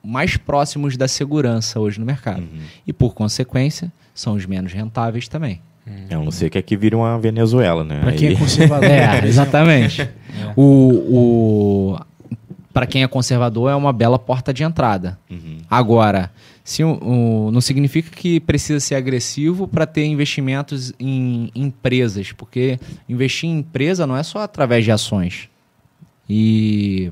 mais 0.01 0.37
próximos 0.37 0.95
da 0.95 1.07
segurança 1.07 1.79
hoje 1.79 1.99
no 1.99 2.05
mercado. 2.05 2.41
Uhum. 2.41 2.61
E, 2.87 2.93
por 2.93 3.13
consequência, 3.13 3.91
são 4.13 4.33
os 4.33 4.45
menos 4.45 4.71
rentáveis 4.71 5.27
também. 5.27 5.61
Uhum. 5.85 6.21
A 6.21 6.23
não 6.25 6.31
ser 6.31 6.49
que 6.49 6.57
aqui 6.57 6.75
vire 6.75 6.95
uma 6.95 7.19
Venezuela, 7.19 7.83
né? 7.83 7.99
Para 8.01 8.13
quem 8.13 8.29
é 8.29 8.35
conservador. 8.35 8.89
é, 8.89 9.25
exatamente. 9.27 10.01
É. 10.01 10.09
O, 10.55 11.93
o, 11.93 11.99
Para 12.73 12.87
quem 12.87 13.03
é 13.03 13.07
conservador, 13.07 13.69
é 13.69 13.75
uma 13.75 13.93
bela 13.93 14.17
porta 14.17 14.53
de 14.53 14.63
entrada. 14.63 15.19
Uhum. 15.29 15.57
Agora, 15.69 16.31
se, 16.63 16.83
um, 16.83 17.51
não 17.51 17.61
significa 17.61 18.09
que 18.09 18.39
precisa 18.39 18.79
ser 18.79 18.95
agressivo 18.95 19.67
para 19.67 19.85
ter 19.85 20.05
investimentos 20.05 20.91
em 20.99 21.51
empresas, 21.53 22.31
porque 22.31 22.79
investir 23.07 23.47
em 23.49 23.59
empresa 23.59 24.07
não 24.07 24.17
é 24.17 24.23
só 24.23 24.39
através 24.39 24.83
de 24.83 24.91
ações. 24.91 25.49
E 26.27 27.11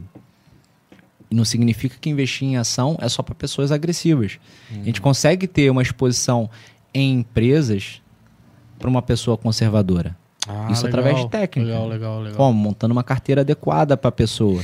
não 1.30 1.46
significa 1.46 1.96
que 2.02 2.10
investir 2.10 2.48
em 2.48 2.58
ação 2.58 2.98
é 3.00 3.08
só 3.08 3.22
para 3.22 3.36
pessoas 3.36 3.72
agressivas. 3.72 4.40
Uhum. 4.72 4.82
A 4.82 4.86
gente 4.86 5.00
uhum. 5.00 5.04
consegue 5.04 5.46
ter 5.46 5.70
uma 5.70 5.84
exposição 5.84 6.50
em 6.92 7.20
empresas 7.20 8.02
para 8.84 8.90
uma 8.90 9.02
pessoa 9.02 9.38
conservadora. 9.38 10.14
Ah, 10.46 10.68
Isso 10.70 10.86
legal, 10.86 11.00
através 11.00 11.24
de 11.24 11.32
técnica. 11.32 11.70
Legal, 11.70 11.88
legal, 11.88 12.20
legal. 12.20 12.36
Como? 12.36 12.60
Montando 12.60 12.92
uma 12.92 13.04
carteira 13.04 13.40
adequada 13.40 13.96
para 13.96 14.10
a 14.10 14.12
pessoa. 14.12 14.62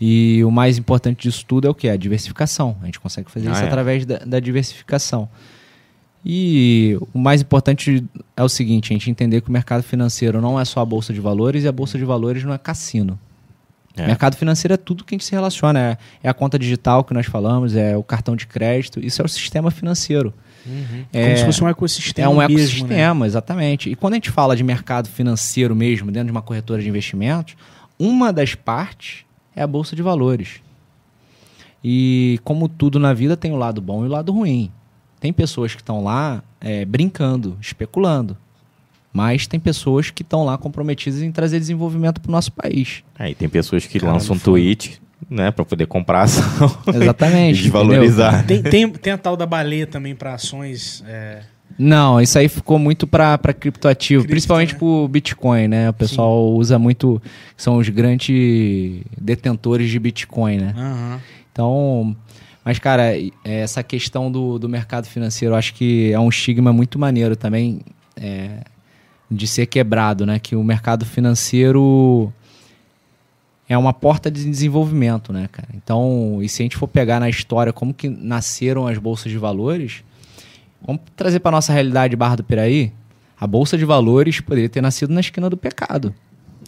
E 0.00 0.42
o 0.42 0.50
mais 0.50 0.78
importante 0.78 1.28
disso 1.28 1.44
tudo 1.46 1.66
é 1.66 1.70
o 1.70 1.74
que? 1.74 1.86
A 1.86 1.96
diversificação. 1.98 2.78
A 2.80 2.86
gente 2.86 2.98
consegue 2.98 3.30
fazer 3.30 3.50
Ah, 3.50 3.52
isso 3.52 3.62
é. 3.62 3.66
através 3.66 4.06
da, 4.06 4.20
da 4.20 4.40
diversificação. 4.40 5.28
E 6.24 6.98
o 7.12 7.18
mais 7.18 7.42
importante 7.42 8.02
é 8.34 8.42
o 8.42 8.48
seguinte, 8.48 8.90
a 8.90 8.94
gente 8.94 9.10
entender 9.10 9.42
que 9.42 9.50
o 9.50 9.52
mercado 9.52 9.82
financeiro 9.82 10.40
não 10.40 10.58
é 10.58 10.64
só 10.64 10.80
a 10.80 10.84
bolsa 10.84 11.12
de 11.12 11.20
valores 11.20 11.64
e 11.64 11.68
a 11.68 11.72
bolsa 11.72 11.98
de 11.98 12.04
valores 12.06 12.42
não 12.44 12.54
é 12.54 12.58
cassino. 12.58 13.18
É. 13.94 14.06
Mercado 14.06 14.34
financeiro 14.34 14.72
é 14.72 14.78
tudo 14.78 15.04
que 15.04 15.14
a 15.14 15.16
gente 15.18 15.26
se 15.26 15.32
relaciona. 15.32 15.78
É, 15.78 15.98
é 16.22 16.28
a 16.30 16.32
conta 16.32 16.58
digital 16.58 17.04
que 17.04 17.12
nós 17.12 17.26
falamos, 17.26 17.76
é 17.76 17.94
o 17.98 18.02
cartão 18.02 18.34
de 18.34 18.46
crédito. 18.46 18.98
Isso 18.98 19.20
é 19.20 19.24
o 19.26 19.28
sistema 19.28 19.70
financeiro. 19.70 20.32
É- 21.12 21.24
Como 21.26 21.38
se 21.38 21.44
fosse 21.44 21.64
um 21.64 21.68
ecossistema. 21.68 22.26
É 22.26 22.28
um 22.28 22.38
mesmo, 22.38 22.58
ecossistema, 22.58 23.20
né? 23.20 23.26
exatamente. 23.26 23.90
E 23.90 23.94
quando 23.94 24.14
a 24.14 24.16
gente 24.16 24.30
fala 24.30 24.56
de 24.56 24.62
mercado 24.62 25.08
financeiro 25.08 25.74
mesmo, 25.74 26.10
dentro 26.10 26.26
de 26.26 26.32
uma 26.32 26.42
corretora 26.42 26.80
de 26.82 26.88
investimentos, 26.88 27.54
uma 27.98 28.32
das 28.32 28.54
partes 28.54 29.24
é 29.54 29.62
a 29.62 29.66
bolsa 29.66 29.94
de 29.96 30.02
valores. 30.02 30.60
E 31.84 32.38
como 32.44 32.68
tudo 32.68 32.98
na 32.98 33.12
vida 33.12 33.36
tem 33.36 33.52
o 33.52 33.56
lado 33.56 33.80
bom 33.80 34.04
e 34.04 34.08
o 34.08 34.10
lado 34.10 34.32
ruim. 34.32 34.70
Tem 35.20 35.32
pessoas 35.32 35.74
que 35.74 35.80
estão 35.82 36.02
lá 36.02 36.42
é, 36.60 36.84
brincando, 36.84 37.56
especulando. 37.60 38.36
Mas 39.12 39.46
tem 39.46 39.60
pessoas 39.60 40.10
que 40.10 40.22
estão 40.22 40.44
lá 40.44 40.56
comprometidas 40.56 41.20
em 41.20 41.30
trazer 41.30 41.58
desenvolvimento 41.58 42.20
para 42.20 42.30
o 42.30 42.32
nosso 42.32 42.50
país. 42.52 43.02
Aí 43.18 43.34
tem 43.34 43.48
pessoas 43.48 43.86
que 43.86 43.98
Caralho, 43.98 44.18
lançam 44.18 44.36
um 44.36 44.38
tweet, 44.38 45.01
né, 45.30 45.50
pra 45.50 45.64
poder 45.64 45.86
comprar 45.86 46.22
ação. 46.22 46.70
Exatamente. 46.94 47.60
E 47.60 47.62
desvalorizar. 47.62 48.44
Tem, 48.46 48.62
tem, 48.62 48.88
tem 48.90 49.12
a 49.12 49.18
tal 49.18 49.36
da 49.36 49.46
baleia 49.46 49.86
também 49.86 50.14
para 50.14 50.34
ações. 50.34 51.02
é, 51.06 51.40
Não, 51.78 52.20
isso 52.20 52.38
aí 52.38 52.48
ficou 52.48 52.78
muito 52.78 53.06
para 53.06 53.38
criptoativo, 53.52 54.22
Cripto, 54.22 54.30
principalmente 54.32 54.72
né? 54.72 54.78
pro 54.78 55.08
Bitcoin, 55.08 55.68
né? 55.68 55.90
O 55.90 55.94
pessoal 55.94 56.50
usa 56.52 56.78
muito, 56.78 57.20
são 57.56 57.76
os 57.78 57.88
grandes 57.88 59.02
detentores 59.20 59.90
de 59.90 59.98
Bitcoin, 59.98 60.58
né? 60.58 60.74
aham. 60.76 61.20
Então, 61.52 62.16
mas 62.64 62.78
cara, 62.78 63.14
é, 63.14 63.30
essa 63.44 63.82
questão 63.82 64.30
do, 64.32 64.58
do 64.58 64.68
mercado 64.68 65.06
financeiro, 65.06 65.54
eu 65.54 65.58
acho 65.58 65.74
que 65.74 66.10
é 66.12 66.18
um 66.18 66.28
estigma 66.28 66.72
muito 66.72 66.98
maneiro 66.98 67.36
também 67.36 67.80
é, 68.16 68.60
de 69.30 69.46
ser 69.46 69.66
quebrado, 69.66 70.24
né? 70.24 70.38
Que 70.38 70.56
o 70.56 70.62
mercado 70.64 71.04
financeiro 71.04 72.32
é 73.72 73.78
uma 73.78 73.92
porta 73.92 74.30
de 74.30 74.44
desenvolvimento, 74.44 75.32
né, 75.32 75.48
cara? 75.50 75.68
Então, 75.74 76.38
e 76.42 76.48
se 76.48 76.62
a 76.62 76.64
gente 76.64 76.76
for 76.76 76.86
pegar 76.86 77.18
na 77.18 77.28
história 77.28 77.72
como 77.72 77.94
que 77.94 78.08
nasceram 78.08 78.86
as 78.86 78.98
bolsas 78.98 79.32
de 79.32 79.38
valores, 79.38 80.04
vamos 80.84 81.02
trazer 81.16 81.40
para 81.40 81.52
nossa 81.52 81.72
realidade 81.72 82.14
Barra 82.16 82.36
do 82.36 82.44
Piraí, 82.44 82.92
a 83.40 83.46
bolsa 83.46 83.78
de 83.78 83.84
valores 83.84 84.40
poderia 84.40 84.68
ter 84.68 84.80
nascido 84.80 85.12
na 85.12 85.20
esquina 85.20 85.48
do 85.48 85.56
pecado, 85.56 86.14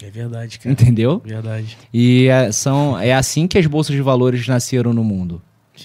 É 0.03 0.11
verdade, 0.11 0.59
cara. 0.59 0.73
entendeu? 0.73 1.21
Verdade. 1.25 1.77
E 1.93 2.27
é, 2.29 2.51
são, 2.51 2.99
é 2.99 3.13
assim 3.13 3.47
que 3.47 3.59
as 3.59 3.67
bolsas 3.67 3.95
de 3.95 4.03
valores 4.03 4.47
nasceram 4.49 4.93
no 4.93 5.05
mundo. 5.05 5.41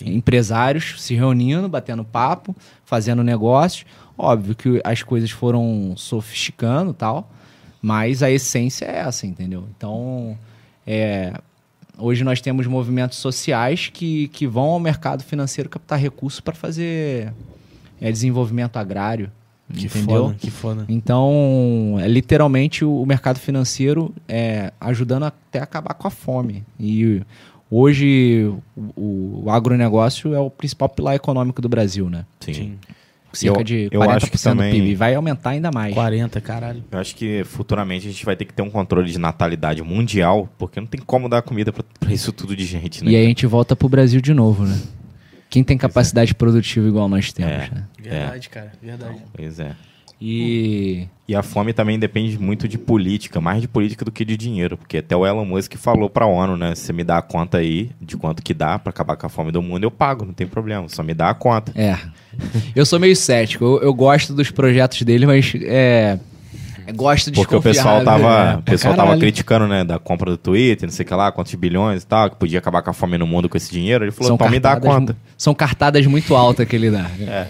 Empresários 0.06 1.02
se 1.02 1.16
reunindo, 1.16 1.68
batendo 1.68 2.04
papo, 2.04 2.56
fazendo 2.86 3.24
negócios. 3.24 3.86
Óbvio 4.18 4.56
que 4.56 4.82
as 4.84 5.02
coisas 5.04 5.32
foram 5.32 5.94
sofisticando 5.96 6.92
e 6.92 6.94
tal, 6.94 7.32
mas 7.82 8.22
a 8.22 8.30
essência 8.30 8.86
é 8.86 9.00
essa, 9.00 9.26
entendeu? 9.26 9.66
Então, 9.76 10.38
é, 10.92 11.34
hoje 12.00 12.24
nós 12.24 12.42
temos 12.42 12.66
movimentos 12.66 13.20
sociais 13.20 13.92
que, 13.94 14.28
que 14.30 14.48
vão 14.48 14.64
ao 14.64 14.80
mercado 14.80 15.24
financeiro 15.24 15.70
captar 15.70 16.00
recursos 16.00 16.40
para 16.40 16.56
fazer 16.56 17.32
é, 18.02 18.12
desenvolvimento 18.12 18.78
agrário. 18.78 19.32
Que 19.72 19.86
entendeu? 19.86 20.24
foda, 20.24 20.36
que 20.40 20.50
foda. 20.50 20.86
Então, 20.90 21.98
é 22.02 22.08
literalmente 22.08 22.84
o, 22.84 23.04
o 23.04 23.06
mercado 23.06 23.38
financeiro 23.38 24.12
é, 24.28 24.74
ajudando 24.82 25.26
até 25.26 25.60
acabar 25.60 25.94
com 25.94 26.08
a 26.08 26.12
fome. 26.12 26.64
E 26.80 27.22
hoje 27.70 28.52
o, 28.76 29.44
o 29.44 29.52
agronegócio 29.52 30.34
é 30.34 30.40
o 30.40 30.50
principal 30.50 30.90
pilar 30.90 31.14
econômico 31.14 31.62
do 31.62 31.70
Brasil, 31.70 32.10
né? 32.10 32.26
Sim. 32.40 32.54
Sim. 32.54 32.78
Cerca 33.32 33.60
Eu- 33.60 33.64
de 33.64 33.90
eu 33.92 34.00
40% 34.02 34.16
acho 34.16 34.32
que 34.32 34.42
também- 34.42 34.72
do 34.72 34.76
PIB. 34.78 34.90
E 34.92 34.96
vai 34.96 35.14
aumentar 35.16 35.52
ainda 35.52 35.72
mais. 35.72 35.94
40, 35.94 36.42
caralho. 36.42 36.84
Eu 36.92 37.00
acho 37.00 37.16
que 37.16 37.44
futuramente 37.46 38.08
a 38.08 38.12
gente 38.12 38.26
vai 38.26 38.36
ter 38.36 38.46
que 38.46 38.54
ter 38.54 38.62
um 38.62 38.70
controle 38.70 39.12
de 39.12 39.20
natalidade 39.20 39.82
mundial, 39.84 40.50
porque 40.58 40.80
não 40.80 40.88
tem 40.88 41.00
como 41.00 41.30
dar 41.30 41.42
comida 41.42 41.72
pra, 41.72 41.84
pra 42.00 42.12
isso 42.12 42.32
tudo 42.32 42.56
de 42.56 42.66
gente, 42.66 43.04
né? 43.04 43.12
E 43.12 43.16
aí 43.16 43.26
a 43.26 43.28
gente 43.28 43.46
volta 43.46 43.76
pro 43.76 43.88
Brasil 43.88 44.20
de 44.20 44.34
novo, 44.34 44.66
né? 44.66 44.78
Quem 45.50 45.64
tem 45.64 45.78
capacidade 45.78 46.34
produtiva 46.36 46.88
igual 46.88 47.10
nós 47.10 47.32
temos, 47.34 47.52
É. 47.52 47.58
né? 47.74 47.84
Verdade, 48.00 48.50
cara. 48.50 48.72
Verdade. 48.82 49.18
Pois 49.34 49.60
é. 49.60 49.72
E... 50.22 51.08
E 51.28 51.36
a 51.36 51.44
fome 51.44 51.74
também 51.74 52.00
depende 52.00 52.40
muito 52.40 52.68
de 52.68 52.76
política, 52.78 53.40
mais 53.40 53.62
de 53.62 53.68
política 53.68 54.04
do 54.04 54.12
que 54.12 54.26
de 54.26 54.36
dinheiro, 54.36 54.76
porque 54.76 54.98
até 54.98 55.16
o 55.16 55.28
Elon 55.28 55.46
Musk 55.46 55.76
falou 55.76 56.10
pra 56.10 56.26
ONU, 56.26 56.58
né? 56.58 56.74
Se 56.74 56.86
você 56.86 56.94
me 56.94 57.04
dá 57.04 57.20
a 57.20 57.22
conta 57.22 57.60
aí 57.60 57.92
de 58.02 58.18
quanto 58.18 58.42
que 58.42 58.52
dá 58.52 58.80
pra 58.80 58.90
acabar 58.90 59.16
com 59.16 59.28
a 59.28 59.30
fome 59.30 59.52
do 59.52 59.62
mundo, 59.62 59.84
eu 59.84 59.92
pago, 59.92 60.26
não 60.26 60.34
tem 60.34 60.48
problema, 60.48 60.90
só 60.90 61.04
me 61.04 61.14
dá 61.14 61.30
a 61.30 61.36
conta. 61.36 61.72
É. 61.80 61.96
Eu 62.76 62.84
sou 62.84 63.00
meio 63.00 63.16
cético. 63.16 63.64
Eu, 63.64 63.82
eu 63.82 63.94
gosto 63.94 64.34
dos 64.34 64.50
projetos 64.50 65.04
dele, 65.04 65.28
mas 65.28 65.54
é... 65.62 66.20
Gosto 66.94 67.32
de 67.32 67.36
Porque 67.36 67.56
o 67.56 67.62
pessoal 67.62 68.00
desconfiar, 68.00 68.20
tava, 68.20 68.46
né? 68.52 68.56
o 68.58 68.62
pessoal 68.64 68.94
caralho. 68.94 69.10
tava 69.12 69.20
criticando, 69.20 69.68
né, 69.68 69.84
da 69.84 70.00
compra 70.00 70.32
do 70.32 70.38
Twitter, 70.38 70.88
não 70.88 70.94
sei 70.94 71.06
o 71.06 71.08
que 71.08 71.14
lá, 71.14 71.32
quantos 71.32 71.54
bilhões 71.56 72.04
e 72.04 72.08
tal, 72.08 72.30
que 72.30 72.36
podia 72.36 72.60
acabar 72.60 72.82
com 72.82 72.90
a 72.90 72.94
fome 72.94 73.18
no 73.18 73.28
mundo 73.28 73.48
com 73.50 73.58
esse 73.58 73.72
dinheiro. 73.72 74.04
Ele 74.06 74.12
falou, 74.12 74.34
então 74.36 74.50
me 74.50 74.60
dá 74.60 74.76
conta. 74.80 75.16
São 75.38 75.54
cartadas 75.54 76.06
muito 76.06 76.36
altas 76.36 76.68
que 76.68 76.76
ele 76.76 76.92
dá. 76.92 77.06
É. 77.22 77.48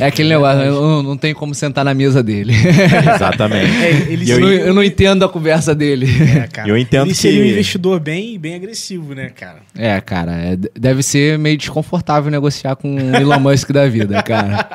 É 0.00 0.06
aquele 0.06 0.28
negócio, 0.28 0.62
eu 0.62 0.80
não, 0.80 1.02
não 1.02 1.16
tenho 1.16 1.34
como 1.34 1.54
sentar 1.54 1.84
na 1.84 1.94
mesa 1.94 2.22
dele. 2.22 2.52
Exatamente. 3.14 3.70
É, 3.82 3.90
ele 4.12 4.30
eu, 4.30 4.48
eu- 4.48 4.74
não, 4.74 4.82
entendo 4.82 5.24
a 5.24 5.28
conversa 5.28 5.74
dele. 5.74 6.06
É, 6.36 6.46
cara. 6.52 6.68
Eu 6.68 6.76
entendo 6.76 7.06
ele 7.06 7.14
seria 7.14 7.40
que- 7.42 7.48
um 7.48 7.50
investidor 7.52 8.00
bem, 8.00 8.38
bem 8.38 8.54
agressivo, 8.54 9.14
né, 9.14 9.30
cara? 9.34 9.58
É, 9.76 10.00
cara, 10.00 10.32
é, 10.32 10.56
deve 10.78 11.02
ser 11.02 11.38
meio 11.38 11.56
desconfortável 11.56 12.30
negociar 12.30 12.76
com 12.76 12.94
o 12.96 13.16
Elon 13.16 13.38
Musk 13.40 13.70
da 13.70 13.86
vida, 13.88 14.22
cara. 14.22 14.68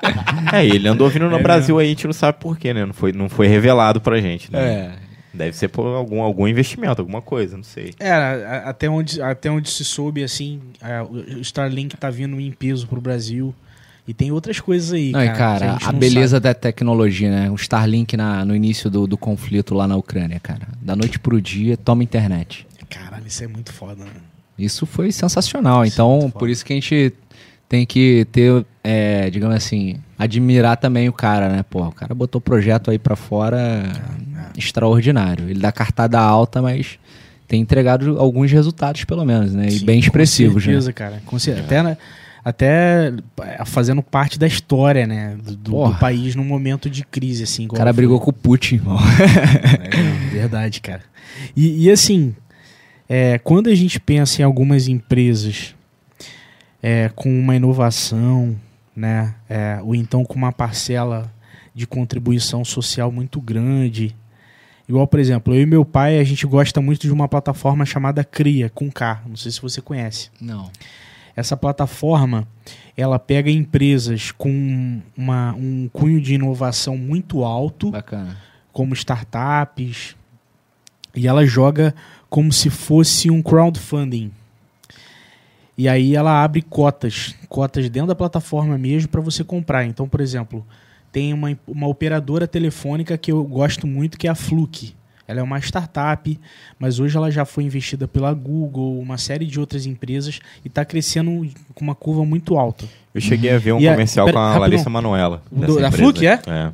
É, 0.53 0.65
ele 0.65 0.87
andou 0.87 1.09
vindo 1.09 1.29
no 1.29 1.37
É 1.37 1.41
Brasil 1.41 1.77
aí, 1.79 1.87
a 1.87 1.89
gente 1.89 2.05
não 2.05 2.13
sabe 2.13 2.37
por 2.39 2.57
quê, 2.57 2.73
né? 2.73 2.85
Não 2.85 2.93
foi, 2.93 3.11
não 3.11 3.29
foi 3.29 3.47
revelado 3.47 3.90
pra 3.99 4.21
gente, 4.21 4.51
né? 4.51 4.59
É. 4.61 4.91
Deve 5.33 5.55
ser 5.55 5.69
por 5.69 5.85
algum, 5.95 6.21
algum 6.21 6.47
investimento, 6.47 7.01
alguma 7.01 7.21
coisa, 7.21 7.55
não 7.57 7.63
sei. 7.63 7.93
É, 7.99 8.11
a- 8.11 8.63
até 8.69 8.89
onde, 8.89 9.21
até 9.21 9.49
onde 9.49 9.69
se 9.69 9.83
soube, 9.85 10.23
assim, 10.23 10.59
a- 10.81 11.03
o 11.03 11.39
Starlink 11.41 11.95
tá 11.97 12.09
vindo 12.09 12.39
em 12.39 12.51
peso 12.51 12.85
pro 12.87 12.99
Brasil. 13.01 13.55
E 14.07 14.13
tem 14.13 14.31
outras 14.31 14.59
coisas 14.59 14.91
aí, 14.91 15.11
Não, 15.11 15.19
cara. 15.19 15.31
que 15.31 15.37
cara, 15.37 15.71
gente 15.73 15.87
a 15.87 15.91
não 15.93 15.99
beleza 15.99 16.39
da 16.39 16.53
tecnologia, 16.53 17.29
né? 17.29 17.49
O 17.51 17.55
Starlink 17.55 18.17
na, 18.17 18.43
no 18.43 18.53
início 18.55 18.89
do, 18.89 19.07
do 19.07 19.17
conflito 19.17 19.73
lá 19.73 19.87
na 19.87 19.95
Ucrânia, 19.95 20.39
cara. 20.39 20.67
Da 20.81 20.95
noite 20.95 21.17
pro 21.19 21.39
dia, 21.39 21.77
toma 21.77 22.03
internet. 22.03 22.67
sabe. 22.77 22.85
Caralho, 22.89 23.25
isso 23.27 23.43
é 23.43 23.47
muito 23.47 23.71
foda, 23.71 24.03
né? 24.03 24.11
Isso 24.59 24.85
foi 24.85 25.11
sensacional. 25.13 25.85
Isso 25.85 25.93
é 25.93 25.95
então, 25.95 26.19
muito 26.19 26.37
por 26.37 26.49
isso 26.49 26.65
que 26.65 26.73
a 26.73 26.75
gente 26.75 27.13
tem 27.71 27.85
que 27.85 28.27
ter, 28.33 28.65
é, 28.83 29.29
digamos 29.29 29.55
assim, 29.55 29.95
admirar 30.19 30.75
também 30.75 31.07
o 31.07 31.13
cara, 31.13 31.47
né? 31.47 31.63
Pô, 31.69 31.85
o 31.85 31.91
cara 31.93 32.13
botou 32.13 32.39
o 32.39 32.41
projeto 32.41 32.91
aí 32.91 32.99
pra 32.99 33.15
fora 33.15 33.83
extraordinário. 34.57 35.49
Ele 35.49 35.57
dá 35.61 35.71
cartada 35.71 36.19
alta, 36.19 36.61
mas 36.61 36.99
tem 37.47 37.61
entregado 37.61 38.19
alguns 38.19 38.51
resultados, 38.51 39.05
pelo 39.05 39.23
menos, 39.23 39.53
né? 39.53 39.67
E 39.67 39.79
Sim, 39.79 39.85
bem 39.85 39.99
expressivos, 40.01 40.65
Com 40.65 40.69
né? 40.69 40.73
certeza, 40.73 40.91
cara. 40.91 41.21
Com 41.25 41.39
cer- 41.39 41.59
Até, 41.59 41.81
na- 41.81 41.97
até 42.43 43.13
é, 43.41 43.63
fazendo 43.63 44.03
parte 44.03 44.37
da 44.37 44.47
história, 44.47 45.07
né? 45.07 45.37
Do, 45.41 45.55
do- 45.55 45.95
país 45.97 46.35
num 46.35 46.43
momento 46.43 46.89
de 46.89 47.05
crise, 47.05 47.43
assim. 47.43 47.67
O 47.67 47.73
cara 47.73 47.93
brigou 47.93 48.19
com 48.19 48.31
o 48.31 48.33
Putin, 48.33 48.75
irmão. 48.75 48.97
É, 48.99 50.29
verdade, 50.33 50.81
cara. 50.81 51.03
E, 51.55 51.85
e 51.85 51.89
assim, 51.89 52.35
é, 53.07 53.37
quando 53.39 53.69
a 53.69 53.75
gente 53.75 53.97
pensa 53.97 54.41
em 54.41 54.43
algumas 54.45 54.89
empresas 54.89 55.73
é, 56.81 57.09
com 57.09 57.29
uma 57.29 57.55
inovação, 57.55 58.55
né, 58.95 59.35
é, 59.49 59.79
ou 59.83 59.95
então 59.95 60.25
com 60.25 60.35
uma 60.35 60.51
parcela 60.51 61.31
de 61.73 61.87
contribuição 61.87 62.65
social 62.65 63.11
muito 63.11 63.39
grande, 63.39 64.15
igual, 64.87 65.07
por 65.07 65.19
exemplo, 65.19 65.53
eu 65.53 65.61
e 65.61 65.65
meu 65.65 65.85
pai, 65.85 66.19
a 66.19 66.23
gente 66.23 66.45
gosta 66.45 66.81
muito 66.81 67.01
de 67.01 67.11
uma 67.11 67.27
plataforma 67.27 67.85
chamada 67.85 68.23
Cria, 68.23 68.69
com 68.69 68.91
K, 68.91 69.21
não 69.25 69.35
sei 69.35 69.51
se 69.51 69.61
você 69.61 69.81
conhece. 69.81 70.29
Não. 70.39 70.69
Essa 71.35 71.55
plataforma, 71.55 72.45
ela 72.97 73.17
pega 73.17 73.49
empresas 73.49 74.31
com 74.31 75.01
uma, 75.15 75.53
um 75.53 75.89
cunho 75.91 76.19
de 76.19 76.33
inovação 76.33 76.97
muito 76.97 77.43
alto, 77.43 77.91
Bacana. 77.91 78.37
como 78.73 78.93
startups 78.93 80.15
e 81.15 81.27
ela 81.27 81.45
joga 81.45 81.93
como 82.29 82.51
se 82.51 82.69
fosse 82.69 83.29
um 83.29 83.41
crowdfunding. 83.41 84.31
E 85.81 85.89
aí 85.89 86.15
ela 86.15 86.43
abre 86.43 86.61
cotas, 86.61 87.33
cotas 87.49 87.89
dentro 87.89 88.09
da 88.09 88.13
plataforma 88.15 88.77
mesmo 88.77 89.09
para 89.09 89.19
você 89.19 89.43
comprar. 89.43 89.83
Então, 89.83 90.07
por 90.07 90.21
exemplo, 90.21 90.63
tem 91.11 91.33
uma, 91.33 91.57
uma 91.67 91.87
operadora 91.87 92.47
telefônica 92.47 93.17
que 93.17 93.31
eu 93.31 93.43
gosto 93.43 93.87
muito 93.87 94.15
que 94.15 94.27
é 94.27 94.29
a 94.29 94.35
Fluke. 94.35 94.93
Ela 95.27 95.39
é 95.39 95.43
uma 95.43 95.57
startup, 95.59 96.39
mas 96.77 96.99
hoje 96.99 97.17
ela 97.17 97.31
já 97.31 97.45
foi 97.45 97.63
investida 97.63 98.07
pela 98.07 98.31
Google, 98.31 98.99
uma 98.99 99.17
série 99.17 99.43
de 99.47 99.59
outras 99.59 99.87
empresas 99.87 100.39
e 100.63 100.67
está 100.67 100.85
crescendo 100.85 101.49
com 101.73 101.83
uma 101.83 101.95
curva 101.95 102.23
muito 102.23 102.59
alta. 102.59 102.85
Eu 103.11 103.19
cheguei 103.21 103.49
a 103.51 103.57
ver 103.57 103.71
um 103.71 103.79
E 103.79 103.87
a- 103.87 103.93
comercial 103.93 104.27
pera- 104.27 104.35
com 104.35 104.39
a 104.39 104.45
rapidão. 104.49 104.61
Larissa 104.69 104.89
Manoela. 104.91 105.41
Do- 105.51 105.79
da. 105.81 105.91
Fluke, 105.91 106.27
é? 106.27 106.39
É. 106.45 106.71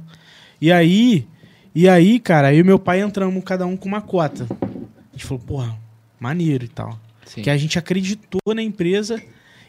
E 0.60 0.70
aí, 0.70 1.26
e 1.74 1.88
aí, 1.88 2.20
cara, 2.20 2.54
eu 2.54 2.60
e 2.60 2.64
meu 2.64 2.78
pai 2.78 3.00
entramos 3.00 3.42
cada 3.46 3.66
um 3.66 3.78
com 3.78 3.88
uma 3.88 4.02
cota. 4.02 4.46
A 4.52 5.14
gente 5.14 5.24
falou, 5.26 5.42
porra, 5.48 5.76
maneiro 6.20 6.66
e 6.66 6.68
tal. 6.68 7.00
Sim. 7.28 7.42
Que 7.44 7.50
a 7.50 7.58
gente 7.58 7.78
acreditou 7.78 8.40
na 8.56 8.62
empresa 8.64 9.22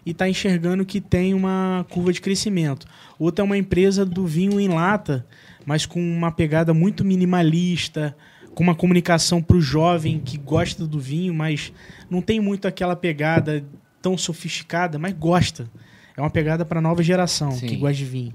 e 0.06 0.12
está 0.12 0.28
enxergando 0.28 0.86
que 0.86 1.01
tem 1.01 1.35
uma 1.35 1.85
curva 1.90 2.12
de 2.12 2.20
crescimento. 2.20 2.86
Outra 3.18 3.43
é 3.43 3.44
uma 3.44 3.59
empresa 3.59 4.06
do 4.06 4.26
vinho 4.26 4.59
em 4.59 4.68
lata, 4.68 5.26
mas 5.66 5.85
com 5.85 6.01
uma 6.01 6.30
pegada 6.32 6.72
muito 6.72 7.05
minimalista, 7.05 8.16
com 8.55 8.62
uma 8.62 8.74
comunicação 8.74 9.43
para 9.43 9.56
o 9.56 9.60
jovem 9.60 10.18
que 10.24 10.39
gosta 10.39 10.86
do 10.86 10.98
vinho, 10.98 11.35
mas 11.35 11.72
não 12.09 12.22
tem 12.22 12.40
muito 12.40 12.66
aquela 12.66 12.97
pegada 12.97 13.64
tão 14.01 14.16
sofisticada, 14.16 14.98
mas 14.98 15.12
gosta. 15.12 15.68
É 16.16 16.20
uma 16.20 16.30
pegada 16.30 16.64
para 16.64 16.78
a 16.78 16.82
nova 16.82 17.02
geração 17.02 17.52
Sim. 17.52 17.66
que 17.66 17.76
gosta 17.76 17.94
de 17.97 18.05
vinho. 18.05 18.32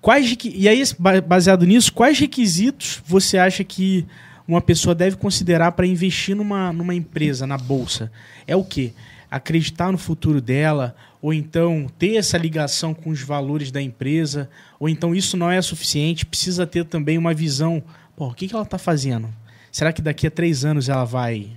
Quais, 0.00 0.36
e 0.44 0.68
aí, 0.68 0.82
ba- 0.98 1.20
baseado 1.20 1.64
nisso, 1.64 1.92
quais 1.92 2.18
requisitos 2.18 3.02
você 3.06 3.38
acha 3.38 3.64
que 3.64 4.04
uma 4.46 4.60
pessoa 4.60 4.94
deve 4.94 5.16
considerar 5.16 5.72
para 5.72 5.86
investir 5.86 6.34
numa, 6.36 6.72
numa 6.72 6.94
empresa, 6.94 7.46
na 7.46 7.56
bolsa? 7.58 8.10
É 8.46 8.54
o 8.54 8.64
quê? 8.64 8.92
Acreditar 9.30 9.90
no 9.90 9.98
futuro 9.98 10.40
dela, 10.40 10.94
ou 11.20 11.32
então 11.32 11.86
ter 11.98 12.16
essa 12.16 12.36
ligação 12.38 12.92
com 12.94 13.10
os 13.10 13.20
valores 13.22 13.70
da 13.70 13.80
empresa, 13.82 14.48
ou 14.78 14.88
então 14.88 15.14
isso 15.14 15.36
não 15.36 15.50
é 15.50 15.60
suficiente, 15.62 16.26
precisa 16.26 16.66
ter 16.66 16.84
também 16.84 17.16
uma 17.18 17.32
visão. 17.34 17.82
Pô, 18.16 18.28
o 18.28 18.34
que, 18.34 18.46
que 18.46 18.54
ela 18.54 18.64
está 18.64 18.78
fazendo? 18.78 19.28
Será 19.72 19.92
que 19.92 20.00
daqui 20.02 20.26
a 20.26 20.30
três 20.30 20.64
anos 20.64 20.88
ela 20.88 21.04
vai 21.04 21.50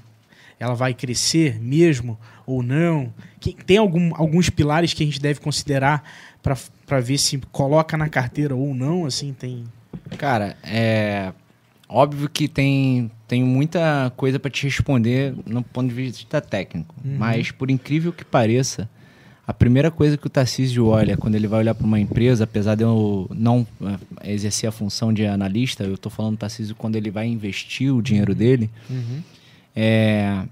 ela 0.59 0.73
vai 0.73 0.91
crescer 0.93 1.59
mesmo 1.61 2.17
ou 2.47 2.63
não? 2.63 3.13
Que- 3.39 3.53
Tem 3.53 3.77
algum, 3.77 4.11
alguns 4.15 4.49
pilares 4.49 4.91
que 4.91 5.03
a 5.03 5.05
gente 5.05 5.19
deve 5.21 5.39
considerar 5.39 6.03
para 6.41 6.99
ver 6.99 7.19
se 7.19 7.37
coloca 7.51 7.95
na 7.95 8.09
carteira 8.09 8.55
ou 8.55 8.73
não? 8.73 9.05
Assim, 9.05 9.33
tem. 9.33 9.65
Cara, 10.17 10.57
é 10.63 11.31
óbvio 11.89 12.29
que 12.29 12.47
tem, 12.47 13.09
tem 13.27 13.43
muita 13.43 14.11
coisa 14.17 14.39
para 14.39 14.51
te 14.51 14.63
responder 14.63 15.33
no 15.45 15.63
ponto 15.63 15.87
de 15.89 15.93
vista 15.95 16.41
técnico, 16.41 16.93
mas 17.03 17.51
por 17.51 17.69
incrível 17.71 18.11
que 18.11 18.25
pareça, 18.25 18.89
a 19.45 19.53
primeira 19.53 19.89
coisa 19.89 20.17
que 20.17 20.27
o 20.27 20.29
Tarcísio 20.29 20.87
olha 20.87 21.15
quando 21.15 21.35
ele 21.35 21.47
vai 21.47 21.59
olhar 21.59 21.73
para 21.73 21.87
uma 21.87 21.99
empresa, 21.99 22.43
apesar 22.43 22.75
de 22.75 22.83
eu 22.83 23.29
não 23.33 23.65
eh, 24.21 24.33
exercer 24.33 24.67
a 24.67 24.71
função 24.73 25.13
de 25.13 25.25
analista, 25.25 25.85
eu 25.85 25.93
estou 25.95 26.11
falando 26.11 26.33
do 26.35 26.39
Tarcísio 26.39 26.75
quando 26.75 26.97
ele 26.97 27.09
vai 27.09 27.27
investir 27.27 27.93
o 27.95 28.01
dinheiro 28.01 28.35
dele, 28.35 28.69
é, 29.75 30.43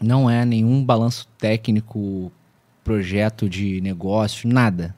não 0.00 0.28
é 0.30 0.44
nenhum 0.44 0.84
balanço 0.84 1.26
técnico, 1.38 2.30
projeto 2.84 3.48
de 3.48 3.80
negócio, 3.80 4.48
nada. 4.48 4.94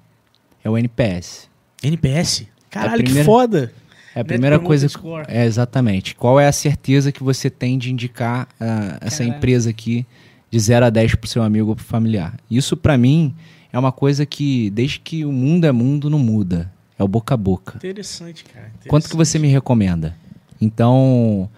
É 0.62 0.68
o 0.70 0.76
NPS. 0.76 1.48
NPS? 1.82 2.46
Caralho, 2.70 2.96
primeira- 3.04 3.20
que 3.20 3.24
foda! 3.24 3.72
É 4.14 4.20
a 4.20 4.24
primeira 4.24 4.58
coisa. 4.58 4.88
Score. 4.88 5.24
É, 5.28 5.44
exatamente. 5.44 6.14
Qual 6.14 6.38
é 6.38 6.46
a 6.46 6.52
certeza 6.52 7.10
que 7.10 7.22
você 7.22 7.50
tem 7.50 7.76
de 7.78 7.92
indicar 7.92 8.46
ah, 8.60 8.98
essa 9.00 9.18
Caralho. 9.18 9.36
empresa 9.38 9.70
aqui 9.70 10.06
de 10.50 10.58
0 10.60 10.86
a 10.86 10.90
10 10.90 11.16
pro 11.16 11.28
seu 11.28 11.42
amigo 11.42 11.70
ou 11.70 11.76
pro 11.76 11.84
familiar? 11.84 12.34
Isso, 12.50 12.76
pra 12.76 12.96
mim, 12.96 13.34
é 13.72 13.78
uma 13.78 13.90
coisa 13.92 14.24
que, 14.24 14.70
desde 14.70 15.00
que 15.00 15.24
o 15.24 15.32
mundo 15.32 15.64
é 15.66 15.72
mundo, 15.72 16.08
não 16.08 16.18
muda. 16.18 16.72
É 16.96 17.02
o 17.02 17.08
boca 17.08 17.34
a 17.34 17.36
boca. 17.36 17.76
Interessante, 17.76 18.44
cara. 18.44 18.70
Quanto 18.86 19.08
que 19.08 19.16
você 19.16 19.36
me 19.38 19.48
recomenda? 19.48 20.16
Então, 20.60 21.50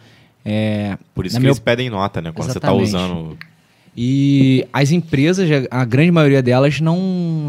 é, 0.45 0.97
Por 1.15 1.27
isso 1.27 1.37
que 1.37 1.43
meu- 1.43 1.51
eles 1.51 1.59
pedem 1.59 1.91
nota, 1.91 2.23
né? 2.23 2.33
Quando 2.33 2.49
Exatamente. 2.51 2.87
você 2.87 2.93
tá 2.97 2.99
usando. 3.05 3.37
E 3.95 4.67
as 4.73 4.91
empresas, 4.93 5.49
a 5.71 5.85
grande 5.85 6.11
maioria 6.11 6.43
delas, 6.43 6.81
não, 6.81 6.99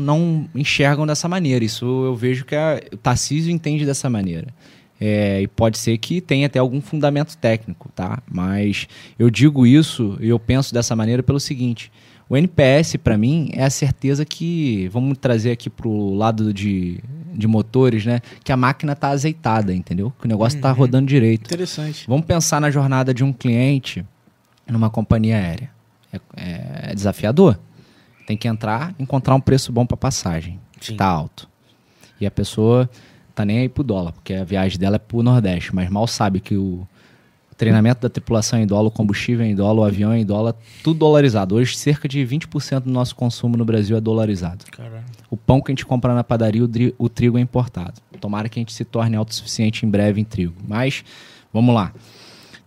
não 0.01 0.47
enxergam 0.55 1.05
dessa 1.05 1.27
maneira. 1.27 1.63
Isso 1.63 1.85
eu 1.85 2.15
vejo 2.15 2.45
que 2.45 2.55
a, 2.55 2.81
o 2.93 2.97
Tarcísio 2.97 3.51
entende 3.51 3.85
dessa 3.85 4.09
maneira. 4.09 4.47
É, 4.99 5.41
e 5.41 5.47
pode 5.47 5.77
ser 5.77 5.97
que 5.99 6.19
tenha 6.19 6.47
até 6.47 6.57
algum 6.57 6.81
fundamento 6.81 7.37
técnico, 7.37 7.89
tá? 7.95 8.19
Mas 8.29 8.87
eu 9.17 9.29
digo 9.29 9.65
isso 9.65 10.17
e 10.19 10.29
eu 10.29 10.39
penso 10.39 10.73
dessa 10.73 10.95
maneira 10.95 11.21
pelo 11.21 11.39
seguinte: 11.39 11.91
o 12.29 12.35
NPS, 12.35 12.97
para 12.97 13.17
mim, 13.17 13.49
é 13.53 13.63
a 13.63 13.69
certeza 13.69 14.25
que, 14.25 14.89
vamos 14.89 15.17
trazer 15.17 15.51
aqui 15.51 15.69
pro 15.69 16.13
lado 16.13 16.53
de, 16.53 16.99
de 17.33 17.47
motores, 17.47 18.05
né? 18.05 18.21
Que 18.43 18.51
a 18.51 18.57
máquina 18.57 18.95
tá 18.95 19.09
azeitada, 19.09 19.73
entendeu? 19.73 20.11
Que 20.19 20.25
o 20.25 20.27
negócio 20.27 20.59
tá 20.59 20.71
rodando 20.71 21.07
direito. 21.07 21.45
Interessante. 21.45 22.05
Vamos 22.07 22.25
pensar 22.25 22.59
na 22.59 22.69
jornada 22.69 23.13
de 23.13 23.23
um 23.23 23.31
cliente 23.31 24.05
numa 24.67 24.89
companhia 24.89 25.37
aérea. 25.37 25.69
É, 26.11 26.89
é 26.91 26.95
desafiador. 26.95 27.57
Tem 28.25 28.35
que 28.35 28.47
entrar, 28.47 28.93
encontrar 28.99 29.35
um 29.35 29.39
preço 29.39 29.71
bom 29.71 29.85
para 29.85 29.95
passagem. 29.95 30.59
Sim. 30.81 30.97
Tá 30.97 31.05
alto. 31.05 31.47
E 32.19 32.25
a 32.25 32.31
pessoa 32.31 32.89
tá 33.37 33.45
nem 33.45 33.59
aí 33.59 33.69
pro 33.69 33.83
dólar, 33.83 34.13
porque 34.13 34.33
a 34.33 34.43
viagem 34.43 34.79
dela 34.79 34.95
é 34.95 34.99
pro 34.99 35.21
Nordeste, 35.21 35.73
mas 35.75 35.87
mal 35.91 36.07
sabe 36.07 36.39
que 36.39 36.57
o 36.57 36.87
treinamento 37.55 38.01
da 38.01 38.09
tripulação 38.09 38.57
é 38.57 38.63
em 38.63 38.65
dólar, 38.65 38.87
o 38.87 38.91
combustível 38.91 39.45
é 39.45 39.49
em 39.49 39.53
dólar, 39.53 39.81
o 39.81 39.83
avião 39.83 40.11
é 40.11 40.19
em 40.19 40.25
dólar, 40.25 40.55
tudo 40.83 40.97
dolarizado. 40.97 41.53
Hoje, 41.53 41.77
cerca 41.77 42.07
de 42.07 42.19
20% 42.25 42.79
do 42.81 42.89
nosso 42.89 43.15
consumo 43.15 43.55
no 43.55 43.63
Brasil 43.63 43.95
é 43.95 44.01
dolarizado. 44.01 44.65
O 45.29 45.37
pão 45.37 45.61
que 45.61 45.71
a 45.71 45.73
gente 45.73 45.85
compra 45.85 46.15
na 46.15 46.23
padaria, 46.23 46.63
o 46.97 47.09
trigo 47.09 47.37
é 47.37 47.41
importado. 47.41 48.01
Tomara 48.19 48.49
que 48.49 48.59
a 48.59 48.61
gente 48.61 48.73
se 48.73 48.83
torne 48.83 49.15
autossuficiente 49.15 49.85
em 49.85 49.89
breve 49.89 50.19
em 50.19 50.23
trigo. 50.23 50.55
Mas, 50.67 51.05
vamos 51.53 51.75
lá. 51.75 51.93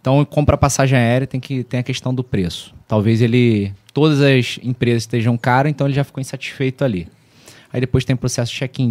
Então, 0.01 0.24
compra 0.24 0.56
passagem 0.56 0.97
aérea, 0.97 1.26
tem 1.26 1.40
que 1.40 1.64
tem 1.64 1.80
a 1.80 1.82
questão 1.82 2.14
do 2.14 2.22
preço. 2.22 2.72
Talvez 2.86 3.20
ele. 3.20 3.72
Todas 3.92 4.20
as 4.20 4.60
empresas 4.62 5.02
estejam 5.02 5.36
caras, 5.36 5.70
então 5.70 5.88
ele 5.88 5.94
já 5.94 6.05
ficou 6.05 6.20
insatisfeito 6.20 6.84
ali. 6.84 7.09
Aí 7.72 7.80
depois 7.80 8.05
tem 8.05 8.14
o 8.14 8.18
processo 8.18 8.52
de 8.52 8.59
check-in, 8.59 8.90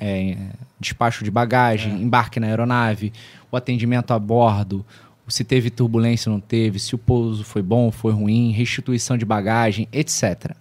é, 0.00 0.36
despacho 0.80 1.22
de 1.24 1.30
bagagem, 1.30 2.02
embarque 2.02 2.40
na 2.40 2.46
aeronave, 2.48 3.12
o 3.50 3.56
atendimento 3.56 4.12
a 4.12 4.18
bordo, 4.18 4.84
se 5.28 5.44
teve 5.44 5.70
turbulência 5.70 6.28
ou 6.30 6.34
não 6.34 6.40
teve, 6.40 6.78
se 6.78 6.94
o 6.94 6.98
pouso 6.98 7.44
foi 7.44 7.62
bom 7.62 7.84
ou 7.86 7.92
foi 7.92 8.12
ruim, 8.12 8.50
restituição 8.52 9.16
de 9.16 9.24
bagagem, 9.24 9.88
etc. 9.92 10.52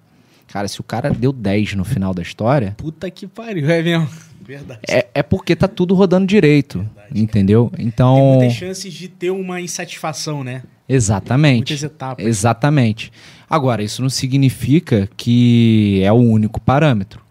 Cara, 0.47 0.67
se 0.67 0.79
o 0.79 0.83
cara 0.83 1.09
deu 1.09 1.33
10 1.33 1.73
no 1.75 1.83
final 1.83 2.13
da 2.13 2.21
história, 2.21 2.75
Puta 2.77 3.09
que 3.09 3.27
pariu, 3.27 3.69
é 3.69 3.81
mesmo. 3.81 4.07
Verdade. 4.41 4.79
é, 4.87 5.07
é 5.15 5.23
porque 5.23 5.55
tá 5.55 5.67
tudo 5.67 5.95
rodando 5.95 6.27
direito. 6.27 6.87
entendeu? 7.13 7.71
Tem 7.75 7.85
Então. 7.87 8.35
muitas 8.37 8.53
chances 8.53 8.93
de 8.93 9.07
ter 9.07 9.31
uma 9.31 9.59
insatisfação, 9.59 10.43
né? 10.43 10.61
Exatamente. 10.87 11.71
Muitas 11.71 11.83
etapas. 11.83 12.23
Exatamente. 12.25 13.11
Agora, 13.49 13.81
isso 13.81 14.03
não 14.03 14.09
significa 14.09 15.09
que 15.17 15.99
é 16.03 16.11
o 16.11 16.15
único 16.15 16.61
parâmetro. 16.61 17.24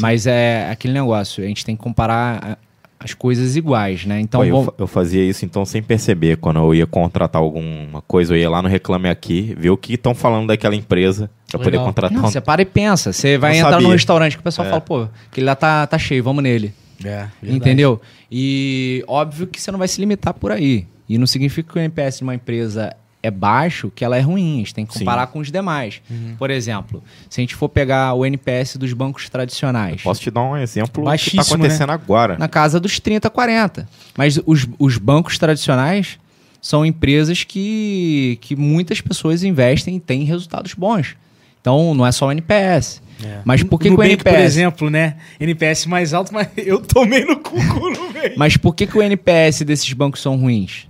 Mas 0.00 0.26
é 0.26 0.68
aquele 0.70 0.94
negócio, 0.94 1.42
a 1.44 1.46
gente 1.46 1.64
tem 1.64 1.76
que 1.76 1.82
comparar 1.82 2.58
as 2.98 3.14
coisas 3.14 3.56
iguais, 3.56 4.04
né? 4.06 4.20
Então, 4.20 4.40
Pô, 4.40 4.46
eu, 4.46 4.64
fa- 4.64 4.74
eu 4.78 4.86
fazia 4.86 5.24
isso 5.24 5.44
então 5.44 5.64
sem 5.64 5.82
perceber. 5.82 6.36
Quando 6.36 6.60
eu 6.60 6.72
ia 6.74 6.86
contratar 6.86 7.42
alguma 7.42 8.00
coisa, 8.02 8.32
eu 8.34 8.38
ia 8.38 8.48
lá 8.48 8.62
no 8.62 8.68
Reclame 8.68 9.08
Aqui, 9.08 9.54
ver 9.58 9.70
o 9.70 9.76
que 9.76 9.94
estão 9.94 10.14
falando 10.14 10.46
daquela 10.46 10.76
empresa, 10.76 11.28
pra 11.50 11.58
poder 11.58 11.72
Legal. 11.72 11.86
contratar 11.86 12.16
Não, 12.16 12.24
um- 12.28 12.30
você 12.30 12.40
para 12.40 12.62
e 12.62 12.64
pensa. 12.64 13.12
Você 13.12 13.36
vai 13.36 13.52
Não 13.52 13.58
entrar 13.58 13.70
sabia. 13.72 13.86
num 13.88 13.92
restaurante 13.92 14.34
que 14.36 14.40
o 14.40 14.44
pessoal 14.44 14.66
É. 14.66 14.70
fala, 14.70 14.80
pô, 14.80 15.08
aquele 15.30 15.46
lá 15.46 15.56
tá, 15.56 15.84
tá 15.86 15.98
cheio, 15.98 16.22
vamos 16.22 16.42
nele. 16.44 16.72
É, 17.04 17.26
Entendeu? 17.42 18.00
E 18.30 19.02
óbvio 19.08 19.48
que 19.48 19.60
você 19.60 19.72
não 19.72 19.78
vai 19.80 19.88
se 19.88 20.00
limitar 20.00 20.32
por 20.32 20.52
aí. 20.52 20.86
E 21.08 21.18
não 21.18 21.26
significa 21.26 21.72
que 21.72 21.78
o 21.78 21.82
NPS 21.82 22.18
de 22.18 22.22
uma 22.22 22.34
empresa 22.36 22.94
é 23.22 23.30
baixo, 23.30 23.90
que 23.94 24.04
ela 24.04 24.16
é 24.16 24.20
ruim. 24.20 24.54
A 24.54 24.58
gente 24.58 24.74
tem 24.74 24.84
que 24.84 24.92
Sim. 24.92 25.00
comparar 25.00 25.28
com 25.28 25.38
os 25.38 25.50
demais. 25.50 26.02
Por 26.38 26.50
exemplo, 26.50 27.02
se 27.30 27.40
a 27.40 27.42
gente 27.42 27.54
for 27.54 27.68
pegar 27.68 28.14
o 28.14 28.26
NPS 28.26 28.76
dos 28.76 28.92
bancos 28.92 29.28
tradicionais, 29.28 30.02
Posso 30.02 30.20
te 30.20 30.30
dar 30.30 30.42
um 30.42 30.56
exemplo 30.56 30.90
que 30.90 31.00
tá 31.00 31.04
Baixíssimo, 31.04 31.42
acontecendo 31.42 31.90
agora. 31.90 32.36
na 32.36 32.48
casa 32.48 32.80
dos 32.80 32.98
30, 32.98 33.30
40. 33.30 33.88
Mas 34.16 34.40
os, 34.44 34.66
os 34.78 34.98
bancos 34.98 35.38
tradicionais 35.38 36.18
são 36.60 36.84
empresas 36.84 37.44
que, 37.44 38.38
que 38.40 38.56
muitas 38.56 39.00
pessoas 39.00 39.42
investem 39.42 39.96
e 39.96 40.00
têm 40.00 40.24
resultados 40.24 40.74
bons. 40.74 41.16
Então, 41.60 41.94
não 41.94 42.04
é 42.04 42.10
só 42.10 42.26
o 42.26 42.32
NPS. 42.32 43.00
Mas 43.44 43.62
por 43.62 43.78
que, 43.78 43.88
que 43.88 43.94
o 43.94 44.02
NPS... 44.02 44.34
por 44.34 44.42
exemplo, 44.42 44.90
né? 44.90 45.16
NPS 45.38 45.86
mais 45.86 46.12
alto, 46.12 46.34
mas 46.34 46.48
eu 46.56 46.80
tomei 46.80 47.24
no 47.24 47.36
cu 47.36 47.56
com 47.68 47.86
o 47.86 47.90
Nubank. 47.90 48.34
Mas 48.36 48.56
por 48.56 48.74
que, 48.74 48.84
que 48.84 48.98
o 48.98 49.02
NPS 49.02 49.62
desses 49.62 49.92
bancos 49.92 50.20
são 50.20 50.36
ruins? 50.36 50.88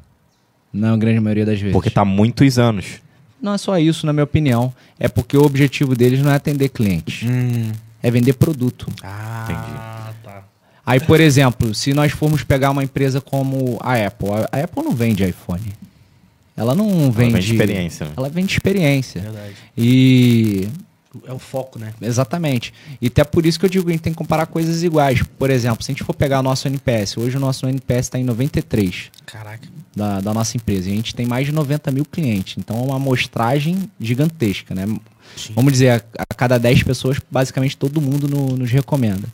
Na 0.73 0.97
grande 0.97 1.21
maioria 1.21 1.45
das 1.45 1.59
vezes. 1.59 1.73
Porque 1.73 1.91
tá 1.91 2.03
há 2.03 2.05
muitos 2.05 2.59
anos. 2.59 3.01
Não 3.41 3.55
é 3.55 3.59
só 3.59 3.77
isso, 3.79 4.07
na 4.07 4.13
minha 4.13 4.25
opinião. 4.25 4.73
É 4.99 5.09
porque 5.09 5.37
o 5.37 5.43
objetivo 5.43 5.97
deles 5.97 6.21
não 6.21 6.31
é 6.31 6.37
atender 6.37 6.69
clientes. 6.69 7.29
Hum. 7.29 7.73
É 8.03 8.11
vender 8.11 8.35
produto. 8.35 8.87
Ah, 9.03 10.13
tá. 10.23 10.45
Aí, 10.85 10.99
por 11.01 11.21
exemplo, 11.21 11.75
se 11.75 11.95
nós 11.95 12.13
formos 12.13 12.43
pegar 12.43 12.71
uma 12.71 12.83
empresa 12.83 13.21
como 13.21 13.79
a 13.81 13.95
Apple. 13.95 14.29
A 14.51 14.61
Apple 14.65 14.83
não 14.83 14.93
vende 14.93 15.25
iPhone. 15.25 15.73
Ela 16.57 16.75
não 16.75 16.89
Ela 16.89 17.11
vende... 17.11 17.33
vende 17.33 17.53
experiência, 17.53 18.07
né? 18.07 18.13
Ela 18.17 18.29
vende 18.29 18.53
experiência. 18.53 19.21
Verdade. 19.23 19.55
E... 19.77 20.69
É 21.27 21.33
o 21.33 21.39
foco, 21.39 21.79
né? 21.79 21.93
Exatamente. 22.01 22.73
E 23.01 23.09
até 23.09 23.23
por 23.23 23.45
isso 23.45 23.61
que 23.61 23.67
eu 23.67 23.71
digo 23.71 23.85
que 23.85 23.91
a 23.91 23.93
gente 23.93 24.03
tem 24.03 24.15
que 24.15 24.17
comparar 24.17 24.47
coisas 24.47 24.83
iguais. 24.83 25.23
Por 25.39 25.51
exemplo, 25.51 25.85
se 25.85 25.91
a 25.91 25.95
gente 25.95 26.05
for 26.05 26.15
pegar 26.15 26.41
o 26.41 26.43
nosso 26.43 26.67
NPS, 26.67 27.19
hoje 27.19 27.37
o 27.37 27.41
nosso 27.41 27.67
NPS 27.69 28.07
está 28.07 28.19
em 28.19 28.25
93 28.25 29.11
Caraca. 29.27 29.69
Da, 29.95 30.21
da 30.21 30.33
nossa 30.35 30.57
empresa. 30.57 30.89
E 30.89 30.93
a 30.93 30.97
gente 30.97 31.15
tem 31.15 31.27
mais 31.27 31.47
de 31.47 31.53
90 31.53 31.91
mil 31.91 32.05
clientes. 32.05 32.57
Então 32.59 32.77
é 32.79 32.83
uma 32.83 32.97
amostragem 32.97 33.91
gigantesca, 34.01 34.75
né? 34.75 34.87
Sim. 35.37 35.53
Vamos 35.55 35.73
dizer, 35.73 35.91
a, 36.19 36.23
a 36.23 36.35
cada 36.35 36.59
10 36.59 36.83
pessoas, 36.83 37.19
basicamente 37.31 37.77
todo 37.77 38.01
mundo 38.01 38.29
no- 38.29 38.57
nos 38.57 38.71
recomenda. 38.71 39.27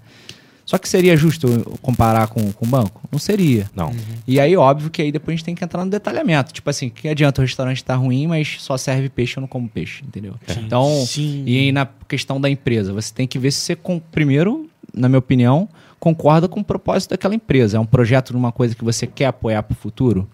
Só 0.64 0.76
que 0.76 0.86
seria 0.86 1.16
justo 1.16 1.78
comparar 1.80 2.26
com, 2.28 2.52
com 2.52 2.66
o 2.66 2.68
banco? 2.68 3.00
Não 3.10 3.18
seria. 3.18 3.70
Não. 3.74 3.90
E 4.26 4.38
aí, 4.38 4.54
óbvio 4.54 4.90
que 4.90 5.00
aí 5.00 5.10
depois 5.10 5.32
a 5.32 5.36
gente 5.38 5.44
tem 5.46 5.54
que 5.54 5.64
entrar 5.64 5.82
no 5.82 5.90
detalhamento. 5.90 6.52
Tipo 6.52 6.68
assim, 6.68 6.90
que 6.90 7.08
adianta 7.08 7.40
o 7.40 7.44
restaurante 7.44 7.78
estar 7.78 7.94
ruim, 7.96 8.26
mas 8.26 8.56
só 8.60 8.76
serve 8.76 9.08
peixe, 9.08 9.38
eu 9.38 9.40
não 9.40 9.48
como 9.48 9.66
peixe, 9.66 10.04
entendeu? 10.06 10.34
Então, 10.58 11.06
Sim. 11.06 11.42
e 11.46 11.58
aí 11.58 11.72
na 11.72 11.86
questão 12.06 12.38
da 12.38 12.50
empresa, 12.50 12.92
você 12.92 13.12
tem 13.14 13.26
que 13.26 13.38
ver 13.38 13.50
se 13.50 13.60
você, 13.60 13.74
com, 13.76 13.98
primeiro, 13.98 14.68
na 14.92 15.08
minha 15.08 15.18
opinião, 15.20 15.66
concorda 15.98 16.46
com 16.46 16.60
o 16.60 16.64
propósito 16.64 17.10
daquela 17.10 17.34
empresa. 17.34 17.78
É 17.78 17.80
um 17.80 17.86
projeto 17.86 18.32
de 18.32 18.36
uma 18.36 18.52
coisa 18.52 18.74
que 18.74 18.84
você 18.84 19.06
quer 19.06 19.24
apoiar 19.26 19.62
pro 19.62 19.74
futuro? 19.74 20.28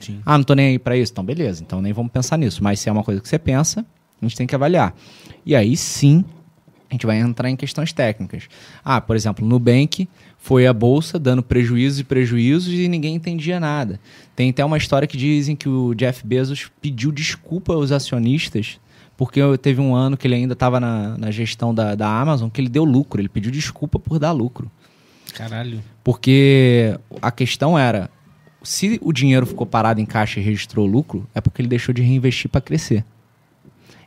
Sim. 0.00 0.20
Ah, 0.24 0.36
não 0.38 0.44
tô 0.44 0.54
nem 0.54 0.68
aí 0.68 0.78
pra 0.78 0.96
isso. 0.96 1.12
Então, 1.12 1.24
beleza. 1.24 1.62
Então, 1.62 1.82
nem 1.82 1.92
vamos 1.92 2.12
pensar 2.12 2.36
nisso. 2.36 2.62
Mas 2.62 2.80
se 2.80 2.88
é 2.88 2.92
uma 2.92 3.02
coisa 3.04 3.20
que 3.20 3.28
você 3.28 3.38
pensa, 3.38 3.84
a 4.20 4.24
gente 4.24 4.36
tem 4.36 4.46
que 4.46 4.54
avaliar. 4.54 4.94
E 5.44 5.54
aí, 5.54 5.76
sim, 5.76 6.24
a 6.90 6.94
gente 6.94 7.06
vai 7.06 7.18
entrar 7.18 7.50
em 7.50 7.56
questões 7.56 7.92
técnicas. 7.92 8.48
Ah, 8.84 9.00
por 9.00 9.14
exemplo, 9.14 9.44
no 9.44 9.50
Nubank 9.50 10.08
foi 10.38 10.66
a 10.66 10.72
bolsa 10.72 11.18
dando 11.18 11.42
prejuízos 11.42 12.00
e 12.00 12.04
prejuízos 12.04 12.72
e 12.72 12.88
ninguém 12.88 13.14
entendia 13.14 13.60
nada. 13.60 14.00
Tem 14.34 14.50
até 14.50 14.64
uma 14.64 14.78
história 14.78 15.06
que 15.06 15.16
dizem 15.16 15.54
que 15.54 15.68
o 15.68 15.94
Jeff 15.94 16.26
Bezos 16.26 16.70
pediu 16.80 17.12
desculpa 17.12 17.74
aos 17.74 17.92
acionistas 17.92 18.80
porque 19.18 19.40
teve 19.60 19.80
um 19.80 19.96
ano 19.96 20.16
que 20.16 20.28
ele 20.28 20.36
ainda 20.36 20.52
estava 20.52 20.78
na, 20.78 21.18
na 21.18 21.30
gestão 21.32 21.74
da, 21.74 21.96
da 21.96 22.08
Amazon 22.08 22.48
que 22.48 22.60
ele 22.60 22.68
deu 22.68 22.84
lucro. 22.84 23.20
Ele 23.20 23.28
pediu 23.28 23.50
desculpa 23.50 23.98
por 23.98 24.18
dar 24.18 24.30
lucro. 24.30 24.70
Caralho. 25.34 25.82
Porque 26.04 26.96
a 27.20 27.30
questão 27.32 27.76
era: 27.76 28.08
se 28.62 28.98
o 29.02 29.12
dinheiro 29.12 29.46
ficou 29.46 29.66
parado 29.66 30.00
em 30.00 30.06
caixa 30.06 30.40
e 30.40 30.42
registrou 30.42 30.86
lucro, 30.86 31.26
é 31.34 31.40
porque 31.40 31.60
ele 31.62 31.68
deixou 31.68 31.94
de 31.94 32.02
reinvestir 32.02 32.50
para 32.50 32.60
crescer. 32.60 33.04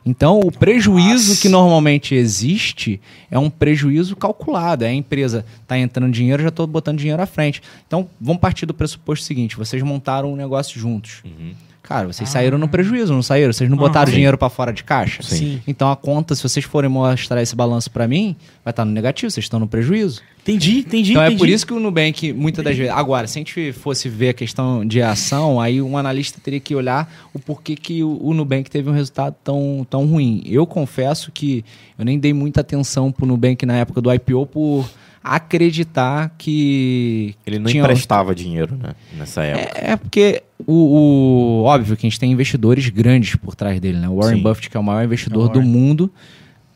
Então, 0.04 0.40
o 0.40 0.50
prejuízo 0.50 1.30
Nossa. 1.30 1.42
que 1.42 1.48
normalmente 1.48 2.14
existe 2.14 3.00
é 3.30 3.38
um 3.38 3.48
prejuízo 3.48 4.16
calculado. 4.16 4.84
É 4.84 4.88
a 4.88 4.92
empresa 4.92 5.44
está 5.62 5.78
entrando 5.78 6.12
dinheiro, 6.12 6.42
já 6.42 6.48
estou 6.48 6.66
botando 6.66 6.98
dinheiro 6.98 7.22
à 7.22 7.26
frente. 7.26 7.62
Então, 7.86 8.08
vamos 8.20 8.40
partir 8.40 8.66
do 8.66 8.74
pressuposto 8.74 9.24
seguinte: 9.24 9.56
vocês 9.56 9.80
montaram 9.82 10.32
um 10.32 10.36
negócio 10.36 10.78
juntos. 10.78 11.22
Uhum. 11.24 11.54
Cara, 11.92 12.10
vocês 12.10 12.26
saíram 12.30 12.56
no 12.56 12.66
prejuízo, 12.66 13.12
não 13.12 13.22
saíram? 13.22 13.52
Vocês 13.52 13.68
não 13.68 13.76
Ah, 13.76 13.80
botaram 13.80 14.06
sim. 14.06 14.14
dinheiro 14.14 14.38
para 14.38 14.48
fora 14.48 14.72
de 14.72 14.82
caixa? 14.82 15.22
Sim. 15.22 15.60
Então, 15.68 15.90
a 15.90 15.94
conta, 15.96 16.34
se 16.34 16.42
vocês 16.42 16.64
forem 16.64 16.88
mostrar 16.88 17.42
esse 17.42 17.54
balanço 17.54 17.90
para 17.90 18.08
mim, 18.08 18.34
vai 18.64 18.72
estar 18.72 18.86
no 18.86 18.92
negativo, 18.92 19.30
vocês 19.30 19.44
estão 19.44 19.60
no 19.60 19.66
prejuízo. 19.68 20.22
Entendi, 20.40 20.78
entendi. 20.78 21.10
Então 21.10 21.22
entendi. 21.22 21.36
é 21.36 21.38
por 21.38 21.48
isso 21.50 21.66
que 21.66 21.74
o 21.74 21.78
Nubank, 21.78 22.32
muitas 22.32 22.64
das 22.64 22.74
vezes. 22.76 22.90
Agora, 22.92 23.26
se 23.26 23.38
a 23.38 23.40
gente 23.40 23.72
fosse 23.72 24.08
ver 24.08 24.30
a 24.30 24.32
questão 24.32 24.86
de 24.86 25.02
ação, 25.02 25.60
aí 25.60 25.82
um 25.82 25.98
analista 25.98 26.40
teria 26.42 26.60
que 26.60 26.74
olhar 26.74 27.12
o 27.34 27.38
porquê 27.38 27.76
que 27.76 28.02
o, 28.02 28.18
o 28.22 28.32
Nubank 28.32 28.70
teve 28.70 28.88
um 28.88 28.92
resultado 28.94 29.36
tão, 29.44 29.86
tão 29.88 30.06
ruim. 30.06 30.42
Eu 30.46 30.66
confesso 30.66 31.30
que 31.30 31.62
eu 31.98 32.06
nem 32.06 32.18
dei 32.18 32.32
muita 32.32 32.62
atenção 32.62 33.12
pro 33.12 33.26
Nubank 33.26 33.66
na 33.66 33.76
época 33.76 34.00
do 34.00 34.12
IPO 34.12 34.46
por 34.46 34.90
acreditar 35.22 36.34
que. 36.38 37.34
Ele 37.46 37.58
não 37.58 37.70
tinha- 37.70 37.82
emprestava 37.82 38.34
dinheiro, 38.34 38.76
né? 38.76 38.90
Nessa 39.16 39.42
época. 39.42 39.78
É, 39.78 39.90
é 39.92 39.96
porque 39.96 40.42
o, 40.66 40.72
o- 40.72 41.62
Óbvio 41.64 41.96
que 41.96 42.06
a 42.06 42.08
gente 42.10 42.18
tem 42.18 42.30
investidores 42.32 42.88
grandes 42.88 43.36
por 43.36 43.54
trás 43.54 43.80
dele, 43.80 43.98
né? 43.98 44.08
O 44.08 44.16
Warren 44.16 44.36
Sim. 44.38 44.42
Buffett, 44.42 44.70
que 44.70 44.76
é 44.76 44.80
o 44.80 44.82
maior 44.82 45.04
investidor 45.04 45.46
É 45.48 45.50
o 45.50 45.52
do 45.52 45.62
mundo, 45.62 46.10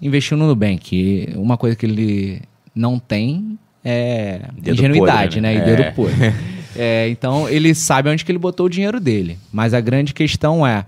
investiu 0.01 0.37
no 0.37 0.47
Nubank. 0.47 0.95
E 0.95 1.33
uma 1.37 1.57
coisa 1.57 1.77
que 1.77 1.87
ele 1.87 2.43
não 2.75 2.99
tem 2.99 3.59
é 3.85 4.41
Dedo 4.59 4.75
ingenuidade, 4.75 5.37
podre, 5.37 5.41
né? 5.41 5.55
né? 5.55 5.61
E 5.63 5.65
dedo 5.65 5.83
É. 5.83 5.91
podre. 5.91 6.15
É, 6.79 7.09
então 7.09 7.49
ele 7.49 7.75
sabe 7.75 8.11
onde 8.11 8.23
que 8.23 8.31
ele 8.31 8.39
botou 8.39 8.67
o 8.67 8.69
dinheiro 8.69 9.01
dele. 9.01 9.39
Mas 9.51 9.73
a 9.73 9.81
grande 9.81 10.13
questão 10.13 10.67
é, 10.67 10.85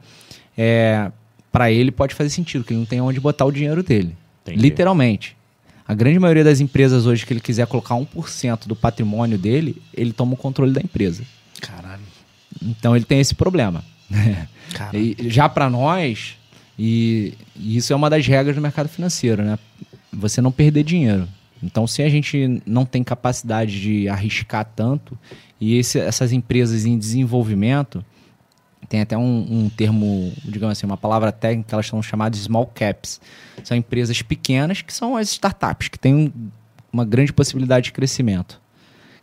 é 0.54 1.10
para 1.50 1.72
ele 1.72 1.90
pode 1.90 2.14
fazer 2.14 2.28
sentido, 2.28 2.62
que 2.62 2.74
ele 2.74 2.80
não 2.80 2.84
tem 2.84 3.00
onde 3.00 3.18
botar 3.18 3.46
o 3.46 3.50
dinheiro 3.50 3.82
dele. 3.82 4.14
Entendi. 4.42 4.60
Literalmente. 4.60 5.34
A 5.88 5.94
grande 5.94 6.18
maioria 6.18 6.44
das 6.44 6.60
empresas 6.60 7.06
hoje 7.06 7.24
que 7.24 7.32
ele 7.32 7.40
quiser 7.40 7.66
colocar 7.66 7.94
1% 7.94 8.66
do 8.68 8.76
patrimônio 8.76 9.38
dele, 9.38 9.80
ele 9.94 10.12
toma 10.12 10.34
o 10.34 10.36
controle 10.36 10.70
da 10.70 10.82
empresa. 10.82 11.24
Caralho. 11.62 12.02
Então 12.62 12.94
ele 12.94 13.06
tem 13.06 13.18
esse 13.20 13.34
problema. 13.34 13.82
Caralho. 14.74 14.98
E 14.98 15.16
já 15.30 15.48
para 15.48 15.70
nós, 15.70 16.36
e, 16.78 17.32
e 17.56 17.76
isso 17.78 17.92
é 17.92 17.96
uma 17.96 18.10
das 18.10 18.26
regras 18.26 18.54
do 18.54 18.60
mercado 18.60 18.88
financeiro, 18.88 19.42
né? 19.42 19.58
Você 20.12 20.40
não 20.42 20.52
perder 20.52 20.84
dinheiro. 20.84 21.26
Então, 21.62 21.86
se 21.86 22.02
a 22.02 22.08
gente 22.08 22.62
não 22.66 22.84
tem 22.84 23.02
capacidade 23.02 23.80
de 23.80 24.08
arriscar 24.08 24.64
tanto, 24.76 25.18
e 25.60 25.76
esse- 25.76 25.98
essas 25.98 26.32
empresas 26.32 26.84
em 26.84 26.96
desenvolvimento, 26.98 28.04
tem 28.88 29.00
até 29.00 29.16
um, 29.16 29.46
um 29.64 29.68
termo, 29.68 30.32
digamos 30.44 30.76
assim, 30.78 30.86
uma 30.86 30.96
palavra 30.96 31.30
técnica, 31.30 31.74
elas 31.74 31.86
são 31.86 32.02
chamadas 32.02 32.40
small 32.40 32.66
caps. 32.66 33.20
São 33.62 33.76
empresas 33.76 34.22
pequenas 34.22 34.80
que 34.82 34.92
são 34.92 35.16
as 35.16 35.28
startups, 35.30 35.88
que 35.88 35.98
têm 35.98 36.14
um- 36.14 36.32
uma 36.92 37.04
grande 37.04 37.32
possibilidade 37.32 37.84
de 37.86 37.92
crescimento. 37.92 38.60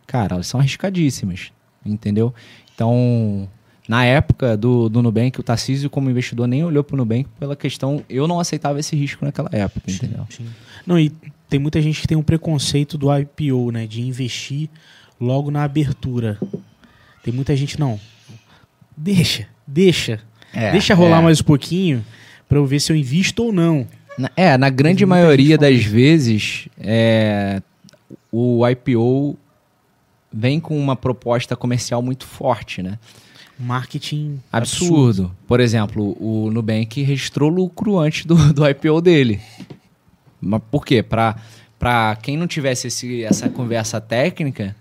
Cara, 0.06 0.34
elas 0.36 0.46
são 0.46 0.60
arriscadíssimas, 0.60 1.50
entendeu? 1.84 2.32
Então, 2.74 3.48
na 3.88 4.04
época 4.04 4.56
do, 4.56 4.88
do 4.88 5.02
Nubank, 5.02 5.40
o 5.40 5.42
Tarcísio, 5.42 5.90
como 5.90 6.08
investidor, 6.10 6.46
nem 6.46 6.62
olhou 6.64 6.84
para 6.84 6.94
o 6.94 6.96
Nubank 6.96 7.28
pela 7.40 7.56
questão. 7.56 8.04
Eu 8.08 8.28
não 8.28 8.38
aceitava 8.38 8.78
esse 8.78 8.94
risco 8.94 9.24
naquela 9.24 9.48
época, 9.52 9.90
entendeu? 9.90 10.26
Sim. 10.30 10.46
Não, 10.86 10.98
e 10.98 11.10
tem 11.48 11.58
muita 11.58 11.80
gente 11.82 12.00
que 12.00 12.06
tem 12.06 12.16
um 12.16 12.22
preconceito 12.22 12.96
do 12.96 13.08
IPO, 13.16 13.72
né? 13.72 13.86
De 13.86 14.00
investir 14.02 14.68
logo 15.20 15.50
na 15.50 15.64
abertura. 15.64 16.38
Tem 17.24 17.32
muita 17.34 17.56
gente, 17.56 17.80
não. 17.80 17.98
Deixa, 18.96 19.46
deixa. 19.66 20.20
É, 20.54 20.72
deixa 20.72 20.94
rolar 20.94 21.18
é. 21.18 21.22
mais 21.22 21.40
um 21.40 21.44
pouquinho 21.44 22.04
pra 22.48 22.58
eu 22.58 22.66
ver 22.66 22.80
se 22.80 22.90
eu 22.92 22.96
invisto 22.96 23.44
ou 23.44 23.52
não. 23.52 23.86
Na- 24.18 24.30
É, 24.36 24.56
na 24.56 24.70
grande 24.70 25.04
maioria 25.04 25.58
das 25.58 25.84
vezes, 25.84 26.68
é, 26.78 27.60
o 28.32 28.66
IPO 28.66 29.36
vem 30.32 30.58
com 30.60 30.78
uma 30.78 30.96
proposta 30.96 31.54
comercial 31.56 32.00
muito 32.00 32.24
forte, 32.26 32.82
né? 32.82 32.98
Marketing 33.58 34.38
Absurdo. 34.52 35.34
Por 35.46 35.60
exemplo, 35.60 36.16
o 36.20 36.50
Nubank 36.50 37.02
registrou 37.02 37.48
lucro 37.50 37.98
antes 37.98 38.24
do, 38.26 38.52
do 38.52 38.68
IPO 38.68 39.00
dele. 39.00 39.40
Mas 40.40 40.60
por 40.70 40.84
quê? 40.84 41.02
Pra 41.02 42.16
quem 42.22 42.36
não 42.36 42.46
tivesse 42.46 42.86
esse, 42.88 43.22
essa 43.24 43.48
conversa 43.48 44.00
técnica, 44.00 44.76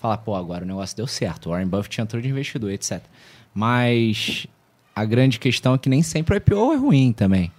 falar, 0.00 0.16
pô, 0.18 0.34
agora 0.34 0.64
o 0.64 0.66
negócio 0.66 0.96
deu 0.96 1.06
certo. 1.06 1.46
O 1.46 1.50
Warren 1.50 1.66
Buffett 1.66 2.00
entrou 2.00 2.20
de 2.22 2.28
investidor, 2.28 2.70
etc. 2.72 3.00
Mas 3.54 4.46
a 4.94 5.04
grande 5.04 5.38
questão 5.38 5.74
é 5.74 5.78
que 5.78 5.88
nem 5.88 6.02
sempre 6.02 6.34
o 6.34 6.36
IPO 6.36 6.72
é 6.72 6.76
ruim 6.76 7.12
também. 7.12 7.50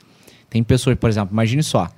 Tem 0.50 0.64
pessoas, 0.64 0.98
por 0.98 1.10
exemplo, 1.10 1.34
imagine 1.34 1.64
só. 1.64 1.90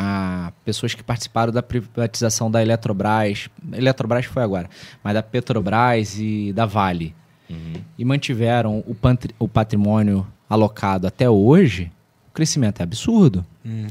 ah, 0.00 0.52
pessoas 0.64 0.94
que 0.94 1.02
participaram 1.02 1.52
da 1.52 1.62
privatização 1.62 2.48
da 2.50 2.62
Eletrobras, 2.62 3.48
Eletrobras 3.72 4.26
foi 4.26 4.42
agora, 4.44 4.70
mas 5.02 5.12
da 5.14 5.22
Petrobras 5.22 6.16
e 6.18 6.52
da 6.52 6.66
Vale 6.66 7.14
Uhum. 7.50 7.72
e 7.98 8.04
mantiveram 8.04 8.84
o, 8.86 8.94
pantri- 8.94 9.34
o 9.38 9.48
patrimônio 9.48 10.24
alocado 10.48 11.06
até 11.06 11.28
hoje, 11.28 11.90
o 12.28 12.32
crescimento 12.32 12.80
é 12.80 12.82
absurdo. 12.84 13.44
Hum. 13.64 13.86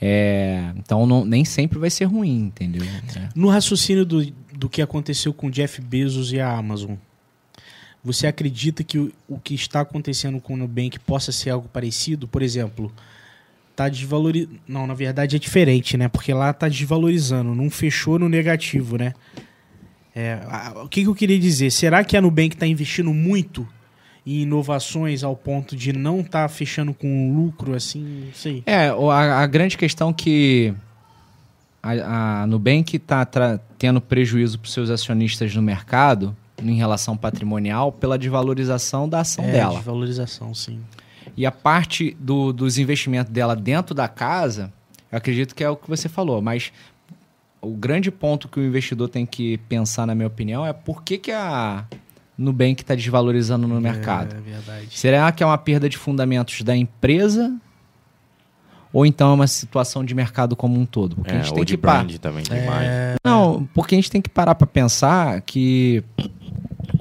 É, 0.00 0.72
então 0.76 1.06
não- 1.06 1.24
nem 1.24 1.44
sempre 1.44 1.78
vai 1.78 1.90
ser 1.90 2.06
ruim, 2.06 2.46
entendeu? 2.46 2.82
É. 3.14 3.28
No 3.34 3.48
raciocínio 3.48 4.04
do, 4.04 4.24
do 4.52 4.68
que 4.68 4.80
aconteceu 4.82 5.32
com 5.32 5.48
Jeff 5.50 5.80
Bezos 5.80 6.32
e 6.32 6.40
a 6.40 6.50
Amazon, 6.56 6.94
você 8.06 8.28
acredita 8.28 8.84
que 8.84 8.98
o, 8.98 9.12
o 9.28 9.36
que 9.36 9.52
está 9.52 9.80
acontecendo 9.80 10.40
com 10.40 10.54
o 10.54 10.56
Nubank 10.56 10.96
possa 11.00 11.32
ser 11.32 11.50
algo 11.50 11.68
parecido? 11.68 12.28
Por 12.28 12.40
exemplo, 12.40 12.92
tá 13.74 13.88
desvalorizando. 13.88 14.60
Não, 14.66 14.86
na 14.86 14.94
verdade 14.94 15.34
é 15.34 15.38
diferente, 15.40 15.96
né? 15.96 16.06
Porque 16.06 16.32
lá 16.32 16.52
tá 16.52 16.68
desvalorizando, 16.68 17.52
não 17.52 17.68
fechou 17.68 18.16
no 18.16 18.28
negativo, 18.28 18.96
né? 18.96 19.12
É, 20.14 20.38
o 20.76 20.88
que, 20.88 21.02
que 21.02 21.08
eu 21.08 21.16
queria 21.16 21.36
dizer? 21.36 21.72
Será 21.72 22.04
que 22.04 22.16
a 22.16 22.20
Nubank 22.20 22.54
está 22.54 22.64
investindo 22.64 23.12
muito 23.12 23.66
em 24.24 24.42
inovações 24.42 25.24
ao 25.24 25.34
ponto 25.34 25.74
de 25.74 25.92
não 25.92 26.20
estar 26.20 26.48
fechando 26.48 26.94
com 26.94 27.34
lucro, 27.34 27.74
assim? 27.74 28.26
Não 28.26 28.34
sei. 28.34 28.62
É, 28.66 28.86
a, 28.88 29.40
a 29.42 29.46
grande 29.48 29.76
questão 29.76 30.12
que 30.12 30.72
a, 31.82 32.42
a 32.42 32.46
Nubank 32.46 32.96
está 32.96 33.26
tendo 33.76 34.00
prejuízo 34.00 34.60
para 34.60 34.66
os 34.66 34.72
seus 34.72 34.90
acionistas 34.90 35.52
no 35.56 35.60
mercado 35.60 36.36
em 36.62 36.74
relação 36.76 37.16
patrimonial 37.16 37.92
pela 37.92 38.18
desvalorização 38.18 39.08
da 39.08 39.20
ação 39.20 39.44
é, 39.44 39.52
dela. 39.52 39.74
desvalorização, 39.74 40.54
sim. 40.54 40.80
E 41.36 41.44
a 41.44 41.52
parte 41.52 42.16
do- 42.18 42.52
dos 42.52 42.78
investimentos 42.78 43.30
dela 43.32 43.54
dentro 43.54 43.94
da 43.94 44.08
casa, 44.08 44.72
eu 45.12 45.18
acredito 45.18 45.54
que 45.54 45.62
é 45.62 45.68
o 45.68 45.76
que 45.76 45.88
você 45.88 46.08
falou, 46.08 46.40
mas 46.40 46.72
o 47.60 47.70
grande 47.74 48.10
ponto 48.10 48.48
que 48.48 48.58
o 48.60 48.64
investidor 48.64 49.08
tem 49.08 49.26
que 49.26 49.58
pensar, 49.68 50.06
na 50.06 50.14
minha 50.14 50.28
opinião, 50.28 50.64
é 50.64 50.72
por 50.72 51.02
que, 51.02 51.18
que 51.18 51.32
a 51.32 51.84
Nubank 52.38 52.82
está 52.82 52.94
desvalorizando 52.94 53.66
no 53.66 53.80
mercado. 53.80 54.34
É 54.36 54.40
verdade. 54.40 54.86
Será 54.90 55.30
que 55.32 55.42
é 55.42 55.46
uma 55.46 55.58
perda 55.58 55.88
de 55.88 55.96
fundamentos 55.98 56.62
da 56.62 56.76
empresa? 56.76 57.54
Ou 58.92 59.04
então 59.04 59.30
é 59.30 59.34
uma 59.34 59.46
situação 59.46 60.02
de 60.04 60.14
mercado 60.14 60.56
como 60.56 60.78
um 60.80 60.86
todo? 60.86 61.16
Porque 61.16 61.30
a 61.30 61.34
É, 61.34 61.42
gente 61.42 61.50
ou 61.50 61.56
tem 61.56 61.64
de 61.64 61.76
que 61.76 61.82
parar. 61.82 62.06
também, 62.18 62.44
imagem. 62.46 62.90
Não, 63.24 63.68
porque 63.74 63.94
a 63.94 63.98
gente 63.98 64.10
tem 64.10 64.22
que 64.22 64.28
parar 64.30 64.54
para 64.54 64.66
pensar 64.66 65.40
que 65.42 66.02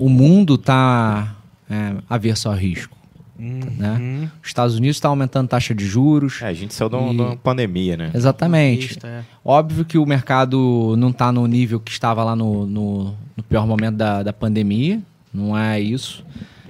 o 0.05 0.09
mundo 0.09 0.57
tá 0.57 1.35
é, 1.69 1.95
averso 2.09 2.47
ao 2.49 2.55
risco. 2.55 2.95
Né? 3.37 4.29
Os 4.41 4.47
Estados 4.47 4.75
Unidos 4.75 4.97
estão 4.97 5.09
aumentando 5.11 5.47
taxa 5.49 5.73
de 5.75 5.85
juros. 5.85 6.41
É, 6.41 6.47
a 6.47 6.53
gente 6.53 6.73
saiu 6.73 6.89
de 6.89 6.95
uma 6.95 7.11
E- 7.11 7.15
de 7.15 7.21
uma 7.21 7.35
pandemia, 7.35 7.97
né? 7.97 8.11
Exatamente. 8.13 8.91
Isso, 8.97 9.05
é. 9.05 9.23
Óbvio 9.43 9.83
que 9.83 9.97
o 9.97 10.05
mercado 10.05 10.95
não 10.97 11.09
está 11.09 11.31
no 11.31 11.45
nível 11.47 11.79
que 11.79 11.91
estava 11.91 12.23
lá 12.23 12.35
no, 12.35 12.65
no, 12.65 13.15
no 13.35 13.43
pior 13.43 13.65
momento 13.67 13.95
da, 13.97 14.23
da 14.23 14.31
pandemia, 14.31 15.01
não 15.33 15.57
é 15.57 15.79
isso. 15.81 16.23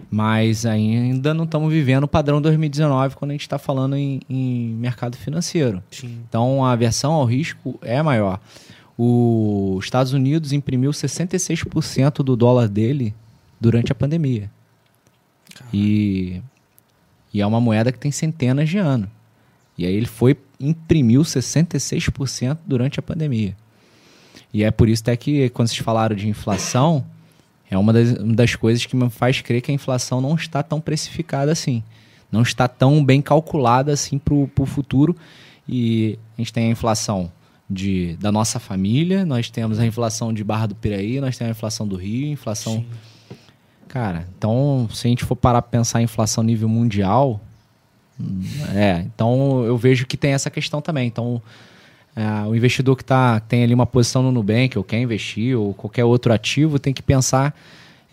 Mas 0.09 0.65
ainda 0.65 1.33
não 1.33 1.43
estamos 1.43 1.71
vivendo 1.71 2.05
o 2.05 2.07
padrão 2.07 2.41
2019 2.41 3.15
quando 3.15 3.31
a 3.31 3.33
gente 3.33 3.41
está 3.41 3.59
falando 3.59 3.95
em, 3.97 4.21
em 4.29 4.69
mercado 4.79 5.17
financeiro. 5.17 5.83
Sim. 5.91 6.19
Então 6.27 6.63
a 6.63 6.71
aversão 6.71 7.11
ao 7.11 7.25
risco 7.25 7.77
é 7.81 8.01
maior. 8.01 8.39
Os 8.97 9.83
Estados 9.83 10.13
Unidos 10.13 10.53
imprimiu 10.53 10.89
66% 10.91 12.23
do 12.23 12.35
dólar 12.35 12.69
dele 12.69 13.13
durante 13.65 13.91
a 13.91 13.95
pandemia. 13.95 14.51
E, 15.73 16.39
e 17.33 17.41
é 17.41 17.47
uma 17.47 17.59
moeda 17.59 17.91
que 17.91 17.97
tem 17.97 18.11
centenas 18.11 18.69
de 18.69 18.77
anos. 18.77 19.09
E 19.75 19.87
aí 19.87 19.93
ele 19.93 20.05
foi 20.05 20.37
imprimiu 20.59 21.23
66% 21.23 22.59
durante 22.63 22.99
a 22.99 23.03
pandemia. 23.03 23.57
E 24.53 24.63
é 24.63 24.69
por 24.69 24.87
isso 24.87 25.01
até 25.01 25.17
que 25.17 25.49
quando 25.49 25.67
vocês 25.67 25.79
falaram 25.79 26.15
de 26.15 26.29
inflação, 26.29 27.03
é 27.69 27.75
uma 27.75 27.91
das, 27.91 28.11
uma 28.11 28.35
das 28.35 28.55
coisas 28.55 28.85
que 28.85 28.95
me 28.95 29.09
faz 29.09 29.41
crer 29.41 29.61
que 29.61 29.71
a 29.71 29.73
inflação 29.73 30.21
não 30.21 30.35
está 30.35 30.61
tão 30.61 30.79
precificada 30.79 31.51
assim. 31.51 31.83
Não 32.31 32.43
está 32.43 32.67
tão 32.67 33.03
bem 33.03 33.19
calculada 33.19 33.91
assim 33.91 34.19
para 34.19 34.33
o 34.35 34.65
futuro. 34.65 35.15
E 35.67 36.19
a 36.37 36.41
gente 36.41 36.53
tem 36.53 36.67
a 36.67 36.69
inflação 36.69 37.31
de, 37.67 38.15
da 38.17 38.31
nossa 38.31 38.59
família, 38.59 39.25
nós 39.25 39.49
temos 39.49 39.79
a 39.79 39.85
inflação 39.85 40.31
de 40.31 40.43
Barra 40.43 40.67
do 40.67 40.75
Piraí, 40.75 41.19
nós 41.19 41.35
temos 41.35 41.49
a 41.49 41.57
inflação 41.57 41.87
do 41.87 41.95
Rio, 41.95 42.27
inflação. 42.27 42.75
Sim. 42.75 43.14
Cara, 43.95 44.27
então 44.38 44.89
se 44.93 45.07
a 45.07 45.09
gente 45.09 45.23
for 45.23 45.38
parar 45.38 45.61
para 45.61 45.72
pensar 45.72 46.01
em 46.01 46.03
inflação 46.03 46.43
nível 46.43 46.67
mundial, 46.67 47.39
é, 48.73 49.05
então 49.05 49.63
eu 49.63 49.77
vejo 49.77 50.05
que 50.05 50.17
tem 50.17 50.34
essa 50.34 50.49
questão 50.49 50.81
também. 50.81 51.07
Então, 51.07 51.41
é, 52.13 52.45
o 52.45 52.53
investidor 52.53 52.97
que 52.97 53.05
tá, 53.05 53.39
tem 53.39 53.63
ali 53.63 53.73
uma 53.73 53.85
posição 53.85 54.22
no 54.22 54.34
Nubank, 54.34 54.77
ou 54.77 54.84
quer 54.84 54.99
investir, 54.99 55.57
ou 55.57 55.73
qualquer 55.73 56.03
outro 56.03 56.34
ativo, 56.34 56.77
tem 56.77 56.93
que 56.93 57.01
pensar, 57.01 57.55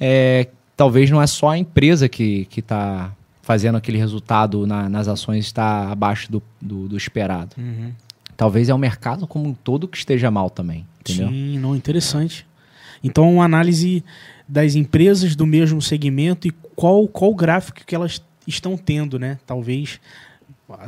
é, 0.00 0.46
talvez 0.76 1.10
não 1.10 1.20
é 1.20 1.26
só 1.26 1.48
a 1.48 1.58
empresa 1.58 2.08
que 2.08 2.46
está 2.56 3.10
fazendo 3.42 3.74
aquele 3.76 3.98
resultado 3.98 4.64
na- 4.68 4.88
nas 4.88 5.08
ações 5.08 5.44
está 5.46 5.90
abaixo 5.90 6.30
do, 6.30 6.40
do, 6.60 6.86
do 6.90 6.96
esperado. 6.96 7.56
Uhum. 7.58 7.90
Talvez 8.36 8.68
é 8.68 8.74
o 8.74 8.78
mercado 8.78 9.26
como 9.26 9.48
um 9.48 9.52
todo 9.52 9.88
que 9.88 9.98
esteja 9.98 10.30
mal 10.30 10.48
também, 10.48 10.86
entendeu? 11.00 11.26
Sim, 11.28 11.58
não, 11.58 11.74
interessante. 11.74 12.46
Então, 13.02 13.34
uma 13.34 13.44
análise 13.44 14.04
das 14.52 14.74
empresas 14.74 15.34
do 15.34 15.46
mesmo 15.46 15.80
segmento 15.80 16.46
e 16.46 16.50
qual, 16.76 17.08
qual 17.08 17.34
gráfico 17.34 17.80
que 17.86 17.94
elas 17.94 18.22
estão 18.46 18.76
tendo, 18.76 19.18
né? 19.18 19.38
Talvez, 19.46 19.98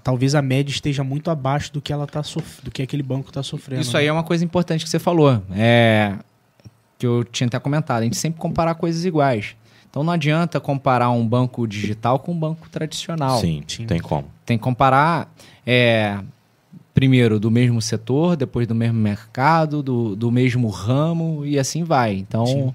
talvez 0.03 0.35
a 0.35 0.43
média 0.43 0.71
esteja 0.71 1.03
muito 1.03 1.31
abaixo 1.31 1.73
do 1.73 1.81
que 1.81 1.91
ela 1.91 2.07
tá 2.07 2.23
sof- 2.23 2.63
do 2.63 2.71
que 2.71 2.83
aquele 2.83 3.03
banco 3.03 3.31
está 3.31 3.43
sofrendo. 3.43 3.81
Isso 3.81 3.97
aí 3.97 4.05
né? 4.05 4.11
é 4.11 4.13
uma 4.13 4.23
coisa 4.23 4.45
importante 4.45 4.85
que 4.85 4.91
você 4.91 4.99
falou. 4.99 5.43
É, 5.57 6.15
que 6.99 7.07
eu 7.07 7.25
tinha 7.25 7.47
até 7.47 7.59
comentado. 7.59 8.03
A 8.03 8.05
gente 8.05 8.19
sempre 8.19 8.39
comparar 8.39 8.75
coisas 8.75 9.03
iguais. 9.07 9.57
Então 9.89 10.05
não 10.05 10.13
adianta 10.13 10.61
comparar 10.61 11.09
um 11.09 11.27
banco 11.27 11.67
digital 11.67 12.19
com 12.19 12.33
um 12.33 12.39
banco 12.39 12.69
tradicional. 12.69 13.41
Sim, 13.41 13.63
Sim. 13.67 13.87
tem 13.87 13.99
como. 13.99 14.29
Tem 14.45 14.59
que 14.59 14.65
comparar, 14.65 15.33
é, 15.67 16.19
primeiro, 16.93 17.41
do 17.41 17.51
mesmo 17.51 17.81
setor, 17.81 18.37
depois 18.37 18.67
do 18.67 18.75
mesmo 18.75 18.99
mercado, 18.99 19.83
do, 19.83 20.15
do 20.15 20.31
mesmo 20.31 20.69
ramo 20.69 21.47
e 21.47 21.59
assim 21.59 21.83
vai. 21.83 22.13
Então, 22.15 22.45
Sim. 22.45 22.75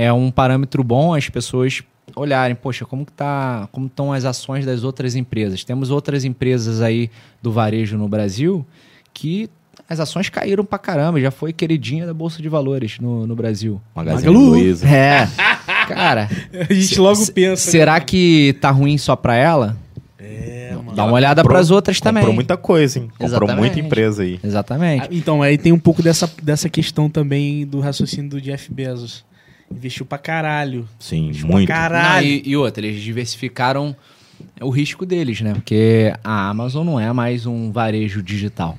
É 0.00 0.12
um 0.12 0.30
parâmetro 0.30 0.84
bom 0.84 1.12
as 1.12 1.28
pessoas 1.28 1.82
olharem, 2.14 2.54
poxa, 2.54 2.84
como 2.84 3.04
que 3.04 3.12
tá, 3.12 3.68
como 3.72 3.86
estão 3.86 4.12
as 4.12 4.24
ações 4.24 4.64
das 4.64 4.84
outras 4.84 5.16
empresas? 5.16 5.64
Temos 5.64 5.90
outras 5.90 6.24
empresas 6.24 6.80
aí 6.80 7.10
do 7.42 7.50
varejo 7.50 7.98
no 7.98 8.08
Brasil 8.08 8.64
que 9.12 9.50
as 9.88 9.98
ações 10.00 10.28
caíram 10.28 10.64
pra 10.64 10.78
caramba, 10.78 11.20
já 11.20 11.30
foi 11.30 11.52
queridinha 11.52 12.06
da 12.06 12.14
Bolsa 12.14 12.40
de 12.40 12.48
Valores 12.48 12.98
no, 13.00 13.26
no 13.26 13.34
Brasil. 13.34 13.80
Magazine 13.94 14.26
Magalu. 14.32 14.50
Luiza. 14.50 14.86
É. 14.86 15.26
Cara, 15.88 16.28
A 16.68 16.72
gente 16.72 16.98
logo 17.00 17.26
pensa. 17.32 17.70
será 17.70 17.98
que 18.00 18.56
tá 18.60 18.70
ruim 18.70 18.96
só 18.98 19.16
pra 19.16 19.34
ela? 19.34 19.76
É, 20.18 20.72
mano. 20.76 20.94
Dá 20.94 21.04
uma 21.04 21.14
olhada 21.14 21.42
comprou- 21.42 21.56
pras 21.56 21.70
outras 21.70 22.00
também. 22.00 22.20
Comprou 22.22 22.34
muita 22.34 22.56
coisa, 22.56 22.98
hein? 22.98 23.08
Comprou 23.08 23.28
Exatamente. 23.28 23.58
muita 23.58 23.80
empresa 23.80 24.22
aí. 24.22 24.38
Exatamente. 24.44 25.04
Ah, 25.04 25.08
Então, 25.10 25.42
aí 25.42 25.56
tem 25.56 25.72
um 25.72 25.78
pouco 25.78 26.02
dessa, 26.02 26.30
dessa 26.42 26.68
questão 26.68 27.08
também 27.08 27.66
do 27.66 27.80
raciocínio 27.80 28.28
do 28.30 28.40
Jeff 28.40 28.72
Bezos. 28.72 29.24
Investiu 29.70 30.06
pra 30.06 30.18
caralho. 30.18 30.88
Sim, 30.98 31.26
Investiu 31.28 31.48
muito. 31.48 31.66
Pra 31.66 31.76
Não, 31.76 31.82
caralho. 31.82 32.26
e, 32.26 32.42
e 32.46 32.56
outra, 32.56 32.86
eles 32.86 33.00
diversificaram 33.02 33.94
o 34.60 34.70
risco 34.70 35.04
deles, 35.04 35.40
né? 35.40 35.52
Porque 35.52 36.12
a 36.24 36.48
Amazon 36.48 36.86
não 36.86 36.98
é 37.00 37.12
mais 37.12 37.44
um 37.46 37.70
varejo 37.72 38.22
digital. 38.22 38.78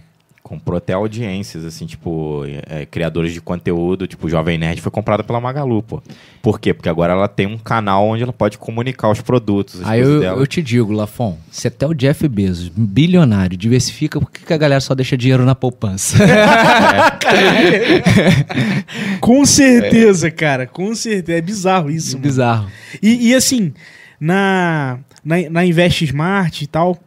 Comprou 0.50 0.80
até 0.80 0.94
audiências, 0.94 1.64
assim, 1.64 1.86
tipo, 1.86 2.42
é, 2.68 2.84
criadores 2.84 3.34
de 3.34 3.40
conteúdo, 3.40 4.08
tipo, 4.08 4.28
Jovem 4.28 4.58
Nerd 4.58 4.82
foi 4.82 4.92
comprada 4.92 5.24
pela 5.24 5.40
Magalu, 5.40 5.84
pô. 5.84 6.02
Por 6.42 6.60
quê? 6.60 6.74
Porque 6.74 6.90
agora 6.90 7.14
ela 7.14 7.28
tem 7.28 7.46
um 7.46 7.56
canal 7.56 8.08
onde 8.08 8.24
ela 8.24 8.34
pode 8.34 8.58
comunicar 8.58 9.12
os 9.12 9.22
produtos, 9.22 9.82
as 9.82 9.88
Aí 9.88 10.02
eu, 10.02 10.20
dela. 10.20 10.42
eu 10.42 10.48
te 10.48 10.64
digo, 10.64 10.92
Lafon, 10.92 11.38
se 11.52 11.68
até 11.68 11.86
o 11.86 11.94
Jeff 11.94 12.28
Bezos, 12.28 12.68
bilionário, 12.76 13.56
diversifica, 13.56 14.20
por 14.20 14.32
que, 14.32 14.44
que 14.44 14.52
a 14.52 14.58
galera 14.58 14.82
só 14.82 14.96
deixa 14.96 15.16
dinheiro 15.16 15.46
na 15.46 15.54
poupança? 15.54 16.18
Com 19.22 19.46
certeza, 19.46 20.32
cara. 20.32 20.66
Com 20.66 20.96
certeza. 20.96 21.38
É 21.38 21.42
bizarro 21.42 21.92
isso, 21.92 22.14
mano. 22.14 22.24
Bizarro. 22.24 22.72
E, 23.04 23.30
e, 23.30 23.36
assim, 23.36 23.72
na, 24.20 24.98
na, 25.24 25.48
na 25.48 25.64
Invest 25.64 26.06
Smart 26.06 26.64
e 26.64 26.68
tal, 26.68 26.98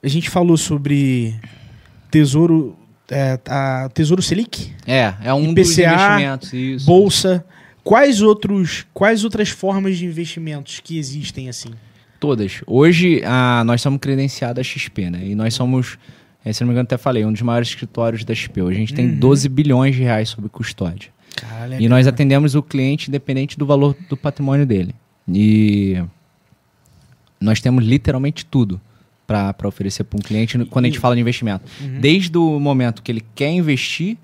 a 0.00 0.06
gente 0.06 0.30
falou 0.30 0.56
sobre 0.56 1.34
Tesouro, 2.12 2.76
é, 3.10 3.38
a 3.48 3.88
Tesouro 3.92 4.20
Selic, 4.22 4.70
É, 4.86 5.14
é 5.24 5.34
um 5.34 5.52
dos 5.54 5.70
IPCA, 5.76 5.94
investimentos, 5.94 6.52
isso. 6.52 6.86
Bolsa. 6.86 7.44
Quais, 7.82 8.20
outros, 8.22 8.86
quais 8.94 9.24
outras 9.24 9.48
formas 9.48 9.96
de 9.98 10.04
investimentos 10.06 10.78
que 10.78 10.96
existem 10.98 11.48
assim? 11.48 11.70
Todas. 12.20 12.60
Hoje, 12.66 13.20
ah, 13.24 13.64
nós 13.66 13.80
somos 13.82 13.98
credenciados 13.98 14.60
à 14.60 14.62
XP, 14.62 15.10
né? 15.10 15.20
E 15.26 15.34
nós 15.34 15.54
somos, 15.54 15.98
eh, 16.44 16.52
se 16.52 16.60
não 16.60 16.68
me 16.68 16.74
engano, 16.74 16.84
até 16.84 16.96
falei, 16.96 17.24
um 17.24 17.32
dos 17.32 17.42
maiores 17.42 17.68
escritórios 17.70 18.24
da 18.24 18.32
XP. 18.34 18.62
Hoje 18.62 18.76
a 18.76 18.80
gente 18.80 18.94
tem 18.94 19.06
Uhum. 19.08 19.18
12 19.18 19.48
bilhões 19.48 19.96
de 19.96 20.02
reais 20.02 20.28
sob 20.28 20.48
custódia. 20.48 21.10
Caralho, 21.34 21.80
E 21.80 21.88
nós 21.88 22.06
atendemos 22.06 22.54
o 22.54 22.62
cliente 22.62 23.08
independente 23.08 23.58
do 23.58 23.66
valor 23.66 23.96
do 24.08 24.16
patrimônio 24.16 24.64
dele. 24.66 24.94
E 25.26 26.00
nós 27.40 27.60
temos 27.60 27.84
literalmente 27.84 28.44
tudo 28.46 28.80
para 29.32 29.68
oferecer 29.68 30.04
para 30.04 30.18
um 30.18 30.22
cliente 30.22 30.58
quando 30.66 30.84
a 30.84 30.88
gente 30.88 30.98
fala 30.98 31.14
de 31.14 31.20
investimento. 31.20 31.64
Uhum. 31.80 32.00
Desde 32.00 32.36
o 32.36 32.60
momento 32.60 33.02
que 33.02 33.10
ele 33.10 33.22
quer 33.34 33.50
investir 33.50 34.16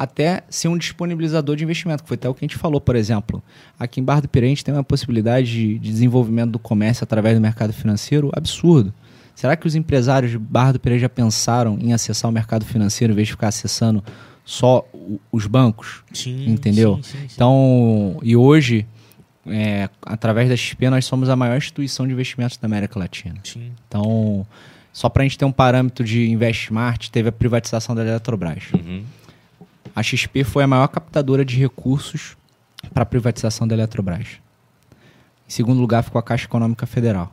até 0.00 0.42
ser 0.48 0.68
um 0.68 0.78
disponibilizador 0.78 1.56
de 1.56 1.62
investimento, 1.62 2.02
que 2.02 2.08
foi 2.08 2.14
até 2.14 2.26
o 2.26 2.32
que 2.32 2.42
a 2.42 2.48
gente 2.48 2.56
falou, 2.56 2.80
por 2.80 2.96
exemplo. 2.96 3.42
Aqui 3.78 4.00
em 4.00 4.02
Barra 4.02 4.22
do 4.22 4.28
Piraí 4.28 4.46
a 4.46 4.48
gente 4.48 4.64
tem 4.64 4.72
uma 4.72 4.82
possibilidade 4.82 5.50
de, 5.50 5.78
de 5.78 5.90
desenvolvimento 5.90 6.52
do 6.52 6.58
comércio 6.58 7.04
através 7.04 7.36
do 7.36 7.40
mercado 7.40 7.70
financeiro 7.72 8.30
absurdo. 8.32 8.94
Será 9.34 9.56
que 9.56 9.66
os 9.66 9.74
empresários 9.74 10.32
de 10.32 10.38
Barra 10.38 10.72
do 10.72 10.80
Piraí 10.80 10.98
já 10.98 11.08
pensaram 11.08 11.78
em 11.78 11.92
acessar 11.92 12.30
o 12.30 12.32
mercado 12.32 12.64
financeiro 12.64 13.12
em 13.12 13.16
vez 13.16 13.28
de 13.28 13.32
ficar 13.32 13.48
acessando 13.48 14.02
só 14.42 14.86
os 15.30 15.46
bancos? 15.46 16.02
Sim, 16.14 16.48
Entendeu? 16.48 16.96
sim, 16.96 17.02
sim, 17.02 17.18
sim. 17.18 17.34
Então, 17.34 18.18
e 18.22 18.34
hoje, 18.34 18.86
é, 19.50 19.88
através 20.02 20.48
da 20.48 20.56
XP, 20.56 20.90
nós 20.90 21.04
somos 21.04 21.28
a 21.28 21.36
maior 21.36 21.56
instituição 21.56 22.06
de 22.06 22.12
investimentos 22.12 22.56
da 22.56 22.66
América 22.66 22.98
Latina. 22.98 23.36
Sim. 23.44 23.72
Então, 23.86 24.46
só 24.92 25.08
para 25.08 25.22
a 25.22 25.24
gente 25.24 25.38
ter 25.38 25.44
um 25.44 25.52
parâmetro 25.52 26.04
de 26.04 26.28
InvestSmart, 26.30 27.08
teve 27.10 27.28
a 27.28 27.32
privatização 27.32 27.94
da 27.94 28.02
Eletrobras. 28.02 28.64
Uhum. 28.72 29.04
A 29.94 30.02
XP 30.02 30.44
foi 30.44 30.64
a 30.64 30.66
maior 30.66 30.88
captadora 30.88 31.44
de 31.44 31.56
recursos 31.56 32.36
para 32.92 33.02
a 33.02 33.06
privatização 33.06 33.66
da 33.66 33.74
Eletrobras. 33.74 34.40
Em 35.46 35.50
segundo 35.50 35.80
lugar 35.80 36.02
ficou 36.02 36.18
a 36.18 36.22
Caixa 36.22 36.46
Econômica 36.46 36.86
Federal. 36.86 37.32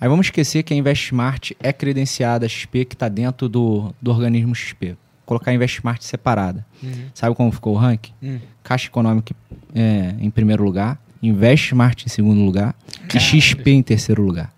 Aí 0.00 0.08
vamos 0.08 0.26
esquecer 0.26 0.64
que 0.64 0.74
a 0.74 0.76
InvestSmart 0.76 1.52
é 1.60 1.72
credenciada 1.72 2.44
a 2.44 2.48
XP, 2.48 2.84
que 2.84 2.94
está 2.94 3.08
dentro 3.08 3.48
do, 3.48 3.94
do 4.02 4.10
organismo 4.10 4.54
XP. 4.54 4.88
Vou 4.88 4.96
colocar 5.24 5.52
a 5.52 5.54
InvestSmart 5.54 6.02
separada. 6.02 6.66
Uhum. 6.82 7.06
Sabe 7.14 7.36
como 7.36 7.52
ficou 7.52 7.74
o 7.74 7.78
ranking? 7.78 8.12
Hum. 8.20 8.40
Caixa 8.64 8.88
Econômica 8.88 9.34
é, 9.74 10.14
em 10.18 10.30
primeiro 10.30 10.64
lugar, 10.64 10.98
InvestSmart 11.22 12.04
em 12.04 12.08
segundo 12.08 12.42
lugar 12.44 12.74
e 13.14 13.18
XP 13.20 13.70
em 13.70 13.82
terceiro 13.82 14.22
lugar. 14.22 14.52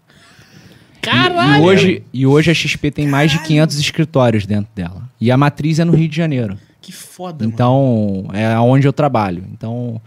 E- 0.97 1.01
Caralho! 1.01 1.57
E, 1.63 1.67
hoje, 1.67 2.03
e 2.13 2.27
hoje 2.27 2.51
a 2.51 2.55
XP 2.55 2.91
tem 2.91 3.07
mais 3.07 3.31
de 3.31 3.39
500 3.43 3.79
escritórios 3.79 4.47
dentro 4.47 4.71
dela. 4.75 5.09
E 5.21 5.31
a 5.31 5.37
matriz 5.37 5.79
é 5.79 5.85
no 5.85 5.93
Rio 5.95 6.09
de 6.09 6.17
Janeiro. 6.17 6.59
Que 6.81 6.93
foda, 6.93 7.45
mano. 7.45 7.53
Então, 7.53 8.27
é 8.33 8.59
onde 8.59 8.87
eu 8.87 8.93
trabalho. 8.93 9.45
Então, 9.53 10.01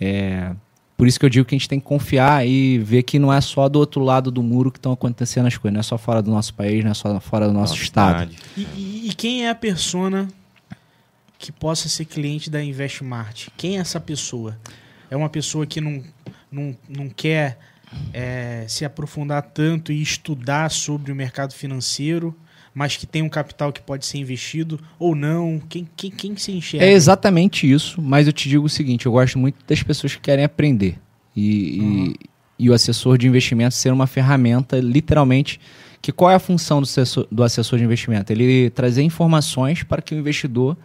é, 0.00 0.52
por 0.96 1.06
isso 1.08 1.18
que 1.18 1.24
eu 1.26 1.30
digo 1.30 1.44
que 1.44 1.54
a 1.54 1.58
gente 1.58 1.68
tem 1.68 1.78
que 1.80 1.86
confiar 1.86 2.46
e 2.46 2.78
ver 2.78 3.02
que 3.04 3.18
não 3.18 3.32
é 3.32 3.40
só 3.40 3.68
do 3.68 3.78
outro 3.78 4.02
lado 4.02 4.30
do 4.30 4.42
muro 4.42 4.70
que 4.70 4.78
estão 4.78 4.92
acontecendo 4.92 5.46
as 5.46 5.56
coisas. 5.56 5.72
Não 5.74 5.80
é 5.80 5.82
só 5.84 5.96
fora 5.98 6.20
do 6.22 6.30
nosso 6.30 6.54
país, 6.54 6.84
não 6.84 6.90
é 6.90 6.94
só 6.94 7.18
fora 7.20 7.46
do 7.46 7.52
nosso 7.52 7.72
Nossa, 7.72 7.82
estado. 7.84 8.30
E, 8.56 8.62
e- 8.76 9.08
e 9.10 9.14
quem 9.14 9.44
é 9.46 9.50
a 9.50 9.54
persona 9.54 10.28
que 11.38 11.52
possa 11.52 11.88
ser 11.88 12.04
cliente 12.04 12.50
da 12.50 12.62
Investmart? 12.62 13.48
Quem 13.56 13.76
é 13.76 13.80
essa 13.80 14.00
pessoa? 14.00 14.56
É 15.10 15.16
uma 15.16 15.28
pessoa 15.28 15.66
que 15.66 15.80
não, 15.80 16.02
não, 16.50 16.76
não 16.88 17.08
quer 17.08 17.58
é, 18.12 18.64
se 18.68 18.84
aprofundar 18.84 19.42
tanto 19.42 19.92
e 19.92 20.02
estudar 20.02 20.70
sobre 20.70 21.10
o 21.12 21.16
mercado 21.16 21.54
financeiro, 21.54 22.34
mas 22.74 22.96
que 22.96 23.06
tem 23.06 23.22
um 23.22 23.28
capital 23.28 23.72
que 23.72 23.80
pode 23.80 24.06
ser 24.06 24.18
investido 24.18 24.78
ou 24.98 25.14
não? 25.14 25.60
Quem, 25.68 25.88
quem, 25.96 26.10
quem 26.10 26.36
se 26.36 26.52
enxerga? 26.52 26.86
É 26.86 26.92
exatamente 26.92 27.70
isso, 27.70 28.00
mas 28.00 28.26
eu 28.26 28.32
te 28.32 28.48
digo 28.48 28.66
o 28.66 28.68
seguinte: 28.68 29.06
eu 29.06 29.12
gosto 29.12 29.38
muito 29.38 29.56
das 29.66 29.82
pessoas 29.82 30.14
que 30.14 30.20
querem 30.20 30.44
aprender. 30.44 30.98
E, 31.34 31.78
Uhum. 31.80 32.14
e, 32.58 32.64
e 32.66 32.70
o 32.70 32.74
assessor 32.74 33.16
de 33.16 33.26
investimento 33.26 33.74
ser 33.74 33.92
uma 33.92 34.06
ferramenta, 34.06 34.78
literalmente. 34.78 35.60
Que 36.00 36.12
qual 36.12 36.30
é 36.30 36.36
a 36.36 36.38
função 36.38 36.80
do 36.80 36.84
assessor, 36.84 37.26
do 37.30 37.42
assessor 37.42 37.78
de 37.78 37.84
investimento? 37.84 38.32
Ele 38.32 38.70
trazer 38.70 39.02
informações 39.02 39.82
para 39.82 40.00
que 40.00 40.14
o 40.14 40.18
investidor 40.18 40.76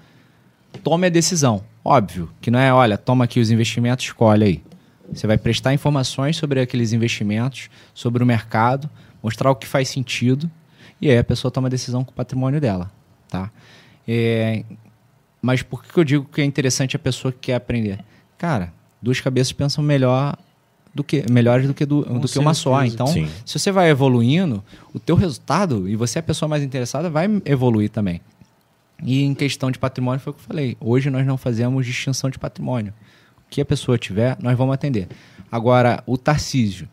tome 0.83 1.05
a 1.05 1.09
decisão. 1.09 1.63
Óbvio, 1.83 2.29
que 2.39 2.49
não 2.49 2.59
é, 2.59 2.73
olha, 2.73 2.97
toma 2.97 3.25
aqui 3.25 3.39
os 3.39 3.51
investimentos, 3.51 4.05
escolhe 4.05 4.43
aí. 4.43 4.63
Você 5.11 5.27
vai 5.27 5.37
prestar 5.37 5.73
informações 5.73 6.37
sobre 6.37 6.61
aqueles 6.61 6.93
investimentos, 6.93 7.69
sobre 7.93 8.23
o 8.23 8.25
mercado, 8.25 8.89
mostrar 9.21 9.51
o 9.51 9.55
que 9.55 9.67
faz 9.67 9.89
sentido, 9.89 10.49
e 11.01 11.09
aí 11.09 11.17
a 11.17 11.23
pessoa 11.23 11.51
toma 11.51 11.67
a 11.67 11.69
decisão 11.69 12.03
com 12.03 12.11
o 12.11 12.13
patrimônio 12.13 12.61
dela. 12.61 12.89
Tá? 13.29 13.51
É, 14.07 14.63
mas 15.41 15.61
por 15.61 15.83
que 15.83 15.99
eu 15.99 16.03
digo 16.03 16.25
que 16.25 16.41
é 16.41 16.45
interessante 16.45 16.95
a 16.95 16.99
pessoa 16.99 17.31
que 17.31 17.39
quer 17.39 17.55
aprender? 17.55 17.99
Cara, 18.37 18.71
duas 19.01 19.19
cabeças 19.19 19.51
pensam 19.51 19.83
melhor 19.83 20.37
do 20.93 21.03
que 21.03 21.25
melhores 21.29 21.67
do 21.67 21.73
que, 21.73 21.85
do, 21.85 22.03
do 22.03 22.27
que 22.27 22.39
uma 22.39 22.53
só. 22.53 22.85
Então, 22.85 23.07
Sim. 23.07 23.27
se 23.45 23.57
você 23.57 23.71
vai 23.71 23.89
evoluindo, 23.89 24.63
o 24.93 24.99
teu 24.99 25.15
resultado, 25.15 25.89
e 25.89 25.95
você 25.95 26.19
é 26.19 26.21
a 26.21 26.23
pessoa 26.23 26.47
mais 26.47 26.63
interessada, 26.63 27.09
vai 27.09 27.27
evoluir 27.45 27.89
também. 27.89 28.21
E 29.01 29.23
em 29.23 29.33
questão 29.33 29.71
de 29.71 29.79
patrimônio, 29.79 30.19
foi 30.19 30.31
o 30.31 30.33
que 30.33 30.41
eu 30.41 30.45
falei. 30.45 30.77
Hoje 30.79 31.09
nós 31.09 31.25
não 31.25 31.37
fazemos 31.37 31.85
distinção 31.85 32.29
de 32.29 32.37
patrimônio. 32.37 32.93
O 33.45 33.49
que 33.49 33.61
a 33.61 33.65
pessoa 33.65 33.97
tiver, 33.97 34.37
nós 34.41 34.57
vamos 34.57 34.73
atender. 34.73 35.07
Agora, 35.51 36.03
o 36.05 36.17
Tarcísio, 36.17 36.87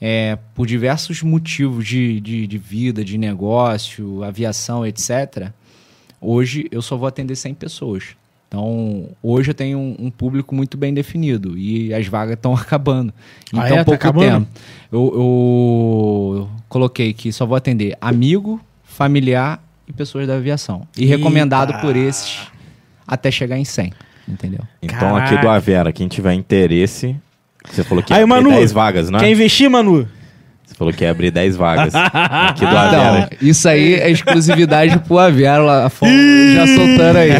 é, 0.00 0.38
por 0.54 0.66
diversos 0.66 1.22
motivos 1.22 1.86
de, 1.86 2.20
de, 2.20 2.46
de 2.46 2.58
vida, 2.58 3.04
de 3.04 3.16
negócio, 3.16 4.22
aviação, 4.22 4.86
etc., 4.86 5.50
hoje 6.20 6.66
eu 6.70 6.82
só 6.82 6.96
vou 6.96 7.08
atender 7.08 7.34
100 7.36 7.54
pessoas. 7.54 8.16
Então, 8.54 9.08
hoje 9.20 9.50
eu 9.50 9.54
tenho 9.54 9.78
um, 9.78 9.96
um 9.98 10.10
público 10.10 10.54
muito 10.54 10.76
bem 10.76 10.94
definido 10.94 11.58
e 11.58 11.92
as 11.92 12.06
vagas 12.06 12.34
estão 12.34 12.54
acabando. 12.54 13.12
Ah, 13.52 13.66
tão 13.66 13.76
é? 13.76 13.78
Tá 13.78 13.84
pouco 13.84 13.94
acabando? 13.94 14.46
tempo. 14.46 14.60
Eu, 14.92 15.12
eu 15.14 16.50
coloquei 16.68 17.12
que 17.12 17.32
só 17.32 17.44
vou 17.44 17.56
atender 17.56 17.96
amigo, 18.00 18.60
familiar 18.84 19.63
e 19.88 19.92
pessoas 19.92 20.26
da 20.26 20.34
aviação. 20.36 20.86
E 20.96 21.02
Eita. 21.04 21.16
recomendado 21.16 21.80
por 21.80 21.96
esses 21.96 22.40
até 23.06 23.30
chegar 23.30 23.58
em 23.58 23.64
100. 23.64 23.92
Entendeu? 24.26 24.60
Então, 24.82 25.16
aqui 25.16 25.30
Caraca. 25.30 25.42
do 25.42 25.48
Avera, 25.50 25.92
quem 25.92 26.08
tiver 26.08 26.32
interesse. 26.32 27.14
Você 27.70 27.84
falou 27.84 28.02
que 28.02 28.12
Aí, 28.12 28.22
abrir 28.22 28.28
Manu, 28.30 28.50
10 28.50 28.72
vagas, 28.72 29.10
né? 29.10 29.18
Quer 29.18 29.30
investir, 29.30 29.68
Manu? 29.70 30.08
Você 30.74 30.78
falou 30.78 30.92
que 30.92 31.04
ia 31.04 31.10
abrir 31.12 31.30
10 31.30 31.54
vagas. 31.54 31.94
aqui 31.94 32.62
do 32.62 32.66
Então, 32.66 32.76
Avera. 32.78 33.30
isso 33.40 33.68
aí 33.68 33.94
é 33.94 34.10
exclusividade 34.10 34.98
pro 35.06 35.18
Aviário 35.18 35.64
lá 35.64 35.88
fora, 35.88 36.10
já 36.52 36.66
soltando 36.66 37.16
aí. 37.16 37.30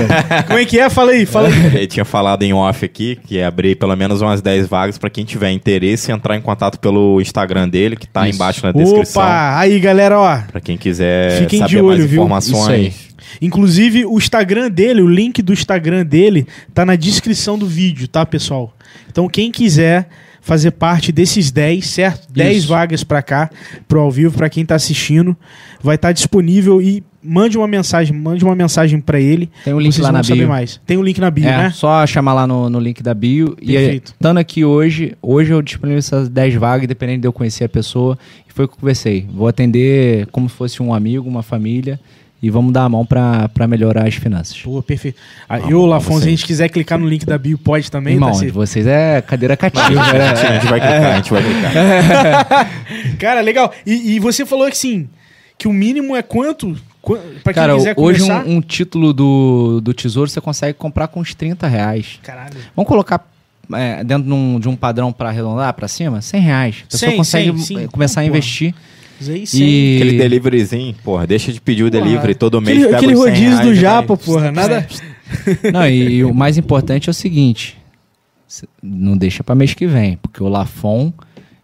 Como 0.47 0.59
é 0.61 0.65
que 0.65 0.79
é? 0.79 0.89
Fala 0.89 1.11
aí, 1.11 1.27
fala 1.27 1.49
aí. 1.49 1.67
Ele 1.75 1.87
tinha 1.89 2.05
falado 2.05 2.45
em 2.45 2.53
off 2.53 2.85
aqui 2.85 3.19
que 3.27 3.35
ia 3.35 3.49
abrir 3.49 3.75
pelo 3.75 3.97
menos 3.97 4.23
umas 4.23 4.41
10 4.41 4.69
vagas 4.69 4.99
pra 4.99 5.11
quem 5.11 5.25
tiver 5.25 5.51
interesse 5.51 6.13
entrar 6.13 6.37
em 6.37 6.41
contato 6.41 6.79
pelo 6.79 7.21
Instagram 7.21 7.69
dele, 7.69 7.97
que 7.97 8.07
tá 8.07 8.29
Isso. 8.29 8.37
embaixo 8.37 8.65
na 8.65 8.71
descrição. 8.71 9.21
Opa! 9.23 9.59
Aí, 9.59 9.81
galera, 9.81 10.17
ó. 10.17 10.39
Pra 10.53 10.61
quem 10.61 10.77
quiser 10.77 11.41
Fiquem 11.41 11.59
saber 11.59 11.71
de 11.71 11.79
olho, 11.79 11.87
mais 11.99 12.05
viu? 12.11 12.23
informações. 12.23 13.09
Inclusive, 13.43 14.05
o 14.07 14.17
Instagram 14.17 14.71
dele, 14.71 15.03
o 15.03 15.09
link 15.09 15.43
do 15.43 15.53
Instagram 15.53 16.07
dele, 16.07 16.47
tá 16.73 16.85
na 16.85 16.95
descrição 16.95 17.59
do 17.59 17.67
vídeo, 17.67 18.07
tá, 18.07 18.25
pessoal? 18.25 18.73
Então, 19.11 19.29
quem 19.29 19.51
quiser 19.51 20.07
fazer 20.45 20.73
parte 20.73 21.11
desses 21.11 21.51
10, 21.51 21.87
certo? 21.87 22.31
10 22.31 22.59
Isso. 22.59 22.69
vagas 22.69 23.03
pra 23.03 23.23
cá, 23.23 23.51
pro 23.89 24.01
ao 24.01 24.11
vivo, 24.11 24.37
pra 24.37 24.51
quem 24.51 24.65
tá 24.65 24.75
assistindo, 24.75 25.35
vai 25.83 25.95
estar 25.97 26.13
disponível 26.13 26.83
e 26.83 27.03
mande 27.23 27.57
uma 27.57 27.67
mensagem, 27.67 28.15
mande 28.15 28.45
uma 28.45 28.55
mensagem 28.55 29.01
pra 29.01 29.19
ele. 29.19 29.49
Tem 29.65 29.73
um 29.73 29.81
link 29.81 29.99
lá 30.03 30.13
na 30.13 30.21
bio. 30.21 30.47
mais. 30.47 30.79
Tem 30.87 30.99
o 30.99 31.03
link 31.03 31.19
na 31.19 31.31
bio, 31.31 31.49
é, 31.49 31.57
né? 31.57 31.71
só 31.71 32.07
chamar 32.07 32.35
lá 32.35 32.47
no, 32.47 32.69
no 32.69 32.79
link 32.79 33.03
da 33.03 33.15
bio. 33.15 33.57
E 33.59 33.73
Perfeito. 33.73 34.13
estando 34.13 34.37
aqui 34.37 34.67
hoje, 34.67 35.17
hoje 35.23 35.51
eu 35.51 35.63
disponibilizo 35.63 36.15
essas 36.15 36.29
10 36.29 36.57
vagas, 36.57 36.87
dependendo 36.87 37.23
de 37.23 37.27
eu 37.27 37.33
conhecer 37.33 37.65
a 37.65 37.69
pessoa. 37.69 38.19
E 38.47 38.53
foi 38.53 38.67
o 38.67 38.69
que 38.69 38.75
eu 38.75 38.79
conversei. 38.81 39.27
Vou 39.33 39.49
atender 39.49 40.27
como 40.27 40.47
se 40.51 40.55
fosse 40.55 40.83
um 40.83 40.93
amigo, 40.93 41.27
uma 41.27 41.43
família. 41.43 41.99
E 42.45 42.51
vamos 42.51 42.75
dar 42.75 42.85
a 42.85 42.89
mão 42.91 43.07
pra 43.07 43.49
pra 43.49 43.67
melhorar 43.67 44.07
as 44.07 44.17
finanças. 44.17 44.61
Pô, 44.61 44.83
perfeito. 44.83 45.19
Ah, 45.49 45.61
eu, 45.61 45.79
vamos 45.79 45.89
Lafonso, 45.89 46.19
se 46.19 46.25
sim. 46.25 46.29
a 46.29 46.31
gente 46.33 46.45
quiser 46.45 46.69
clicar 46.69 46.99
no 46.99 47.09
link 47.09 47.25
da 47.25 47.39
bio, 47.39 47.57
pode 47.57 47.91
também, 47.91 48.13
Irmão, 48.13 48.33
tá? 48.33 48.39
de 48.39 48.51
vocês 48.51 48.87
é 48.87 49.23
cadeira 49.23 49.57
cativa. 49.57 49.99
A 50.03 50.13
né? 50.13 50.37
gente 50.37 50.67
vai 50.67 50.79
clicar, 50.83 51.05
a 51.05 51.17
gente 51.17 51.33
vai 51.33 51.43
clicar. 51.43 52.71
Cara, 53.19 53.41
legal. 53.41 53.73
E, 53.87 54.15
e 54.15 54.19
você 54.21 54.45
falou 54.45 54.67
que 54.67 54.73
assim, 54.73 55.09
que 55.57 55.67
o 55.67 55.73
mínimo 55.73 56.15
é 56.15 56.21
quanto? 56.21 56.77
Qu 57.01 57.17
pra 57.43 57.55
quem 57.55 57.63
Cara, 57.63 57.75
quiser 57.77 57.95
hoje 57.97 58.21
começar? 58.21 58.45
um, 58.45 58.57
um 58.57 58.61
título 58.61 59.15
do, 59.15 59.81
do 59.81 59.95
Tesouro 59.95 60.29
você 60.29 60.39
consegue 60.39 60.77
comprar 60.77 61.09
com 61.09 61.21
uns 61.21 61.35
30 61.35 61.67
reais. 61.67 62.19
Caralho. 62.23 62.59
Vamos 62.77 62.87
colocar 62.87 63.27
é, 63.73 64.05
dentro 64.05 64.25
de 64.25 64.35
um, 64.35 64.61
de 64.61 64.69
um 64.69 64.77
padrão 64.77 65.11
para 65.11 65.31
arredondar 65.31 65.73
para 65.73 65.89
cima? 65.89 66.21
100 66.21 66.41
reais. 66.43 66.85
A 66.87 66.91
pessoa 66.91 67.11
100, 67.11 67.17
consegue 67.17 67.59
100, 67.59 67.59
sim. 67.59 67.87
começar 67.87 68.21
a 68.21 68.25
Porra. 68.25 68.37
investir. 68.37 68.69
Isso 68.69 68.94
aí 69.29 69.47
sim. 69.47 69.63
E 69.65 69.97
Aquele 69.97 70.19
deliveryzinho, 70.19 70.95
porra, 71.05 71.27
deixa 71.27 71.53
de 71.53 71.61
pedir 71.61 71.85
o 71.85 71.91
Porra, 71.91 72.03
delivery 72.05 72.35
todo 72.35 72.61
mês. 72.61 72.83
Aquele, 72.83 72.97
aquele 72.97 73.17
100 73.17 73.25
rodízio 73.25 73.63
do 73.65 73.75
Japa, 73.75 74.17
porra. 74.17 74.51
Nada. 74.51 74.87
Não, 75.73 75.87
e, 75.87 76.17
e 76.17 76.25
o 76.25 76.35
mais 76.35 76.59
importante 76.59 77.09
é 77.09 77.11
o 77.11 77.15
seguinte: 77.15 77.79
não 78.83 79.17
deixa 79.17 79.43
para 79.43 79.55
mês 79.55 79.75
que 79.75 79.87
vem, 79.87 80.17
porque 80.17 80.43
o 80.43 80.49
Lafon 80.49 81.13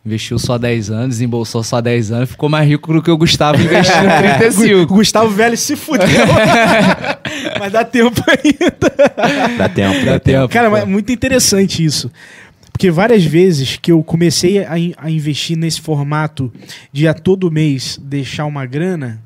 investiu 0.05 0.39
só 0.39 0.57
10 0.57 0.91
anos, 0.91 1.09
desembolsou 1.17 1.63
só 1.63 1.81
10 1.81 2.11
anos, 2.13 2.31
ficou 2.31 2.49
mais 2.49 2.67
rico 2.67 2.93
do 2.93 3.03
que 3.03 3.11
o 3.11 3.17
Gustavo 3.17 3.61
investiu 3.63 3.95
em 4.03 4.07
O 4.07 4.39
35. 4.39 4.95
Gustavo 4.95 5.29
Velho 5.31 5.57
se 5.57 5.77
fudeu. 5.77 6.07
mas 7.61 7.73
dá 7.73 7.85
tempo 7.85 8.23
ainda. 8.27 9.57
Dá 9.59 9.69
tempo, 9.69 10.05
dá, 10.05 10.13
Dá 10.13 10.19
tempo. 10.19 10.21
tempo. 10.21 10.49
Cara, 10.49 10.71
mas 10.71 10.83
é 10.83 10.87
muito 10.87 11.13
interessante 11.13 11.85
isso. 11.85 12.11
Porque 12.81 12.91
várias 12.91 13.23
vezes 13.23 13.77
que 13.77 13.93
eu 13.93 14.03
comecei 14.03 14.65
a, 14.65 14.79
in- 14.79 14.95
a 14.97 15.11
investir 15.11 15.55
nesse 15.55 15.83
formato 15.83 16.51
de 16.91 17.07
a 17.07 17.13
todo 17.13 17.51
mês 17.51 18.01
deixar 18.03 18.47
uma 18.47 18.65
grana, 18.65 19.23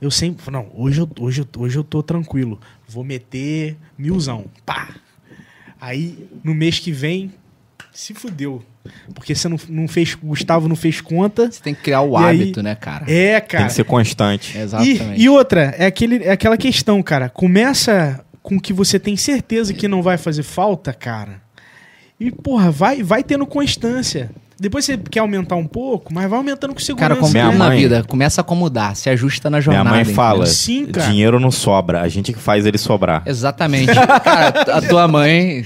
eu 0.00 0.10
sempre. 0.10 0.50
Não, 0.50 0.68
hoje 0.74 1.02
eu, 1.02 1.08
hoje, 1.20 1.42
eu, 1.42 1.60
hoje 1.60 1.76
eu 1.76 1.84
tô 1.84 2.02
tranquilo. 2.02 2.58
Vou 2.88 3.04
meter 3.04 3.76
milzão. 3.98 4.46
Pá! 4.64 4.94
Aí, 5.78 6.26
no 6.42 6.54
mês 6.54 6.78
que 6.78 6.90
vem, 6.90 7.34
se 7.92 8.14
fudeu. 8.14 8.62
Porque 9.14 9.34
você 9.34 9.46
não, 9.46 9.58
não 9.68 9.86
fez. 9.86 10.14
O 10.14 10.28
Gustavo 10.28 10.66
não 10.66 10.74
fez 10.76 11.02
conta. 11.02 11.52
Você 11.52 11.62
tem 11.62 11.74
que 11.74 11.82
criar 11.82 12.00
o 12.00 12.14
E 12.18 12.24
aí- 12.24 12.40
hábito, 12.44 12.62
né, 12.62 12.74
cara? 12.74 13.04
É, 13.12 13.38
Tem 13.40 13.48
cara. 13.50 13.66
que 13.66 13.74
ser 13.74 13.84
constante. 13.84 14.56
Exatamente. 14.56 15.20
E, 15.20 15.24
e 15.24 15.28
outra, 15.28 15.74
é, 15.76 15.84
aquele, 15.84 16.24
é 16.24 16.30
aquela 16.30 16.56
questão, 16.56 17.02
cara. 17.02 17.28
Começa 17.28 18.24
com 18.42 18.58
que 18.58 18.72
você 18.72 18.98
tem 18.98 19.18
certeza 19.18 19.74
que 19.74 19.86
não 19.86 20.02
vai 20.02 20.16
fazer 20.16 20.44
falta, 20.44 20.94
cara. 20.94 21.44
E, 22.18 22.30
porra, 22.30 22.70
vai, 22.70 23.02
vai 23.02 23.22
tendo 23.22 23.44
constância. 23.46 24.30
Depois 24.58 24.86
você 24.86 24.96
quer 24.96 25.20
aumentar 25.20 25.54
um 25.54 25.66
pouco, 25.66 26.14
mas 26.14 26.30
vai 26.30 26.38
aumentando 26.38 26.72
com 26.72 26.80
segurança. 26.80 27.10
Cara, 27.10 27.20
como 27.20 27.30
Minha 27.30 27.44
tudo 27.50 27.58
na 27.58 27.66
mãe- 27.66 27.78
vida, 27.78 28.02
começa 28.08 28.40
a 28.40 28.42
acomodar, 28.42 28.96
se 28.96 29.10
ajusta 29.10 29.50
na 29.50 29.58
Minha 29.58 29.62
jornada. 29.62 29.90
mãe 29.90 29.98
entendeu? 30.00 30.14
fala, 30.16 30.46
Sim, 30.46 30.86
cara. 30.86 31.08
dinheiro 31.10 31.38
não 31.38 31.50
sobra, 31.50 32.00
a 32.00 32.08
gente 32.08 32.32
que 32.32 32.38
faz 32.38 32.64
ele 32.64 32.78
sobrar. 32.78 33.22
Exatamente. 33.26 33.92
Cara, 34.24 34.48
a 34.78 34.80
tua 34.80 35.06
mãe. 35.06 35.62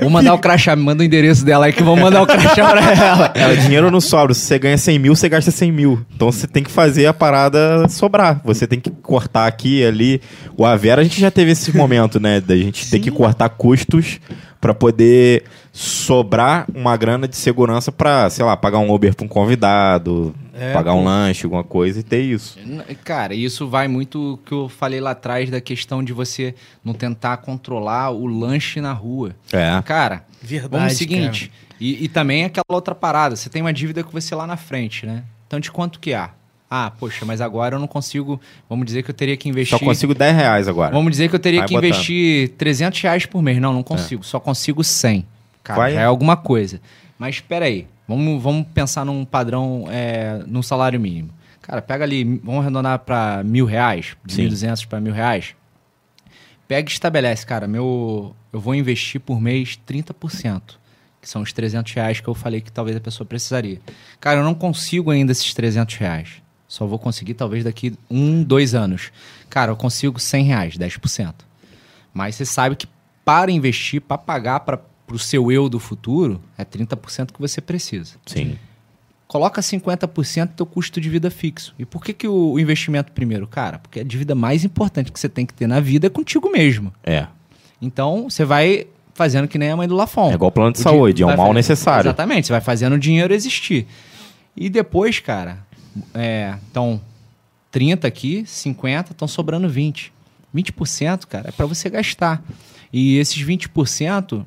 Vou 0.00 0.10
mandar 0.10 0.32
o 0.32 0.38
crachá, 0.38 0.76
me 0.76 0.84
manda 0.84 1.02
o 1.02 1.04
endereço 1.04 1.44
dela 1.44 1.66
aí 1.66 1.72
que 1.72 1.82
vou 1.82 1.96
mandar 1.96 2.22
o 2.22 2.26
crachá 2.28 2.70
pra 2.70 2.92
ela. 2.92 3.32
Ela, 3.34 3.56
dinheiro 3.56 3.90
não 3.90 4.00
sobra, 4.00 4.32
se 4.32 4.42
você 4.42 4.60
ganha 4.60 4.78
100 4.78 4.96
mil, 5.00 5.16
você 5.16 5.28
gasta 5.28 5.50
100 5.50 5.72
mil. 5.72 6.06
Então 6.14 6.30
você 6.30 6.46
tem 6.46 6.62
que 6.62 6.70
fazer 6.70 7.06
a 7.06 7.12
parada 7.12 7.88
sobrar. 7.88 8.40
Você 8.44 8.64
tem 8.64 8.78
que 8.78 8.90
cortar 8.90 9.48
aqui 9.48 9.80
e 9.80 9.86
ali. 9.86 10.20
O 10.56 10.64
Avera, 10.64 11.00
a 11.00 11.04
gente 11.04 11.20
já 11.20 11.32
teve 11.32 11.50
esse 11.50 11.76
momento, 11.76 12.20
né? 12.20 12.40
Da 12.40 12.56
gente 12.56 12.88
ter 12.88 12.98
Sim. 12.98 13.02
que 13.02 13.10
cortar 13.10 13.48
custos 13.48 14.20
pra 14.64 14.72
poder 14.72 15.44
sobrar 15.72 16.64
uma 16.74 16.96
grana 16.96 17.28
de 17.28 17.36
segurança 17.36 17.92
pra, 17.92 18.30
sei 18.30 18.42
lá, 18.42 18.56
pagar 18.56 18.78
um 18.78 18.90
Uber 18.90 19.14
pra 19.14 19.26
um 19.26 19.28
convidado, 19.28 20.34
É, 20.54 20.72
pagar 20.72 20.92
pô. 20.92 21.00
um 21.00 21.04
lanche, 21.04 21.44
alguma 21.44 21.62
coisa 21.62 22.00
e 22.00 22.02
ter 22.02 22.22
isso. 22.22 22.58
Cara, 23.04 23.34
isso 23.34 23.68
vai 23.68 23.88
muito 23.88 24.38
que 24.46 24.52
eu 24.52 24.66
falei 24.70 25.00
lá 25.02 25.10
atrás 25.10 25.50
da 25.50 25.60
questão 25.60 26.02
de 26.02 26.14
você 26.14 26.54
não 26.82 26.94
tentar 26.94 27.36
controlar 27.38 28.10
o 28.10 28.26
lanche 28.26 28.80
na 28.80 28.94
rua. 28.94 29.36
É. 29.52 29.82
Cara, 29.84 30.24
Verdade, 30.40 30.70
vamos 30.72 30.92
o 30.94 30.96
seguinte. 30.96 31.52
E, 31.78 32.04
e 32.04 32.08
também 32.08 32.44
aquela 32.46 32.64
outra 32.70 32.94
parada. 32.94 33.36
Você 33.36 33.50
tem 33.50 33.60
uma 33.60 33.72
dívida 33.72 34.02
com 34.02 34.12
você 34.12 34.34
lá 34.34 34.46
na 34.46 34.56
frente, 34.56 35.04
né? 35.04 35.24
Então 35.46 35.60
de 35.60 35.70
quanto 35.70 36.00
que 36.00 36.14
há? 36.14 36.30
Ah, 36.76 36.90
poxa, 36.90 37.24
mas 37.24 37.40
agora 37.40 37.76
eu 37.76 37.78
não 37.78 37.86
consigo. 37.86 38.40
Vamos 38.68 38.84
dizer 38.84 39.04
que 39.04 39.10
eu 39.10 39.14
teria 39.14 39.36
que 39.36 39.48
investir. 39.48 39.78
Só 39.78 39.84
consigo 39.84 40.12
10 40.12 40.34
reais 40.34 40.66
agora. 40.66 40.92
Vamos 40.92 41.12
dizer 41.12 41.28
que 41.28 41.36
eu 41.36 41.38
teria 41.38 41.60
Vai 41.60 41.68
que 41.68 41.74
botando. 41.74 41.90
investir 41.90 42.48
300 42.58 43.00
reais 43.00 43.26
por 43.26 43.40
mês. 43.40 43.58
Não, 43.60 43.72
não 43.72 43.84
consigo. 43.84 44.24
Só 44.24 44.40
consigo 44.40 44.82
100. 44.82 45.24
Cara, 45.62 45.78
Vai. 45.78 45.94
já 45.94 46.00
é 46.00 46.04
alguma 46.04 46.36
coisa. 46.36 46.80
Mas 47.16 47.36
espera 47.36 47.66
aí. 47.66 47.86
Vamos, 48.08 48.42
vamos 48.42 48.66
pensar 48.74 49.04
num 49.04 49.24
padrão, 49.24 49.84
é, 49.88 50.42
num 50.48 50.62
salário 50.62 50.98
mínimo. 50.98 51.30
Cara, 51.62 51.80
pega 51.80 52.02
ali, 52.04 52.24
vamos 52.42 52.62
arredondar 52.62 52.98
para 52.98 53.42
mil 53.44 53.64
reais, 53.66 54.16
de 54.24 54.34
Sim. 54.34 54.48
1.200 54.48 54.86
para 54.86 55.00
mil 55.00 55.12
reais. 55.14 55.54
Pega 56.66 56.88
e 56.88 56.92
estabelece, 56.92 57.46
cara, 57.46 57.68
meu, 57.68 58.34
eu 58.52 58.60
vou 58.60 58.74
investir 58.74 59.20
por 59.20 59.40
mês 59.40 59.78
30%. 59.88 60.60
que 61.22 61.28
são 61.30 61.40
os 61.40 61.52
300 61.54 61.90
reais 61.94 62.20
que 62.20 62.28
eu 62.28 62.34
falei 62.34 62.60
que 62.60 62.70
talvez 62.70 62.94
a 62.96 63.00
pessoa 63.00 63.26
precisaria. 63.26 63.80
Cara, 64.20 64.40
eu 64.40 64.44
não 64.44 64.54
consigo 64.54 65.10
ainda 65.10 65.32
esses 65.32 65.54
300 65.54 65.94
reais. 65.96 66.43
Só 66.74 66.84
vou 66.86 66.98
conseguir 66.98 67.34
talvez 67.34 67.62
daqui 67.62 67.94
um, 68.10 68.42
dois 68.42 68.74
anos. 68.74 69.12
Cara, 69.48 69.70
eu 69.70 69.76
consigo 69.76 70.18
100 70.18 70.44
reais, 70.44 70.76
10%. 70.76 71.32
Mas 72.12 72.34
você 72.34 72.44
sabe 72.44 72.74
que 72.74 72.88
para 73.24 73.48
investir, 73.52 74.00
para 74.00 74.18
pagar 74.18 74.58
para 74.58 74.80
o 75.08 75.16
seu 75.16 75.52
eu 75.52 75.68
do 75.68 75.78
futuro, 75.78 76.40
é 76.58 76.64
30% 76.64 77.30
que 77.32 77.40
você 77.40 77.60
precisa. 77.60 78.16
Sim. 78.26 78.58
Coloca 79.28 79.60
50% 79.60 80.48
do 80.48 80.52
teu 80.54 80.66
custo 80.66 81.00
de 81.00 81.08
vida 81.08 81.30
fixo. 81.30 81.72
E 81.78 81.84
por 81.84 82.04
que, 82.04 82.12
que 82.12 82.26
o 82.26 82.58
investimento 82.58 83.12
primeiro? 83.12 83.46
Cara, 83.46 83.78
porque 83.78 84.00
a 84.00 84.04
dívida 84.04 84.34
mais 84.34 84.64
importante 84.64 85.12
que 85.12 85.20
você 85.20 85.28
tem 85.28 85.46
que 85.46 85.54
ter 85.54 85.68
na 85.68 85.78
vida 85.78 86.08
é 86.08 86.10
contigo 86.10 86.50
mesmo. 86.50 86.92
É. 87.04 87.28
Então, 87.80 88.28
você 88.28 88.44
vai 88.44 88.88
fazendo 89.14 89.46
que 89.46 89.58
nem 89.58 89.70
a 89.70 89.76
mãe 89.76 89.86
do 89.86 89.94
Lafon. 89.94 90.32
É 90.32 90.34
igual 90.34 90.50
plano 90.50 90.72
de 90.72 90.80
O 90.80 90.82
saúde, 90.82 91.22
é 91.22 91.26
um 91.26 91.28
mal 91.28 91.36
fazer- 91.38 91.52
necessário. 91.54 92.08
Exatamente, 92.08 92.48
você 92.48 92.52
vai 92.52 92.60
fazendo 92.60 92.94
o 92.94 92.98
dinheiro 92.98 93.32
existir. 93.32 93.86
E 94.56 94.68
depois, 94.68 95.20
cara, 95.20 95.58
é, 96.14 96.56
então, 96.70 97.00
30 97.70 98.06
aqui, 98.06 98.44
50, 98.46 99.12
estão 99.12 99.26
sobrando 99.28 99.68
20. 99.68 100.12
20%, 100.54 101.26
cara, 101.26 101.48
é 101.48 101.52
para 101.52 101.66
você 101.66 101.90
gastar. 101.90 102.42
E 102.92 103.16
esses 103.18 103.42
20% 103.42 104.44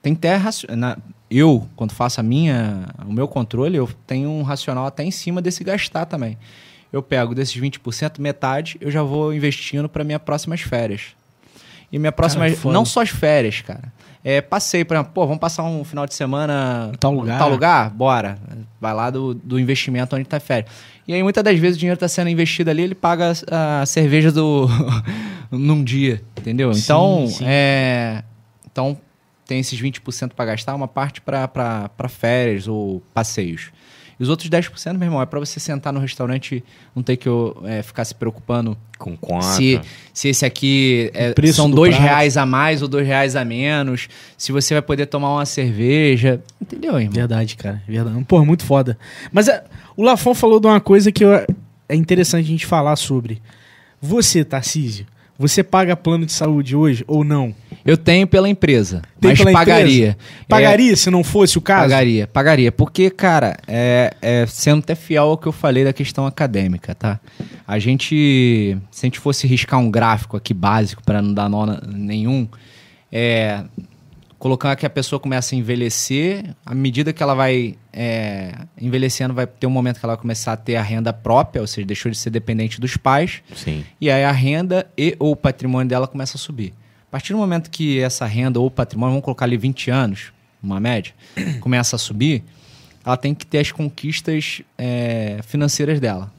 tem 0.00 0.14
que 0.14 0.20
ter 0.20 0.36
raci- 0.36 0.66
na 0.70 0.96
Eu, 1.30 1.68
quando 1.76 1.92
faço 1.92 2.20
a 2.20 2.22
minha, 2.22 2.88
o 3.04 3.12
meu 3.12 3.28
controle, 3.28 3.76
eu 3.76 3.88
tenho 4.06 4.30
um 4.30 4.42
racional 4.42 4.86
até 4.86 5.02
em 5.04 5.10
cima 5.10 5.42
desse 5.42 5.62
gastar 5.64 6.06
também. 6.06 6.38
Eu 6.90 7.02
pego 7.02 7.34
desses 7.34 7.54
20%, 7.54 8.18
metade, 8.18 8.78
eu 8.80 8.90
já 8.90 9.02
vou 9.02 9.34
investindo 9.34 9.88
para 9.90 10.02
minhas 10.04 10.22
próximas 10.22 10.60
férias. 10.62 11.08
E 11.92 11.98
minha 11.98 12.12
próxima. 12.12 12.48
Cara, 12.48 12.72
não 12.72 12.84
só 12.84 13.02
as 13.02 13.10
férias, 13.10 13.60
cara. 13.60 13.92
É, 14.24 14.40
passei, 14.40 14.84
por 14.84 14.94
exemplo, 14.94 15.12
pô, 15.14 15.24
vamos 15.26 15.40
passar 15.40 15.62
um 15.62 15.84
final 15.84 16.06
de 16.06 16.14
semana. 16.14 16.90
Em 16.92 16.96
tal 16.96 17.12
lugar. 17.12 17.38
Tal 17.38 17.50
lugar? 17.50 17.90
Bora. 17.90 18.38
Vai 18.80 18.92
lá 18.92 19.10
do, 19.10 19.32
do 19.34 19.58
investimento 19.58 20.14
onde 20.16 20.24
tá 20.24 20.40
férias. 20.40 20.70
E 21.06 21.14
aí, 21.14 21.22
muitas 21.22 21.42
das 21.42 21.58
vezes, 21.58 21.76
o 21.76 21.80
dinheiro 21.80 21.94
está 21.96 22.08
sendo 22.08 22.28
investido 22.28 22.70
ali, 22.70 22.82
ele 22.82 22.94
paga 22.94 23.32
a, 23.50 23.82
a 23.82 23.86
cerveja 23.86 24.30
do. 24.30 24.68
num 25.50 25.82
dia, 25.82 26.22
entendeu? 26.38 26.74
Sim, 26.74 26.80
Então, 26.82 27.26
sim. 27.28 27.44
é. 27.46 28.22
Então, 28.70 28.98
tem 29.46 29.60
esses 29.60 29.80
20% 29.80 30.32
para 30.36 30.44
gastar, 30.44 30.74
uma 30.74 30.86
parte 30.86 31.20
para 31.22 31.90
férias 32.08 32.68
ou 32.68 33.02
passeios. 33.14 33.70
E 34.18 34.22
os 34.22 34.28
outros 34.28 34.50
10%, 34.50 34.94
meu 34.98 35.06
irmão, 35.06 35.22
é 35.22 35.26
para 35.26 35.38
você 35.38 35.60
sentar 35.60 35.92
no 35.92 36.00
restaurante, 36.00 36.64
não 36.94 37.02
ter 37.04 37.16
que 37.16 37.28
é, 37.64 37.82
ficar 37.82 38.04
se 38.04 38.14
preocupando 38.14 38.76
Com 38.98 39.16
conta. 39.16 39.46
se, 39.46 39.80
se 40.12 40.28
esse 40.28 40.44
aqui 40.44 41.10
é- 41.14 41.32
são 41.52 41.70
do 41.70 41.76
dois 41.76 41.94
prato. 41.94 42.08
reais 42.08 42.36
a 42.36 42.44
mais 42.44 42.82
ou 42.82 42.88
dois 42.88 43.06
reais 43.06 43.36
a 43.36 43.44
menos, 43.44 44.08
se 44.36 44.50
você 44.50 44.74
vai 44.74 44.82
poder 44.82 45.06
tomar 45.06 45.32
uma 45.32 45.46
cerveja. 45.46 46.42
Entendeu, 46.60 46.98
irmão? 46.98 47.12
Verdade, 47.14 47.54
cara. 47.56 47.80
Verdade. 47.86 48.24
Pô, 48.24 48.44
muito 48.44 48.64
foda. 48.64 48.98
Mas 49.30 49.46
é, 49.46 49.62
o 49.96 50.02
Lafon 50.02 50.34
falou 50.34 50.58
de 50.58 50.66
uma 50.66 50.80
coisa 50.80 51.12
que 51.12 51.24
eu- 51.24 51.46
é 51.88 51.94
interessante 51.94 52.44
a 52.44 52.48
gente 52.48 52.66
falar 52.66 52.96
sobre. 52.96 53.40
Você, 54.02 54.44
Tarcísio, 54.44 55.06
você 55.38 55.62
paga 55.62 55.94
plano 55.96 56.26
de 56.26 56.32
saúde 56.32 56.74
hoje 56.74 57.04
ou 57.06 57.22
não? 57.22 57.54
Eu 57.86 57.96
tenho 57.96 58.26
pela 58.26 58.48
empresa, 58.48 59.02
Tem 59.20 59.30
mas 59.30 59.38
pela 59.38 59.52
pagaria. 59.52 60.18
Pagaria 60.48 60.96
se 60.96 61.08
não 61.10 61.22
fosse 61.22 61.56
o 61.56 61.60
É, 61.60 61.62
caso? 61.62 61.84
pagaria, 61.84 62.26
pagaria. 62.26 62.72
Porque, 62.72 63.08
cara, 63.08 63.56
é, 63.66 64.12
é, 64.20 64.44
sendo 64.46 64.80
até 64.80 64.94
fiel 64.94 65.24
ao 65.24 65.38
que 65.38 65.46
eu 65.46 65.52
falei 65.52 65.84
da 65.84 65.92
questão 65.92 66.26
acadêmica, 66.26 66.94
tá? 66.94 67.20
A 67.66 67.78
gente, 67.78 68.76
se 68.90 69.06
a 69.06 69.06
gente 69.06 69.20
fosse 69.20 69.46
riscar 69.46 69.78
um 69.78 69.90
gráfico 69.90 70.36
aqui 70.36 70.52
básico 70.52 71.02
para 71.04 71.22
não 71.22 71.32
dar 71.32 71.48
nó 71.48 71.64
nenhum, 71.86 72.48
é, 73.12 73.62
colocar 74.38 74.76
que 74.76 74.86
a 74.86 74.90
pessoa 74.90 75.18
começa 75.18 75.54
a 75.54 75.58
envelhecer, 75.58 76.54
à 76.64 76.74
medida 76.74 77.12
que 77.12 77.22
ela 77.22 77.34
vai 77.34 77.76
é, 77.92 78.54
envelhecendo, 78.80 79.34
vai 79.34 79.46
ter 79.46 79.66
um 79.66 79.70
momento 79.70 79.98
que 79.98 80.06
ela 80.06 80.14
vai 80.14 80.20
começar 80.20 80.52
a 80.52 80.56
ter 80.56 80.76
a 80.76 80.82
renda 80.82 81.12
própria, 81.12 81.60
ou 81.60 81.66
seja, 81.66 81.86
deixou 81.86 82.10
de 82.10 82.16
ser 82.16 82.30
dependente 82.30 82.80
dos 82.80 82.96
pais, 82.96 83.42
Sim. 83.54 83.84
e 84.00 84.10
aí 84.10 84.24
a 84.24 84.32
renda 84.32 84.86
e 84.96 85.16
ou 85.18 85.32
o 85.32 85.36
patrimônio 85.36 85.88
dela 85.88 86.06
começa 86.06 86.36
a 86.36 86.40
subir. 86.40 86.72
A 87.08 87.10
partir 87.10 87.32
do 87.32 87.38
momento 87.38 87.70
que 87.70 88.00
essa 88.00 88.26
renda 88.26 88.60
ou 88.60 88.70
patrimônio, 88.70 89.12
vamos 89.12 89.24
colocar 89.24 89.44
ali 89.44 89.56
20 89.56 89.90
anos, 89.90 90.32
uma 90.62 90.78
média, 90.78 91.14
começa 91.60 91.96
a 91.96 91.98
subir, 91.98 92.44
ela 93.04 93.16
tem 93.16 93.34
que 93.34 93.46
ter 93.46 93.58
as 93.58 93.72
conquistas 93.72 94.62
é, 94.76 95.40
financeiras 95.42 95.98
dela. 95.98 96.30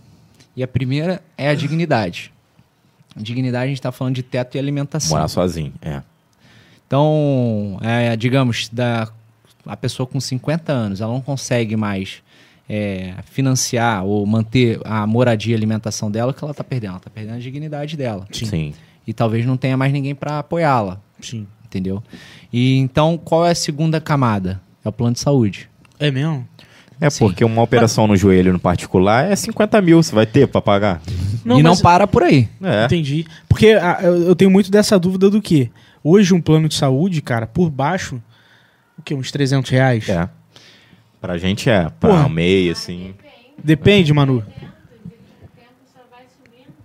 E 0.55 0.63
a 0.63 0.67
primeira 0.67 1.21
é 1.37 1.49
a 1.49 1.55
dignidade. 1.55 2.31
Dignidade, 3.15 3.65
a 3.65 3.67
gente 3.67 3.79
está 3.79 3.91
falando 3.91 4.15
de 4.15 4.23
teto 4.23 4.55
e 4.55 4.59
alimentação. 4.59 5.17
Morar 5.17 5.27
sozinho. 5.27 5.73
É. 5.81 6.01
Então, 6.89 7.77
é, 7.83 8.15
digamos, 8.17 8.67
da, 8.73 9.07
a 9.63 9.77
pessoa 9.77 10.07
com 10.07 10.19
50 10.19 10.71
anos, 10.71 11.01
ela 11.01 11.13
não 11.13 11.21
consegue 11.21 11.75
mais 11.75 12.23
é, 12.67 13.13
financiar 13.25 14.03
ou 14.03 14.25
manter 14.25 14.79
a 14.83 15.05
moradia 15.05 15.53
e 15.53 15.55
alimentação 15.55 16.09
dela, 16.09 16.31
o 16.31 16.33
que 16.33 16.43
ela 16.43 16.49
está 16.49 16.63
perdendo? 16.63 16.89
Ela 16.89 16.97
está 16.97 17.11
perdendo 17.11 17.35
a 17.35 17.39
dignidade 17.39 17.95
dela. 17.95 18.25
Sim. 18.31 18.73
E 19.05 19.13
talvez 19.13 19.45
não 19.45 19.55
tenha 19.55 19.77
mais 19.77 19.93
ninguém 19.93 20.15
para 20.15 20.39
apoiá-la, 20.39 20.99
Sim. 21.21 21.45
entendeu? 21.63 22.01
E 22.51 22.77
então, 22.77 23.19
qual 23.23 23.45
é 23.45 23.51
a 23.51 23.55
segunda 23.55 24.01
camada? 24.01 24.59
É 24.83 24.89
o 24.89 24.91
plano 24.91 25.13
de 25.13 25.19
saúde. 25.19 25.69
É 25.99 26.09
mesmo? 26.09 26.47
É 26.99 27.07
Sim. 27.07 27.19
porque 27.19 27.45
uma 27.45 27.61
operação 27.61 28.07
no 28.07 28.17
joelho 28.17 28.51
no 28.51 28.59
particular 28.59 29.31
é 29.31 29.35
50 29.35 29.79
mil, 29.79 30.01
você 30.01 30.15
vai 30.15 30.25
ter 30.25 30.47
pra 30.47 30.59
pagar. 30.59 31.03
e 31.45 31.47
não 31.61 31.61
mas- 31.61 31.81
para 31.83 32.07
por 32.07 32.23
aí. 32.23 32.49
É. 32.63 32.85
Entendi. 32.85 33.27
Porque 33.47 33.73
ah, 33.73 33.99
eu, 34.01 34.23
eu 34.29 34.35
tenho 34.35 34.49
muito 34.49 34.71
dessa 34.71 34.97
dúvida 34.97 35.29
do 35.29 35.39
que 35.39 35.69
hoje 36.03 36.33
um 36.33 36.41
plano 36.41 36.67
de 36.67 36.75
saúde, 36.75 37.21
cara, 37.21 37.45
por 37.47 37.69
baixo, 37.69 38.21
o 38.97 39.01
que? 39.01 39.13
Uns 39.13 39.31
300 39.31 39.69
reais? 39.71 40.07
É. 40.09 40.29
Pra 41.21 41.37
gente 41.37 41.69
é. 41.69 41.89
Pra 41.99 42.09
um 42.25 42.29
mês, 42.29 42.77
assim. 42.77 43.13
Depende, 43.63 44.13
Manu. 44.13 44.43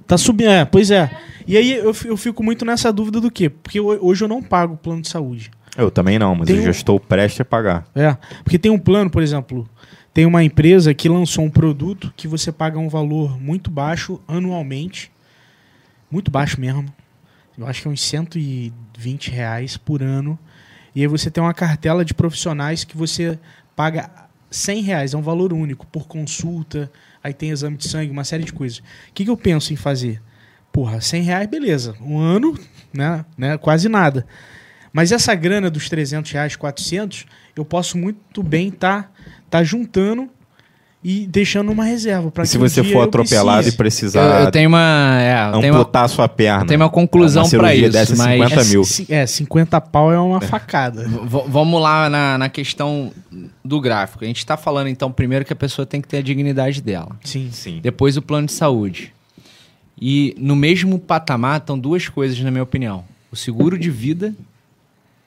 Tá 0.06 0.18
subindo, 0.18 0.50
é, 0.50 0.64
pois 0.64 0.90
é. 0.90 1.10
E 1.46 1.56
aí 1.56 1.72
eu, 1.72 1.94
fi- 1.94 2.08
eu 2.08 2.16
fico 2.16 2.42
muito 2.42 2.64
nessa 2.64 2.92
dúvida 2.92 3.20
do 3.20 3.30
quê? 3.30 3.48
Porque 3.48 3.80
ho- 3.80 3.98
hoje 4.06 4.24
eu 4.24 4.28
não 4.28 4.42
pago 4.42 4.76
plano 4.76 5.00
de 5.02 5.08
saúde. 5.08 5.50
Eu 5.76 5.90
também 5.90 6.18
não, 6.18 6.34
mas 6.34 6.46
Tem 6.46 6.56
eu 6.56 6.62
um- 6.62 6.64
já 6.66 6.70
estou 6.70 7.00
prestes 7.00 7.40
a 7.40 7.44
pagar. 7.44 7.86
É, 7.94 8.16
porque 8.42 8.58
tem 8.58 8.70
um 8.70 8.78
plano, 8.78 9.08
por 9.10 9.22
exemplo, 9.22 9.68
tem 10.12 10.26
uma 10.26 10.44
empresa 10.44 10.92
que 10.94 11.08
lançou 11.08 11.44
um 11.44 11.50
produto 11.50 12.12
que 12.16 12.28
você 12.28 12.52
paga 12.52 12.78
um 12.78 12.88
valor 12.88 13.40
muito 13.40 13.70
baixo 13.70 14.20
anualmente, 14.28 15.10
muito 16.10 16.30
baixo 16.30 16.60
mesmo. 16.60 16.84
Eu 17.56 17.66
acho 17.66 17.82
que 17.82 17.88
é 17.88 17.90
uns 17.90 18.02
120 18.02 19.30
reais 19.30 19.76
por 19.76 20.02
ano. 20.02 20.38
E 20.94 21.00
aí 21.00 21.06
você 21.06 21.30
tem 21.30 21.42
uma 21.42 21.54
cartela 21.54 22.04
de 22.04 22.14
profissionais 22.14 22.84
que 22.84 22.96
você 22.96 23.38
paga 23.74 24.10
100 24.50 24.82
reais, 24.82 25.14
é 25.14 25.16
um 25.16 25.22
valor 25.22 25.52
único, 25.52 25.86
por 25.86 26.06
consulta, 26.06 26.90
aí 27.22 27.34
tem 27.34 27.50
exame 27.50 27.76
de 27.76 27.88
sangue, 27.88 28.12
uma 28.12 28.22
série 28.22 28.44
de 28.44 28.52
coisas. 28.52 28.78
O 28.78 28.82
que, 29.12 29.24
que 29.24 29.30
eu 29.30 29.36
penso 29.36 29.72
em 29.72 29.76
fazer? 29.76 30.22
Porra, 30.72 31.00
100 31.00 31.22
reais, 31.22 31.48
beleza. 31.48 31.96
Um 32.00 32.18
ano, 32.18 32.58
né, 32.92 33.24
né, 33.36 33.58
quase 33.58 33.88
nada. 33.88 34.26
Mas 34.92 35.10
essa 35.10 35.34
grana 35.34 35.68
dos 35.68 35.88
300 35.88 36.30
reais, 36.30 36.54
400, 36.54 37.26
eu 37.56 37.64
posso 37.64 37.98
muito 37.98 38.42
bem 38.42 38.68
estar 38.68 39.12
tá, 39.50 39.64
juntando 39.64 40.30
e 41.04 41.26
deixando 41.26 41.70
uma 41.70 41.84
reserva. 41.84 42.30
Pra 42.30 42.44
que 42.44 42.48
se 42.48 42.56
um 42.56 42.60
você 42.62 42.80
dia 42.80 42.90
for 42.92 43.02
atropelado 43.02 43.58
precise. 43.58 43.74
e 43.74 43.76
precisar 43.76 44.40
Eu, 44.40 44.44
eu 44.46 44.50
tenho 44.50 44.70
uma. 44.70 45.18
É, 45.20 45.48
eu 45.48 45.60
tenho 45.60 45.74
uma, 45.74 45.80
amputar 45.82 46.08
sua 46.08 46.26
perna. 46.26 46.64
tenho 46.64 46.80
uma 46.80 46.88
conclusão 46.88 47.44
uma 47.44 47.50
para 47.50 47.74
isso. 47.74 47.90
dessa 47.92 48.14
é 48.14 48.16
mas 48.16 48.50
50 48.50 48.54
é, 48.54 48.64
mil. 48.64 48.82
É, 49.10 49.26
50 49.26 49.80
pau 49.82 50.10
é 50.10 50.18
uma 50.18 50.40
facada. 50.40 51.06
V- 51.06 51.44
vamos 51.46 51.82
lá 51.82 52.08
na, 52.08 52.38
na 52.38 52.48
questão 52.48 53.12
do 53.62 53.80
gráfico. 53.82 54.24
A 54.24 54.26
gente 54.26 54.38
está 54.38 54.56
falando, 54.56 54.86
então, 54.88 55.12
primeiro 55.12 55.44
que 55.44 55.52
a 55.52 55.56
pessoa 55.56 55.84
tem 55.84 56.00
que 56.00 56.08
ter 56.08 56.16
a 56.16 56.22
dignidade 56.22 56.80
dela. 56.80 57.14
Sim. 57.22 57.50
Sim. 57.52 57.80
Depois 57.82 58.16
o 58.16 58.22
plano 58.22 58.46
de 58.46 58.52
saúde. 58.54 59.12
E 60.00 60.34
no 60.38 60.56
mesmo 60.56 60.98
patamar 60.98 61.58
estão 61.60 61.78
duas 61.78 62.08
coisas, 62.08 62.40
na 62.40 62.50
minha 62.50 62.62
opinião: 62.64 63.04
o 63.30 63.36
seguro 63.36 63.78
de 63.78 63.90
vida 63.90 64.34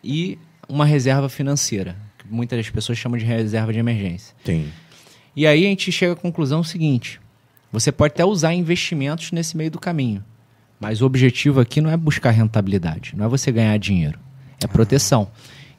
e 0.03 0.39
uma 0.67 0.85
reserva 0.85 1.29
financeira. 1.29 1.95
Que 2.17 2.25
muitas 2.29 2.57
das 2.57 2.69
pessoas 2.71 2.97
chamam 2.97 3.17
de 3.17 3.25
reserva 3.25 3.71
de 3.71 3.77
emergência. 3.77 4.33
Sim. 4.43 4.65
E 5.37 5.45
aí 5.45 5.67
a 5.67 5.69
gente 5.69 5.91
chega 5.91 6.13
à 6.13 6.15
conclusão 6.15 6.63
seguinte: 6.63 7.21
você 7.71 7.91
pode 7.91 8.13
até 8.13 8.25
usar 8.25 8.55
investimentos 8.55 9.31
nesse 9.31 9.55
meio 9.55 9.69
do 9.69 9.79
caminho. 9.79 10.25
Mas 10.79 10.99
o 10.99 11.05
objetivo 11.05 11.59
aqui 11.59 11.79
não 11.79 11.91
é 11.91 11.95
buscar 11.95 12.31
rentabilidade, 12.31 13.13
não 13.15 13.25
é 13.25 13.27
você 13.27 13.51
ganhar 13.51 13.77
dinheiro, 13.77 14.19
é 14.63 14.65
proteção. 14.65 15.29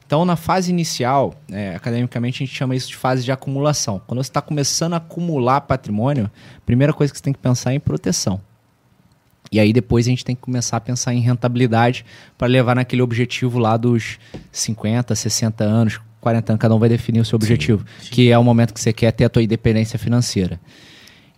Então, 0.05 0.23
na 0.23 0.37
fase 0.37 0.71
inicial, 0.71 1.35
é, 1.51 1.75
academicamente, 1.75 2.41
a 2.41 2.45
gente 2.45 2.55
chama 2.55 2.73
isso 2.73 2.87
de 2.87 2.95
fase 2.95 3.23
de 3.23 3.31
acumulação. 3.33 4.01
Quando 4.07 4.23
você 4.23 4.29
está 4.29 4.41
começando 4.41 4.93
a 4.93 4.97
acumular 4.97 5.61
patrimônio, 5.61 6.31
a 6.57 6.61
primeira 6.65 6.93
coisa 6.93 7.11
que 7.11 7.19
você 7.19 7.23
tem 7.23 7.33
que 7.33 7.39
pensar 7.39 7.73
é 7.73 7.75
em 7.75 7.79
proteção. 7.79 8.41
E 9.51 9.59
aí 9.59 9.73
depois 9.73 10.07
a 10.07 10.09
gente 10.09 10.23
tem 10.23 10.35
que 10.35 10.41
começar 10.41 10.77
a 10.77 10.81
pensar 10.81 11.13
em 11.13 11.19
rentabilidade 11.19 12.05
para 12.37 12.47
levar 12.47 12.75
naquele 12.75 13.01
objetivo 13.01 13.59
lá 13.59 13.75
dos 13.75 14.19
50, 14.51 15.13
60 15.15 15.63
anos, 15.63 15.99
40 16.21 16.53
anos, 16.53 16.61
cada 16.61 16.75
um 16.75 16.79
vai 16.79 16.89
definir 16.89 17.19
o 17.19 17.25
seu 17.25 17.35
objetivo, 17.35 17.85
que 18.11 18.31
é 18.31 18.37
o 18.37 18.43
momento 18.43 18.73
que 18.73 18.79
você 18.79 18.93
quer 18.93 19.11
ter 19.11 19.25
a 19.25 19.29
tua 19.29 19.43
independência 19.43 19.97
financeira. 19.97 20.59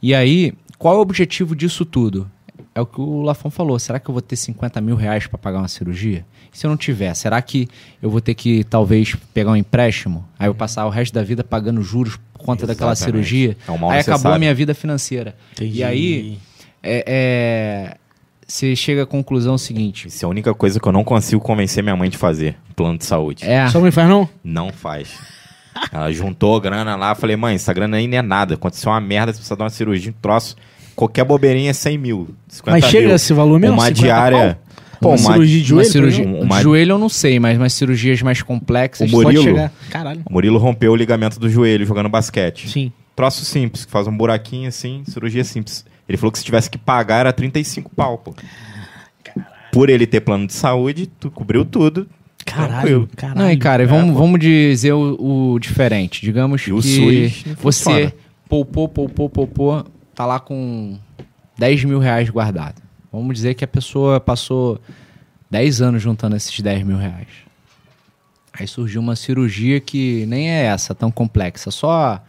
E 0.02 0.14
aí, 0.16 0.54
qual 0.78 0.96
é 0.96 0.98
o 0.98 1.02
objetivo 1.02 1.56
disso 1.56 1.86
tudo? 1.86 2.30
é 2.74 2.82
o 2.82 2.86
que 2.86 3.02
o 3.02 3.22
Lafon 3.22 3.50
falou. 3.50 3.78
Será 3.78 4.00
que 4.00 4.10
eu 4.10 4.14
vou 4.14 4.22
ter 4.22 4.36
50 4.36 4.80
mil 4.82 4.96
reais 4.96 5.28
para 5.28 5.38
pagar 5.38 5.60
uma 5.60 5.68
cirurgia? 5.68 6.26
E 6.54 6.58
se 6.58 6.66
eu 6.66 6.70
não 6.70 6.78
tiver, 6.78 7.14
será 7.14 7.42
que 7.42 7.68
eu 8.02 8.10
vou 8.10 8.22
ter 8.22 8.34
que 8.34 8.64
talvez 8.64 9.16
pegar 9.34 9.52
um 9.52 9.56
empréstimo? 9.56 10.28
Aí 10.40 10.48
eu 10.48 10.56
passar 10.56 10.86
o 10.86 10.90
resto 10.90 11.14
da 11.14 11.24
vida 11.24 11.44
pagando 11.44 11.82
juros 11.82 12.18
por 12.34 12.44
conta 12.44 12.66
daquela 12.66 12.94
Exatamente. 12.94 13.26
cirurgia? 13.28 13.58
É 13.68 13.72
um 13.72 13.76
aí 13.76 13.80
acabou 13.80 13.92
a 13.92 13.98
necessário. 14.14 14.40
minha 14.40 14.56
vida 14.56 14.74
financeira. 14.74 15.36
Entendi. 15.54 15.80
E 15.80 15.84
aí, 15.84 16.40
é, 16.82 17.04
é, 17.08 17.98
você 18.52 18.76
chega 18.76 19.04
à 19.04 19.06
conclusão 19.06 19.58
seguinte. 19.58 20.08
Isso 20.08 20.24
é 20.24 20.28
a 20.28 20.30
única 20.30 20.54
coisa 20.54 20.80
que 20.80 20.88
eu 20.88 20.92
não 20.92 21.04
consigo 21.04 21.42
convencer 21.42 21.82
minha 21.84 21.96
mãe 21.96 22.10
de 22.10 22.18
fazer. 22.18 22.56
Plano 22.76 22.98
de 22.98 23.06
saúde. 23.06 23.46
É, 23.46 23.68
Sua 23.68 23.82
mãe 23.82 23.92
faz 23.92 24.10
não? 24.10 24.28
Não 24.44 24.72
faz. 24.72 25.10
Ela 25.92 26.12
juntou 26.12 26.60
grana 26.60 26.96
lá, 26.96 27.16
falei, 27.16 27.36
mãe, 27.36 27.56
essa 27.56 27.74
grana 27.74 27.98
aí 27.98 28.08
não 28.08 28.18
é 28.18 28.22
nada. 28.22 28.56
Aconteceu 28.56 28.92
uma 28.92 29.00
merda, 29.00 29.32
você 29.32 29.38
precisa 29.38 29.56
dar 29.56 29.64
uma 29.66 29.70
cirurgia, 29.70 30.12
um 30.12 30.22
troço. 30.22 30.56
Qualquer 30.96 31.24
bobeirinha 31.24 31.70
é 31.70 31.74
100 31.74 31.98
mil, 31.98 32.36
50 32.50 32.72
Mas 32.80 32.92
chega 32.92 33.08
mil. 33.08 33.16
esse 33.16 33.34
valor 33.34 33.60
mesmo? 33.60 33.76
Uma 33.78 33.86
50 33.88 34.02
diária... 34.02 34.60
Pô, 35.00 35.10
uma, 35.10 35.18
uma, 35.18 35.34
cirurgia 35.34 35.64
de 35.64 35.74
uma 35.74 35.84
joelho? 35.84 35.92
cirurgia, 35.92 36.24
por 36.24 36.30
exemplo? 36.30 36.46
Uma- 36.46 36.62
joelho 36.62 36.92
eu 36.92 37.00
não 37.00 37.10
sei, 37.10 37.40
mas 37.40 37.58
umas 37.58 37.74
cirurgias 37.74 38.22
mais 38.22 38.44
complexas. 38.44 39.10
O 39.10 39.12
Murilo- 39.12 39.44
Pode 39.44 39.44
chegar. 39.56 39.72
Caralho. 39.90 40.22
o 40.30 40.32
Murilo 40.34 40.60
rompeu 40.60 40.92
o 40.92 40.96
ligamento 40.96 41.40
do 41.40 41.50
joelho 41.50 41.86
jogando 41.88 42.08
basquete. 42.08 42.70
Sim. 42.70 42.92
Troço 43.16 43.44
simples, 43.44 43.84
que 43.84 43.92
faz 43.92 44.06
um 44.06 44.16
buraquinho 44.16 44.68
assim, 44.68 45.02
cirurgia 45.08 45.44
simples. 45.44 45.84
Ele 46.12 46.18
falou 46.18 46.32
que 46.32 46.38
se 46.40 46.46
tivesse 46.46 46.70
que 46.70 46.78
pagar 46.78 47.22
era 47.22 47.34
35 47.34 47.90
pau, 47.96 48.18
pô. 48.18 48.36
Por 49.72 49.90
ele 49.90 50.06
ter 50.06 50.22
plano 50.22 50.46
de 50.48 50.54
saúde, 50.54 51.08
tu 51.08 51.32
cobriu 51.32 51.64
tudo. 51.64 52.08
Caralho. 52.46 52.72
Tranquilo. 52.72 53.10
Caralho. 53.16 53.40
Não, 53.40 53.52
e 53.52 53.58
cara, 53.58 53.84
É, 53.84 53.86
vamos, 53.86 54.14
pô. 54.14 54.20
vamos 54.20 54.40
dizer 54.40 54.92
o, 54.94 55.54
o 55.54 55.60
diferente. 55.60 56.22
Digamos 56.22 56.62
E 56.62 56.66
que 56.66 56.74
o 56.74 56.82
SUS 56.82 57.46
não 57.46 57.56
você 57.56 58.14
poupou, 58.50 58.90
poupou, 58.90 59.30
poupou, 59.30 59.86
tá 60.14 60.26
lá 60.26 60.40
com 60.40 61.00
10 61.58 61.86
mil 61.86 62.00
reais 62.00 62.30
guardado. 62.30 62.82
Vamos 63.12 63.36
dizer 63.36 63.54
que 63.54 63.64
a 63.64 63.68
pessoa 63.68 64.20
passou 64.20 64.80
10 65.50 65.82
anos 65.82 66.02
juntando 66.02 66.36
esses 66.36 66.60
10 66.60 66.84
mil 66.84 66.98
reais. 66.98 67.28
Aí 68.54 68.68
surgiu 68.68 69.00
uma 69.00 69.16
cirurgia 69.16 69.80
que 69.80 70.26
nem 70.26 70.50
é 70.52 70.64
essa, 70.66 70.94
tão 70.94 71.10
complexa. 71.10 71.72
Só, 71.72 72.22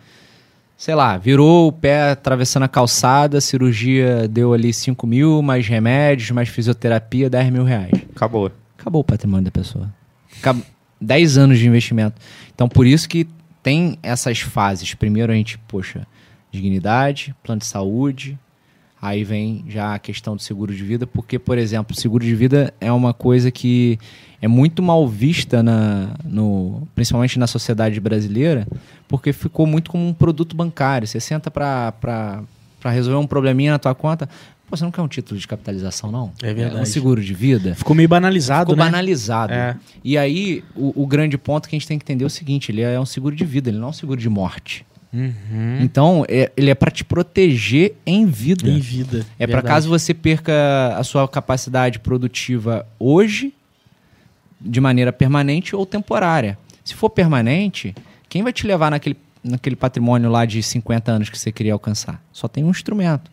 sei 0.83 0.97
lá, 0.97 1.17
virou 1.17 1.69
o 1.69 1.73
pé 1.73 2.11
atravessando 2.11 2.65
a 2.65 2.69
calçada, 2.69 3.39
a 3.39 3.41
cirurgia 3.41 4.27
deu 4.27 4.53
ali 4.53 4.73
5 4.73 5.07
mil, 5.07 5.41
mais 5.41 5.65
remédios, 5.69 6.33
mais 6.33 6.49
fisioterapia, 6.49 7.31
10 7.31 7.51
mil 7.53 7.63
reais 7.63 7.93
Acabou. 8.17 8.51
acabou 8.77 9.01
o 9.01 9.05
patrimônio 9.05 9.45
da 9.45 9.53
pessoa. 9.53 9.95
Acab- 10.41 10.61
10 11.01 11.39
anos 11.39 11.61
de 11.61 11.69
investimento. 11.69 12.21
Então, 12.53 12.69
por 12.69 12.85
isso 12.85 13.09
que 13.09 13.29
tem 13.63 13.97
essas 14.03 14.41
fases. 14.41 14.93
Primeiro 14.93 15.31
a 15.31 15.37
gente, 15.37 15.57
poxa, 15.69 16.05
dignidade, 16.51 17.33
plano 17.45 17.61
de 17.61 17.67
saúde. 17.67 18.37
Aí 19.03 19.25
vem 19.25 19.65
já 19.67 19.97
a 19.97 19.99
questão 19.99 20.37
do 20.37 20.41
seguro 20.41 20.73
de 20.73 20.85
vida, 20.85 21.09
porque, 21.09 21.37
por 21.37 21.59
exemplo, 21.59 21.93
o 21.93 22.01
seguro 22.01 22.25
de 22.25 22.37
vida 22.37 22.73
é 22.81 22.93
uma 22.93 23.13
coisa 23.13 23.51
que 23.51 23.99
é 24.41 24.47
muito 24.47 24.81
mal 24.81 25.09
vista, 25.09 25.61
na, 25.61 26.11
no, 26.25 26.87
principalmente 26.95 27.37
na 27.37 27.49
sociedade 27.49 27.99
brasileira, 27.99 28.65
porque 29.09 29.33
ficou 29.33 29.67
muito 29.67 29.91
como 29.91 30.07
um 30.07 30.15
produto 30.15 30.55
bancário. 30.55 31.09
Você 31.09 31.19
senta 31.19 31.51
para 31.51 32.45
resolver 32.85 33.19
um 33.19 33.27
probleminha 33.27 33.73
na 33.73 33.79
tua 33.81 33.93
conta. 33.93 34.29
Pô, 34.71 34.77
você 34.77 34.85
não 34.85 34.93
quer 34.93 35.03
um 35.03 35.09
título 35.09 35.39
de 35.39 35.49
capitalização, 35.49 36.13
não? 36.13 36.33
É 36.41 36.55
verdade. 36.55 36.81
um 36.81 36.87
seguro 36.87 37.21
de 37.21 37.35
vida. 37.35 37.75
Ficou 37.75 37.97
meio 37.97 38.09
banalizado, 38.09 38.71
Ficou 38.71 38.77
né? 38.77 38.89
banalizado. 38.89 39.53
É. 39.53 39.77
E 40.05 40.17
aí, 40.17 40.63
o, 40.77 41.03
o 41.03 41.07
grande 41.09 41.37
ponto 41.37 41.69
que 41.69 41.75
a 41.75 41.79
gente 41.79 41.89
tem 41.89 41.99
que 41.99 42.05
entender 42.05 42.23
é 42.23 42.27
o 42.29 42.31
seguinte: 42.31 42.71
ele 42.71 42.83
é 42.83 43.01
um 43.01 43.05
seguro 43.07 43.35
de 43.35 43.45
vida, 43.45 43.69
ele 43.69 43.79
não 43.79 43.89
é 43.89 43.91
um 43.91 43.93
seguro 43.93 44.21
de 44.21 44.29
morte. 44.29 44.87
Uhum. 45.13 45.79
Então, 45.81 46.25
é- 46.29 46.51
ele 46.57 46.71
é 46.71 46.75
para 46.75 46.91
te 46.91 47.05
proteger 47.05 47.95
em 48.07 48.25
vida. 48.27 48.69
Em 48.69 48.81
vida. 48.81 49.27
É 49.39 49.47
para 49.47 49.61
caso 49.63 49.89
você 49.89 50.15
perca 50.15 50.53
a 50.97 51.05
sua 51.05 51.29
capacidade 51.29 51.99
produtiva 51.99 52.87
hoje, 52.99 53.53
de 54.61 54.81
maneira 54.81 55.13
permanente 55.13 55.77
ou 55.77 55.85
temporária. 55.85 56.57
Se 56.85 56.95
for 56.95 57.11
permanente, 57.11 57.95
quem 58.29 58.43
vai 58.43 58.53
te 58.53 58.67
levar 58.67 58.91
naquele, 58.91 59.17
naquele 59.43 59.77
patrimônio 59.77 60.31
lá 60.31 60.45
de 60.45 60.63
50 60.63 61.13
anos 61.13 61.29
que 61.29 61.39
você 61.39 61.53
queria 61.53 61.73
alcançar? 61.73 62.23
Só 62.33 62.49
tem 62.49 62.65
um 62.65 62.71
instrumento. 62.71 63.31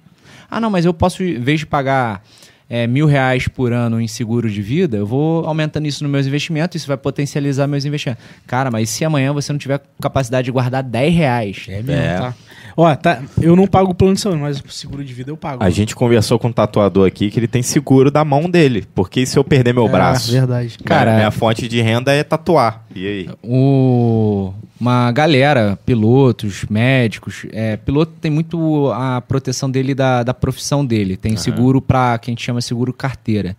Ah, 0.51 0.59
não, 0.59 0.69
mas 0.69 0.85
eu 0.85 0.93
posso, 0.93 1.23
em 1.23 1.39
vez 1.39 1.59
de 1.59 1.65
pagar 1.65 2.23
é, 2.69 2.85
mil 2.85 3.07
reais 3.07 3.47
por 3.47 3.73
ano 3.73 3.99
em 3.99 4.07
seguro 4.07 4.49
de 4.49 4.61
vida, 4.61 4.97
eu 4.97 5.05
vou 5.05 5.45
aumentando 5.45 5.87
isso 5.87 6.03
nos 6.03 6.11
meus 6.11 6.27
investimentos, 6.27 6.75
isso 6.75 6.87
vai 6.87 6.97
potencializar 6.97 7.65
meus 7.67 7.83
investimentos. 7.85 8.23
Cara, 8.45 8.69
mas 8.69 8.89
se 8.89 9.03
amanhã 9.03 9.33
você 9.33 9.51
não 9.51 9.57
tiver 9.59 9.81
capacidade 10.01 10.45
de 10.45 10.51
guardar 10.51 10.83
10 10.83 11.13
reais? 11.15 11.65
É 11.67 11.81
mesmo, 11.81 11.91
É. 12.01 12.17
tá. 12.19 12.33
Ó, 12.77 12.95
tá, 12.95 13.21
eu 13.41 13.57
não 13.57 13.67
pago 13.67 13.91
o 13.91 13.93
plano 13.95 14.13
de 14.13 14.21
saúde, 14.21 14.39
mas 14.39 14.61
o 14.61 14.71
seguro 14.71 15.03
de 15.03 15.13
vida 15.13 15.29
eu 15.31 15.35
pago. 15.35 15.61
A 15.61 15.69
gente 15.69 15.93
conversou 15.93 16.39
com 16.39 16.47
um 16.47 16.51
tatuador 16.51 17.05
aqui 17.05 17.29
que 17.29 17.37
ele 17.37 17.47
tem 17.47 17.61
seguro 17.61 18.09
da 18.09 18.23
mão 18.23 18.49
dele. 18.49 18.85
Porque 18.95 19.25
se 19.25 19.37
eu 19.37 19.43
perder 19.43 19.73
meu 19.73 19.85
É, 19.87 19.89
braço? 19.89 20.31
verdade. 20.31 20.77
Cara, 20.85 21.15
minha 21.15 21.31
fonte 21.31 21.67
de 21.67 21.81
renda 21.81 22.13
é 22.13 22.23
tatuar. 22.23 22.85
E 22.95 23.05
aí? 23.05 23.29
o, 23.43 24.53
uma 24.79 25.11
galera, 25.11 25.77
pilotos, 25.85 26.65
médicos. 26.69 27.45
É, 27.51 27.75
piloto 27.75 28.13
tem 28.21 28.31
muito 28.31 28.89
a 28.93 29.19
proteção 29.19 29.69
dele 29.69 29.93
da, 29.93 30.23
da 30.23 30.33
profissão 30.33 30.85
dele. 30.85 31.17
Tem 31.17 31.35
seguro 31.35 31.81
para 31.81 32.17
que 32.17 32.29
a 32.29 32.31
gente 32.31 32.43
chama 32.61 32.67
seguro 32.67 32.93
carteira. 32.93 33.55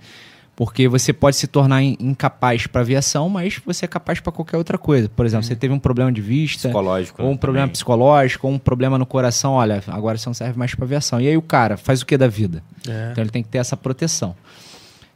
Porque 0.57 0.87
você 0.89 1.11
pode 1.11 1.37
se 1.37 1.47
tornar 1.47 1.83
in- 1.83 1.97
incapaz 1.99 2.67
para 2.67 2.83
aviação, 2.83 3.31
mas 3.31 3.59
você 3.65 3.87
é 3.87 3.89
capaz 3.89 4.21
para 4.21 4.31
qualquer 4.31 4.59
outra 4.59 4.77
coisa. 4.77 5.09
Por 5.09 5.25
exemplo, 5.25 5.45
você 5.47 5.57
teve 5.57 5.73
um 5.73 5.79
problema 5.79 6.13
de 6.13 6.21
vista, 6.21 6.69
Psicológico. 6.69 7.23
ou 7.23 7.29
um 7.29 7.33
né, 7.33 7.39
problema 7.39 7.67
também. 7.67 7.73
psicológico, 7.73 8.47
ou 8.47 8.53
um 8.53 8.59
problema 8.59 8.99
no 8.99 9.07
coração. 9.07 9.53
Olha, 9.55 9.83
agora 9.89 10.19
você 10.19 10.29
não 10.29 10.35
serve 10.35 10.59
mais 10.59 10.75
para 10.75 10.85
aviação. 10.85 11.19
E 11.19 11.29
aí 11.29 11.37
o 11.37 11.41
cara 11.41 11.79
faz 11.79 12.03
o 12.03 12.07
que 12.07 12.15
da 12.19 12.29
vida? 12.29 12.63
É. 12.87 13.09
Então 13.13 13.25
ele 13.25 13.31
tem 13.31 13.43
que 13.43 13.49
ter 13.49 13.57
essa 13.57 13.75
proteção. 13.75 14.35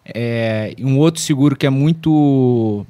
É, 0.05 0.74
um 0.81 0.98
outro 0.98 1.20
seguro 1.20 1.55
que 1.56 1.66
é 1.66 1.70
muito 1.70 2.86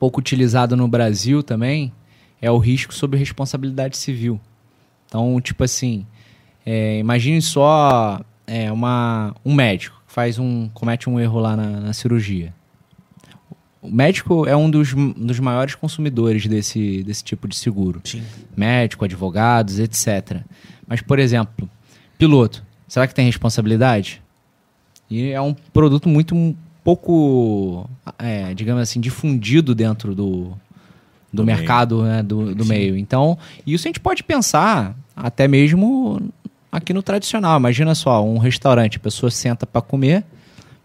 pouco 0.00 0.18
utilizado 0.20 0.76
no 0.76 0.86
Brasil 0.88 1.42
também 1.44 1.92
é 2.40 2.50
o 2.50 2.58
risco 2.58 2.92
sobre 2.94 3.18
responsabilidade 3.18 3.96
civil. 3.96 4.40
Então, 5.06 5.40
tipo 5.40 5.62
assim, 5.64 6.04
é, 6.66 6.98
imagine 6.98 7.40
só 7.42 8.20
é, 8.46 8.70
uma, 8.72 9.34
um 9.44 9.54
médico 9.54 9.97
faz 10.08 10.38
um, 10.38 10.68
comete 10.70 11.08
um 11.08 11.20
erro 11.20 11.38
lá 11.38 11.54
na, 11.54 11.80
na 11.80 11.92
cirurgia. 11.92 12.52
O 13.80 13.88
médico 13.88 14.44
é 14.46 14.56
um 14.56 14.68
dos, 14.68 14.92
dos 14.92 15.38
maiores 15.38 15.76
consumidores 15.76 16.46
desse, 16.46 17.04
desse 17.04 17.22
tipo 17.22 17.46
de 17.46 17.54
seguro 17.54 18.00
Sim. 18.02 18.24
médico, 18.56 19.04
advogados, 19.04 19.78
etc. 19.78 20.40
Mas, 20.86 21.00
por 21.00 21.20
exemplo, 21.20 21.70
piloto, 22.16 22.64
será 22.88 23.06
que 23.06 23.14
tem 23.14 23.26
responsabilidade? 23.26 24.20
E 25.08 25.30
é 25.30 25.40
um 25.40 25.54
produto 25.54 26.08
muito 26.08 26.34
um 26.34 26.56
pouco, 26.82 27.88
é, 28.18 28.52
digamos 28.54 28.82
assim, 28.82 29.00
difundido 29.00 29.74
dentro 29.74 30.14
do, 30.14 30.48
do, 31.32 31.42
Do 31.42 31.44
meio. 31.44 31.58
mercado, 31.58 32.02
né, 32.02 32.22
do, 32.22 32.54
do 32.54 32.64
meio. 32.64 32.96
Então, 32.96 33.38
isso 33.66 33.86
a 33.86 33.88
gente 33.88 34.00
pode 34.00 34.24
pensar 34.24 34.96
até 35.14 35.46
mesmo 35.46 36.20
aqui 36.70 36.92
no 36.92 37.02
tradicional. 37.02 37.58
Imagina 37.58 37.94
só, 37.94 38.24
um 38.24 38.38
restaurante, 38.38 38.96
a 38.96 39.00
pessoa 39.00 39.30
senta 39.30 39.66
para 39.66 39.80
comer, 39.80 40.24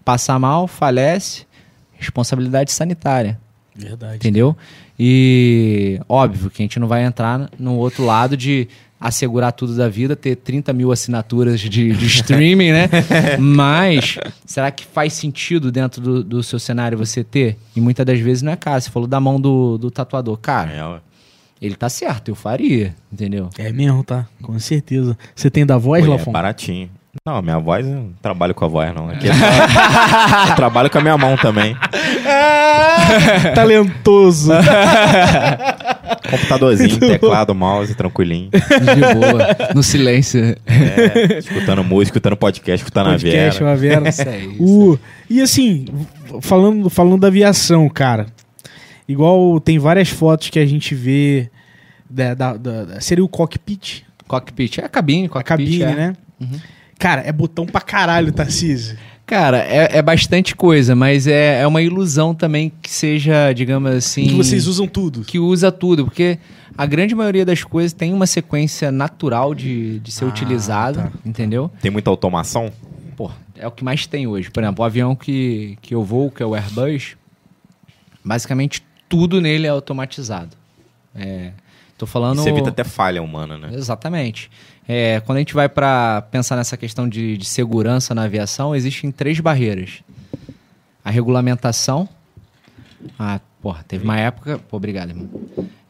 passa 0.03 0.38
mal, 0.38 0.68
falece, 0.68 1.45
responsabilidade 1.93 2.72
sanitária. 2.72 3.39
Verdade. 3.76 4.15
Entendeu? 4.15 4.55
E 4.99 5.99
óbvio 6.07 6.49
que 6.49 6.61
a 6.61 6.64
gente 6.64 6.80
não 6.80 6.88
vai 6.88 7.03
entrar 7.03 7.49
no 7.57 7.76
outro 7.76 8.05
lado 8.05 8.38
de 8.38 8.68
assegurar 8.99 9.51
tudo 9.51 9.76
da 9.76 9.89
vida, 9.89 10.15
ter 10.15 10.38
30 10.38 10.72
mil 10.72 10.89
assinaturas 10.91 11.60
de, 11.60 11.91
de 11.91 12.05
streaming, 12.07 12.72
né? 12.72 12.89
Mas 13.38 14.18
será 14.45 14.72
que 14.72 14.85
faz 14.85 15.11
sentido 15.14 15.72
dentro 15.72 16.01
do, 16.01 16.23
do 16.23 16.43
seu 16.43 16.57
cenário 16.57 16.97
você 16.97 17.22
ter? 17.22 17.57
E 17.76 17.81
muitas 17.81 18.05
das 18.05 18.19
vezes 18.19 18.41
não 18.41 18.53
é 18.53 18.55
cara. 18.55 18.80
Você 18.80 18.89
falou 18.89 19.07
da 19.07 19.19
mão 19.19 19.41
do, 19.41 19.77
do 19.77 19.91
tatuador. 19.91 20.38
Cara, 20.38 20.72
É. 20.72 21.12
ele 21.65 21.76
tá 21.76 21.88
certo, 21.90 22.30
eu 22.30 22.35
faria, 22.35 22.94
entendeu? 23.11 23.49
É 23.57 23.72
mesmo, 23.72 24.03
tá? 24.03 24.26
Com 24.41 24.57
certeza. 24.60 25.18
Você 25.35 25.49
tem 25.49 25.65
da 25.65 25.77
voz, 25.77 26.03
e 26.06 26.07
Lafon? 26.07 26.30
é 26.31 26.34
baratinho. 26.34 26.90
Não, 27.26 27.41
minha 27.44 27.60
voz, 27.60 27.85
eu 27.85 27.94
não 27.94 28.10
trabalho 28.22 28.56
com 28.56 28.65
a 28.65 28.68
voz, 28.68 28.94
não. 28.94 29.07
Aqui 29.10 29.30
é 29.30 29.34
só- 29.34 30.49
eu 30.49 30.56
trabalho 30.56 30.90
com 30.90 30.98
a 30.98 31.02
minha 31.02 31.18
mão 31.18 31.38
também. 31.38 31.77
Talentoso. 33.53 34.52
Computadorzinho, 36.30 36.98
teclado, 36.99 37.53
mouse, 37.53 37.94
tranquilinho. 37.95 38.49
De 38.52 39.14
boa, 39.14 39.48
no 39.76 39.84
silêncio. 39.84 40.56
É, 40.65 41.38
escutando 41.38 41.84
música, 41.84 42.10
escutando 42.18 42.35
podcast, 42.38 42.84
escutando 42.84 43.10
Podcast, 43.11 43.64
a 43.64 43.76
Vera. 43.76 43.99
uma 44.02 44.03
Vera. 44.03 44.10
Isso 44.10 44.27
aí, 44.30 44.48
isso 44.53 44.64
O, 44.64 44.99
e 45.30 45.41
assim, 45.41 45.85
falando, 46.41 46.90
falando 46.90 47.19
da 47.22 47.27
aviação, 47.27 47.88
cara. 47.90 48.26
Igual 49.07 49.59
tem 49.59 49.77
várias 49.80 50.09
fotos 50.09 50.49
que 50.49 50.59
a 50.59 50.65
gente 50.65 50.93
vê. 50.95 51.49
Da, 52.09 52.34
da- 52.34 52.57
da- 52.57 52.84
da- 52.85 53.01
seria 53.01 53.23
o 53.23 53.27
cockpit? 53.30 54.03
Cockpit. 54.27 54.80
É 54.80 54.85
a 54.85 54.89
cabine, 54.89 55.25
A 55.25 55.30
cockpit. 55.30 55.80
cabine, 55.80 55.84
é. 55.84 55.95
né? 55.95 56.15
Cara, 56.99 57.21
é 57.25 57.31
botão 57.31 57.65
pra 57.65 57.81
caralho, 57.81 58.31
Tarcísio. 58.31 58.97
Cara, 59.25 59.57
é, 59.59 59.97
é 59.97 60.01
bastante 60.01 60.55
coisa, 60.55 60.95
mas 60.95 61.27
é, 61.27 61.61
é 61.61 61.67
uma 61.67 61.81
ilusão 61.81 62.35
também 62.35 62.71
que 62.81 62.89
seja, 62.91 63.51
digamos 63.53 63.91
assim. 63.91 64.27
Que 64.27 64.34
vocês 64.35 64.67
usam 64.67 64.85
tudo. 64.85 65.21
que 65.21 65.39
usa 65.39 65.71
tudo, 65.71 66.05
porque 66.05 66.38
a 66.77 66.85
grande 66.85 67.15
maioria 67.15 67.45
das 67.45 67.63
coisas 67.63 67.93
tem 67.93 68.13
uma 68.13 68.27
sequência 68.27 68.91
natural 68.91 69.55
de, 69.55 69.99
de 69.99 70.11
ser 70.11 70.25
Ah, 70.25 70.27
utilizada, 70.27 71.03
tá. 71.03 71.11
entendeu? 71.25 71.71
Tem 71.81 71.89
muita 71.89 72.09
automação? 72.09 72.71
Pô, 73.15 73.31
é 73.57 73.65
o 73.67 73.71
que 73.71 73.84
mais 73.84 74.05
tem 74.05 74.27
hoje. 74.27 74.51
Por 74.51 74.61
exemplo, 74.61 74.84
o 74.84 74.85
avião 74.85 75.15
que, 75.15 75.77
que 75.81 75.95
eu 75.95 76.03
vou, 76.03 76.30
que 76.30 76.43
é 76.43 76.45
o 76.45 76.53
Airbus, 76.53 77.15
basicamente 78.23 78.84
tudo 79.14 79.40
nele 79.40 79.68
é 79.68 79.69
automatizado. 79.69 80.57
É, 81.14 81.52
tô 81.95 82.07
falando. 82.07 82.41
Você 82.41 82.49
evita 82.49 82.69
até 82.69 82.84
falha 82.84 83.22
humana, 83.22 83.60
né? 83.60 83.69
Exatamente. 83.72 84.49
É, 84.88 85.19
quando 85.19 85.35
a 85.35 85.40
gente 85.40 85.53
vai 85.53 85.69
para 85.69 86.23
pensar 86.31 86.56
nessa 86.56 86.76
questão 86.76 87.07
de, 87.07 87.38
de 87.38 87.45
segurança 87.45 88.15
na 88.15 88.23
aviação, 88.23 88.76
existem 88.76 89.11
três 89.11 89.40
barreiras: 89.40 90.02
a 91.06 91.11
regulamentação. 91.11 92.10
Ah, 93.19 93.40
porra, 93.61 93.85
teve 93.88 94.03
uma 94.03 94.18
época. 94.18 94.57
Pô, 94.57 94.77
obrigado, 94.77 95.10
irmão. 95.10 95.30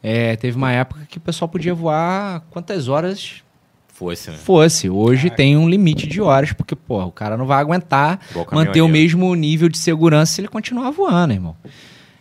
É, 0.02 0.36
teve 0.36 0.54
uma 0.54 0.70
época 0.70 1.06
que 1.08 1.16
o 1.16 1.20
pessoal 1.20 1.48
podia 1.48 1.74
voar 1.74 2.42
quantas 2.50 2.88
horas 2.88 3.42
Fosse, 3.88 4.30
né? 4.30 4.36
fosse. 4.36 4.90
Hoje 4.90 5.30
tem 5.30 5.56
um 5.56 5.66
limite 5.66 6.06
de 6.06 6.20
horas, 6.20 6.52
porque, 6.52 6.74
pô, 6.74 7.02
o 7.04 7.12
cara 7.12 7.38
não 7.38 7.46
vai 7.46 7.58
aguentar 7.58 8.20
manter 8.52 8.82
o 8.82 8.88
mesmo 8.88 9.32
nível 9.34 9.68
de 9.68 9.78
segurança 9.78 10.34
se 10.34 10.40
ele 10.42 10.48
continuar 10.48 10.90
voando, 10.90 11.32
irmão. 11.32 11.56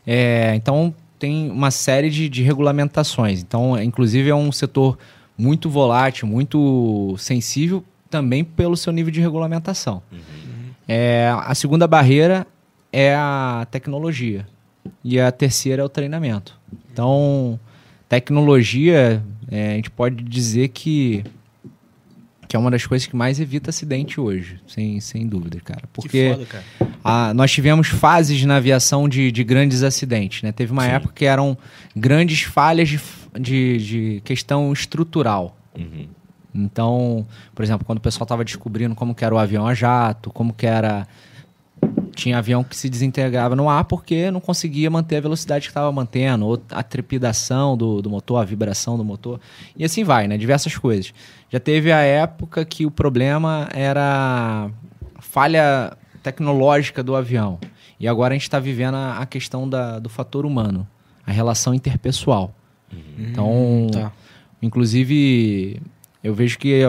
É, 0.06 0.54
então, 0.56 0.94
tem 1.18 1.50
uma 1.50 1.72
série 1.72 2.10
de, 2.10 2.28
de 2.28 2.44
regulamentações. 2.44 3.42
Então, 3.42 3.78
é, 3.78 3.84
inclusive, 3.84 4.30
é 4.30 4.36
um 4.36 4.52
setor 4.52 4.98
muito 5.38 5.70
volátil, 5.70 6.28
muito 6.28 7.16
sensível, 7.18 7.84
também 8.10 8.44
pelo 8.44 8.78
seu 8.78 8.94
nível 8.94 9.12
de 9.12 9.20
regulamentação. 9.20 10.04
É, 10.88 11.34
a 11.36 11.56
segunda 11.56 11.88
barreira 11.88 12.46
é 12.92 13.16
a 13.16 13.66
tecnologia. 13.72 14.46
E 15.04 15.20
a 15.20 15.32
terceira 15.32 15.82
é 15.82 15.86
o 15.86 15.90
treinamento. 15.90 16.60
Então, 16.92 17.60
tecnologia, 18.08 19.24
é, 19.50 19.72
a 19.72 19.76
gente 19.76 19.90
pode 19.90 20.24
dizer 20.24 20.68
que, 20.70 21.24
que 22.54 22.56
é 22.58 22.60
uma 22.60 22.70
das 22.70 22.86
coisas 22.86 23.08
que 23.08 23.16
mais 23.16 23.40
evita 23.40 23.72
acidente 23.72 24.22
hoje, 24.22 24.60
sem, 24.68 25.00
sem 25.00 25.26
dúvida, 25.26 25.60
cara. 25.60 25.82
Porque 25.92 26.08
Que 26.08 26.30
foda, 26.36 26.46
cara. 26.46 26.64
a- 27.04 27.34
nós 27.34 27.52
tivemos 27.52 27.88
fases 27.88 28.46
na 28.46 28.58
aviação 28.58 29.10
de, 29.10 29.32
de 29.32 29.44
grandes 29.44 29.82
acidentes, 29.82 30.44
né? 30.44 30.52
Teve 30.52 30.72
uma 30.72 30.86
época 30.86 31.16
que 31.16 31.26
eram 31.26 31.58
grandes 31.96 32.44
falhas 32.44 32.90
de, 32.90 33.00
de, 33.40 33.78
de 33.80 34.22
questão 34.24 34.72
estrutural. 34.72 35.58
Uhum. 35.76 36.06
Então, 36.54 37.26
por 37.56 37.64
exemplo, 37.64 37.84
quando 37.88 37.98
o 37.98 38.02
pessoal 38.02 38.24
estava 38.26 38.46
descobrindo 38.46 38.94
como 38.94 39.16
que 39.16 39.26
era 39.26 39.34
o 39.34 39.40
avião 39.40 39.66
a 39.66 39.74
jato, 39.74 40.30
como 40.30 40.54
que 40.54 40.68
era... 40.68 41.08
Tinha 42.16 42.38
avião 42.38 42.64
que 42.64 42.76
se 42.76 42.90
desintegrava 42.90 43.56
no 43.56 43.70
ar 43.70 43.86
porque 43.86 44.32
não 44.32 44.40
conseguia 44.40 44.90
manter 44.90 45.18
a 45.18 45.22
velocidade 45.22 45.66
que 45.66 45.72
estava 45.72 45.92
mantendo, 45.92 46.46
ou 46.46 46.62
a 46.72 46.84
trepidação 46.84 47.76
do, 47.76 48.02
do 48.02 48.10
motor, 48.10 48.42
a 48.42 48.46
vibração 48.46 48.98
do 48.98 49.04
motor, 49.04 49.40
e 49.76 49.84
assim 49.84 50.04
vai, 50.04 50.28
né? 50.28 50.38
Diversas 50.38 50.78
coisas. 50.78 51.14
Já 51.50 51.60
teve 51.60 51.92
a 51.92 52.00
época 52.00 52.64
que 52.66 52.86
o 52.86 52.92
problema 52.92 53.68
era 53.74 54.70
falha 55.20 55.98
tecnológica 56.22 57.04
do 57.04 57.16
avião. 57.16 57.60
E 58.00 58.08
agora 58.08 58.34
a 58.34 58.36
gente 58.36 58.44
está 58.44 58.60
vivendo 58.60 58.96
a, 58.96 59.20
a 59.20 59.26
questão 59.26 59.68
da, 59.68 60.00
do 60.00 60.10
fator 60.10 60.46
humano, 60.46 60.88
a 61.26 61.32
relação 61.32 61.74
interpessoal. 61.74 62.54
Então, 63.18 63.88
tá. 63.92 64.12
Inclusive, 64.62 65.82
eu 66.24 66.34
vejo 66.34 66.58
que 66.58 66.82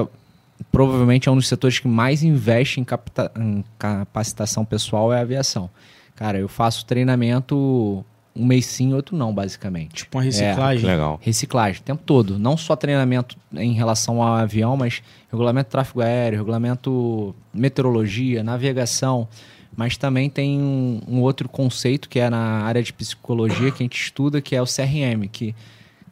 provavelmente 0.73 1.29
é 1.29 1.33
um 1.33 1.37
dos 1.37 1.49
setores 1.49 1.79
que 1.79 1.89
mais 1.89 2.23
investe 2.23 2.81
em, 2.81 2.85
capta- 2.85 3.31
em 3.39 3.65
capacitação 3.79 4.65
pessoal 4.65 5.13
é 5.13 5.19
a 5.19 5.23
aviação. 5.23 5.71
Cara, 6.17 6.39
eu 6.39 6.49
faço 6.49 6.85
treinamento 6.87 8.05
um 8.37 8.45
mês 8.45 8.67
sim, 8.67 8.93
outro 8.93 9.17
não, 9.17 9.33
basicamente. 9.33 9.95
Tipo 9.95 10.19
uma 10.19 10.25
reciclagem. 10.25 10.81
Que 10.81 10.87
legal. 10.91 11.19
Reciclagem, 11.23 11.81
o 11.81 11.85
tempo 11.85 12.03
todo. 12.05 12.39
Não 12.39 12.57
só 12.57 12.75
treinamento 12.75 13.37
em 13.53 13.73
relação 13.73 14.21
ao 14.21 14.35
avião, 14.35 14.77
mas 14.77 15.03
regulamento 15.31 15.69
de 15.69 15.71
tráfego 15.73 16.01
aéreo, 16.01 16.39
regulamento 16.39 17.35
meteorologia, 17.53 18.43
navegação. 18.43 19.29
Mas 19.77 19.97
também 19.97 20.29
tem 20.31 20.61
um, 20.61 21.01
um 21.09 21.21
outro 21.21 21.49
conceito 21.49 22.09
que 22.09 22.19
é 22.19 22.29
na 22.31 22.63
área 22.63 22.83
de 22.83 22.93
psicologia 22.93 23.71
que 23.71 23.83
a 23.83 23.85
gente 23.85 24.01
estuda, 24.01 24.41
que 24.41 24.55
é 24.55 24.63
o 24.63 24.67
CRM, 24.67 25.29
que 25.31 25.55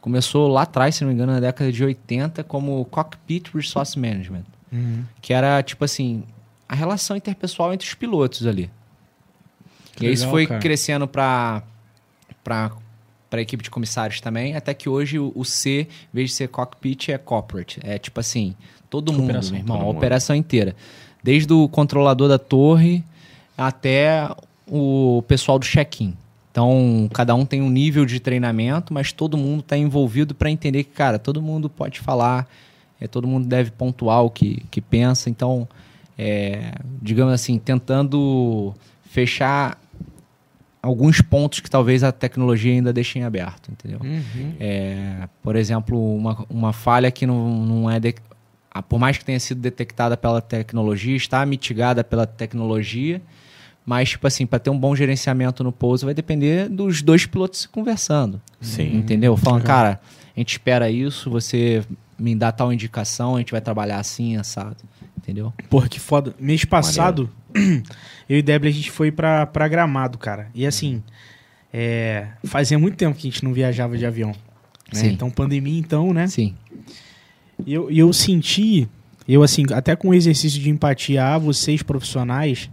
começou 0.03 0.49
lá 0.49 0.63
atrás, 0.63 0.95
se 0.95 1.01
não 1.01 1.07
me 1.07 1.15
engano, 1.15 1.31
na 1.31 1.39
década 1.39 1.71
de 1.71 1.81
80, 1.81 2.43
como 2.43 2.83
Cockpit 2.85 3.49
Resource 3.55 3.97
Management. 3.97 4.43
Uhum. 4.69 5.05
Que 5.21 5.33
era, 5.33 5.63
tipo 5.63 5.85
assim, 5.85 6.25
a 6.67 6.75
relação 6.75 7.15
interpessoal 7.15 7.73
entre 7.73 7.87
os 7.87 7.93
pilotos 7.93 8.45
ali. 8.45 8.69
Que 9.95 10.03
e 10.03 10.07
aí 10.09 10.13
isso 10.13 10.23
legal, 10.23 10.33
foi 10.33 10.47
cara. 10.47 10.59
crescendo 10.59 11.07
para 11.07 11.63
para 12.43 12.69
a 13.31 13.39
equipe 13.39 13.63
de 13.63 13.69
comissários 13.69 14.19
também, 14.19 14.57
até 14.57 14.73
que 14.73 14.89
hoje 14.89 15.17
o, 15.17 15.31
o 15.33 15.45
C, 15.45 15.87
em 15.87 16.13
vez 16.13 16.31
de 16.31 16.35
ser 16.35 16.49
cockpit, 16.49 17.07
é 17.07 17.17
corporate. 17.17 17.79
É 17.81 17.97
tipo 17.97 18.19
assim, 18.19 18.53
todo 18.89 19.13
mundo, 19.13 19.23
Operação, 19.23 19.51
meu 19.53 19.61
irmão, 19.61 19.77
a 19.77 19.85
mundo. 19.85 19.97
operação 19.97 20.35
inteira. 20.35 20.75
Desde 21.23 21.53
o 21.53 21.69
controlador 21.69 22.27
da 22.27 22.37
torre 22.37 23.01
até 23.57 24.29
o 24.67 25.23
pessoal 25.29 25.57
do 25.57 25.65
check-in. 25.65 26.13
Então, 26.53 27.09
cada 27.11 27.33
um 27.33 27.47
tem 27.47 27.63
um 27.63 27.69
nível 27.69 28.05
de 28.05 28.19
treinamento, 28.19 28.93
mas 28.93 29.11
todo 29.11 29.35
mundo 29.35 29.61
está 29.61 29.75
envolvido 29.75 30.35
para 30.35 30.51
entender 30.51 30.83
que, 30.83 30.91
cara, 30.91 31.17
todo 31.17 31.41
mundo 31.41 31.67
pode 31.67 31.99
falar, 31.99 32.47
é, 33.01 33.07
todo 33.07 33.27
mundo 33.27 33.47
deve 33.47 33.71
pontuar 33.71 34.21
o 34.23 34.29
que, 34.29 34.63
que 34.69 34.79
pensa. 34.79 35.31
Então, 35.31 35.67
é, 36.15 36.73
digamos 37.01 37.33
assim, 37.33 37.57
tentando 37.57 38.71
fechar 39.09 39.81
alguns 40.79 41.21
pontos 41.21 41.59
que 41.59 41.71
talvez 41.71 42.03
a 42.03 42.11
tecnologia 42.11 42.71
ainda 42.71 42.93
deixe 42.93 43.17
em 43.17 43.23
aberto, 43.23 43.71
entendeu? 43.71 43.99
Uhum. 44.03 44.53
É, 44.59 45.27
por 45.41 45.55
exemplo, 45.55 46.15
uma, 46.15 46.45
uma 46.47 46.71
falha 46.71 47.09
que 47.09 47.25
não, 47.25 47.65
não 47.65 47.89
é. 47.89 47.99
de- 47.99 48.13
por 48.87 48.99
mais 48.99 49.17
que 49.17 49.25
tenha 49.25 49.39
sido 49.39 49.59
detectada 49.59 50.15
pela 50.15 50.39
tecnologia, 50.39 51.15
está 51.15 51.43
mitigada 51.47 52.03
pela 52.03 52.27
tecnologia, 52.27 53.19
mas, 53.85 54.09
tipo 54.11 54.25
assim, 54.25 54.45
para 54.45 54.59
ter 54.59 54.69
um 54.69 54.77
bom 54.79 54.95
gerenciamento 54.95 55.63
no 55.63 55.71
pouso 55.71 56.05
vai 56.05 56.13
depender 56.13 56.69
dos 56.69 57.01
dois 57.01 57.25
pilotos 57.25 57.61
se 57.61 57.67
conversando. 57.67 58.41
Sim. 58.61 58.95
Entendeu? 58.97 59.35
Falando, 59.35 59.63
cara, 59.63 59.99
a 60.35 60.39
gente 60.39 60.51
espera 60.53 60.89
isso, 60.89 61.29
você 61.29 61.83
me 62.17 62.35
dá 62.35 62.51
tal 62.51 62.71
indicação, 62.71 63.35
a 63.35 63.39
gente 63.39 63.51
vai 63.51 63.59
trabalhar 63.61 63.99
assim, 63.99 64.37
assado. 64.37 64.77
Entendeu? 65.17 65.53
Porra, 65.69 65.87
que 65.87 65.99
foda. 65.99 66.33
Mês 66.39 66.65
passado, 66.65 67.29
eu 68.27 68.37
e 68.37 68.41
Débora, 68.41 68.69
a 68.69 68.73
gente 68.73 68.91
foi 68.91 69.11
pra, 69.11 69.45
pra 69.45 69.67
Gramado, 69.67 70.17
cara. 70.17 70.47
E 70.53 70.65
assim, 70.65 71.01
é, 71.73 72.27
fazia 72.45 72.77
muito 72.77 72.95
tempo 72.95 73.17
que 73.17 73.27
a 73.27 73.31
gente 73.31 73.43
não 73.43 73.53
viajava 73.53 73.97
de 73.97 74.05
avião. 74.05 74.29
né? 74.29 74.35
Sim. 74.93 75.07
Então, 75.07 75.29
pandemia, 75.29 75.79
então, 75.79 76.13
né? 76.13 76.27
Sim. 76.27 76.55
E 77.65 77.73
eu, 77.73 77.89
e 77.91 77.99
eu 77.99 78.11
senti, 78.13 78.87
eu 79.27 79.43
assim, 79.43 79.65
até 79.73 79.95
com 79.95 80.09
o 80.09 80.13
exercício 80.13 80.59
de 80.61 80.69
empatia 80.69 81.25
a 81.25 81.37
vocês 81.37 81.81
profissionais, 81.81 82.69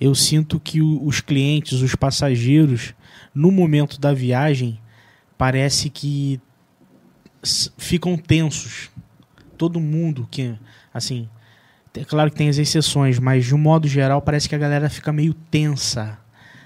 eu 0.00 0.14
sinto 0.14 0.60
que 0.60 0.80
os 0.80 1.20
clientes, 1.20 1.82
os 1.82 1.94
passageiros, 1.94 2.94
no 3.34 3.50
momento 3.50 4.00
da 4.00 4.12
viagem, 4.12 4.80
parece 5.36 5.90
que 5.90 6.40
ficam 7.76 8.16
tensos. 8.16 8.90
Todo 9.56 9.80
mundo 9.80 10.28
que, 10.30 10.54
assim, 10.94 11.28
é 11.94 12.04
claro 12.04 12.30
que 12.30 12.36
tem 12.36 12.48
as 12.48 12.58
exceções, 12.58 13.18
mas 13.18 13.44
de 13.44 13.54
um 13.54 13.58
modo 13.58 13.88
geral 13.88 14.22
parece 14.22 14.48
que 14.48 14.54
a 14.54 14.58
galera 14.58 14.88
fica 14.88 15.12
meio 15.12 15.34
tensa 15.34 16.18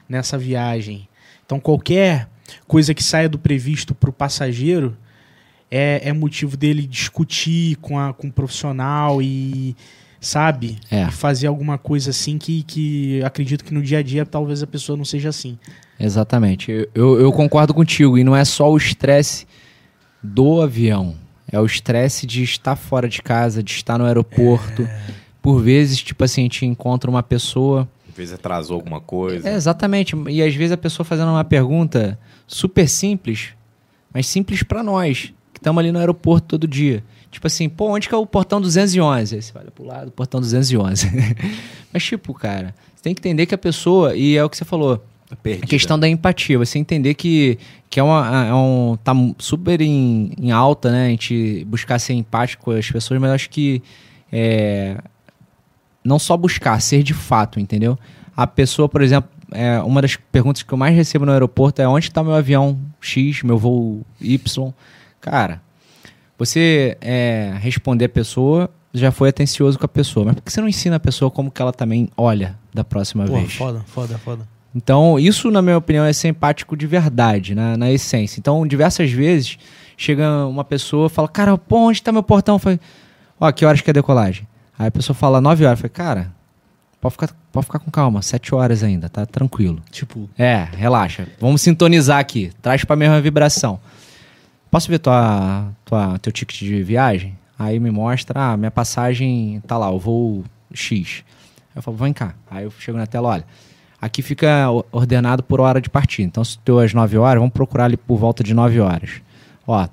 nessa 0.09 0.37
viagem. 0.37 1.09
Então 1.45 1.59
qualquer 1.59 2.29
coisa 2.67 2.93
que 2.93 3.03
saia 3.03 3.29
do 3.29 3.39
previsto 3.39 3.95
para 3.95 4.11
o 4.11 4.13
passageiro 4.13 4.97
é, 5.71 6.03
é 6.05 6.13
motivo 6.13 6.55
dele 6.55 6.87
discutir 6.87 7.77
com, 7.77 7.99
a, 7.99 8.13
com 8.13 8.29
o 8.29 8.33
profissional 8.33 9.23
e, 9.23 9.75
sabe, 10.23 10.79
É. 10.91 11.03
E 11.03 11.11
fazer 11.11 11.49
alguma 11.49 11.77
coisa 11.77 12.11
assim 12.11 12.39
que, 12.39 12.63
que 12.63 13.23
acredito 13.25 13.65
que 13.65 13.75
no 13.75 13.83
dia 13.83 13.99
a 13.99 14.03
dia 14.03 14.25
talvez 14.25 14.63
a 14.63 14.67
pessoa 14.67 14.97
não 14.97 15.05
seja 15.05 15.29
assim. 15.29 15.59
Exatamente. 15.99 16.71
Eu, 16.71 16.89
eu, 16.95 17.21
eu 17.21 17.33
concordo 17.33 17.75
contigo. 17.75 18.17
E 18.17 18.25
não 18.25 18.35
é 18.35 18.45
só 18.45 18.71
o 18.71 18.77
estresse 18.77 19.47
do 20.23 20.63
avião. 20.63 21.15
É 21.51 21.61
o 21.61 21.67
estresse 21.67 22.27
de 22.27 22.43
estar 22.43 22.77
fora 22.77 23.09
de 23.09 23.21
casa, 23.21 23.63
de 23.63 23.73
estar 23.73 23.99
no 23.99 24.05
aeroporto. 24.05 24.89
Por 25.43 25.61
vezes, 25.61 26.01
tipo 26.01 26.23
assim, 26.25 26.43
a 26.43 26.45
gente 26.45 26.65
encontra 26.65 27.11
uma 27.11 27.23
pessoa. 27.23 27.89
Às 28.09 28.17
vezes 28.17 28.35
atrasou 28.35 28.77
alguma 28.77 29.01
coisa. 29.01 29.49
É, 29.49 29.55
exatamente. 29.55 30.17
E 30.29 30.43
às 30.43 30.55
vezes 30.55 30.73
a 30.73 30.77
pessoa 30.77 31.05
fazendo 31.05 31.31
uma 31.31 31.45
pergunta 31.45 32.19
super 32.47 32.89
simples, 32.89 33.49
mas 34.15 34.27
simples 34.27 34.63
pra 34.63 34.83
nós, 34.83 35.33
que 35.53 35.59
estamos 35.59 35.81
ali 35.81 35.91
no 35.91 35.99
aeroporto 35.99 36.47
todo 36.47 36.69
dia. 36.69 37.03
Tipo 37.33 37.47
assim, 37.47 37.67
pô, 37.67 37.89
onde 37.89 38.09
que 38.09 38.15
é 38.15 38.19
o 38.19 38.27
portão 38.27 38.61
211? 38.61 39.35
Aí 39.35 39.43
você 39.43 39.53
olha 39.57 39.71
pro 39.71 39.87
lado, 39.87 40.13
portão 40.13 40.39
211. 40.39 41.11
mas, 41.91 42.05
tipo, 42.05 42.35
cara, 42.35 42.75
você 42.95 43.03
tem 43.03 43.15
que 43.15 43.21
entender 43.21 43.47
que 43.47 43.55
a 43.55 43.59
pessoa, 43.59 44.15
e 44.15 44.37
é 44.37 44.45
o 44.45 44.51
que 44.51 44.57
você 44.57 44.67
falou, 44.67 45.03
a 45.31 45.37
Perdida. 45.37 45.67
questão 45.67 45.99
da 45.99 46.07
empatia, 46.07 46.59
você 46.59 46.79
entender 46.79 47.15
que, 47.15 47.59
que 47.89 47.99
é, 47.99 48.03
uma, 48.03 48.47
é 48.47 48.55
um. 48.55 48.99
tá 49.03 49.15
super 49.39 49.81
em, 49.81 50.31
em 50.39 50.53
alta, 50.53 50.93
né? 50.93 51.07
A 51.07 51.09
gente 51.09 51.65
buscar 51.65 51.99
ser 51.99 52.13
empático 52.13 52.65
com 52.65 52.71
as 52.73 52.91
pessoas, 52.91 53.19
mas 53.19 53.31
eu 53.31 53.35
acho 53.35 53.49
que 53.49 53.83
é, 54.31 54.99
não 56.05 56.19
só 56.19 56.37
buscar, 56.37 56.79
ser 56.83 57.03
de 57.03 57.15
fato, 57.15 57.59
entendeu? 57.59 57.99
A 58.37 58.47
pessoa, 58.47 58.91
por 58.91 59.01
exemplo, 59.01 59.31
é, 59.53 59.81
uma 59.81 60.03
das 60.03 60.17
perguntas 60.17 60.63
que 60.63 60.73
eu 60.73 60.77
mais 60.77 60.95
recebo 60.95 61.25
no 61.25 61.33
aeroporto 61.33 61.81
é 61.81 61.89
onde 61.89 62.09
está 62.09 62.23
meu 62.23 62.35
avião 62.35 62.79
X, 63.01 63.43
meu 63.43 63.57
voo 63.57 64.05
Y. 64.21 64.73
Cara, 65.19 65.63
você 66.39 66.97
é, 67.01 67.55
responder 67.61 68.07
a 68.07 68.09
pessoa 68.09 68.71
já 68.95 69.11
foi 69.11 69.31
atencioso 69.31 69.79
com 69.79 69.87
a 69.87 69.89
pessoa. 69.89 70.27
Mas 70.27 70.35
por 70.35 70.43
que 70.43 70.53
você 70.53 70.61
não 70.61 70.69
ensina 70.69 70.97
a 70.97 71.01
pessoa 71.01 71.31
como 71.31 71.51
que 71.51 71.63
ela 71.63 71.73
também 71.73 72.09
olha 72.17 72.57
da 72.75 72.85
próxima 72.85 73.25
Pô, 73.25 73.35
vez? 73.35 73.55
foda, 73.55 73.83
foda, 73.87 74.19
foda. 74.19 74.49
Então, 74.75 75.19
isso, 75.19 75.51
na 75.51 75.61
minha 75.61 75.77
opinião, 75.77 76.05
é 76.05 76.13
ser 76.13 76.29
empático 76.29 76.77
de 76.77 76.87
verdade, 76.87 77.55
na, 77.55 77.77
na 77.77 77.91
essência. 77.93 78.41
Então, 78.41 78.67
diversas 78.67 79.11
vezes, 79.11 79.59
chega 79.97 80.47
uma 80.47 80.65
pessoa 80.65 81.07
e 81.07 81.11
fala, 81.11 81.29
cara, 81.29 81.59
pô, 81.59 81.77
onde 81.89 81.99
está 81.99 82.11
meu 82.11 82.23
portão? 82.23 82.59
Falei, 82.59 82.81
ó, 83.39 83.53
que 83.53 83.65
horas 83.67 83.83
que 83.83 83.91
é 83.91 83.93
a 83.93 83.95
decolagem? 83.95 84.47
Aí 84.79 84.89
a 84.89 84.91
pessoa 84.91 85.15
fala 85.15 85.41
9 85.43 85.65
horas. 85.67 85.79
Eu 85.79 85.83
falei, 85.83 85.91
cara, 85.91 86.33
pode 87.01 87.13
ficar, 87.13 87.31
pode 87.53 87.67
ficar 87.67 87.79
com 87.81 87.91
calma, 87.91 88.23
7 88.23 88.55
horas 88.55 88.83
ainda, 88.83 89.11
tá 89.11 89.27
tranquilo. 89.27 89.79
Tipo, 89.91 90.29
É, 90.39 90.67
relaxa. 90.77 91.29
Vamos 91.39 91.61
sintonizar 91.61 92.19
aqui. 92.19 92.51
Traz 92.63 92.83
pra 92.83 92.97
mesma 92.97 93.21
vibração. 93.21 93.79
Posso 94.73 94.89
ver 94.89 94.99
tua, 94.99 95.69
tua, 95.85 96.19
teu 96.19 96.33
ticket 96.33 96.59
de 96.59 96.83
viagem? 96.83 97.39
Aí 97.59 97.79
me 97.79 97.91
mostra, 97.91 98.53
ah, 98.53 98.57
minha 98.57 98.71
passagem 98.71 99.63
tá 99.67 99.77
lá, 99.77 99.91
o 99.91 99.99
voo 99.99 100.45
X. 100.73 101.23
Aí 101.67 101.77
eu 101.77 101.83
falo, 101.83 101.97
vem 101.97 102.13
cá. 102.13 102.35
Aí 102.51 102.65
eu 102.65 102.71
chego 102.71 102.97
na 102.97 103.07
tela, 103.07 103.29
olha, 103.29 103.45
aqui 104.01 104.23
fica 104.23 104.67
ordenado 104.91 105.43
por 105.43 105.61
hora 105.61 105.79
de 105.79 105.91
partida. 105.91 106.27
Então, 106.27 106.43
se 106.43 106.59
tu 106.61 106.79
às 106.79 106.95
9 106.95 107.19
horas, 107.19 107.39
vamos 107.39 107.53
procurar 107.53 107.85
ali 107.85 107.99
por 107.99 108.17
volta 108.17 108.43
de 108.43 108.55
9 108.55 108.81
horas. 108.81 109.21
Ó, 109.67 109.87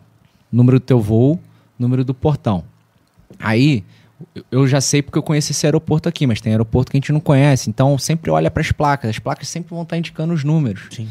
número 0.51 0.79
do 0.79 0.83
teu 0.85 0.99
voo, 1.01 1.37
número 1.77 2.05
do 2.05 2.13
portão. 2.13 2.63
Aí, 3.37 3.83
eu- 4.33 4.45
eu 4.49 4.67
já 4.67 4.79
sei 4.81 5.01
porque 5.01 5.17
eu 5.17 5.23
conheço 5.23 5.51
esse 5.51 5.65
aeroporto 5.67 6.07
aqui, 6.07 6.25
mas 6.25 6.39
tem 6.41 6.53
aeroporto 6.53 6.89
que 6.89 6.97
a 6.97 6.99
gente 6.99 7.11
não 7.11 7.19
conhece. 7.19 7.69
Então, 7.69 7.97
sempre 7.97 8.31
olha 8.31 8.49
para 8.49 8.61
as 8.61 8.71
placas. 8.71 9.09
As 9.09 9.19
placas 9.19 9.49
sempre 9.49 9.71
vão 9.71 9.83
estar 9.83 9.97
indicando 9.97 10.33
os 10.33 10.43
números. 10.45 10.87
sim. 10.89 11.07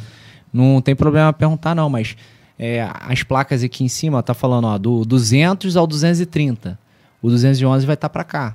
Não 0.51 0.81
tem 0.81 0.97
problema 0.97 1.31
perguntar, 1.31 1.74
não, 1.74 1.90
mas 1.90 2.16
é, 2.59 2.89
as 3.01 3.22
placas 3.22 3.62
aqui 3.62 3.85
em 3.85 3.89
cima, 3.89 4.18
ó, 4.18 4.22
tá 4.22 4.35
falando, 4.35 4.66
ó, 4.66 4.76
do 4.78 5.05
200 5.05 5.76
ao 5.76 5.86
230. 5.86 6.78
O 7.22 7.28
211 7.28 7.86
vai 7.86 7.94
estar 7.94 8.09
para 8.09 8.24
cá. 8.24 8.55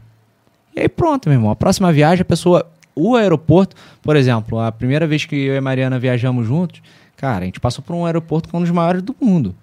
E 0.75 0.80
aí 0.81 0.89
pronto, 0.89 1.30
meu 1.30 1.38
irmão. 1.38 1.51
A 1.51 1.55
próxima 1.55 1.91
viagem, 1.93 2.21
a 2.21 2.25
pessoa. 2.25 2.65
O 2.95 3.15
aeroporto, 3.15 3.75
por 4.03 4.15
exemplo, 4.15 4.59
a 4.59 4.71
primeira 4.71 5.07
vez 5.07 5.25
que 5.25 5.35
eu 5.35 5.55
e 5.55 5.57
a 5.57 5.61
Mariana 5.61 5.97
viajamos 5.97 6.45
juntos, 6.45 6.80
cara, 7.17 7.41
a 7.41 7.45
gente 7.45 7.59
passou 7.59 7.84
por 7.84 7.95
um 7.95 8.05
aeroporto 8.05 8.47
que 8.49 8.55
é 8.55 8.59
um 8.59 8.61
dos 8.61 8.69
maiores 8.71 9.01
do 9.01 9.15
mundo. 9.19 9.55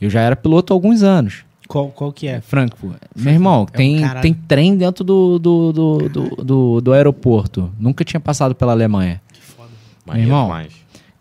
Eu 0.00 0.10
já 0.10 0.20
era 0.20 0.36
piloto 0.36 0.72
há 0.72 0.76
alguns 0.76 1.02
anos. 1.02 1.44
Qual, 1.66 1.88
qual 1.88 2.12
que 2.12 2.26
é? 2.26 2.40
Frankfurt. 2.40 2.96
Meu 3.16 3.32
irmão, 3.32 3.60
É 3.60 3.62
um 3.62 3.66
tem, 3.66 4.00
caralho. 4.00 4.20
tem 4.22 4.34
trem 4.34 4.76
dentro 4.76 5.02
do, 5.04 5.38
do, 5.38 5.72
do, 5.72 6.08
do, 6.08 6.44
do- 6.44 6.80
do 6.80 6.92
aeroporto. 6.92 7.70
Nunca 7.78 8.04
tinha 8.04 8.20
passado 8.20 8.54
pela 8.54 8.72
Alemanha. 8.72 9.22
Que 9.32 9.40
foda. 9.40 9.68
Maneiro 10.04 10.28
irmão, 10.28 10.46
demais. 10.46 10.72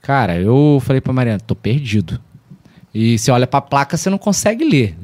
Cara, 0.02 0.38
eu 0.40 0.80
falei 0.84 1.00
pra 1.00 1.14
Mariana, 1.14 1.40
tô 1.40 1.56
perdido. 1.56 2.20
E 2.94 3.18
você 3.18 3.32
olha 3.32 3.46
pra 3.48 3.62
placa, 3.62 3.96
você 3.98 4.10
não 4.10 4.18
consegue 4.18 4.64
ler. 4.64 4.96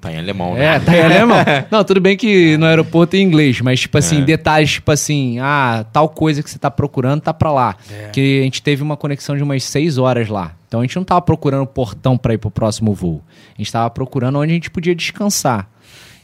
Tá 0.00 0.10
em 0.12 0.18
alemão, 0.18 0.54
né? 0.54 0.64
É, 0.76 0.80
tá 0.80 0.96
em 0.96 1.00
alemão. 1.04 1.36
Não, 1.70 1.84
tudo 1.84 2.00
bem 2.00 2.16
que 2.16 2.56
no 2.56 2.66
aeroporto 2.66 3.14
é 3.14 3.20
em 3.20 3.22
inglês, 3.22 3.60
mas, 3.60 3.80
tipo 3.80 3.96
assim, 3.98 4.18
É. 4.22 4.24
detalhes, 4.24 4.72
tipo 4.72 4.90
assim, 4.90 5.38
ah, 5.38 5.84
tal 5.92 6.08
coisa 6.08 6.42
que 6.42 6.50
você 6.50 6.58
tá 6.58 6.70
procurando 6.70 7.20
tá 7.20 7.32
pra 7.32 7.52
lá. 7.52 7.76
É. 7.90 8.08
Que 8.08 8.40
a 8.40 8.44
gente 8.44 8.62
teve 8.62 8.82
uma 8.82 8.96
conexão 8.96 9.36
de 9.36 9.42
umas 9.42 9.62
seis 9.62 9.98
horas 9.98 10.28
lá. 10.28 10.56
Então 10.66 10.80
a 10.80 10.82
gente 10.82 10.96
não 10.96 11.04
tava 11.04 11.20
procurando 11.22 11.62
o 11.62 11.66
portão 11.66 12.16
pra 12.18 12.34
ir 12.34 12.38
pro 12.38 12.50
próximo 12.50 12.92
voo. 12.94 13.22
A 13.56 13.62
gente 13.62 13.70
tava 13.70 13.88
procurando 13.90 14.38
onde 14.40 14.50
a 14.50 14.54
gente 14.54 14.70
podia 14.70 14.94
descansar. 14.94 15.68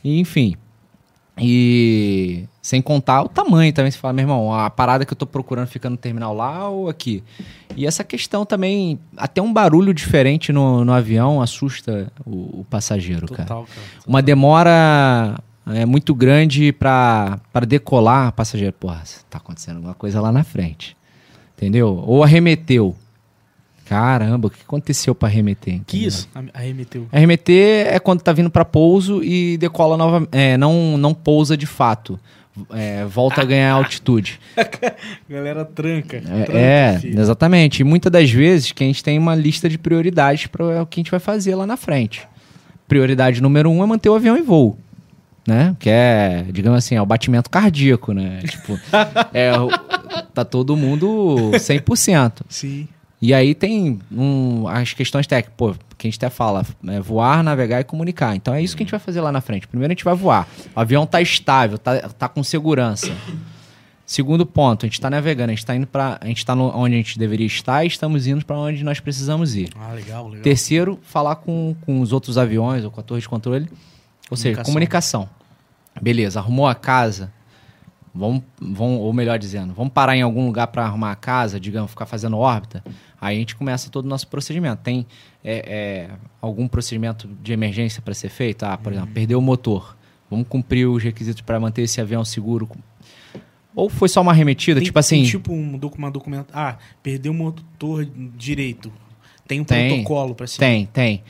E, 0.02 0.18
enfim. 0.18 0.56
E 1.40 2.44
sem 2.60 2.82
contar 2.82 3.22
o 3.22 3.28
tamanho 3.28 3.72
também. 3.72 3.90
Você 3.90 3.98
fala, 3.98 4.12
meu 4.12 4.24
irmão, 4.24 4.52
a 4.52 4.68
parada 4.68 5.04
que 5.04 5.12
eu 5.12 5.16
tô 5.16 5.26
procurando 5.26 5.66
fica 5.66 5.88
no 5.88 5.96
terminal 5.96 6.34
lá 6.34 6.68
ou 6.68 6.88
aqui? 6.88 7.22
E 7.76 7.86
essa 7.86 8.04
questão 8.04 8.44
também, 8.44 8.98
até 9.16 9.40
um 9.40 9.52
barulho 9.52 9.94
diferente 9.94 10.52
no, 10.52 10.84
no 10.84 10.92
avião 10.92 11.40
assusta 11.40 12.12
o, 12.26 12.60
o 12.60 12.66
passageiro, 12.68 13.26
cara 13.28 13.48
Total, 13.48 13.64
cara. 13.64 13.86
uma 14.06 14.20
demora 14.20 15.38
é, 15.66 15.86
muito 15.86 16.14
grande 16.14 16.72
para 16.72 17.40
decolar, 17.66 18.32
passageiro, 18.32 18.72
porra, 18.72 19.02
tá 19.28 19.38
acontecendo 19.38 19.76
alguma 19.76 19.94
coisa 19.94 20.20
lá 20.20 20.32
na 20.32 20.44
frente. 20.44 20.96
Entendeu? 21.56 22.02
Ou 22.06 22.22
arremeteu. 22.22 22.94
Caramba, 23.88 24.48
o 24.48 24.50
que 24.50 24.60
aconteceu 24.62 25.14
para 25.14 25.28
arremeter? 25.28 25.80
Que 25.86 26.04
isso? 26.04 26.28
Arremeteu. 26.52 27.06
Arremeter 27.10 27.86
é 27.86 27.98
quando 27.98 28.20
tá 28.20 28.32
vindo 28.32 28.50
para 28.50 28.64
pouso 28.64 29.24
e 29.24 29.56
decola 29.56 29.96
nova, 29.96 30.28
é, 30.30 30.58
não 30.58 30.98
não 30.98 31.14
pousa 31.14 31.56
de 31.56 31.64
fato. 31.64 32.20
É, 32.70 33.04
volta 33.06 33.40
a 33.40 33.44
ganhar 33.44 33.72
altitude. 33.72 34.40
Galera 35.30 35.64
tranca. 35.64 36.16
É, 36.16 36.20
tranca, 36.20 36.58
é, 36.58 36.98
filho. 36.98 37.20
exatamente. 37.20 37.80
E 37.80 37.84
muitas 37.84 38.12
das 38.12 38.30
vezes 38.30 38.72
que 38.72 38.82
a 38.84 38.86
gente 38.86 39.02
tem 39.02 39.18
uma 39.18 39.34
lista 39.34 39.68
de 39.68 39.78
prioridades 39.78 40.48
para 40.48 40.82
o 40.82 40.86
que 40.86 40.98
a 40.98 41.02
gente 41.02 41.10
vai 41.10 41.20
fazer 41.20 41.54
lá 41.54 41.66
na 41.66 41.76
frente. 41.76 42.28
Prioridade 42.86 43.40
número 43.40 43.70
um 43.70 43.82
é 43.82 43.86
manter 43.86 44.08
o 44.08 44.14
avião 44.14 44.36
em 44.36 44.42
voo. 44.42 44.76
Né? 45.46 45.74
Que 45.78 45.88
é, 45.88 46.44
digamos 46.52 46.78
assim, 46.78 46.94
é 46.94 47.00
o 47.00 47.06
batimento 47.06 47.48
cardíaco, 47.48 48.12
né? 48.12 48.40
Tipo, 48.46 48.78
é, 49.32 49.52
tá 50.34 50.44
todo 50.44 50.76
mundo 50.76 51.52
100%. 51.54 52.42
Sim. 52.48 52.88
E 53.20 53.34
aí 53.34 53.54
tem 53.54 53.98
um, 54.12 54.68
as 54.68 54.92
questões 54.92 55.26
técnicas, 55.26 55.56
pô, 55.56 55.74
que 55.96 56.06
a 56.06 56.10
gente 56.10 56.16
até 56.16 56.30
fala, 56.30 56.64
é 56.86 57.00
voar, 57.00 57.42
navegar 57.42 57.80
e 57.80 57.84
comunicar. 57.84 58.36
Então 58.36 58.54
é 58.54 58.62
isso 58.62 58.76
que 58.76 58.82
a 58.82 58.84
gente 58.84 58.92
vai 58.92 59.00
fazer 59.00 59.20
lá 59.20 59.32
na 59.32 59.40
frente. 59.40 59.66
Primeiro 59.66 59.90
a 59.90 59.94
gente 59.94 60.04
vai 60.04 60.14
voar. 60.14 60.48
O 60.74 60.80
avião 60.80 61.04
tá 61.04 61.20
estável, 61.20 61.78
tá, 61.78 62.08
tá 62.10 62.28
com 62.28 62.42
segurança. 62.44 63.12
Segundo 64.06 64.46
ponto, 64.46 64.86
a 64.86 64.88
gente 64.88 64.94
está 64.94 65.10
navegando, 65.10 65.50
a 65.50 65.52
gente 65.52 65.58
está 65.58 65.74
indo 65.74 65.86
para, 65.86 66.16
a 66.18 66.26
gente 66.26 66.38
está 66.38 66.54
onde 66.54 66.94
a 66.94 66.96
gente 66.96 67.18
deveria 67.18 67.46
estar 67.46 67.84
e 67.84 67.88
estamos 67.88 68.26
indo 68.26 68.42
para 68.42 68.56
onde 68.56 68.82
nós 68.82 69.00
precisamos 69.00 69.54
ir. 69.54 69.68
Ah, 69.76 69.92
legal, 69.92 70.28
legal. 70.28 70.42
Terceiro, 70.42 70.98
falar 71.02 71.36
com, 71.36 71.76
com 71.82 72.00
os 72.00 72.10
outros 72.10 72.38
aviões 72.38 72.84
ou 72.84 72.90
com 72.90 73.00
a 73.00 73.02
torre 73.02 73.20
de 73.20 73.28
controle, 73.28 73.68
ou 74.30 74.36
seja, 74.36 74.62
comunicação. 74.62 75.28
Beleza, 76.00 76.38
arrumou 76.38 76.66
a 76.66 76.74
casa, 76.74 77.30
vamos, 78.14 78.42
vamos, 78.58 79.00
ou 79.00 79.12
melhor 79.12 79.38
dizendo, 79.38 79.74
vamos 79.74 79.92
parar 79.92 80.16
em 80.16 80.22
algum 80.22 80.46
lugar 80.46 80.68
para 80.68 80.84
arrumar 80.84 81.12
a 81.12 81.16
casa, 81.16 81.60
digamos, 81.60 81.90
ficar 81.90 82.06
fazendo 82.06 82.38
órbita. 82.38 82.82
Aí 83.20 83.36
a 83.36 83.38
gente 83.40 83.56
começa 83.56 83.90
todo 83.90 84.04
o 84.04 84.08
nosso 84.08 84.28
procedimento. 84.28 84.80
Tem 84.82 85.06
é, 85.44 85.64
é, 85.66 86.10
algum 86.40 86.68
procedimento 86.68 87.28
de 87.42 87.52
emergência 87.52 88.00
para 88.00 88.14
ser 88.14 88.28
feito? 88.28 88.64
Ah, 88.64 88.76
por 88.76 88.92
exemplo, 88.92 89.10
perdeu 89.12 89.38
o 89.38 89.42
motor. 89.42 89.96
Vamos 90.30 90.46
cumprir 90.48 90.86
os 90.86 91.02
requisitos 91.02 91.40
para 91.42 91.58
manter 91.58 91.82
esse 91.82 92.00
avião 92.00 92.24
seguro. 92.24 92.68
Ou 93.74 93.88
foi 93.88 94.08
só 94.08 94.20
uma 94.20 94.32
arremetida, 94.32 94.80
Tem- 94.80 94.86
tipo 94.86 94.98
assim. 94.98 95.22
Tem 95.22 95.24
tipo 95.30 95.52
um 95.52 95.78
uma 95.96 96.10
documento. 96.10 96.48
Ah, 96.52 96.76
perdeu 97.02 97.32
o 97.32 97.34
motor 97.34 98.04
direito. 98.36 98.92
Tem 99.46 99.60
um 99.60 99.64
Tem, 99.64 99.88
protocolo 99.88 100.34
pra 100.34 100.46
se. 100.46 100.58
Tem, 100.58 100.86
tem. 100.86 101.22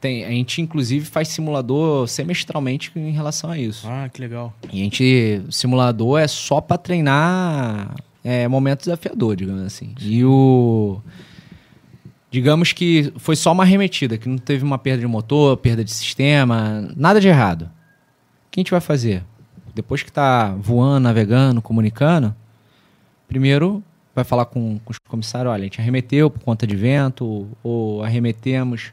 Tem, 0.00 0.24
a 0.24 0.30
gente, 0.30 0.60
inclusive, 0.60 1.04
faz 1.04 1.28
simulador 1.28 2.06
semestralmente 2.06 2.92
em 2.94 3.10
relação 3.12 3.50
a 3.50 3.58
isso. 3.58 3.86
Ah, 3.88 4.08
que 4.08 4.20
legal. 4.20 4.54
E 4.72 4.80
a 4.80 4.84
gente, 4.84 5.42
simulador 5.50 6.20
é 6.20 6.28
só 6.28 6.60
para 6.60 6.78
treinar 6.78 7.94
é, 8.22 8.46
momento 8.46 8.80
desafiador, 8.80 9.36
digamos 9.36 9.62
assim. 9.62 9.94
E 10.00 10.24
o. 10.24 11.00
Digamos 12.30 12.72
que 12.72 13.12
foi 13.16 13.36
só 13.36 13.52
uma 13.52 13.62
arremetida, 13.62 14.18
que 14.18 14.28
não 14.28 14.38
teve 14.38 14.64
uma 14.64 14.78
perda 14.78 15.00
de 15.00 15.06
motor, 15.06 15.56
perda 15.56 15.84
de 15.84 15.92
sistema, 15.92 16.88
nada 16.96 17.20
de 17.20 17.28
errado. 17.28 17.62
O 17.62 18.50
que 18.50 18.60
a 18.60 18.62
gente 18.62 18.70
vai 18.70 18.80
fazer? 18.80 19.24
Depois 19.74 20.02
que 20.02 20.10
tá 20.10 20.54
voando, 20.58 21.04
navegando, 21.04 21.62
comunicando, 21.62 22.34
primeiro 23.28 23.82
vai 24.14 24.24
falar 24.24 24.46
com, 24.46 24.78
com 24.82 24.90
os 24.90 24.98
comissários, 24.98 25.52
olha, 25.52 25.60
a 25.60 25.64
gente 25.64 25.78
arremeteu 25.78 26.30
por 26.30 26.40
conta 26.42 26.66
de 26.66 26.74
vento, 26.74 27.46
ou 27.62 28.02
arremetemos 28.02 28.92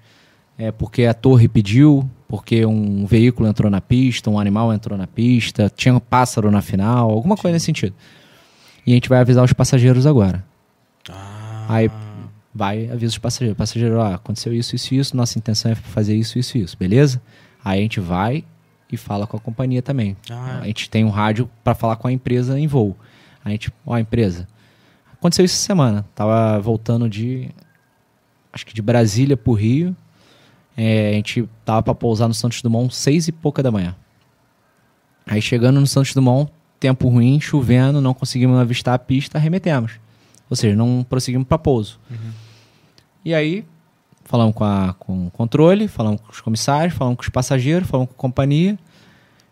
é, 0.58 0.72
porque 0.72 1.06
a 1.06 1.14
torre 1.14 1.48
pediu, 1.48 2.10
porque 2.28 2.66
um 2.66 3.06
veículo 3.06 3.48
entrou 3.48 3.72
na 3.72 3.80
pista, 3.80 4.30
um 4.30 4.38
animal 4.38 4.74
entrou 4.74 4.98
na 4.98 5.08
pista, 5.08 5.72
tinha 5.74 5.96
um 5.96 6.00
pássaro 6.00 6.52
na 6.52 6.62
final, 6.62 7.10
alguma 7.10 7.38
coisa 7.38 7.54
nesse 7.54 7.66
sentido. 7.66 7.96
E 8.86 8.92
a 8.92 8.96
gente 8.96 9.08
vai 9.08 9.20
avisar 9.20 9.44
os 9.44 9.54
passageiros 9.54 10.06
agora. 10.06 10.44
Ah. 11.10 11.66
Aí 11.70 11.90
vai, 12.54 12.90
avisa 12.90 13.12
os 13.12 13.18
passageiros. 13.18 13.58
Passageiro, 13.58 13.98
ó, 13.98 14.14
aconteceu 14.14 14.54
isso, 14.54 14.76
isso, 14.76 14.94
isso, 14.94 15.18
nossa 15.18 15.38
intenção 15.38 15.72
é 15.72 15.76
fazer 15.76 16.16
isso, 16.16 16.38
isso, 16.38 16.58
isso, 16.58 16.78
beleza? 16.78 17.22
Aí 17.64 17.80
a 17.80 17.82
gente 17.82 18.00
vai 18.00 18.44
e 18.92 18.98
fala 18.98 19.26
com 19.26 19.36
a 19.36 19.40
companhia 19.40 19.82
também. 19.82 20.16
Ah. 20.30 20.60
A 20.62 20.68
gente 20.68 20.90
tem 20.90 21.04
um 21.04 21.10
rádio 21.10 21.50
para 21.64 21.74
falar 21.74 21.96
com 21.96 22.08
a 22.08 22.12
empresa 22.12 22.60
em 22.60 22.68
voo. 22.68 22.96
A 23.44 23.50
gente, 23.50 23.72
ó, 23.86 23.98
empresa, 23.98 24.48
aconteceu 25.12 25.44
isso 25.44 25.56
essa 25.56 25.66
semana. 25.66 26.06
Tava 26.14 26.60
voltando 26.60 27.10
de, 27.10 27.50
acho 28.52 28.66
que 28.66 28.74
de 28.74 28.82
Brasília 28.82 29.36
pro 29.36 29.54
Rio. 29.54 29.96
É, 30.76 31.10
a 31.10 31.14
gente 31.14 31.48
tava 31.64 31.84
para 31.84 31.96
pousar 31.96 32.28
no 32.28 32.34
Santos 32.34 32.62
Dumont 32.62 32.94
seis 32.94 33.28
e 33.28 33.32
pouca 33.32 33.62
da 33.64 33.72
manhã. 33.72 33.96
Aí 35.26 35.42
chegando 35.42 35.80
no 35.80 35.88
Santos 35.88 36.14
Dumont, 36.14 36.52
tempo 36.80 37.08
ruim, 37.08 37.40
chovendo, 37.40 38.02
não 38.02 38.14
conseguimos 38.14 38.60
avistar 38.60 38.94
a 38.94 39.00
pista, 39.00 39.38
arremetemos. 39.38 39.94
Ou 40.50 40.56
seja, 40.56 40.76
não 40.76 41.06
prosseguimos 41.08 41.48
para 41.48 41.58
pouso. 41.58 42.00
E 43.24 43.34
aí, 43.34 43.66
falamos 44.26 44.54
com, 44.54 44.64
a, 44.64 44.96
com 45.00 45.28
o 45.28 45.32
controle, 45.32 45.88
falamos 45.88 46.22
com 46.22 46.32
os 46.32 46.42
comissários, 46.42 46.94
falamos 46.94 47.18
com 47.18 47.24
os 47.24 47.30
passageiros, 47.30 47.88
falamos 47.88 48.10
com 48.10 48.16
a 48.16 48.18
companhia. 48.18 48.78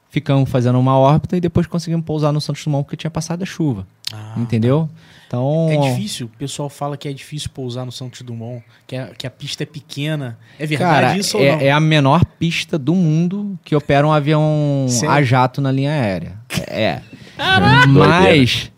Ficamos 0.10 0.50
fazendo 0.50 0.78
uma 0.78 0.98
órbita 0.98 1.38
e 1.38 1.40
depois 1.40 1.66
conseguimos 1.68 2.06
pousar 2.06 2.34
no 2.34 2.42
Santos 2.42 2.66
Dumont 2.66 2.84
porque 2.84 2.98
tinha 2.98 3.10
passado 3.10 3.44
a 3.44 3.46
chuva. 3.46 3.88
Ah, 4.12 4.34
entendeu? 4.36 4.90
Então, 5.26 5.70
É 5.72 5.78
difícil, 5.78 6.26
o 6.26 6.38
pessoal 6.38 6.68
fala 6.68 6.98
que 6.98 7.08
é 7.08 7.14
difícil 7.14 7.50
pousar 7.54 7.86
no 7.86 7.92
Santos 7.94 8.22
Dumont, 8.22 8.62
que 8.86 8.98
a, 8.98 9.08
que 9.08 9.26
a 9.26 9.30
pista 9.30 9.64
é 9.64 9.66
pequena. 9.66 10.38
É 10.60 10.66
verdade 10.66 10.92
cara, 10.92 11.18
isso 11.18 11.38
ou 11.38 11.44
não? 11.46 11.52
é, 11.54 11.68
é 11.68 11.72
a 11.72 11.80
menor 11.80 12.26
pista 12.26 12.78
do 12.78 12.94
mundo 12.94 13.58
que 13.64 13.74
opera 13.74 14.06
um 14.06 14.12
avião 14.12 14.86
Sério? 14.90 15.16
a 15.16 15.24
jato 15.24 15.62
na 15.62 15.72
linha 15.72 15.92
aérea. 15.92 16.38
É. 16.68 17.02
Mas 17.96 18.70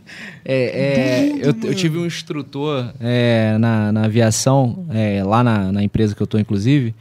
é, 0.45 0.55
é, 0.55 1.29
eu, 1.41 1.53
eu 1.63 1.75
tive 1.75 1.97
um 1.97 2.05
instrutor 2.05 2.93
é, 2.99 3.57
na, 3.57 3.91
na 3.91 4.05
aviação, 4.05 4.85
é, 4.91 5.23
lá 5.23 5.43
na, 5.43 5.71
na 5.71 5.83
empresa 5.83 6.13
que 6.15 6.21
eu 6.21 6.27
tô, 6.27 6.37
inclusive. 6.37 6.93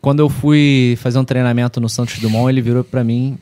Quando 0.00 0.20
eu 0.20 0.28
fui 0.28 0.96
fazer 1.00 1.18
um 1.18 1.24
treinamento 1.24 1.80
no 1.80 1.88
Santos 1.88 2.18
Dumont, 2.18 2.48
ele 2.48 2.60
virou 2.60 2.84
pra 2.84 3.02
mim: 3.04 3.36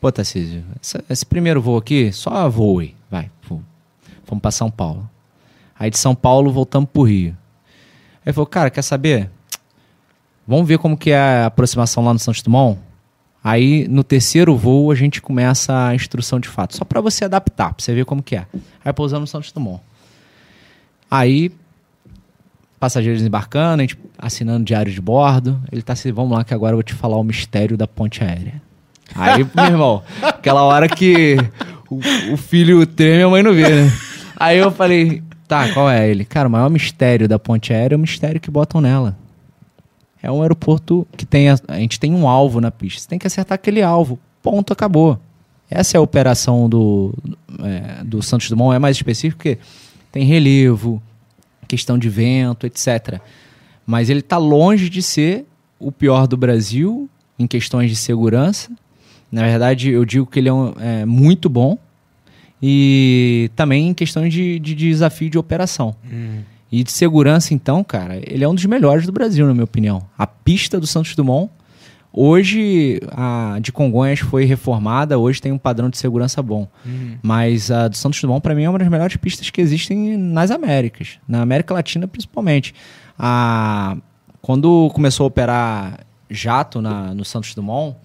Pô, 0.00 0.10
Tarcísio, 0.12 0.64
essa- 0.80 1.04
esse 1.10 1.26
primeiro 1.26 1.60
voo 1.60 1.76
aqui, 1.76 2.12
só 2.12 2.48
voe, 2.48 2.94
vai. 3.10 3.30
pô. 3.48 3.60
Fomos 4.24 4.42
pra 4.42 4.50
São 4.50 4.70
Paulo. 4.70 5.08
Aí 5.78 5.90
de 5.90 5.98
São 5.98 6.14
Paulo 6.14 6.52
voltamos 6.52 6.88
pro 6.92 7.02
Rio. 7.02 7.30
Aí 7.30 8.26
ele 8.26 8.32
falou: 8.32 8.46
Cara, 8.46 8.70
quer 8.70 8.82
saber? 8.82 9.30
Vamos 10.46 10.66
ver 10.66 10.78
como 10.78 10.96
que 10.96 11.10
é 11.10 11.18
a 11.18 11.46
aproximação 11.46 12.04
lá 12.04 12.12
no 12.12 12.18
Santos 12.18 12.40
Dumont? 12.42 12.78
Aí, 13.42 13.86
no 13.88 14.02
terceiro 14.02 14.56
voo, 14.56 14.90
a 14.90 14.94
gente 14.94 15.22
começa 15.22 15.88
a 15.88 15.94
instrução 15.94 16.40
de 16.40 16.48
fato. 16.48 16.76
Só 16.76 16.84
para 16.84 17.00
você 17.00 17.24
adaptar, 17.24 17.72
pra 17.72 17.84
você 17.84 17.94
ver 17.94 18.04
como 18.04 18.22
que 18.22 18.36
é. 18.36 18.46
Aí 18.84 18.92
pousamos 18.92 19.22
no 19.22 19.26
Santos 19.26 19.52
Dumont. 19.52 19.80
Aí, 21.10 21.50
passageiros 22.78 23.22
embarcando, 23.22 23.80
a 23.80 23.84
gente 23.84 23.98
assinando 24.18 24.64
diário 24.64 24.92
de 24.92 25.00
bordo. 25.00 25.60
Ele 25.70 25.82
tá 25.82 25.92
assim, 25.92 26.12
vamos 26.12 26.36
lá 26.36 26.44
que 26.44 26.52
agora 26.52 26.72
eu 26.72 26.76
vou 26.76 26.82
te 26.82 26.94
falar 26.94 27.16
o 27.16 27.24
mistério 27.24 27.76
da 27.76 27.86
ponte 27.86 28.22
aérea. 28.22 28.60
Aí, 29.14 29.46
meu 29.54 29.64
irmão, 29.64 30.02
aquela 30.22 30.62
hora 30.64 30.88
que 30.88 31.36
o, 31.88 32.00
o 32.32 32.36
filho 32.36 32.84
treme, 32.86 33.22
a 33.22 33.28
mãe 33.28 33.42
não 33.42 33.54
vê, 33.54 33.68
né? 33.68 33.92
Aí 34.36 34.58
eu 34.58 34.70
falei, 34.70 35.22
tá, 35.46 35.72
qual 35.72 35.90
é 35.90 36.08
ele? 36.08 36.24
Cara, 36.24 36.48
o 36.48 36.50
maior 36.50 36.68
mistério 36.68 37.26
da 37.26 37.38
ponte 37.38 37.72
aérea 37.72 37.94
é 37.94 37.98
o 37.98 38.00
mistério 38.00 38.40
que 38.40 38.50
botam 38.50 38.80
nela. 38.80 39.16
É 40.28 40.32
um 40.32 40.42
aeroporto 40.42 41.06
que 41.16 41.24
tem. 41.26 41.48
A, 41.48 41.58
a 41.68 41.78
gente 41.78 41.98
tem 41.98 42.12
um 42.14 42.28
alvo 42.28 42.60
na 42.60 42.70
pista. 42.70 43.00
Você 43.02 43.08
tem 43.08 43.18
que 43.18 43.26
acertar 43.26 43.56
aquele 43.56 43.82
alvo. 43.82 44.18
Ponto, 44.42 44.72
acabou. 44.72 45.18
Essa 45.70 45.96
é 45.96 45.98
a 45.98 46.00
operação 46.00 46.68
do, 46.68 47.12
é, 47.62 48.02
do 48.04 48.22
Santos 48.22 48.48
Dumont. 48.48 48.74
É 48.74 48.78
mais 48.78 48.96
específico 48.96 49.36
porque 49.38 49.58
tem 50.12 50.24
relevo, 50.24 51.02
questão 51.66 51.98
de 51.98 52.08
vento, 52.08 52.66
etc. 52.66 53.20
Mas 53.86 54.08
ele 54.08 54.20
está 54.20 54.38
longe 54.38 54.88
de 54.88 55.02
ser 55.02 55.44
o 55.78 55.92
pior 55.92 56.26
do 56.26 56.36
Brasil 56.36 57.08
em 57.38 57.46
questões 57.46 57.90
de 57.90 57.96
segurança. 57.96 58.70
Na 59.30 59.42
verdade, 59.42 59.90
eu 59.90 60.04
digo 60.06 60.24
que 60.26 60.38
ele 60.38 60.48
é, 60.48 60.52
um- 60.52 60.72
é 60.80 61.04
muito 61.04 61.48
bom. 61.50 61.76
E 62.62 63.50
também 63.54 63.88
em 63.88 63.94
questões 63.94 64.32
de, 64.32 64.58
de 64.58 64.74
desafio 64.74 65.30
de 65.30 65.38
operação. 65.38 65.94
Hum. 66.10 66.40
E 66.70 66.84
de 66.84 66.92
segurança, 66.92 67.54
então, 67.54 67.82
cara, 67.82 68.16
ele 68.16 68.44
é 68.44 68.48
um 68.48 68.54
dos 68.54 68.64
melhores 68.66 69.06
do 69.06 69.12
Brasil, 69.12 69.46
na 69.46 69.54
minha 69.54 69.64
opinião. 69.64 70.02
A 70.16 70.26
pista 70.26 70.78
do 70.78 70.86
Santos 70.86 71.14
Dumont, 71.14 71.50
hoje, 72.12 73.00
a 73.10 73.58
de 73.60 73.72
Congonhas 73.72 74.20
foi 74.20 74.44
reformada, 74.44 75.18
hoje 75.18 75.40
tem 75.40 75.50
um 75.50 75.58
padrão 75.58 75.88
de 75.88 75.96
segurança 75.96 76.42
bom. 76.42 76.68
Hum. 76.86 77.16
Mas 77.22 77.70
a 77.70 77.88
do 77.88 77.96
Santos 77.96 78.20
Dumont, 78.20 78.42
para 78.42 78.54
mim, 78.54 78.64
é 78.64 78.70
uma 78.70 78.78
das 78.78 78.88
melhores 78.88 79.16
pistas 79.16 79.48
que 79.48 79.60
existem 79.60 80.16
nas 80.16 80.50
Américas, 80.50 81.18
na 81.26 81.40
América 81.40 81.72
Latina 81.72 82.06
principalmente. 82.06 82.74
A, 83.18 83.96
quando 84.42 84.90
começou 84.94 85.24
a 85.24 85.28
operar 85.28 86.00
jato 86.30 86.80
na, 86.80 87.14
no 87.14 87.24
Santos 87.24 87.54
Dumont, 87.54 87.96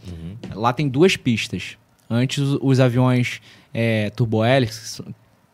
lá 0.55 0.71
tem 0.71 0.87
duas 0.87 1.17
pistas. 1.17 1.77
Antes, 2.09 2.39
os, 2.61 2.79
aviões 2.79 3.41
é, 3.73 4.09
turbohélices, 4.11 5.01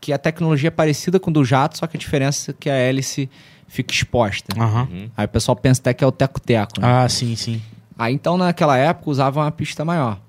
que 0.10 0.14
a 0.14 0.18
tecnologia 0.18 0.70
é 0.70 0.72
parecida 0.72 1.20
com 1.20 1.30
o 1.30 1.34
do 1.34 1.46
jato, 1.46 1.78
só 1.78 1.86
que 1.86 1.96
a 1.96 2.00
diferença 2.00 2.50
é 2.50 2.54
que 2.60 2.68
a 2.68 2.74
hélice 2.74 3.30
fica 3.68 3.94
exposta. 3.94 4.60
Aham. 4.60 4.88
Aí 5.16 5.26
o 5.26 5.30
pessoal 5.30 5.56
pensa 5.56 5.80
até 5.82 5.94
que 5.94 6.04
é 6.04 6.08
o 6.08 6.12
teco-teco. 6.12 6.82
né? 6.82 6.88
Ah, 6.88 7.08
sim, 7.08 7.36
sim. 7.36 7.62
Aí 7.96 8.12
então 8.12 8.36
naquela 8.36 8.76
época 8.76 9.12
usavam 9.12 9.44
uma 9.44 9.52
pista 9.52 9.86
maior. 9.86 10.20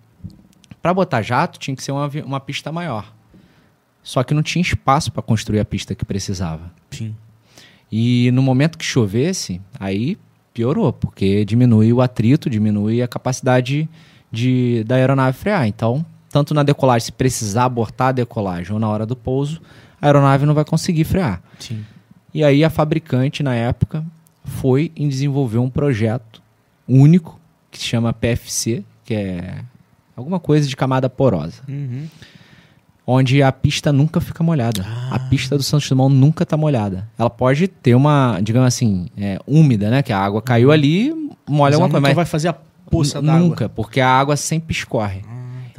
Para 0.82 0.92
botar 0.92 1.22
jato 1.22 1.58
tinha 1.58 1.74
que 1.74 1.82
ser 1.82 1.92
uma, 1.92 2.10
uma 2.26 2.40
pista 2.40 2.70
maior. 2.70 3.10
Só 4.02 4.22
que 4.22 4.34
não 4.34 4.42
tinha 4.42 4.60
espaço 4.60 5.10
para 5.10 5.22
construir 5.22 5.60
a 5.60 5.64
pista 5.64 5.94
que 5.94 6.04
precisava. 6.04 6.70
Sim. 6.90 7.16
E 7.90 8.30
no 8.32 8.42
momento 8.42 8.76
que 8.76 8.84
chovesse, 8.84 9.62
aí 9.78 10.18
piorou, 10.52 10.92
porque 10.92 11.42
diminui 11.46 11.90
o 11.90 12.02
atrito, 12.02 12.50
diminui 12.50 13.00
a 13.00 13.08
capacidade 13.08 13.88
de, 14.30 14.84
da 14.84 14.96
aeronave 14.96 15.38
frear. 15.38 15.66
Então, 15.66 16.04
tanto 16.30 16.54
na 16.54 16.62
decolagem, 16.62 17.06
se 17.06 17.12
precisar 17.12 17.64
abortar 17.64 18.08
a 18.08 18.12
decolagem 18.12 18.72
ou 18.72 18.78
na 18.78 18.88
hora 18.88 19.04
do 19.04 19.16
pouso, 19.16 19.60
a 20.00 20.06
aeronave 20.06 20.46
não 20.46 20.54
vai 20.54 20.64
conseguir 20.64 21.04
frear. 21.04 21.42
Sim. 21.58 21.84
E 22.32 22.44
aí 22.44 22.62
a 22.64 22.70
fabricante, 22.70 23.42
na 23.42 23.54
época, 23.54 24.04
foi 24.44 24.92
em 24.96 25.08
desenvolver 25.08 25.58
um 25.58 25.68
projeto 25.68 26.40
único, 26.88 27.38
que 27.70 27.78
se 27.78 27.84
chama 27.84 28.12
PFC, 28.12 28.84
que 29.04 29.14
é 29.14 29.58
alguma 30.16 30.38
coisa 30.40 30.68
de 30.68 30.76
camada 30.76 31.08
porosa, 31.10 31.62
Uhum. 31.68 32.06
onde 33.06 33.42
a 33.42 33.50
pista 33.50 33.92
nunca 33.92 34.20
fica 34.20 34.42
molhada. 34.44 34.84
Ah. 34.86 35.16
A 35.16 35.18
pista 35.18 35.56
do 35.56 35.62
Santos 35.62 35.88
Dumont 35.88 36.14
nunca 36.14 36.44
está 36.44 36.56
molhada. 36.56 37.08
Ela 37.18 37.30
pode 37.30 37.66
ter 37.66 37.94
uma, 37.94 38.38
digamos 38.42 38.68
assim, 38.68 39.08
é, 39.18 39.38
úmida, 39.46 39.90
né? 39.90 40.02
Que 40.02 40.12
a 40.12 40.18
água 40.18 40.40
caiu 40.40 40.70
ali, 40.70 41.10
molha 41.48 41.72
Mas 41.72 41.74
alguma 41.74 42.00
coisa. 42.00 42.14
vai 42.14 42.24
fazer 42.24 42.48
a 42.48 42.52
poça 42.90 43.20
d'água. 43.20 43.40
Nunca, 43.40 43.68
porque 43.68 44.00
a 44.00 44.08
água 44.08 44.36
sempre 44.36 44.72
escorre. 44.76 45.22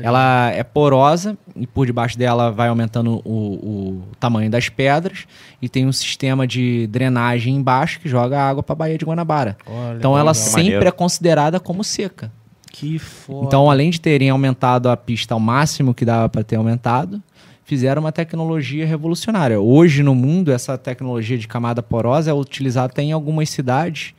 Ela 0.03 0.51
é 0.51 0.63
porosa 0.63 1.37
e 1.55 1.65
por 1.67 1.85
debaixo 1.85 2.17
dela 2.17 2.51
vai 2.51 2.67
aumentando 2.69 3.21
o, 3.25 3.31
o 3.31 4.03
tamanho 4.19 4.49
das 4.49 4.69
pedras 4.69 5.25
e 5.61 5.67
tem 5.69 5.85
um 5.85 5.91
sistema 5.91 6.45
de 6.47 6.87
drenagem 6.87 7.55
embaixo 7.55 7.99
que 7.99 8.09
joga 8.09 8.39
a 8.39 8.49
água 8.49 8.63
para 8.63 8.73
a 8.73 8.75
Baía 8.75 8.97
de 8.97 9.05
Guanabara. 9.05 9.57
Olha, 9.65 9.97
Então 9.97 10.13
ela 10.13 10.31
legal. 10.31 10.35
sempre 10.35 10.63
Maneiro. 10.63 10.87
é 10.87 10.91
considerada 10.91 11.59
como 11.59 11.83
seca. 11.83 12.31
Que 12.71 12.97
foda. 12.97 13.47
Então, 13.47 13.69
além 13.69 13.89
de 13.89 13.99
terem 13.99 14.29
aumentado 14.29 14.89
a 14.89 14.95
pista 14.95 15.33
ao 15.33 15.39
máximo 15.39 15.93
que 15.93 16.05
dava 16.05 16.29
para 16.29 16.43
ter 16.43 16.55
aumentado, 16.55 17.21
fizeram 17.65 18.01
uma 18.01 18.11
tecnologia 18.11 18.85
revolucionária. 18.85 19.59
Hoje 19.59 20.03
no 20.03 20.15
mundo 20.15 20.51
essa 20.51 20.77
tecnologia 20.77 21.37
de 21.37 21.47
camada 21.47 21.83
porosa 21.83 22.31
é 22.31 22.33
utilizada 22.33 22.87
até 22.87 23.01
em 23.01 23.11
algumas 23.11 23.49
cidades 23.49 24.13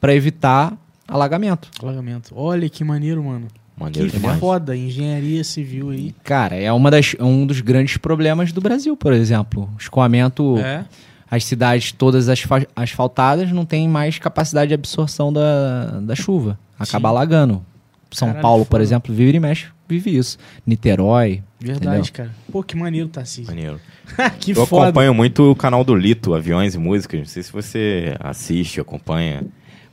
para 0.00 0.14
evitar 0.14 0.76
alagamento. 1.06 1.68
Alagamento. 1.82 2.32
Olha 2.36 2.68
que 2.68 2.84
maneiro, 2.84 3.22
mano. 3.24 3.48
Maneiro 3.78 4.10
que 4.10 4.16
demais. 4.18 4.38
foda. 4.38 4.76
Engenharia 4.76 5.42
civil 5.44 5.90
aí. 5.90 6.14
Cara, 6.24 6.56
é 6.56 6.72
uma 6.72 6.90
das, 6.90 7.14
um 7.20 7.46
dos 7.46 7.60
grandes 7.60 7.96
problemas 7.96 8.52
do 8.52 8.60
Brasil, 8.60 8.96
por 8.96 9.12
exemplo. 9.12 9.68
Escoamento, 9.78 10.58
É. 10.58 10.84
as 11.30 11.44
cidades 11.44 11.92
todas 11.92 12.28
asfa- 12.28 12.66
asfaltadas 12.74 13.52
não 13.52 13.64
têm 13.64 13.88
mais 13.88 14.18
capacidade 14.18 14.68
de 14.68 14.74
absorção 14.74 15.32
da, 15.32 16.00
da 16.00 16.14
chuva. 16.14 16.58
Acaba 16.78 17.08
Sim. 17.08 17.14
alagando. 17.14 17.62
São 18.10 18.28
Caralho, 18.28 18.42
Paulo, 18.42 18.64
por 18.66 18.80
exemplo, 18.80 19.14
vive 19.14 19.36
e 19.36 19.40
mexe, 19.40 19.66
vive 19.86 20.16
isso. 20.16 20.38
Niterói. 20.66 21.42
Verdade, 21.60 21.96
Entendeu? 21.98 22.12
cara. 22.12 22.30
Pô, 22.50 22.62
que 22.62 22.74
maneiro, 22.76 23.08
Tarcísio. 23.08 23.46
Maneiro. 23.48 23.78
que 24.40 24.52
Eu 24.52 24.64
foda. 24.64 24.84
acompanho 24.86 25.12
muito 25.12 25.50
o 25.50 25.54
canal 25.56 25.84
do 25.84 25.94
Lito, 25.94 26.32
Aviões 26.34 26.74
e 26.74 26.78
Músicas. 26.78 27.18
Não 27.20 27.26
sei 27.26 27.42
se 27.42 27.52
você 27.52 28.16
assiste, 28.20 28.80
acompanha. 28.80 29.42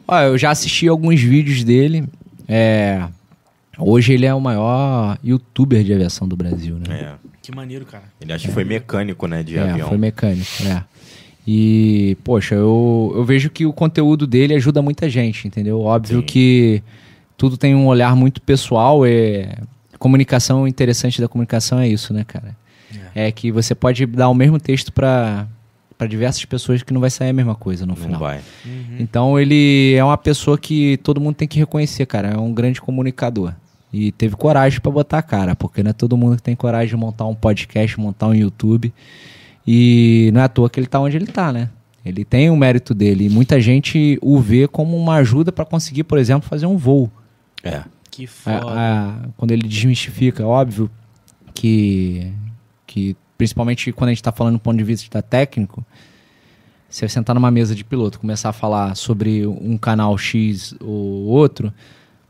Ó, 0.08 0.18
eu 0.22 0.38
já 0.38 0.52
assisti 0.52 0.88
alguns 0.88 1.20
vídeos 1.20 1.64
dele. 1.64 2.08
É, 2.48 3.04
hoje 3.78 4.14
ele 4.14 4.26
é 4.26 4.34
o 4.34 4.40
maior 4.42 5.18
youtuber 5.24 5.84
de 5.84 5.94
aviação 5.94 6.28
do 6.28 6.36
Brasil, 6.36 6.76
né? 6.78 6.86
É. 7.02 7.14
Que 7.42 7.54
maneiro, 7.54 7.86
cara. 7.86 8.06
Ele 8.20 8.34
acho 8.34 8.48
que 8.48 8.54
foi 8.54 8.64
mecânico, 8.64 9.28
né, 9.28 9.44
de 9.44 9.58
É, 9.58 9.70
avião. 9.70 9.88
foi 9.90 9.98
mecânico, 9.98 10.50
é. 10.66 10.84
E, 11.48 12.18
poxa, 12.24 12.56
eu, 12.56 13.14
eu 13.16 13.24
vejo 13.24 13.50
que 13.52 13.66
o 13.68 13.74
conteúdo 13.74 14.26
dele 14.26 14.56
ajuda 14.56 14.82
muita 14.82 15.08
gente, 15.08 15.48
entendeu? 15.48 15.80
Óbvio 15.80 16.20
Sim. 16.22 16.26
que 16.26 16.82
tudo 17.38 17.56
tem 17.56 17.76
um 17.76 17.86
olhar 17.86 18.16
muito 18.16 18.42
pessoal, 18.42 19.06
é... 19.06 19.56
Comunicação, 20.00 20.68
interessante 20.68 21.22
da 21.22 21.28
comunicação 21.28 21.80
é 21.80 21.88
isso, 21.88 22.14
né, 22.14 22.24
cara? 22.26 22.56
É, 23.14 23.32
que 23.32 23.52
você 23.52 23.74
pode 23.74 24.06
dar 24.06 24.28
o 24.30 24.34
mesmo 24.34 24.60
texto 24.60 24.92
para 24.92 25.48
para 25.98 26.08
diversas 26.08 26.44
pessoas 26.44 26.84
que 26.84 26.94
não 26.94 27.00
vai 27.00 27.10
sair 27.10 27.30
a 27.30 27.34
mesma 27.34 27.56
coisa 27.56 27.86
no 27.86 27.96
Não 27.96 27.96
final. 27.96 28.20
vai. 28.20 28.42
Uhum. 28.66 28.98
Então 29.00 29.40
ele 29.40 29.94
é 29.96 30.04
uma 30.04 30.18
pessoa 30.18 30.58
que 30.58 30.98
todo 30.98 31.22
mundo 31.22 31.36
tem 31.36 31.48
que 31.48 31.58
reconhecer, 31.58 32.06
cara. 32.06 32.32
É 32.32 32.38
um 32.38 32.54
grande 32.54 32.82
comunicador. 32.82 33.54
E 33.98 34.12
teve 34.12 34.36
coragem 34.36 34.82
pra 34.82 34.92
botar 34.92 35.20
a 35.20 35.22
cara, 35.22 35.56
porque 35.56 35.82
não 35.82 35.92
é 35.92 35.94
todo 35.94 36.18
mundo 36.18 36.36
que 36.36 36.44
tem 36.44 36.54
coragem 36.56 36.90
de 36.90 36.98
montar 36.98 37.26
um 37.26 37.34
podcast, 37.36 37.98
montar 37.98 38.28
um 38.28 38.34
YouTube. 38.34 38.94
E 39.66 40.30
não 40.34 40.42
é 40.42 40.44
à 40.44 40.50
toa 40.50 40.70
que 40.70 40.78
ele 40.80 40.88
tá 40.88 41.00
onde 41.00 41.16
ele 41.16 41.28
tá, 41.28 41.54
né? 41.54 41.70
Ele 42.06 42.26
tem 42.26 42.50
o 42.50 42.58
mérito 42.58 42.94
dele. 42.94 43.28
E 43.28 43.30
muita 43.30 43.60
gente 43.62 44.20
o 44.22 44.40
vê 44.40 44.68
como 44.68 44.98
uma 44.98 45.16
ajuda 45.16 45.52
pra 45.52 45.64
conseguir, 45.64 46.04
por 46.04 46.18
exemplo, 46.18 46.48
fazer 46.48 46.66
um 46.66 46.76
voo. 46.78 47.10
É. 47.64 47.84
Que 48.12 48.26
A- 48.26 48.28
foda. 48.28 48.66
a- 48.68 49.16
quando 49.38 49.52
ele 49.52 49.68
desmistifica, 49.68 50.46
óbvio 50.46 50.90
que, 51.54 52.32
que 52.86 53.16
principalmente 53.38 53.92
quando 53.92 54.10
a 54.10 54.12
gente 54.12 54.20
está 54.20 54.32
falando 54.32 54.56
do 54.56 54.60
ponto 54.60 54.78
de 54.78 54.84
vista 54.84 55.22
técnico, 55.22 55.86
se 56.90 57.00
você 57.00 57.10
sentar 57.10 57.34
numa 57.34 57.50
mesa 57.50 57.74
de 57.74 57.84
piloto 57.84 58.18
e 58.18 58.22
começar 58.22 58.50
a 58.50 58.54
falar 58.54 58.96
sobre 58.96 59.46
um 59.48 59.78
canal 59.78 60.18
X 60.18 60.76
ou 60.82 61.26
outro, 61.26 61.74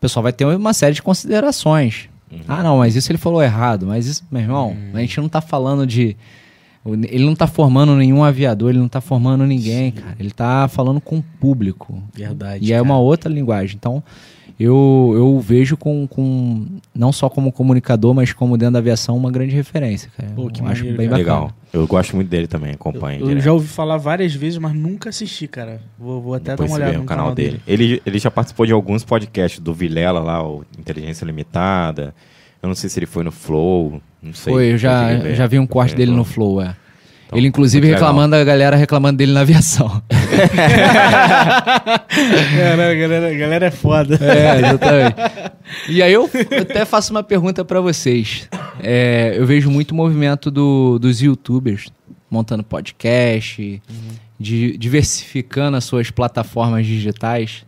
pessoal 0.06 0.23
vai 0.23 0.34
ter 0.34 0.45
uma 0.45 0.73
série 0.73 0.94
de 0.94 1.02
considerações. 1.02 2.10
Ah, 2.48 2.61
não, 2.61 2.77
mas 2.77 2.95
isso 2.95 3.11
ele 3.11 3.18
falou 3.18 3.41
errado. 3.41 3.88
Mas 3.88 4.06
isso, 4.06 4.23
meu 4.32 4.41
irmão, 4.41 4.76
a 4.94 4.99
gente 4.99 5.19
não 5.19 5.30
tá 5.30 5.41
falando 5.41 5.86
de. 5.86 6.15
Ele 6.86 7.26
não 7.26 7.36
tá 7.36 7.48
formando 7.48 7.95
nenhum 7.95 8.23
aviador, 8.23 8.69
ele 8.69 8.77
não 8.77 8.88
tá 8.88 9.02
formando 9.02 9.45
ninguém, 9.45 9.91
cara. 9.91 10.15
Ele 10.19 10.30
tá 10.30 10.68
falando 10.68 11.02
com 11.02 11.18
o 11.18 11.23
público. 11.40 12.02
Verdade. 12.14 12.64
E 12.64 12.72
é 12.72 12.80
uma 12.80 12.99
outra 12.99 13.32
linguagem. 13.32 13.76
Então, 13.76 14.03
eu, 14.60 15.11
eu 15.15 15.40
vejo 15.40 15.76
com, 15.76 16.07
com. 16.07 16.65
Não 16.94 17.11
só 17.11 17.30
como 17.30 17.52
comunicador, 17.52 18.14
mas 18.14 18.32
como 18.32 18.57
dentro 18.57 18.73
da 18.73 18.80
aviação, 18.80 19.18
uma 19.18 19.30
grande 19.32 19.53
referência, 19.53 20.10
cara. 20.15 20.32
Pô, 20.34 20.48
que 20.49 20.61
eu 20.61 20.65
acho 20.68 20.77
maneiro, 20.86 20.98
bem 20.98 21.10
cara. 21.10 21.23
bacana. 21.23 21.41
Legal. 21.48 21.56
Eu 21.73 21.86
gosto 21.86 22.15
muito 22.15 22.30
dele 22.30 22.48
também, 22.48 22.72
acompanho. 22.72 23.19
Eu 23.22 23.27
direto. 23.27 23.44
já 23.44 23.52
ouvi 23.52 23.68
falar 23.68 23.98
várias 23.98 24.34
vezes, 24.34 24.57
mas 24.57 24.73
nunca 24.73 25.10
assisti, 25.10 25.45
cara. 25.48 25.82
Vou, 25.99 26.22
vou 26.22 26.34
até 26.34 26.52
Depois 26.52 26.69
dar 26.72 26.76
uma 26.77 26.84
olhada 26.84 26.94
no 26.98 26.99
no 27.03 27.06
canal 27.06 27.36
dele. 27.36 27.60
Ele, 27.68 28.02
ele 28.06 28.18
já 28.18 28.32
participou 28.32 28.65
de 28.65 28.72
alguns 28.72 29.03
podcasts 29.03 29.60
do 29.60 29.73
Vilela 29.73 30.22
lá, 30.22 30.41
o 30.48 30.64
Inteligência 30.80 31.26
Limitada. 31.26 32.15
Eu 32.64 32.68
não 32.69 32.76
sei 32.76 32.90
se 32.90 32.98
ele 32.98 33.06
foi 33.06 33.23
no 33.23 33.32
Flow, 33.32 34.02
não 34.23 34.34
sei. 34.34 34.53
Foi, 34.53 34.72
eu 34.73 34.77
já, 34.77 35.34
já 35.34 35.45
vi 35.48 35.60
um 35.60 35.68
corte 35.68 35.91
Ele 35.94 35.98
dele 35.98 36.11
no 36.11 36.18
no- 36.19 36.23
Flow, 36.26 36.61
é. 36.61 36.76
Então, 37.28 37.38
ele, 37.40 37.48
inclusive, 37.48 37.88
muito 37.88 37.96
legal. 37.96 38.10
reclamando, 38.10 38.36
a 38.36 38.44
galera 38.44 38.76
reclamando 38.76 39.18
dele 39.18 39.32
na 39.34 39.42
aviação. 39.42 40.02
Galera, 42.58 42.92
a 42.92 42.96
galera, 42.96 43.30
a 43.30 43.34
galera 43.34 43.66
é 43.68 43.72
foda. 43.72 44.16
É, 44.22 44.60
exatamente. 44.60 45.16
E 45.90 46.02
aí 46.04 46.14
eu 46.14 46.30
até 46.62 46.86
faço 46.86 47.12
uma 47.12 47.24
pergunta 47.24 47.64
pra 47.66 47.82
vocês. 47.82 48.48
É, 48.82 49.34
eu 49.38 49.46
vejo 49.46 49.70
muito 49.70 49.94
movimento 49.96 50.50
do- 50.52 51.00
dos 51.00 51.22
youtubers 51.22 51.88
montando 52.30 52.64
podcast, 52.64 53.82
di- 54.40 54.78
diversificando 54.78 55.78
as 55.78 55.84
suas 55.86 56.12
plataformas 56.12 56.86
digitais. 56.86 57.66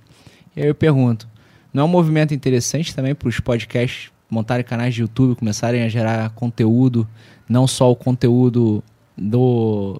E 0.55 0.61
aí 0.61 0.67
eu 0.67 0.75
pergunto, 0.75 1.27
não 1.73 1.83
é 1.83 1.85
um 1.85 1.89
movimento 1.89 2.33
interessante 2.33 2.93
também 2.95 3.15
para 3.15 3.29
os 3.29 3.39
podcasts 3.39 4.09
montarem 4.29 4.63
canais 4.65 4.93
de 4.93 5.01
YouTube, 5.01 5.35
começarem 5.37 5.83
a 5.83 5.89
gerar 5.89 6.29
conteúdo, 6.31 7.07
não 7.47 7.65
só 7.65 7.89
o 7.89 7.95
conteúdo 7.95 8.83
do 9.17 9.99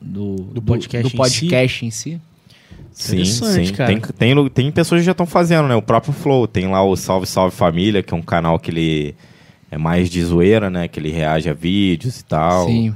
do, 0.00 0.36
Do 0.36 0.62
podcast 0.62 1.08
do 1.10 1.14
em 1.14 1.16
podcast 1.16 1.86
em 1.86 1.90
si? 1.90 2.20
Sim, 2.92 3.14
Interessante, 3.16 3.66
sim. 3.68 3.72
cara. 3.74 3.90
Tem, 3.92 4.00
tem, 4.34 4.48
tem 4.48 4.70
pessoas 4.70 5.00
que 5.00 5.04
já 5.06 5.12
estão 5.12 5.26
fazendo, 5.26 5.66
né? 5.66 5.74
O 5.74 5.82
próprio 5.82 6.12
Flow. 6.12 6.46
Tem 6.46 6.68
lá 6.68 6.82
o 6.84 6.94
Salve 6.94 7.26
Salve 7.26 7.54
Família, 7.56 8.02
que 8.02 8.14
é 8.14 8.16
um 8.16 8.22
canal 8.22 8.58
que 8.58 8.70
ele 8.70 9.14
é 9.70 9.76
mais 9.76 10.08
de 10.08 10.22
zoeira, 10.22 10.70
né? 10.70 10.86
Que 10.86 11.00
ele 11.00 11.10
reage 11.10 11.48
a 11.48 11.54
vídeos 11.54 12.20
e 12.20 12.24
tal. 12.24 12.66
Sim. 12.66 12.94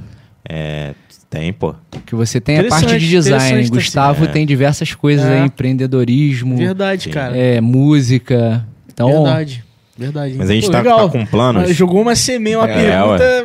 É, 0.48 0.94
tem, 1.28 1.52
pô. 1.52 1.74
Que 2.06 2.14
você 2.14 2.40
tem 2.40 2.58
a 2.60 2.64
parte 2.68 2.96
de 2.98 3.08
design. 3.08 3.68
Gustavo 3.68 4.22
assim. 4.22 4.30
É. 4.30 4.32
tem 4.32 4.46
diversas 4.46 4.94
coisas 4.94 5.26
É. 5.26 5.40
aí, 5.40 5.46
empreendedorismo, 5.46 6.56
Verdade, 6.56 7.04
Sim. 7.04 7.10
cara. 7.10 7.36
é, 7.36 7.60
música. 7.60 8.64
Então, 8.92 9.10
Verdade. 9.24 9.64
Verdade. 9.98 10.34
Mas 10.38 10.48
a 10.48 10.54
gente 10.54 10.66
Pô, 10.66 10.70
tá, 10.72 10.78
legal. 10.78 11.10
tá 11.10 11.18
com 11.18 11.26
planos. 11.26 11.74
Jogou 11.74 12.00
uma 12.02 12.14
semente, 12.14 12.56
uma 12.56 12.70
É, 12.70 12.74
pergunta 12.74 13.44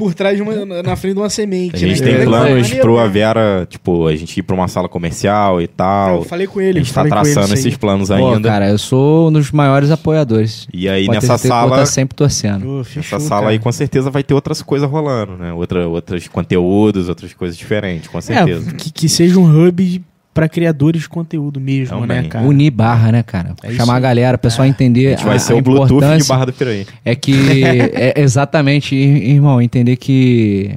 por 0.00 0.14
trás 0.14 0.34
de 0.34 0.42
uma, 0.42 0.64
na 0.82 0.96
frente 0.96 1.12
de 1.12 1.20
uma 1.20 1.28
semente. 1.28 1.76
A 1.76 1.78
gente 1.78 2.00
né? 2.00 2.06
tem 2.06 2.22
É, 2.22 2.24
planos 2.24 2.62
maneiro, 2.62 2.80
pro 2.80 2.96
né? 2.96 3.02
Avera, 3.02 3.66
tipo, 3.68 4.06
a 4.06 4.16
gente 4.16 4.38
ir 4.38 4.42
pra 4.42 4.56
uma 4.56 4.66
sala 4.66 4.88
comercial 4.88 5.60
e 5.60 5.66
tal. 5.66 6.20
Eu 6.20 6.24
falei 6.24 6.46
com 6.46 6.58
ele, 6.58 6.78
a 6.78 6.82
gente 6.82 6.94
tá 6.94 7.04
traçando 7.04 7.52
esses 7.52 7.76
planos 7.76 8.08
pô, 8.08 8.14
ainda. 8.14 8.48
cara, 8.48 8.70
eu 8.70 8.78
sou 8.78 9.28
um 9.28 9.32
dos 9.32 9.50
maiores 9.50 9.90
apoiadores. 9.90 10.66
E 10.72 10.88
aí 10.88 11.04
Pode 11.04 11.16
nessa 11.20 11.36
sala, 11.36 11.72
estar 11.74 11.84
sempre 11.86 12.16
torcendo. 12.16 12.80
Ô, 12.80 12.82
fechou, 12.82 13.18
essa 13.18 13.28
sala 13.28 13.42
cara. 13.42 13.52
aí 13.52 13.58
com 13.58 13.70
certeza 13.70 14.08
vai 14.08 14.22
ter 14.22 14.32
outras 14.32 14.62
coisas 14.62 14.88
rolando, 14.88 15.36
né? 15.36 15.52
Outra, 15.52 15.86
outros 15.86 16.26
conteúdos, 16.28 17.10
outras 17.10 17.34
coisas 17.34 17.58
diferentes, 17.58 18.08
com 18.08 18.22
certeza. 18.22 18.70
É, 18.70 18.72
que, 18.72 18.90
que 18.90 19.06
seja 19.06 19.38
um 19.38 19.66
hub 19.68 20.02
pra 20.32 20.48
criadores 20.48 21.02
de 21.02 21.08
conteúdo 21.08 21.60
mesmo, 21.60 22.00
Também. 22.00 22.22
né, 22.22 22.28
cara? 22.28 22.46
Unir 22.46 22.70
barra, 22.70 23.10
né, 23.12 23.22
cara? 23.22 23.54
É 23.62 23.68
isso 23.68 23.76
Chamar 23.76 23.96
a 23.96 24.00
galera, 24.00 24.36
o 24.36 24.38
pessoal 24.40 24.66
entender 24.66 25.08
a 25.08 25.10
gente 25.10 25.24
vai 25.24 25.36
a, 25.36 25.38
ser 25.40 25.52
a 25.54 25.56
o 25.56 25.62
Bluetooth 25.62 26.18
de. 26.18 26.28
Barra 26.28 26.44
do 26.46 26.52
Piraí. 26.52 26.86
É 27.04 27.14
que, 27.16 27.32
é 27.64 28.14
exatamente, 28.20 28.94
ir- 28.94 29.30
irmão, 29.30 29.60
entender 29.60 29.96
que 29.96 30.76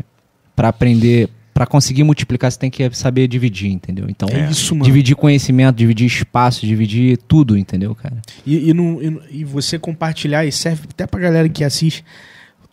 pra 0.56 0.70
aprender, 0.70 1.30
pra 1.54 1.66
conseguir 1.68 2.04
multiplicar, 2.04 2.52
você 2.52 2.58
tem 2.58 2.72
que 2.72 2.90
saber 2.96 3.28
dividir, 3.28 3.72
entendeu? 3.72 4.06
Então, 4.10 4.28
É 4.30 4.50
isso, 4.50 4.74
mano. 4.74 4.86
dividir 4.86 5.16
conhecimento, 5.16 5.76
dividir 5.76 6.08
espaço, 6.08 6.66
dividir 6.66 7.18
tudo, 7.28 7.56
entendeu, 7.58 7.94
cara? 7.94 8.18
E, 8.46 8.70
e, 8.70 8.74
não- 8.74 9.00
e 9.02 9.40
e 9.42 9.44
você 9.46 9.78
compartilhar, 9.78 10.46
e 10.46 10.52
serve 10.52 10.84
até 10.90 11.06
pra 11.06 11.20
galera 11.20 11.48
que 11.48 11.64
assiste, 11.64 12.04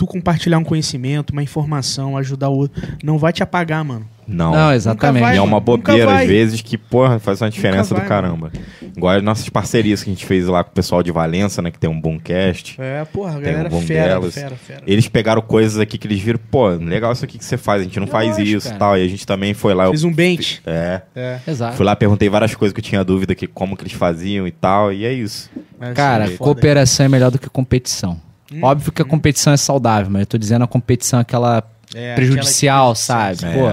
tu 0.01 0.06
compartilhar 0.06 0.56
um 0.56 0.64
conhecimento, 0.64 1.28
uma 1.31 1.43
informação, 1.43 2.16
ajudar 2.16 2.48
o 2.48 2.56
outro, 2.56 2.81
não 3.05 3.18
vai 3.18 3.35
te 3.35 3.43
apagar, 3.43 3.85
mano. 3.85 4.06
Não. 4.27 4.52
Não, 4.52 4.72
exatamente. 4.72 5.22
vai, 5.22 5.35
E 5.35 5.39
é 5.39 5.43
uma 5.43 5.60
bobeira, 5.60 6.20
às 6.20 6.27
vezes, 6.27 6.62
que, 6.62 6.78
porra, 6.78 7.18
faz 7.18 7.43
uma 7.43 7.51
diferença 7.51 7.93
vai, 7.94 8.02
do 8.05 8.09
caramba. 8.09 8.51
Igual 8.97 9.16
as 9.16 9.22
nossas 9.22 9.48
parcerias 9.51 10.02
que 10.02 10.09
a 10.09 10.12
gente 10.14 10.24
fez 10.24 10.47
lá 10.47 10.64
com 10.64 10.70
o 10.70 10.72
pessoal 10.72 11.02
de 11.02 11.10
Valença, 11.12 11.60
né? 11.60 11.70
Que 11.70 11.78
tem 11.78 11.90
um 11.90 12.01
Boomcast. 12.01 12.77
É, 12.81 13.05
porra, 13.05 13.36
a 13.36 13.40
galera 13.40 13.68
um 13.68 13.72
bom 13.72 13.81
fera, 13.82 14.09
delas. 14.09 14.32
fera, 14.32 14.56
fera. 14.56 14.82
Eles 14.86 15.06
pegaram 15.09 15.43
coisas 15.43 15.78
aqui 15.78 15.98
que 15.98 16.06
eles 16.06 16.20
viram, 16.20 16.39
pô, 16.51 16.68
legal 16.68 17.12
isso 17.12 17.24
aqui 17.24 17.36
que 17.36 17.44
você 17.44 17.59
faz, 17.59 17.82
a 17.82 17.85
gente 17.85 17.98
não 18.01 18.06
faz 18.06 18.28
Lógico, 18.39 18.56
isso 18.56 18.66
e 18.68 18.70
cara. 18.70 18.78
tal. 18.78 18.97
E 18.98 19.05
a 19.05 19.09
gente 19.09 19.27
também 19.27 19.52
foi 19.52 19.74
lá. 19.74 19.85
eu- 19.86 19.90
Fiz 19.90 20.05
um 20.05 20.12
bench. 20.14 20.62
É. 20.64 21.02
É. 21.14 21.39
Exato. 21.47 21.77
Fui 21.77 21.85
lá, 21.85 21.94
perguntei 21.94 22.28
várias 22.31 22.55
coisas 22.55 22.72
que 22.72 22.78
eu 22.81 22.85
tinha 22.85 23.05
dúvida 23.05 23.35
que 23.35 23.47
como 23.48 23.77
que 23.77 23.82
eles 23.82 23.93
faziam 23.93 24.47
e 24.47 24.51
tal, 24.52 24.93
e 24.93 25.05
é 25.05 25.12
isso. 25.12 25.51
Mas, 25.78 25.93
Cara, 25.93 26.24
assim, 26.24 26.36
foda. 26.36 26.52
cooperação 26.55 27.05
é 27.05 27.09
melhor 27.09 27.31
do 27.31 27.39
que 27.39 27.51
competição. 27.51 28.18
Hum, 28.52 28.59
Óbvio 28.62 28.93
que 28.93 29.02
a 29.02 29.05
competição 29.05 29.52
é 29.52 29.56
saudável, 29.56 30.10
mas 30.10 30.20
eu 30.22 30.27
tô 30.27 30.39
dizendo 30.39 30.64
a 30.64 30.68
competição 30.68 31.20
aquela 31.20 31.62
É, 31.94 32.14
prejudicial, 32.14 32.93
aquela 32.93 32.94
que- 32.94 33.01
sabe? 33.40 33.44
É. 33.44 33.59
Pô. 33.59 33.66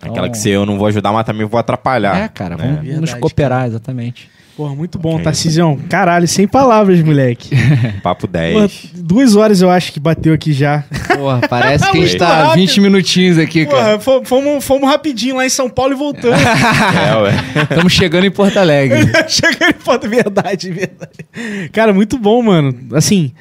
Aquela 0.00 0.18
então- 0.26 0.30
que 0.30 0.38
se 0.38 0.48
eu 0.50 0.64
não 0.64 0.78
vou 0.78 0.86
ajudar, 0.86 1.12
mas 1.12 1.24
também 1.26 1.46
vou 1.46 1.58
atrapalhar. 1.58 2.16
É, 2.16 2.28
cara, 2.28 2.56
né? 2.56 2.64
vamos 2.66 2.84
nos 2.86 2.98
Verdade, 3.00 3.20
cooperar, 3.20 3.66
exatamente. 3.66 4.30
Porra, 4.56 4.74
muito 4.74 4.98
bom, 4.98 5.12
Ok. 5.14 5.24
Tarcísio. 5.24 5.80
Caralho, 5.88 6.26
sem 6.26 6.46
palavras, 6.48 7.00
moleque. 7.00 7.50
Papo 8.02 8.26
10. 8.26 8.54
Porra, 8.54 8.68
duas 9.04 9.36
horas 9.36 9.60
eu 9.62 9.70
acho 9.70 9.92
que 9.92 10.00
bateu 10.00 10.34
aqui 10.34 10.52
já. 10.52 10.82
Porra, 11.16 11.40
parece 11.48 11.84
que 11.92 11.96
a 11.98 12.00
gente 12.00 12.16
tá 12.18 12.42
rápido. 12.42 12.54
20 12.56 12.80
minutinhos 12.80 13.38
aqui, 13.38 13.64
cara. 13.66 13.98
Porra, 13.98 14.20
fo- 14.20 14.24
fomos, 14.24 14.64
fomos 14.64 14.88
rapidinho 14.90 15.36
lá 15.36 15.46
em 15.46 15.48
São 15.48 15.70
Paulo 15.70 15.92
e 15.92 15.96
voltamos. 15.96 16.38
É, 16.42 17.16
ué. 17.22 17.32
Estamos 17.70 17.92
chegando 17.92 18.24
em 18.24 18.30
Porto 18.32 18.56
Alegre. 18.58 18.98
Chegando 19.28 19.70
em 19.70 19.78
foto, 19.80 20.08
verdade, 20.08 20.72
verdade. 20.72 21.68
Cara, 21.72 21.92
muito 21.92 22.18
bom, 22.18 22.42
mano. 22.42 22.74
Assim, 22.94 23.32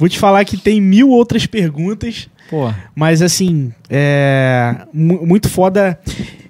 vou 0.00 0.08
te 0.08 0.18
falar 0.18 0.44
que 0.44 0.56
tem 0.56 0.80
mil 0.80 1.10
outras 1.10 1.46
perguntas, 1.46 2.28
Pô, 2.48 2.72
mas 2.96 3.22
assim, 3.22 3.72
é 3.88 4.84
mu- 4.92 5.24
muito 5.24 5.48
foda 5.48 6.00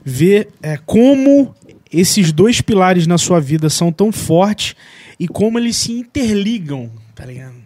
ver 0.03 0.49
é, 0.63 0.79
como 0.79 1.55
esses 1.93 2.33
dois 2.33 2.61
pilares 2.63 3.07
na 3.07 3.19
sua 3.19 3.41
vida 3.41 3.69
são 3.69 3.93
tão 3.93 4.11
fortes 4.13 4.75
e 5.19 5.29
como 5.29 5.59
eles 5.59 5.77
se 5.77 5.93
interligam, 5.93 6.91
tá 7.15 7.27
ligado? 7.27 7.57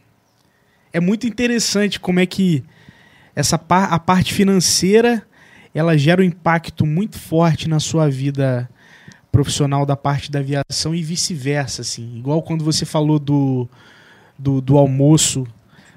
É 0.93 0.99
muito 0.99 1.27
interessante 1.27 2.01
como 2.01 2.19
é 2.19 2.27
que 2.27 2.65
essa 3.37 3.59
par 3.59 3.93
a 3.93 3.99
parte 3.99 4.33
financeira 4.33 5.23
ela 5.75 5.97
gera 5.99 6.23
um 6.23 6.25
impacto 6.25 6.87
muito 6.87 7.19
forte 7.19 7.69
na 7.69 7.79
sua 7.81 8.09
vida 8.09 8.69
profissional 9.31 9.85
da 9.85 9.97
parte 9.97 10.31
da 10.31 10.39
aviação 10.39 10.95
e 10.95 11.03
vice-versa, 11.03 11.83
assim. 11.83 12.17
Igual 12.19 12.41
quando 12.43 12.65
você 12.65 12.85
falou 12.85 13.19
do, 13.19 13.69
do, 14.39 14.61
do 14.61 14.79
almoço, 14.79 15.45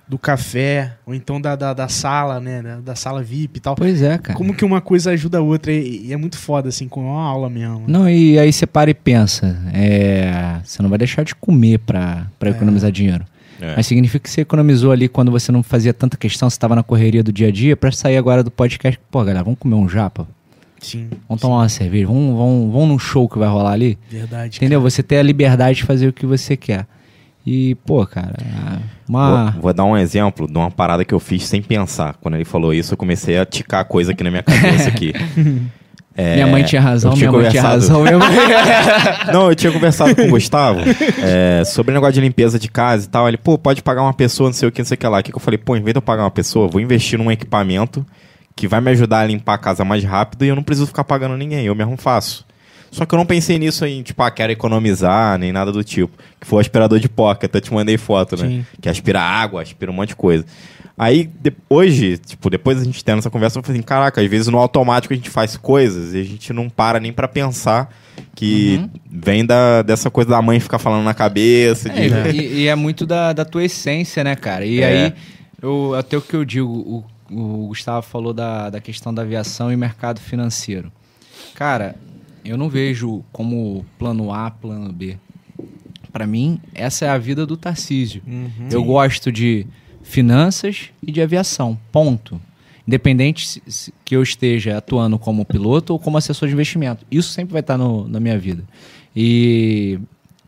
do 0.08 0.18
café, 0.18 0.94
ou 1.06 1.14
então 1.14 1.40
da, 1.42 1.56
da, 1.56 1.74
da 1.74 1.88
sala, 1.90 2.40
né? 2.40 2.62
Da, 2.62 2.76
da 2.78 2.96
sala 2.96 3.22
VIP 3.22 3.58
e 3.58 3.60
tal. 3.60 3.76
pois 3.76 4.02
é, 4.02 4.18
cara. 4.18 4.38
Como 4.38 4.54
que 4.56 4.64
uma 4.64 4.80
coisa 4.80 5.12
ajuda 5.12 5.40
a 5.40 5.42
outra 5.42 5.72
e, 5.72 6.08
e 6.08 6.14
é 6.14 6.18
muito 6.18 6.38
foda, 6.38 6.70
assim, 6.70 6.88
com 6.88 7.02
uma 7.12 7.22
aula 7.22 7.50
mesmo. 7.50 7.84
Não, 7.88 8.10
e 8.10 8.40
aí 8.40 8.52
você 8.54 8.66
para 8.66 8.90
e 8.90 8.94
pensa. 8.94 9.58
é, 9.74 10.60
você 10.64 10.82
não 10.82 10.90
vai 10.90 10.98
deixar 10.98 11.24
de 11.24 11.36
comer 11.36 11.80
pra, 11.80 12.28
pra 12.40 12.50
É. 12.50 12.52
economizar 12.52 12.92
dinheiro. 12.92 13.26
É. 13.60 13.76
Mas 13.76 13.88
significa 13.88 14.24
que 14.24 14.30
você 14.30 14.42
economizou 14.42 14.92
ali 14.92 15.08
quando 15.10 15.32
você 15.32 15.52
não 15.52 15.64
fazia 15.64 15.94
tanta 15.94 16.16
questão, 16.16 16.50
você 16.50 16.60
tava 16.60 16.76
na 16.76 16.84
correria 16.84 17.24
do 17.24 17.34
dia 17.34 17.48
a 17.48 17.52
dia, 17.52 17.76
pra 17.76 17.92
sair 17.92 18.16
agora 18.16 18.44
do 18.44 18.52
podcast. 18.52 19.00
Pô, 19.12 19.20
galera, 19.24 19.44
vamos 19.44 19.60
comer 19.60 19.76
um 19.76 19.90
japa? 19.90 20.28
Sim, 20.80 21.10
Vamos 21.28 21.42
tomar 21.42 21.56
uma 21.58 21.70
cerveja? 21.70 22.06
Vamos, 22.06 22.38
vamos, 22.38 22.72
vamos 22.72 22.88
num 22.88 23.00
show 23.00 23.28
que 23.28 23.40
vai 23.40 23.50
rolar 23.50 23.72
ali? 23.72 23.98
verdade. 24.12 24.58
Entendeu? 24.58 24.80
Você 24.80 25.02
ter 25.02 25.18
a 25.18 25.24
liberdade 25.24 25.80
de 25.80 25.84
fazer 25.86 26.08
o 26.08 26.14
que 26.14 26.24
você 26.26 26.56
quer. 26.56 26.86
E, 27.50 27.76
pô, 27.86 28.06
cara, 28.06 28.36
uma. 29.08 29.52
Vou, 29.52 29.62
vou 29.62 29.74
dar 29.74 29.86
um 29.86 29.96
exemplo 29.96 30.52
de 30.52 30.58
uma 30.58 30.70
parada 30.70 31.06
que 31.06 31.14
eu 31.14 31.20
fiz 31.20 31.48
sem 31.48 31.62
pensar. 31.62 32.18
Quando 32.20 32.34
ele 32.34 32.44
falou 32.44 32.74
isso, 32.74 32.92
eu 32.94 32.98
comecei 32.98 33.38
a 33.38 33.46
ticar 33.46 33.86
coisa 33.86 34.12
aqui 34.12 34.22
na 34.22 34.30
minha 34.30 34.44
cabeça 34.44 34.90
aqui. 34.90 35.14
É, 36.20 36.34
minha 36.34 36.48
mãe 36.48 36.64
tinha 36.64 36.82
razão, 36.82 37.12
eu 37.12 37.16
minha 37.16 37.30
tinha 37.30 37.42
mãe 37.42 37.52
tinha 37.52 37.62
razão. 37.62 38.04
Não, 39.32 39.50
eu 39.52 39.56
tinha 39.56 39.72
conversado 39.72 40.16
com 40.16 40.24
o 40.24 40.30
Gustavo 40.30 40.80
é, 41.22 41.64
sobre 41.64 41.92
o 41.92 41.94
negócio 41.94 42.16
de 42.16 42.22
limpeza 42.22 42.58
de 42.58 42.68
casa 42.68 43.06
e 43.06 43.08
tal. 43.08 43.28
Ele, 43.28 43.38
pô, 43.38 43.56
pode 43.56 43.84
pagar 43.84 44.02
uma 44.02 44.16
pessoa, 44.16 44.50
não 44.50 44.54
sei 44.56 44.68
o 44.68 44.72
que, 44.72 44.82
não 44.82 44.88
sei 44.88 44.96
o 44.96 44.98
que 44.98 45.08
lá. 45.08 45.20
O 45.20 45.24
que, 45.24 45.32
que 45.32 45.38
eu 45.38 45.40
falei? 45.40 45.60
Pô, 45.60 45.76
em 45.76 45.84
vez 45.84 45.94
de 45.94 46.00
eu 46.00 46.02
pagar 46.02 46.24
uma 46.24 46.32
pessoa, 46.32 46.68
vou 46.68 46.82
investir 46.82 47.20
num 47.20 47.32
equipamento 47.32 48.04
que 48.56 48.68
vai 48.68 48.82
me 48.82 48.90
ajudar 48.90 49.20
a 49.20 49.26
limpar 49.28 49.54
a 49.54 49.58
casa 49.60 49.86
mais 49.86 50.04
rápido 50.04 50.44
e 50.44 50.48
eu 50.48 50.56
não 50.56 50.64
preciso 50.64 50.88
ficar 50.88 51.04
pagando 51.04 51.38
ninguém, 51.38 51.68
eu 51.68 51.76
mesmo 51.76 51.96
faço. 51.96 52.47
Só 52.92 53.06
que 53.06 53.14
eu 53.14 53.18
não 53.18 53.26
pensei 53.26 53.58
nisso 53.60 53.84
aí, 53.86 54.02
tipo, 54.04 54.22
ah, 54.24 54.32
quero 54.32 54.52
economizar, 54.52 55.38
nem 55.38 55.52
nada 55.52 55.72
do 55.72 55.84
tipo. 55.84 56.18
Que 56.40 56.48
foi 56.48 56.58
o 56.58 56.62
aspirador 56.62 57.00
de 57.00 57.10
pó, 57.10 57.34
que 57.36 57.46
até 57.46 57.60
te 57.60 57.74
mandei 57.74 57.98
foto, 57.98 58.36
né? 58.38 58.48
Sim. 58.48 58.66
Que 58.82 58.90
aspira 58.90 59.22
água, 59.22 59.62
aspira 59.62 59.92
um 59.92 59.96
monte 59.96 60.10
de 60.10 60.16
coisa. 60.16 60.46
Aí, 60.98 61.30
de- 61.42 61.54
hoje, 61.70 62.18
tipo, 62.18 62.50
depois 62.50 62.82
a 62.82 62.84
gente 62.84 63.04
tendo 63.06 63.20
essa 63.20 63.30
conversa, 63.30 63.60
eu 63.60 63.64
falei 63.64 63.80
assim, 63.80 63.86
caraca, 63.86 64.20
às 64.20 64.28
vezes 64.28 64.48
no 64.48 64.58
automático 64.58 65.14
a 65.14 65.18
gente 65.18 65.30
faz 65.30 65.56
coisas 65.56 66.14
e 66.16 66.22
a 66.22 66.24
gente 66.24 66.52
não 66.54 66.70
para 66.70 67.00
nem 67.00 67.14
pra 67.14 67.28
pensar 67.28 67.94
que 68.34 68.84
vem 69.12 69.46
da, 69.46 69.84
dessa 69.84 70.10
coisa 70.10 70.32
da 70.32 70.42
mãe 70.42 70.60
ficar 70.60 70.80
falando 70.80 71.04
na 71.04 71.14
cabeça. 71.14 71.88
De... 71.90 72.02
É, 72.14 72.32
e, 72.34 72.54
e 72.62 72.68
é 72.68 72.74
muito 72.74 73.06
da, 73.06 73.32
da 73.32 73.46
tua 73.46 73.64
essência, 73.64 74.24
né, 74.24 74.36
cara? 74.36 74.66
E 74.66 74.82
É. 74.82 74.86
aí, 75.06 75.14
eu, 75.62 75.94
até 75.94 76.18
o 76.18 76.22
que 76.22 76.36
eu 76.36 76.44
digo, 76.44 76.68
o, 76.68 77.06
o 77.32 77.68
Gustavo 77.68 78.02
falou 78.02 78.34
da, 78.34 78.70
da 78.72 78.80
questão 78.82 79.14
da 79.14 79.22
aviação 79.22 79.72
e 79.72 79.76
mercado 79.78 80.20
financeiro. 80.20 80.92
Cara, 81.54 81.96
eu 82.48 82.58
não 82.58 82.70
vejo 82.70 83.24
como 83.32 83.86
plano 84.00 84.32
A, 84.34 84.50
plano 84.52 84.92
B. 84.92 85.18
Pra 86.12 86.26
mim, 86.26 86.60
essa 86.74 87.06
é 87.06 87.10
a 87.10 87.18
vida 87.18 87.46
do 87.46 87.56
Tarcísio. 87.58 88.22
Eu 88.72 88.84
gosto 88.84 89.32
de 89.32 89.66
finanças 90.02 90.90
e 91.04 91.12
de 91.12 91.22
aviação, 91.22 91.78
ponto. 91.92 92.42
Independente 92.88 93.46
se- 93.48 93.62
se- 93.68 93.94
que 94.06 94.16
eu 94.16 94.24
esteja 94.24 94.78
atuando 94.78 95.20
como 95.20 95.44
piloto 95.46 95.92
ou 95.94 96.00
como 96.00 96.18
assessor 96.18 96.48
de 96.48 96.54
investimento. 96.54 97.06
Isso 97.12 97.30
sempre 97.34 97.52
vai 97.54 97.60
estar 97.60 97.78
no- 97.78 98.08
na 98.08 98.20
minha 98.20 98.40
vida. 98.40 98.64
E, 99.16 100.00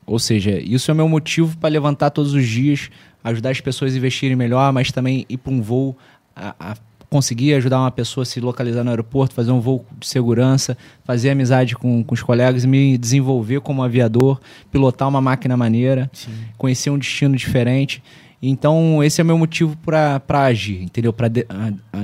ou 0.06 0.18
seja, 0.18 0.58
isso 0.60 0.90
é 0.90 0.94
o 0.94 0.98
meu 0.98 1.10
motivo 1.10 1.58
para 1.58 1.70
levantar 1.70 2.10
todos 2.12 2.34
os 2.34 2.48
dias, 2.48 2.90
ajudar 3.24 3.50
as 3.50 3.60
pessoas 3.60 3.94
a 3.94 3.98
investirem 3.98 4.36
melhor, 4.36 4.72
mas 4.72 4.92
também 4.92 5.26
ir 5.28 5.38
para 5.38 5.52
um 5.52 5.62
voo, 5.62 5.98
a, 6.36 6.56
a 6.60 6.76
conseguir 7.10 7.56
ajudar 7.56 7.80
uma 7.80 7.92
pessoa 7.92 8.24
a 8.24 8.26
se 8.26 8.40
localizar 8.40 8.84
no 8.84 8.90
aeroporto, 8.92 9.34
fazer 9.34 9.52
um 9.52 9.60
voo 9.60 9.86
de 10.00 10.08
segurança, 10.08 10.78
fazer 11.04 11.32
amizade 11.32 11.76
com, 11.76 12.04
com 12.04 12.14
os 12.14 12.22
colegas, 12.22 12.66
me 12.66 12.98
desenvolver 12.98 13.62
como 13.62 13.84
aviador, 13.84 14.40
pilotar 14.72 15.08
uma 15.08 15.20
máquina 15.20 15.58
maneira, 15.58 16.10
conhecer 16.58 16.90
um 16.90 16.98
destino 16.98 17.36
diferente. 17.36 18.04
Então, 18.42 19.04
esse 19.04 19.20
é 19.20 19.24
o 19.24 19.28
meu 19.28 19.38
motivo 19.38 19.76
para 19.86 20.22
agir, 20.46 20.82
entendeu? 20.82 21.12
Para 21.12 21.30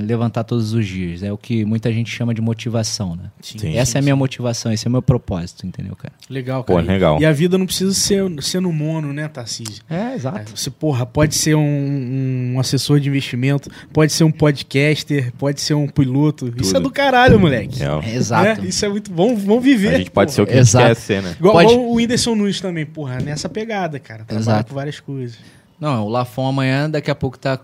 levantar 0.02 0.44
todos 0.44 0.72
os 0.74 0.86
dias. 0.86 1.22
É 1.22 1.32
o 1.32 1.38
que 1.38 1.64
muita 1.64 1.90
gente 1.92 2.10
chama 2.10 2.34
de 2.34 2.42
motivação, 2.42 3.16
né? 3.16 3.30
Sim. 3.40 3.74
Essa 3.76 3.96
é 3.96 4.00
a 4.00 4.02
minha 4.02 4.16
motivação, 4.16 4.70
esse 4.72 4.86
é 4.86 4.88
o 4.88 4.92
meu 4.92 5.00
propósito, 5.00 5.66
entendeu, 5.66 5.96
cara? 5.96 6.12
Legal, 6.28 6.62
Pô, 6.62 6.74
cara. 6.74 6.86
legal. 6.86 7.18
E 7.20 7.24
a 7.24 7.32
vida 7.32 7.56
não 7.56 7.64
precisa 7.64 7.94
ser, 7.94 8.22
ser 8.42 8.60
no 8.60 8.70
mono, 8.72 9.12
né, 9.14 9.28
Tarcísio? 9.28 9.82
É, 9.88 9.96
É, 9.96 10.14
exato. 10.14 10.52
Você, 10.54 10.70
porra, 10.70 11.06
pode 11.06 11.34
ser 11.34 11.54
um, 11.54 12.52
um 12.54 12.60
assessor 12.60 13.00
de 13.00 13.08
investimento, 13.08 13.70
pode 13.92 14.12
ser 14.12 14.24
um 14.24 14.30
podcaster, 14.30 15.32
pode 15.38 15.60
ser 15.60 15.74
um 15.74 15.88
piloto. 15.88 16.52
Isso 16.60 16.70
é 16.72 16.74
Tudo. 16.74 16.84
do 16.84 16.90
caralho, 16.90 17.38
moleque. 17.40 17.78
É, 17.82 18.14
Exato. 18.14 18.60
É, 18.62 18.64
isso 18.66 18.84
é 18.84 18.88
muito 18.88 19.10
bom. 19.10 19.34
Vamos 19.36 19.64
viver. 19.64 19.94
a 19.94 19.98
gente 19.98 20.10
pode 20.10 20.32
ser 20.32 20.42
o 20.42 20.46
que 20.46 20.54
Exato. 20.54 20.84
a 20.84 20.88
gente 20.88 20.96
quer 20.96 21.02
ser, 21.02 21.22
né? 21.22 21.34
Igual, 21.38 21.54
Pode- 21.54 21.72
o 21.74 21.94
Whindersson 21.94 22.34
Nunes 22.34 22.60
também, 22.60 22.84
porra, 22.86 23.18
nessa 23.20 23.48
pegada, 23.48 23.98
cara. 23.98 24.24
Trabalha 24.24 24.42
Exato. 24.42 24.68
com 24.68 24.74
várias 24.74 25.00
coisas. 25.00 25.38
Não, 25.78 26.06
o 26.06 26.08
Lafon 26.08 26.46
amanhã, 26.48 26.88
daqui 26.88 27.10
a 27.10 27.14
pouco 27.14 27.36
tá 27.38 27.60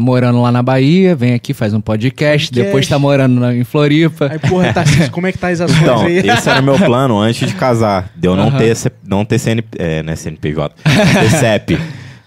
morando 0.00 0.40
lá 0.40 0.50
na 0.50 0.62
Bahia, 0.62 1.14
vem 1.14 1.34
aqui, 1.34 1.52
faz 1.52 1.74
um 1.74 1.82
podcast, 1.82 2.46
Podcast. 2.48 2.52
depois 2.54 2.88
tá 2.88 2.98
morando 2.98 3.38
na- 3.38 3.54
em 3.54 3.62
Floripa. 3.62 4.28
Aí, 4.32 4.38
porra, 4.38 4.72
Tarcísio, 4.72 5.10
como 5.10 5.26
é 5.26 5.32
que 5.32 5.38
tá 5.38 5.48
as 5.48 5.60
ações 5.60 5.82
Então, 5.82 6.00
aí? 6.06 6.16
esse 6.18 6.48
era 6.48 6.60
o 6.60 6.64
meu 6.64 6.78
plano 6.78 7.18
antes 7.18 7.46
de 7.46 7.54
casar. 7.54 8.10
Deu 8.16 8.34
não 8.34 8.48
Aham. 8.48 8.58
ter, 8.58 8.92
não 9.06 9.24
ter 9.24 9.38
CN, 9.38 9.62
é, 9.78 10.02
né, 10.02 10.16
CNPJ, 10.16 10.74
não 10.84 11.20
ter 11.20 11.30
CEP. 11.36 11.78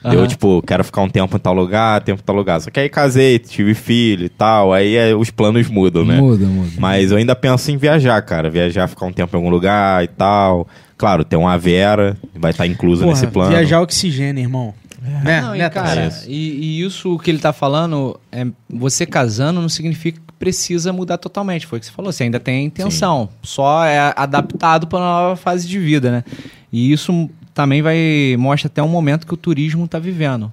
Deu, 0.04 0.20
Aham. 0.20 0.28
tipo, 0.28 0.62
quero 0.62 0.84
ficar 0.84 1.02
um 1.02 1.10
tempo 1.10 1.36
em 1.36 1.40
tal 1.40 1.56
lugar, 1.56 2.04
tempo 2.04 2.22
em 2.22 2.24
tal 2.24 2.36
lugar. 2.36 2.62
Só 2.62 2.70
que 2.70 2.80
aí 2.80 2.88
casei, 2.88 3.40
tive 3.40 3.74
filho 3.74 4.26
e 4.26 4.30
tal, 4.30 4.72
aí 4.72 4.96
é, 4.96 5.16
os 5.16 5.32
planos 5.32 5.68
mudam, 5.68 6.06
né? 6.06 6.18
Muda, 6.22 6.46
muda. 6.46 6.70
Mas 6.78 7.10
eu 7.10 7.18
ainda 7.18 7.36
penso 7.36 7.72
em 7.72 7.78
viajar, 7.78 8.22
cara. 8.22 8.48
Viajar, 8.48 8.88
ficar 8.88 9.08
um 9.08 9.12
tempo 9.12 9.36
em 9.36 9.38
algum 9.40 9.50
lugar 9.50 10.04
e 10.04 10.08
tal. 10.08 10.68
Claro, 10.96 11.24
tem 11.26 11.40
uma 11.40 11.58
Vera, 11.58 12.16
vai 12.36 12.52
estar 12.52 12.68
incluso 12.68 13.02
Porra, 13.02 13.14
nesse 13.16 13.26
plano. 13.26 13.50
viajar 13.50 13.82
oxigênio, 13.82 14.40
irmão. 14.44 14.76
Né? 15.24 15.42
Não, 15.42 15.56
e, 15.56 15.60
né, 15.60 15.70
cara, 15.70 15.96
Tarcísio? 16.04 16.32
e, 16.32 16.82
e 16.82 16.82
isso 16.84 17.18
que 17.20 17.30
ele 17.32 17.40
tá 17.40 17.54
falando, 17.54 18.20
é, 18.32 18.46
você 18.70 19.06
casando 19.06 19.62
não 19.62 19.70
significa 19.70 20.20
que 20.20 20.34
precisa 20.34 20.92
mudar 20.92 21.18
totalmente. 21.18 21.66
Foi 21.66 21.78
o 21.78 21.80
que 21.80 21.86
você 21.86 21.92
falou, 21.92 22.12
você 22.12 22.24
ainda 22.24 22.40
tem 22.40 22.58
a 22.58 22.62
intenção. 22.64 23.30
Só 23.42 23.86
é 23.86 24.14
adaptado 24.16 24.88
para 24.88 25.00
uma 25.00 25.06
nova 25.06 25.36
fase 25.36 25.68
de 25.68 25.80
vida, 25.80 26.12
né? 26.12 26.24
E 26.72 26.92
isso 26.92 27.30
também 27.54 27.82
vai 27.82 28.36
mostra 28.38 28.68
até 28.68 28.84
um 28.84 28.88
momento 28.90 29.26
que 29.26 29.34
o 29.34 29.38
turismo 29.38 29.88
tá 29.88 29.98
vivendo. 30.00 30.52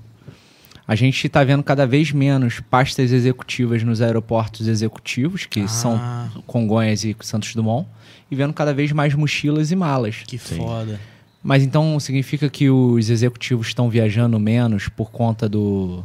A 0.87 0.95
gente 0.95 1.27
está 1.27 1.43
vendo 1.45 1.63
cada 1.63 1.87
vez 1.87 2.13
menos 2.13 2.61
pastas 2.61 3.13
executivas 3.13 3.83
nos 3.83 4.01
aeroportos 4.03 4.69
executivos, 4.69 5.47
que 5.47 5.61
Ah. 5.63 5.69
são 5.69 6.01
Congonhas 6.47 7.05
e 7.05 7.17
Santos 7.21 7.55
Dumont, 7.55 7.89
e 8.31 8.35
vendo 8.35 8.53
cada 8.53 8.75
vez 8.75 8.93
mais 8.93 9.15
mochilas 9.15 9.71
e 9.71 9.77
malas. 9.77 10.23
Que 10.27 10.39
foda. 10.39 11.01
Mas 11.43 11.63
então 11.63 11.99
significa 11.99 12.49
que 12.49 12.71
os 12.71 13.11
executivos 13.11 13.67
estão 13.69 13.89
viajando 13.91 14.39
menos 14.39 14.89
por 14.89 15.11
conta 15.11 15.49
do, 15.49 16.05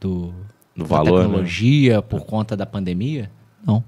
do 0.00 0.32
da 0.76 0.84
valor, 0.84 1.20
né? 1.20 1.24
tecnologia, 1.26 2.02
por 2.02 2.24
conta 2.24 2.56
da 2.56 2.66
pandemia? 2.66 3.30
Não. 3.66 3.82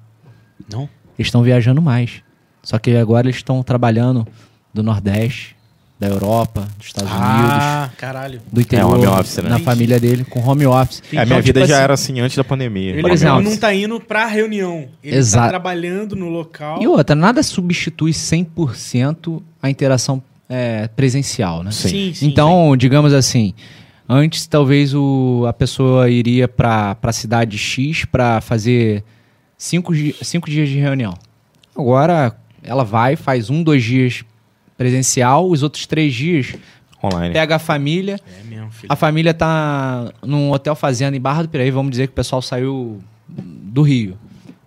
Não? 0.70 0.89
Eles 1.19 1.28
estão 1.28 1.43
viajando 1.43 1.82
mais. 1.82 2.23
Só 2.62 2.78
que 2.78 2.97
agora 2.97 3.27
eles 3.27 3.36
estão 3.36 3.62
trabalhando 3.62 4.27
do 4.73 4.82
Nordeste, 4.82 5.55
da 6.01 6.09
Europa, 6.09 6.66
dos 6.78 6.86
Estados 6.86 7.11
Unidos, 7.12 7.28
Ah, 7.62 7.90
caralho. 7.99 8.40
do 8.51 8.61
interior, 8.61 8.94
home 8.97 9.07
office, 9.07 9.36
né? 9.39 9.51
na 9.51 9.59
família 9.59 10.01
dele, 10.01 10.24
com 10.24 10.40
home 10.40 10.66
office. 10.66 11.03
É, 11.12 11.19
a 11.19 11.24
minha 11.27 11.39
Então, 11.39 11.43
vida 11.43 11.61
tipo 11.61 11.69
já 11.69 11.74
assim, 11.77 11.85
era 11.85 11.94
assim 11.94 12.20
antes 12.20 12.36
da 12.36 12.43
pandemia. 12.44 12.90
Ele 12.93 13.03
Por 13.03 13.09
Home 13.11 13.15
exemplo, 13.15 13.40
não 13.40 13.47
office. 13.49 13.59
tá 13.61 13.74
indo 13.74 14.01
pra 14.01 14.27
reunião. 14.27 14.89
Ele 15.05 15.16
Exato. 15.16 15.44
tá 15.44 15.49
trabalhando 15.51 16.16
no 16.16 16.28
local. 16.28 16.82
E 16.82 16.86
outra, 16.89 17.15
nada 17.15 17.43
substitui 17.43 18.12
100% 18.12 19.43
a 19.62 19.69
interação 19.70 20.23
é, 20.52 20.88
presencial, 20.88 21.62
né? 21.62 21.70
Sim. 21.70 21.88
Sim, 21.88 22.14
sim. 22.14 22.26
então, 22.26 22.76
digamos 22.76 23.12
assim, 23.14 23.54
antes 24.08 24.46
talvez 24.46 24.94
o, 24.94 25.46
a 25.48 25.52
pessoa 25.52 26.10
iria 26.10 26.46
para 26.46 26.96
a 27.02 27.12
cidade 27.12 27.56
X 27.56 28.04
para 28.04 28.40
fazer 28.40 29.02
cinco, 29.56 29.92
cinco 30.22 30.50
dias 30.50 30.68
de 30.68 30.78
reunião. 30.78 31.14
Agora 31.74 32.36
ela 32.62 32.84
vai, 32.84 33.16
faz 33.16 33.48
um, 33.48 33.62
dois 33.62 33.82
dias 33.82 34.24
presencial, 34.76 35.48
os 35.48 35.62
outros 35.62 35.86
três 35.86 36.12
dias 36.14 36.54
Online. 37.02 37.32
pega 37.32 37.56
a 37.56 37.58
família, 37.58 38.20
É 38.38 38.44
mesmo, 38.44 38.70
filho. 38.70 38.92
a 38.92 38.96
família 38.96 39.32
tá 39.32 40.12
num 40.22 40.50
hotel 40.52 40.74
fazenda 40.74 41.16
em 41.16 41.20
Barra 41.20 41.42
do 41.42 41.48
Piraí, 41.48 41.70
vamos 41.70 41.90
dizer 41.92 42.06
que 42.08 42.12
o 42.12 42.16
pessoal 42.16 42.42
saiu 42.42 43.00
do 43.28 43.82
Rio. 43.82 44.18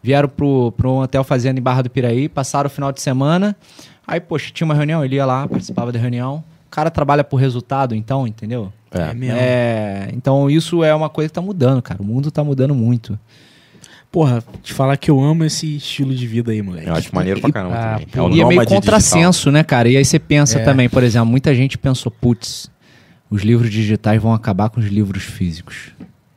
Vieram 0.01 0.29
pro, 0.29 0.71
pro 0.73 0.91
um 0.91 0.99
hotel 0.99 1.23
fazenda 1.23 1.59
em 1.59 1.63
Barra 1.63 1.81
do 1.83 1.89
Piraí, 1.89 2.27
passaram 2.29 2.67
o 2.67 2.69
final 2.69 2.91
de 2.91 3.01
semana. 3.01 3.55
Aí, 4.07 4.19
poxa, 4.19 4.51
tinha 4.53 4.65
uma 4.65 4.73
reunião, 4.75 5.03
ele 5.03 5.15
ia 5.15 5.25
lá, 5.25 5.47
participava 5.47 5.91
da 5.91 5.99
reunião. 5.99 6.43
O 6.67 6.69
cara 6.69 6.91
trabalha 6.91 7.23
por 7.23 7.37
resultado, 7.37 7.95
então, 7.95 8.27
entendeu? 8.27 8.71
É 8.91 9.01
É. 9.09 9.13
mesmo. 9.13 9.37
É, 9.39 10.09
então 10.13 10.49
isso 10.49 10.83
é 10.83 10.93
uma 10.93 11.09
coisa 11.09 11.29
que 11.29 11.33
tá 11.33 11.41
mudando, 11.41 11.81
cara. 11.81 12.01
O 12.01 12.05
mundo 12.05 12.29
tá 12.31 12.43
mudando 12.43 12.75
muito. 12.75 13.17
Porra, 14.11 14.41
te 14.63 14.73
falar 14.73 14.95
que 14.95 15.11
eu 15.11 15.19
amo 15.21 15.43
esse 15.43 15.75
estilo 15.75 16.13
de 16.15 16.25
vida 16.25 16.51
aí, 16.51 16.61
moleque. 16.61 16.87
Eu 16.87 16.93
acho 16.95 17.13
maneiro 17.13 17.41
pra 17.41 17.51
caramba 17.51 17.75
Ah. 17.75 17.99
É 18.13 18.21
o 18.21 18.29
e 18.29 18.39
é 18.41 18.45
meio 18.45 18.65
contrassenso, 18.65 19.51
né, 19.51 19.63
cara? 19.63 19.89
E 19.89 19.97
aí 19.97 20.05
você 20.05 20.17
pensa 20.19 20.59
É. 20.59 20.63
também, 20.63 20.87
por 20.87 21.03
exemplo, 21.03 21.27
muita 21.27 21.53
gente 21.53 21.77
pensou, 21.77 22.09
putz, 22.11 22.69
os 23.29 23.41
livros 23.41 23.69
digitais 23.69 24.21
vão 24.21 24.33
acabar 24.33 24.69
com 24.69 24.79
os 24.79 24.85
livros 24.85 25.23
físicos. 25.23 25.91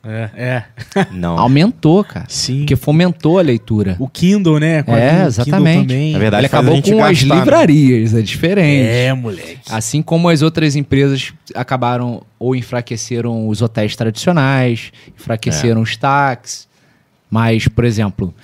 É, 0.09 0.31
é. 0.37 0.65
Não. 1.13 1.39
Aumentou, 1.39 2.03
cara. 2.03 2.27
Sim. 2.29 2.61
Porque 2.61 2.77
fomentou 2.77 3.39
a 3.39 3.43
leitura. 3.43 3.97
O 3.99 4.09
Kindle, 4.09 4.59
né? 4.59 4.83
Com 4.83 4.97
É, 4.97 5.27
exatamente. 5.27 5.83
também. 5.87 6.13
Na 6.13 6.19
verdade, 6.19 6.41
Ele 6.41 6.47
acabou 6.47 6.75
gente 6.75 6.93
com 6.93 7.05
as 7.05 7.19
gastar, 7.19 7.35
né? 7.35 7.41
livrarias, 7.41 8.15
é 8.15 8.23
diferente. 8.23 8.89
É, 8.89 9.13
moleque. 9.13 9.59
Assim 9.71 10.01
como 10.03 10.29
as 10.29 10.41
outras 10.43 10.75
empresas 10.77 11.33
acabaram 11.55 12.23
ou 12.39 12.57
enfraqueceram 12.57 13.47
os 13.49 13.61
hotéis 13.63 13.95
tradicionais, 13.95 14.93
enfraqueceram 15.17 15.81
os 15.83 15.97
táxis. 15.97 16.67
Mas, 17.31 17.69
por 17.69 17.85
exemplo, 17.85 18.35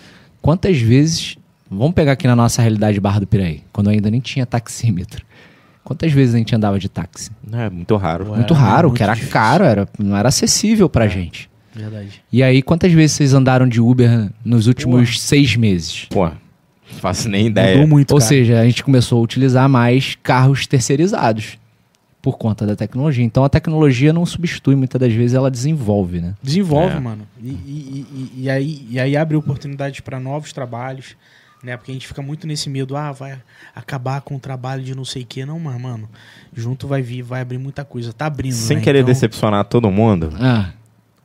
quantas 0.42 0.78
vezes. 0.78 1.36
Vamos 1.70 1.94
pegar 1.94 2.12
aqui 2.12 2.26
na 2.26 2.36
nossa 2.36 2.60
realidade 2.62 3.00
Barra 3.00 3.18
do 3.20 3.26
Piraí, 3.26 3.62
quando 3.72 3.88
ainda 3.90 4.08
nem 4.10 4.20
tinha 4.20 4.44
taxímetro. 4.46 5.24
Quantas 5.82 6.12
vezes 6.12 6.34
a 6.34 6.38
gente 6.38 6.54
andava 6.54 6.78
de 6.78 6.88
táxi? 6.88 7.30
Não, 7.46 7.58
é 7.60 7.68
muito 7.70 7.96
raro. 7.96 8.26
Muito 8.26 8.54
Era 8.54 8.62
raro, 8.62 8.88
muito 8.88 8.96
que 8.98 9.02
era 9.02 9.12
difícil. 9.14 9.32
caro, 9.32 9.64
era, 9.64 9.88
não 9.98 10.16
era 10.16 10.28
acessível 10.28 10.88
pra 10.88 11.08
gente. 11.08 11.50
Verdade. 11.74 12.22
E 12.32 12.42
aí, 12.42 12.62
quantas 12.62 12.92
vezes 12.92 13.16
vocês 13.16 13.34
andaram 13.34 13.68
de 13.68 13.80
Uber 13.80 14.30
nos 14.44 14.66
últimos 14.66 15.20
seis 15.20 15.56
meses? 15.56 16.06
Pô, 16.10 16.26
não 16.28 16.34
faço 17.00 17.28
nem 17.28 17.48
ideia. 17.48 17.74
Mudou 17.76 17.88
muito, 17.88 18.12
Ou 18.12 18.18
cara. 18.18 18.28
seja, 18.28 18.60
a 18.60 18.64
gente 18.64 18.82
começou 18.84 19.18
a 19.18 19.22
utilizar 19.22 19.68
mais 19.68 20.16
carros 20.22 20.66
terceirizados 20.66 21.58
por 22.22 22.38
conta 22.38 22.64
da 22.66 22.74
tecnologia. 22.76 23.24
Então 23.24 23.44
a 23.44 23.48
tecnologia 23.48 24.12
não 24.12 24.24
substitui, 24.24 24.74
muitas 24.76 24.98
das 25.00 25.12
vezes 25.12 25.34
ela 25.34 25.50
desenvolve, 25.50 26.20
né? 26.20 26.34
Desenvolve, 26.42 26.96
É. 26.96 27.00
mano. 27.00 27.26
E, 27.42 27.48
e- 27.48 28.06
e- 28.36 28.42
e 28.44 28.50
aí, 28.50 28.86
e 28.90 28.98
aí 29.00 29.16
abre 29.16 29.36
oportunidades 29.36 30.00
para 30.00 30.18
novos 30.18 30.50
trabalhos, 30.52 31.16
né? 31.62 31.76
Porque 31.76 31.90
a 31.90 31.94
gente 31.94 32.06
fica 32.06 32.22
muito 32.22 32.46
nesse 32.46 32.70
medo, 32.70 32.96
ah, 32.96 33.12
vai 33.12 33.36
acabar 33.74 34.20
com 34.22 34.36
o 34.36 34.38
trabalho 34.38 34.82
de 34.82 34.94
não 34.94 35.04
sei 35.04 35.22
o 35.22 35.26
quê. 35.26 35.44
Não, 35.44 35.58
mas, 35.58 35.78
mano, 35.78 36.08
junto 36.54 36.86
vai 36.86 37.02
vir, 37.02 37.20
vai 37.22 37.42
abrir 37.42 37.58
muita 37.58 37.84
coisa. 37.84 38.10
Tá 38.12 38.24
abrindo, 38.26 38.52
Sem 38.54 38.78
né? 38.78 38.82
querer 38.82 39.00
Então, 39.00 39.12
decepcionar 39.12 39.64
todo 39.66 39.90
mundo, 39.90 40.32
Ah, 40.40 40.70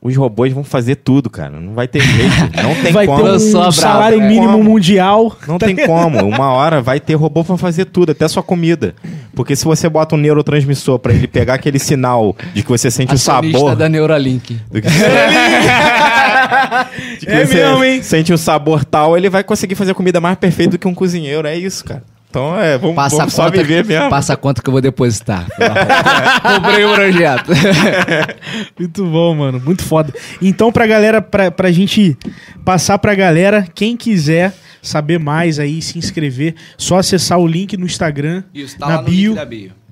os 0.02 0.16
robôs 0.16 0.50
vão 0.52 0.64
fazer 0.64 0.96
tudo, 0.96 1.28
cara. 1.28 1.60
Não 1.60 1.74
vai 1.74 1.86
ter 1.86 2.00
jeito. 2.00 2.34
Não 2.62 2.74
tem 2.82 2.92
vai 2.92 3.06
como. 3.06 3.22
ter 3.22 3.28
Eu 3.28 3.40
sou 3.40 3.48
um 3.48 3.52
bravo, 3.64 3.72
salário 3.72 4.18
né? 4.18 4.28
mínimo 4.28 4.52
Como? 4.52 4.64
mundial. 4.64 5.36
Não 5.46 5.58
tem 5.58 5.76
como. 5.86 6.24
Uma 6.26 6.50
hora 6.52 6.80
vai 6.80 6.98
ter 6.98 7.14
robô 7.14 7.44
pra 7.44 7.58
fazer 7.58 7.84
tudo, 7.84 8.12
até 8.12 8.26
sua 8.26 8.42
comida. 8.42 8.94
Porque 9.34 9.54
se 9.54 9.64
você 9.64 9.88
bota 9.88 10.14
um 10.14 10.18
neurotransmissor 10.18 10.98
pra 10.98 11.12
ele 11.12 11.26
pegar 11.26 11.54
aquele 11.54 11.78
sinal 11.78 12.34
de 12.54 12.62
que 12.62 12.68
você 12.68 12.90
sente 12.90 13.14
o 13.14 13.18
sabor. 13.18 13.76
da 13.76 13.88
Neuralink. 13.88 14.58
Do 14.70 14.80
que, 14.80 14.88
de 17.20 17.26
que 17.26 17.32
É 17.32 17.46
você 17.46 17.54
mesmo, 17.54 17.84
hein? 17.84 18.02
Sente 18.02 18.32
o 18.32 18.38
sabor 18.38 18.84
tal, 18.84 19.16
ele 19.16 19.28
vai 19.28 19.44
conseguir 19.44 19.74
fazer 19.74 19.94
comida 19.94 20.20
mais 20.20 20.36
perfeita 20.38 20.72
do 20.72 20.78
que 20.78 20.88
um 20.88 20.94
cozinheiro. 20.94 21.46
É 21.46 21.56
isso, 21.56 21.84
cara. 21.84 22.02
Então 22.30 22.58
é, 22.58 22.78
vamos, 22.78 22.94
Passa 22.94 23.16
vamos 23.16 23.34
a 23.34 23.36
só 23.36 23.44
conta, 23.46 23.56
viver 23.58 23.84
mesmo. 23.84 24.08
Passa 24.08 24.34
a 24.34 24.36
conta 24.36 24.62
que 24.62 24.68
eu 24.68 24.72
vou 24.72 24.80
depositar. 24.80 25.46
Comprei 26.42 26.84
o 26.84 26.94
projeto. 26.94 27.50
Muito 28.78 29.04
bom, 29.04 29.34
mano. 29.34 29.60
Muito 29.60 29.82
foda. 29.82 30.14
Então, 30.40 30.70
pra 30.70 30.86
galera, 30.86 31.20
pra, 31.20 31.50
pra 31.50 31.72
gente 31.72 32.16
passar 32.64 32.98
pra 32.98 33.16
galera, 33.16 33.66
quem 33.74 33.96
quiser 33.96 34.54
saber 34.80 35.18
mais 35.18 35.58
aí, 35.58 35.82
se 35.82 35.98
inscrever, 35.98 36.54
só 36.78 36.98
acessar 36.98 37.38
o 37.38 37.46
link 37.46 37.76
no 37.76 37.84
Instagram. 37.84 38.44
Isso, 38.54 38.78
tá 38.78 38.86
na 38.86 38.94
lá 38.96 39.02
no 39.02 39.08
bio. 39.08 39.34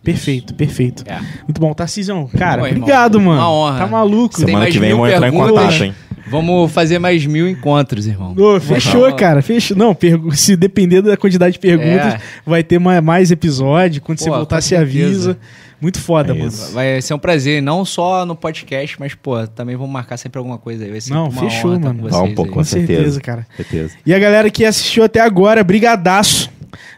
Perfeito, 0.02 0.54
perfeito. 0.54 1.04
É. 1.06 1.18
Muito 1.44 1.60
bom. 1.60 1.72
Tarcísio, 1.74 2.28
cara, 2.38 2.62
irmão, 2.62 2.82
obrigado, 2.82 3.20
mano. 3.20 3.40
uma 3.40 3.50
honra. 3.50 3.78
Tá 3.78 3.86
maluco. 3.86 4.38
Semana 4.38 4.66
que 4.66 4.78
vem 4.78 4.92
vamos 4.92 5.10
entrar 5.12 5.28
em 5.28 5.32
contato, 5.32 5.84
hein? 5.84 5.94
Vamos 6.30 6.70
fazer 6.72 6.98
mais 6.98 7.24
mil 7.24 7.48
encontros, 7.48 8.06
irmão. 8.06 8.34
Ô, 8.38 8.60
fechou, 8.60 9.10
cara. 9.14 9.40
Fechou. 9.40 9.76
Não, 9.76 9.96
se 10.32 10.56
depender 10.56 11.00
da 11.00 11.16
quantidade 11.16 11.54
de 11.54 11.58
perguntas, 11.58 12.14
É. 12.14 12.20
vai 12.44 12.62
ter 12.62 12.78
mais, 12.78 13.30
episódio. 13.30 14.02
Quando 14.02 14.18
você 14.18 14.28
Pô, 14.28 14.36
voltar, 14.36 14.56
com 14.56 14.62
se 14.62 14.76
avisa. 14.76 15.38
Muito 15.80 16.00
foda, 16.00 16.32
É 16.32 16.36
mano. 16.36 16.50
Vai 16.72 17.00
ser 17.00 17.14
um 17.14 17.18
prazer, 17.18 17.62
não 17.62 17.84
só 17.84 18.26
no 18.26 18.34
podcast, 18.34 18.96
mas, 18.98 19.14
pô, 19.14 19.46
também 19.46 19.76
vamos 19.76 19.92
marcar 19.92 20.16
sempre 20.16 20.36
alguma 20.38 20.58
coisa 20.58 20.84
aí. 20.84 20.90
Vai 20.90 21.00
ser 21.00 21.14
Não, 21.14 21.28
uma 21.28 21.40
fechou, 21.40 21.78
mano. 21.78 22.08
com 22.10 22.24
um 22.24 22.34
pouco. 22.34 22.52
Com 22.52 22.64
certeza. 22.64 22.94
certeza, 22.96 23.20
cara. 23.20 23.46
Certeza. 23.56 23.94
E 24.04 24.12
a 24.12 24.18
galera 24.18 24.50
que 24.50 24.64
assistiu 24.64 25.04
até 25.04 25.20
agora, 25.20 25.62
brigadaço. 25.62 26.50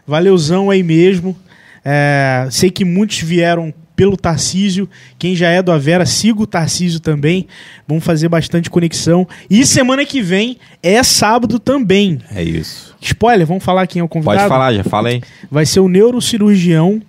Valeuzão 0.05 0.69
aí 0.71 0.81
mesmo. 0.83 1.37
É, 1.83 2.47
sei 2.51 2.69
que 2.69 2.85
muitos 2.85 3.19
vieram 3.19 3.73
pelo 3.95 4.17
Tarcísio. 4.17 4.89
Quem 5.19 5.35
já 5.35 5.49
é 5.49 5.61
do 5.61 5.71
Avera, 5.71 6.05
siga 6.05 6.41
o 6.41 6.47
Tarcísio 6.47 6.99
também. 6.99 7.47
Vamos 7.87 8.03
fazer 8.03 8.29
bastante 8.29 8.69
conexão. 8.69 9.27
E 9.49 9.65
semana 9.65 10.05
que 10.05 10.21
vem 10.21 10.57
é 10.81 11.01
sábado 11.03 11.59
também. 11.59 12.19
É 12.33 12.43
isso. 12.43 12.95
Spoiler, 13.01 13.45
vamos 13.45 13.63
falar 13.63 13.85
quem 13.87 13.99
é 13.99 14.03
o 14.03 14.07
convidado? 14.07 14.37
Pode 14.39 14.49
falar, 14.49 14.73
já 14.73 14.83
fala 14.83 15.09
aí. 15.09 15.21
Vai 15.49 15.65
ser 15.65 15.79
o 15.81 15.87
neurocirurgião. 15.87 17.01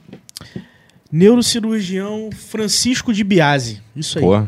Neurocirurgião 1.11 2.31
Francisco 2.33 3.13
de 3.13 3.23
Biase. 3.23 3.81
Isso 3.95 4.19
aí. 4.19 4.25
Pô, 4.25 4.39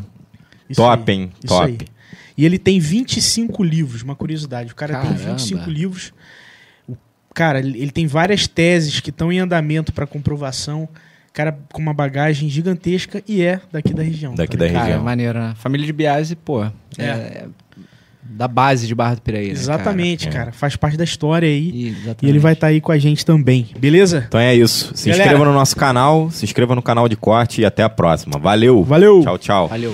Isso 0.68 0.80
top, 0.80 1.12
aí. 1.12 1.18
hein? 1.18 1.30
Isso 1.38 1.46
Top. 1.54 1.64
aí. 1.66 1.78
E 2.36 2.44
ele 2.44 2.58
tem 2.58 2.80
25 2.80 3.62
livros, 3.62 4.02
uma 4.02 4.16
curiosidade. 4.16 4.72
O 4.72 4.74
cara 4.74 5.00
tem 5.00 5.12
Caramba. 5.12 5.32
25 5.36 5.70
livros. 5.70 6.12
Cara, 7.34 7.58
ele 7.58 7.90
tem 7.90 8.06
várias 8.06 8.46
teses 8.46 9.00
que 9.00 9.10
estão 9.10 9.32
em 9.32 9.40
andamento 9.40 9.92
para 9.92 10.06
comprovação. 10.06 10.88
Cara 11.32 11.58
com 11.72 11.82
uma 11.82 11.92
bagagem 11.92 12.48
gigantesca 12.48 13.20
e 13.26 13.42
é 13.42 13.60
daqui 13.72 13.92
da 13.92 14.04
região. 14.04 14.34
Daqui 14.36 14.56
tá 14.56 14.66
da? 14.66 14.70
Cara, 14.72 14.84
é 14.84 14.86
região. 14.90 15.04
maneiro, 15.04 15.38
né? 15.40 15.52
Família 15.56 15.84
de 15.84 15.92
Biase, 15.92 16.36
pô, 16.36 16.62
é, 16.64 16.70
É. 16.96 17.04
é 17.04 17.44
da 18.22 18.48
base 18.48 18.86
de 18.86 18.94
Barra 18.94 19.16
do 19.16 19.20
Piraí, 19.20 19.46
né, 19.46 19.52
Exatamente, 19.52 20.26
cara? 20.28 20.38
cara. 20.46 20.52
Faz 20.52 20.76
parte 20.76 20.96
da 20.96 21.04
história 21.04 21.46
aí. 21.48 21.70
E, 21.74 21.88
exatamente. 21.88 22.24
E 22.24 22.28
ele 22.28 22.38
vai 22.38 22.52
estar 22.54 22.68
aí 22.68 22.80
com 22.80 22.90
a 22.92 22.98
gente 22.98 23.24
também. 23.26 23.66
Beleza? 23.78 24.24
Então 24.28 24.40
é 24.40 24.54
isso. 24.54 24.92
Se 24.94 25.08
Galera. 25.10 25.24
inscreva 25.24 25.44
no 25.44 25.52
nosso 25.52 25.76
canal, 25.76 26.30
se 26.30 26.44
inscreva 26.44 26.74
no 26.74 26.82
canal 26.82 27.08
de 27.08 27.16
corte 27.16 27.60
e 27.60 27.64
até 27.64 27.82
a 27.82 27.88
próxima. 27.88 28.38
Valeu. 28.38 28.82
Valeu! 28.82 29.20
Tchau, 29.22 29.38
tchau. 29.38 29.68
Valeu. 29.68 29.92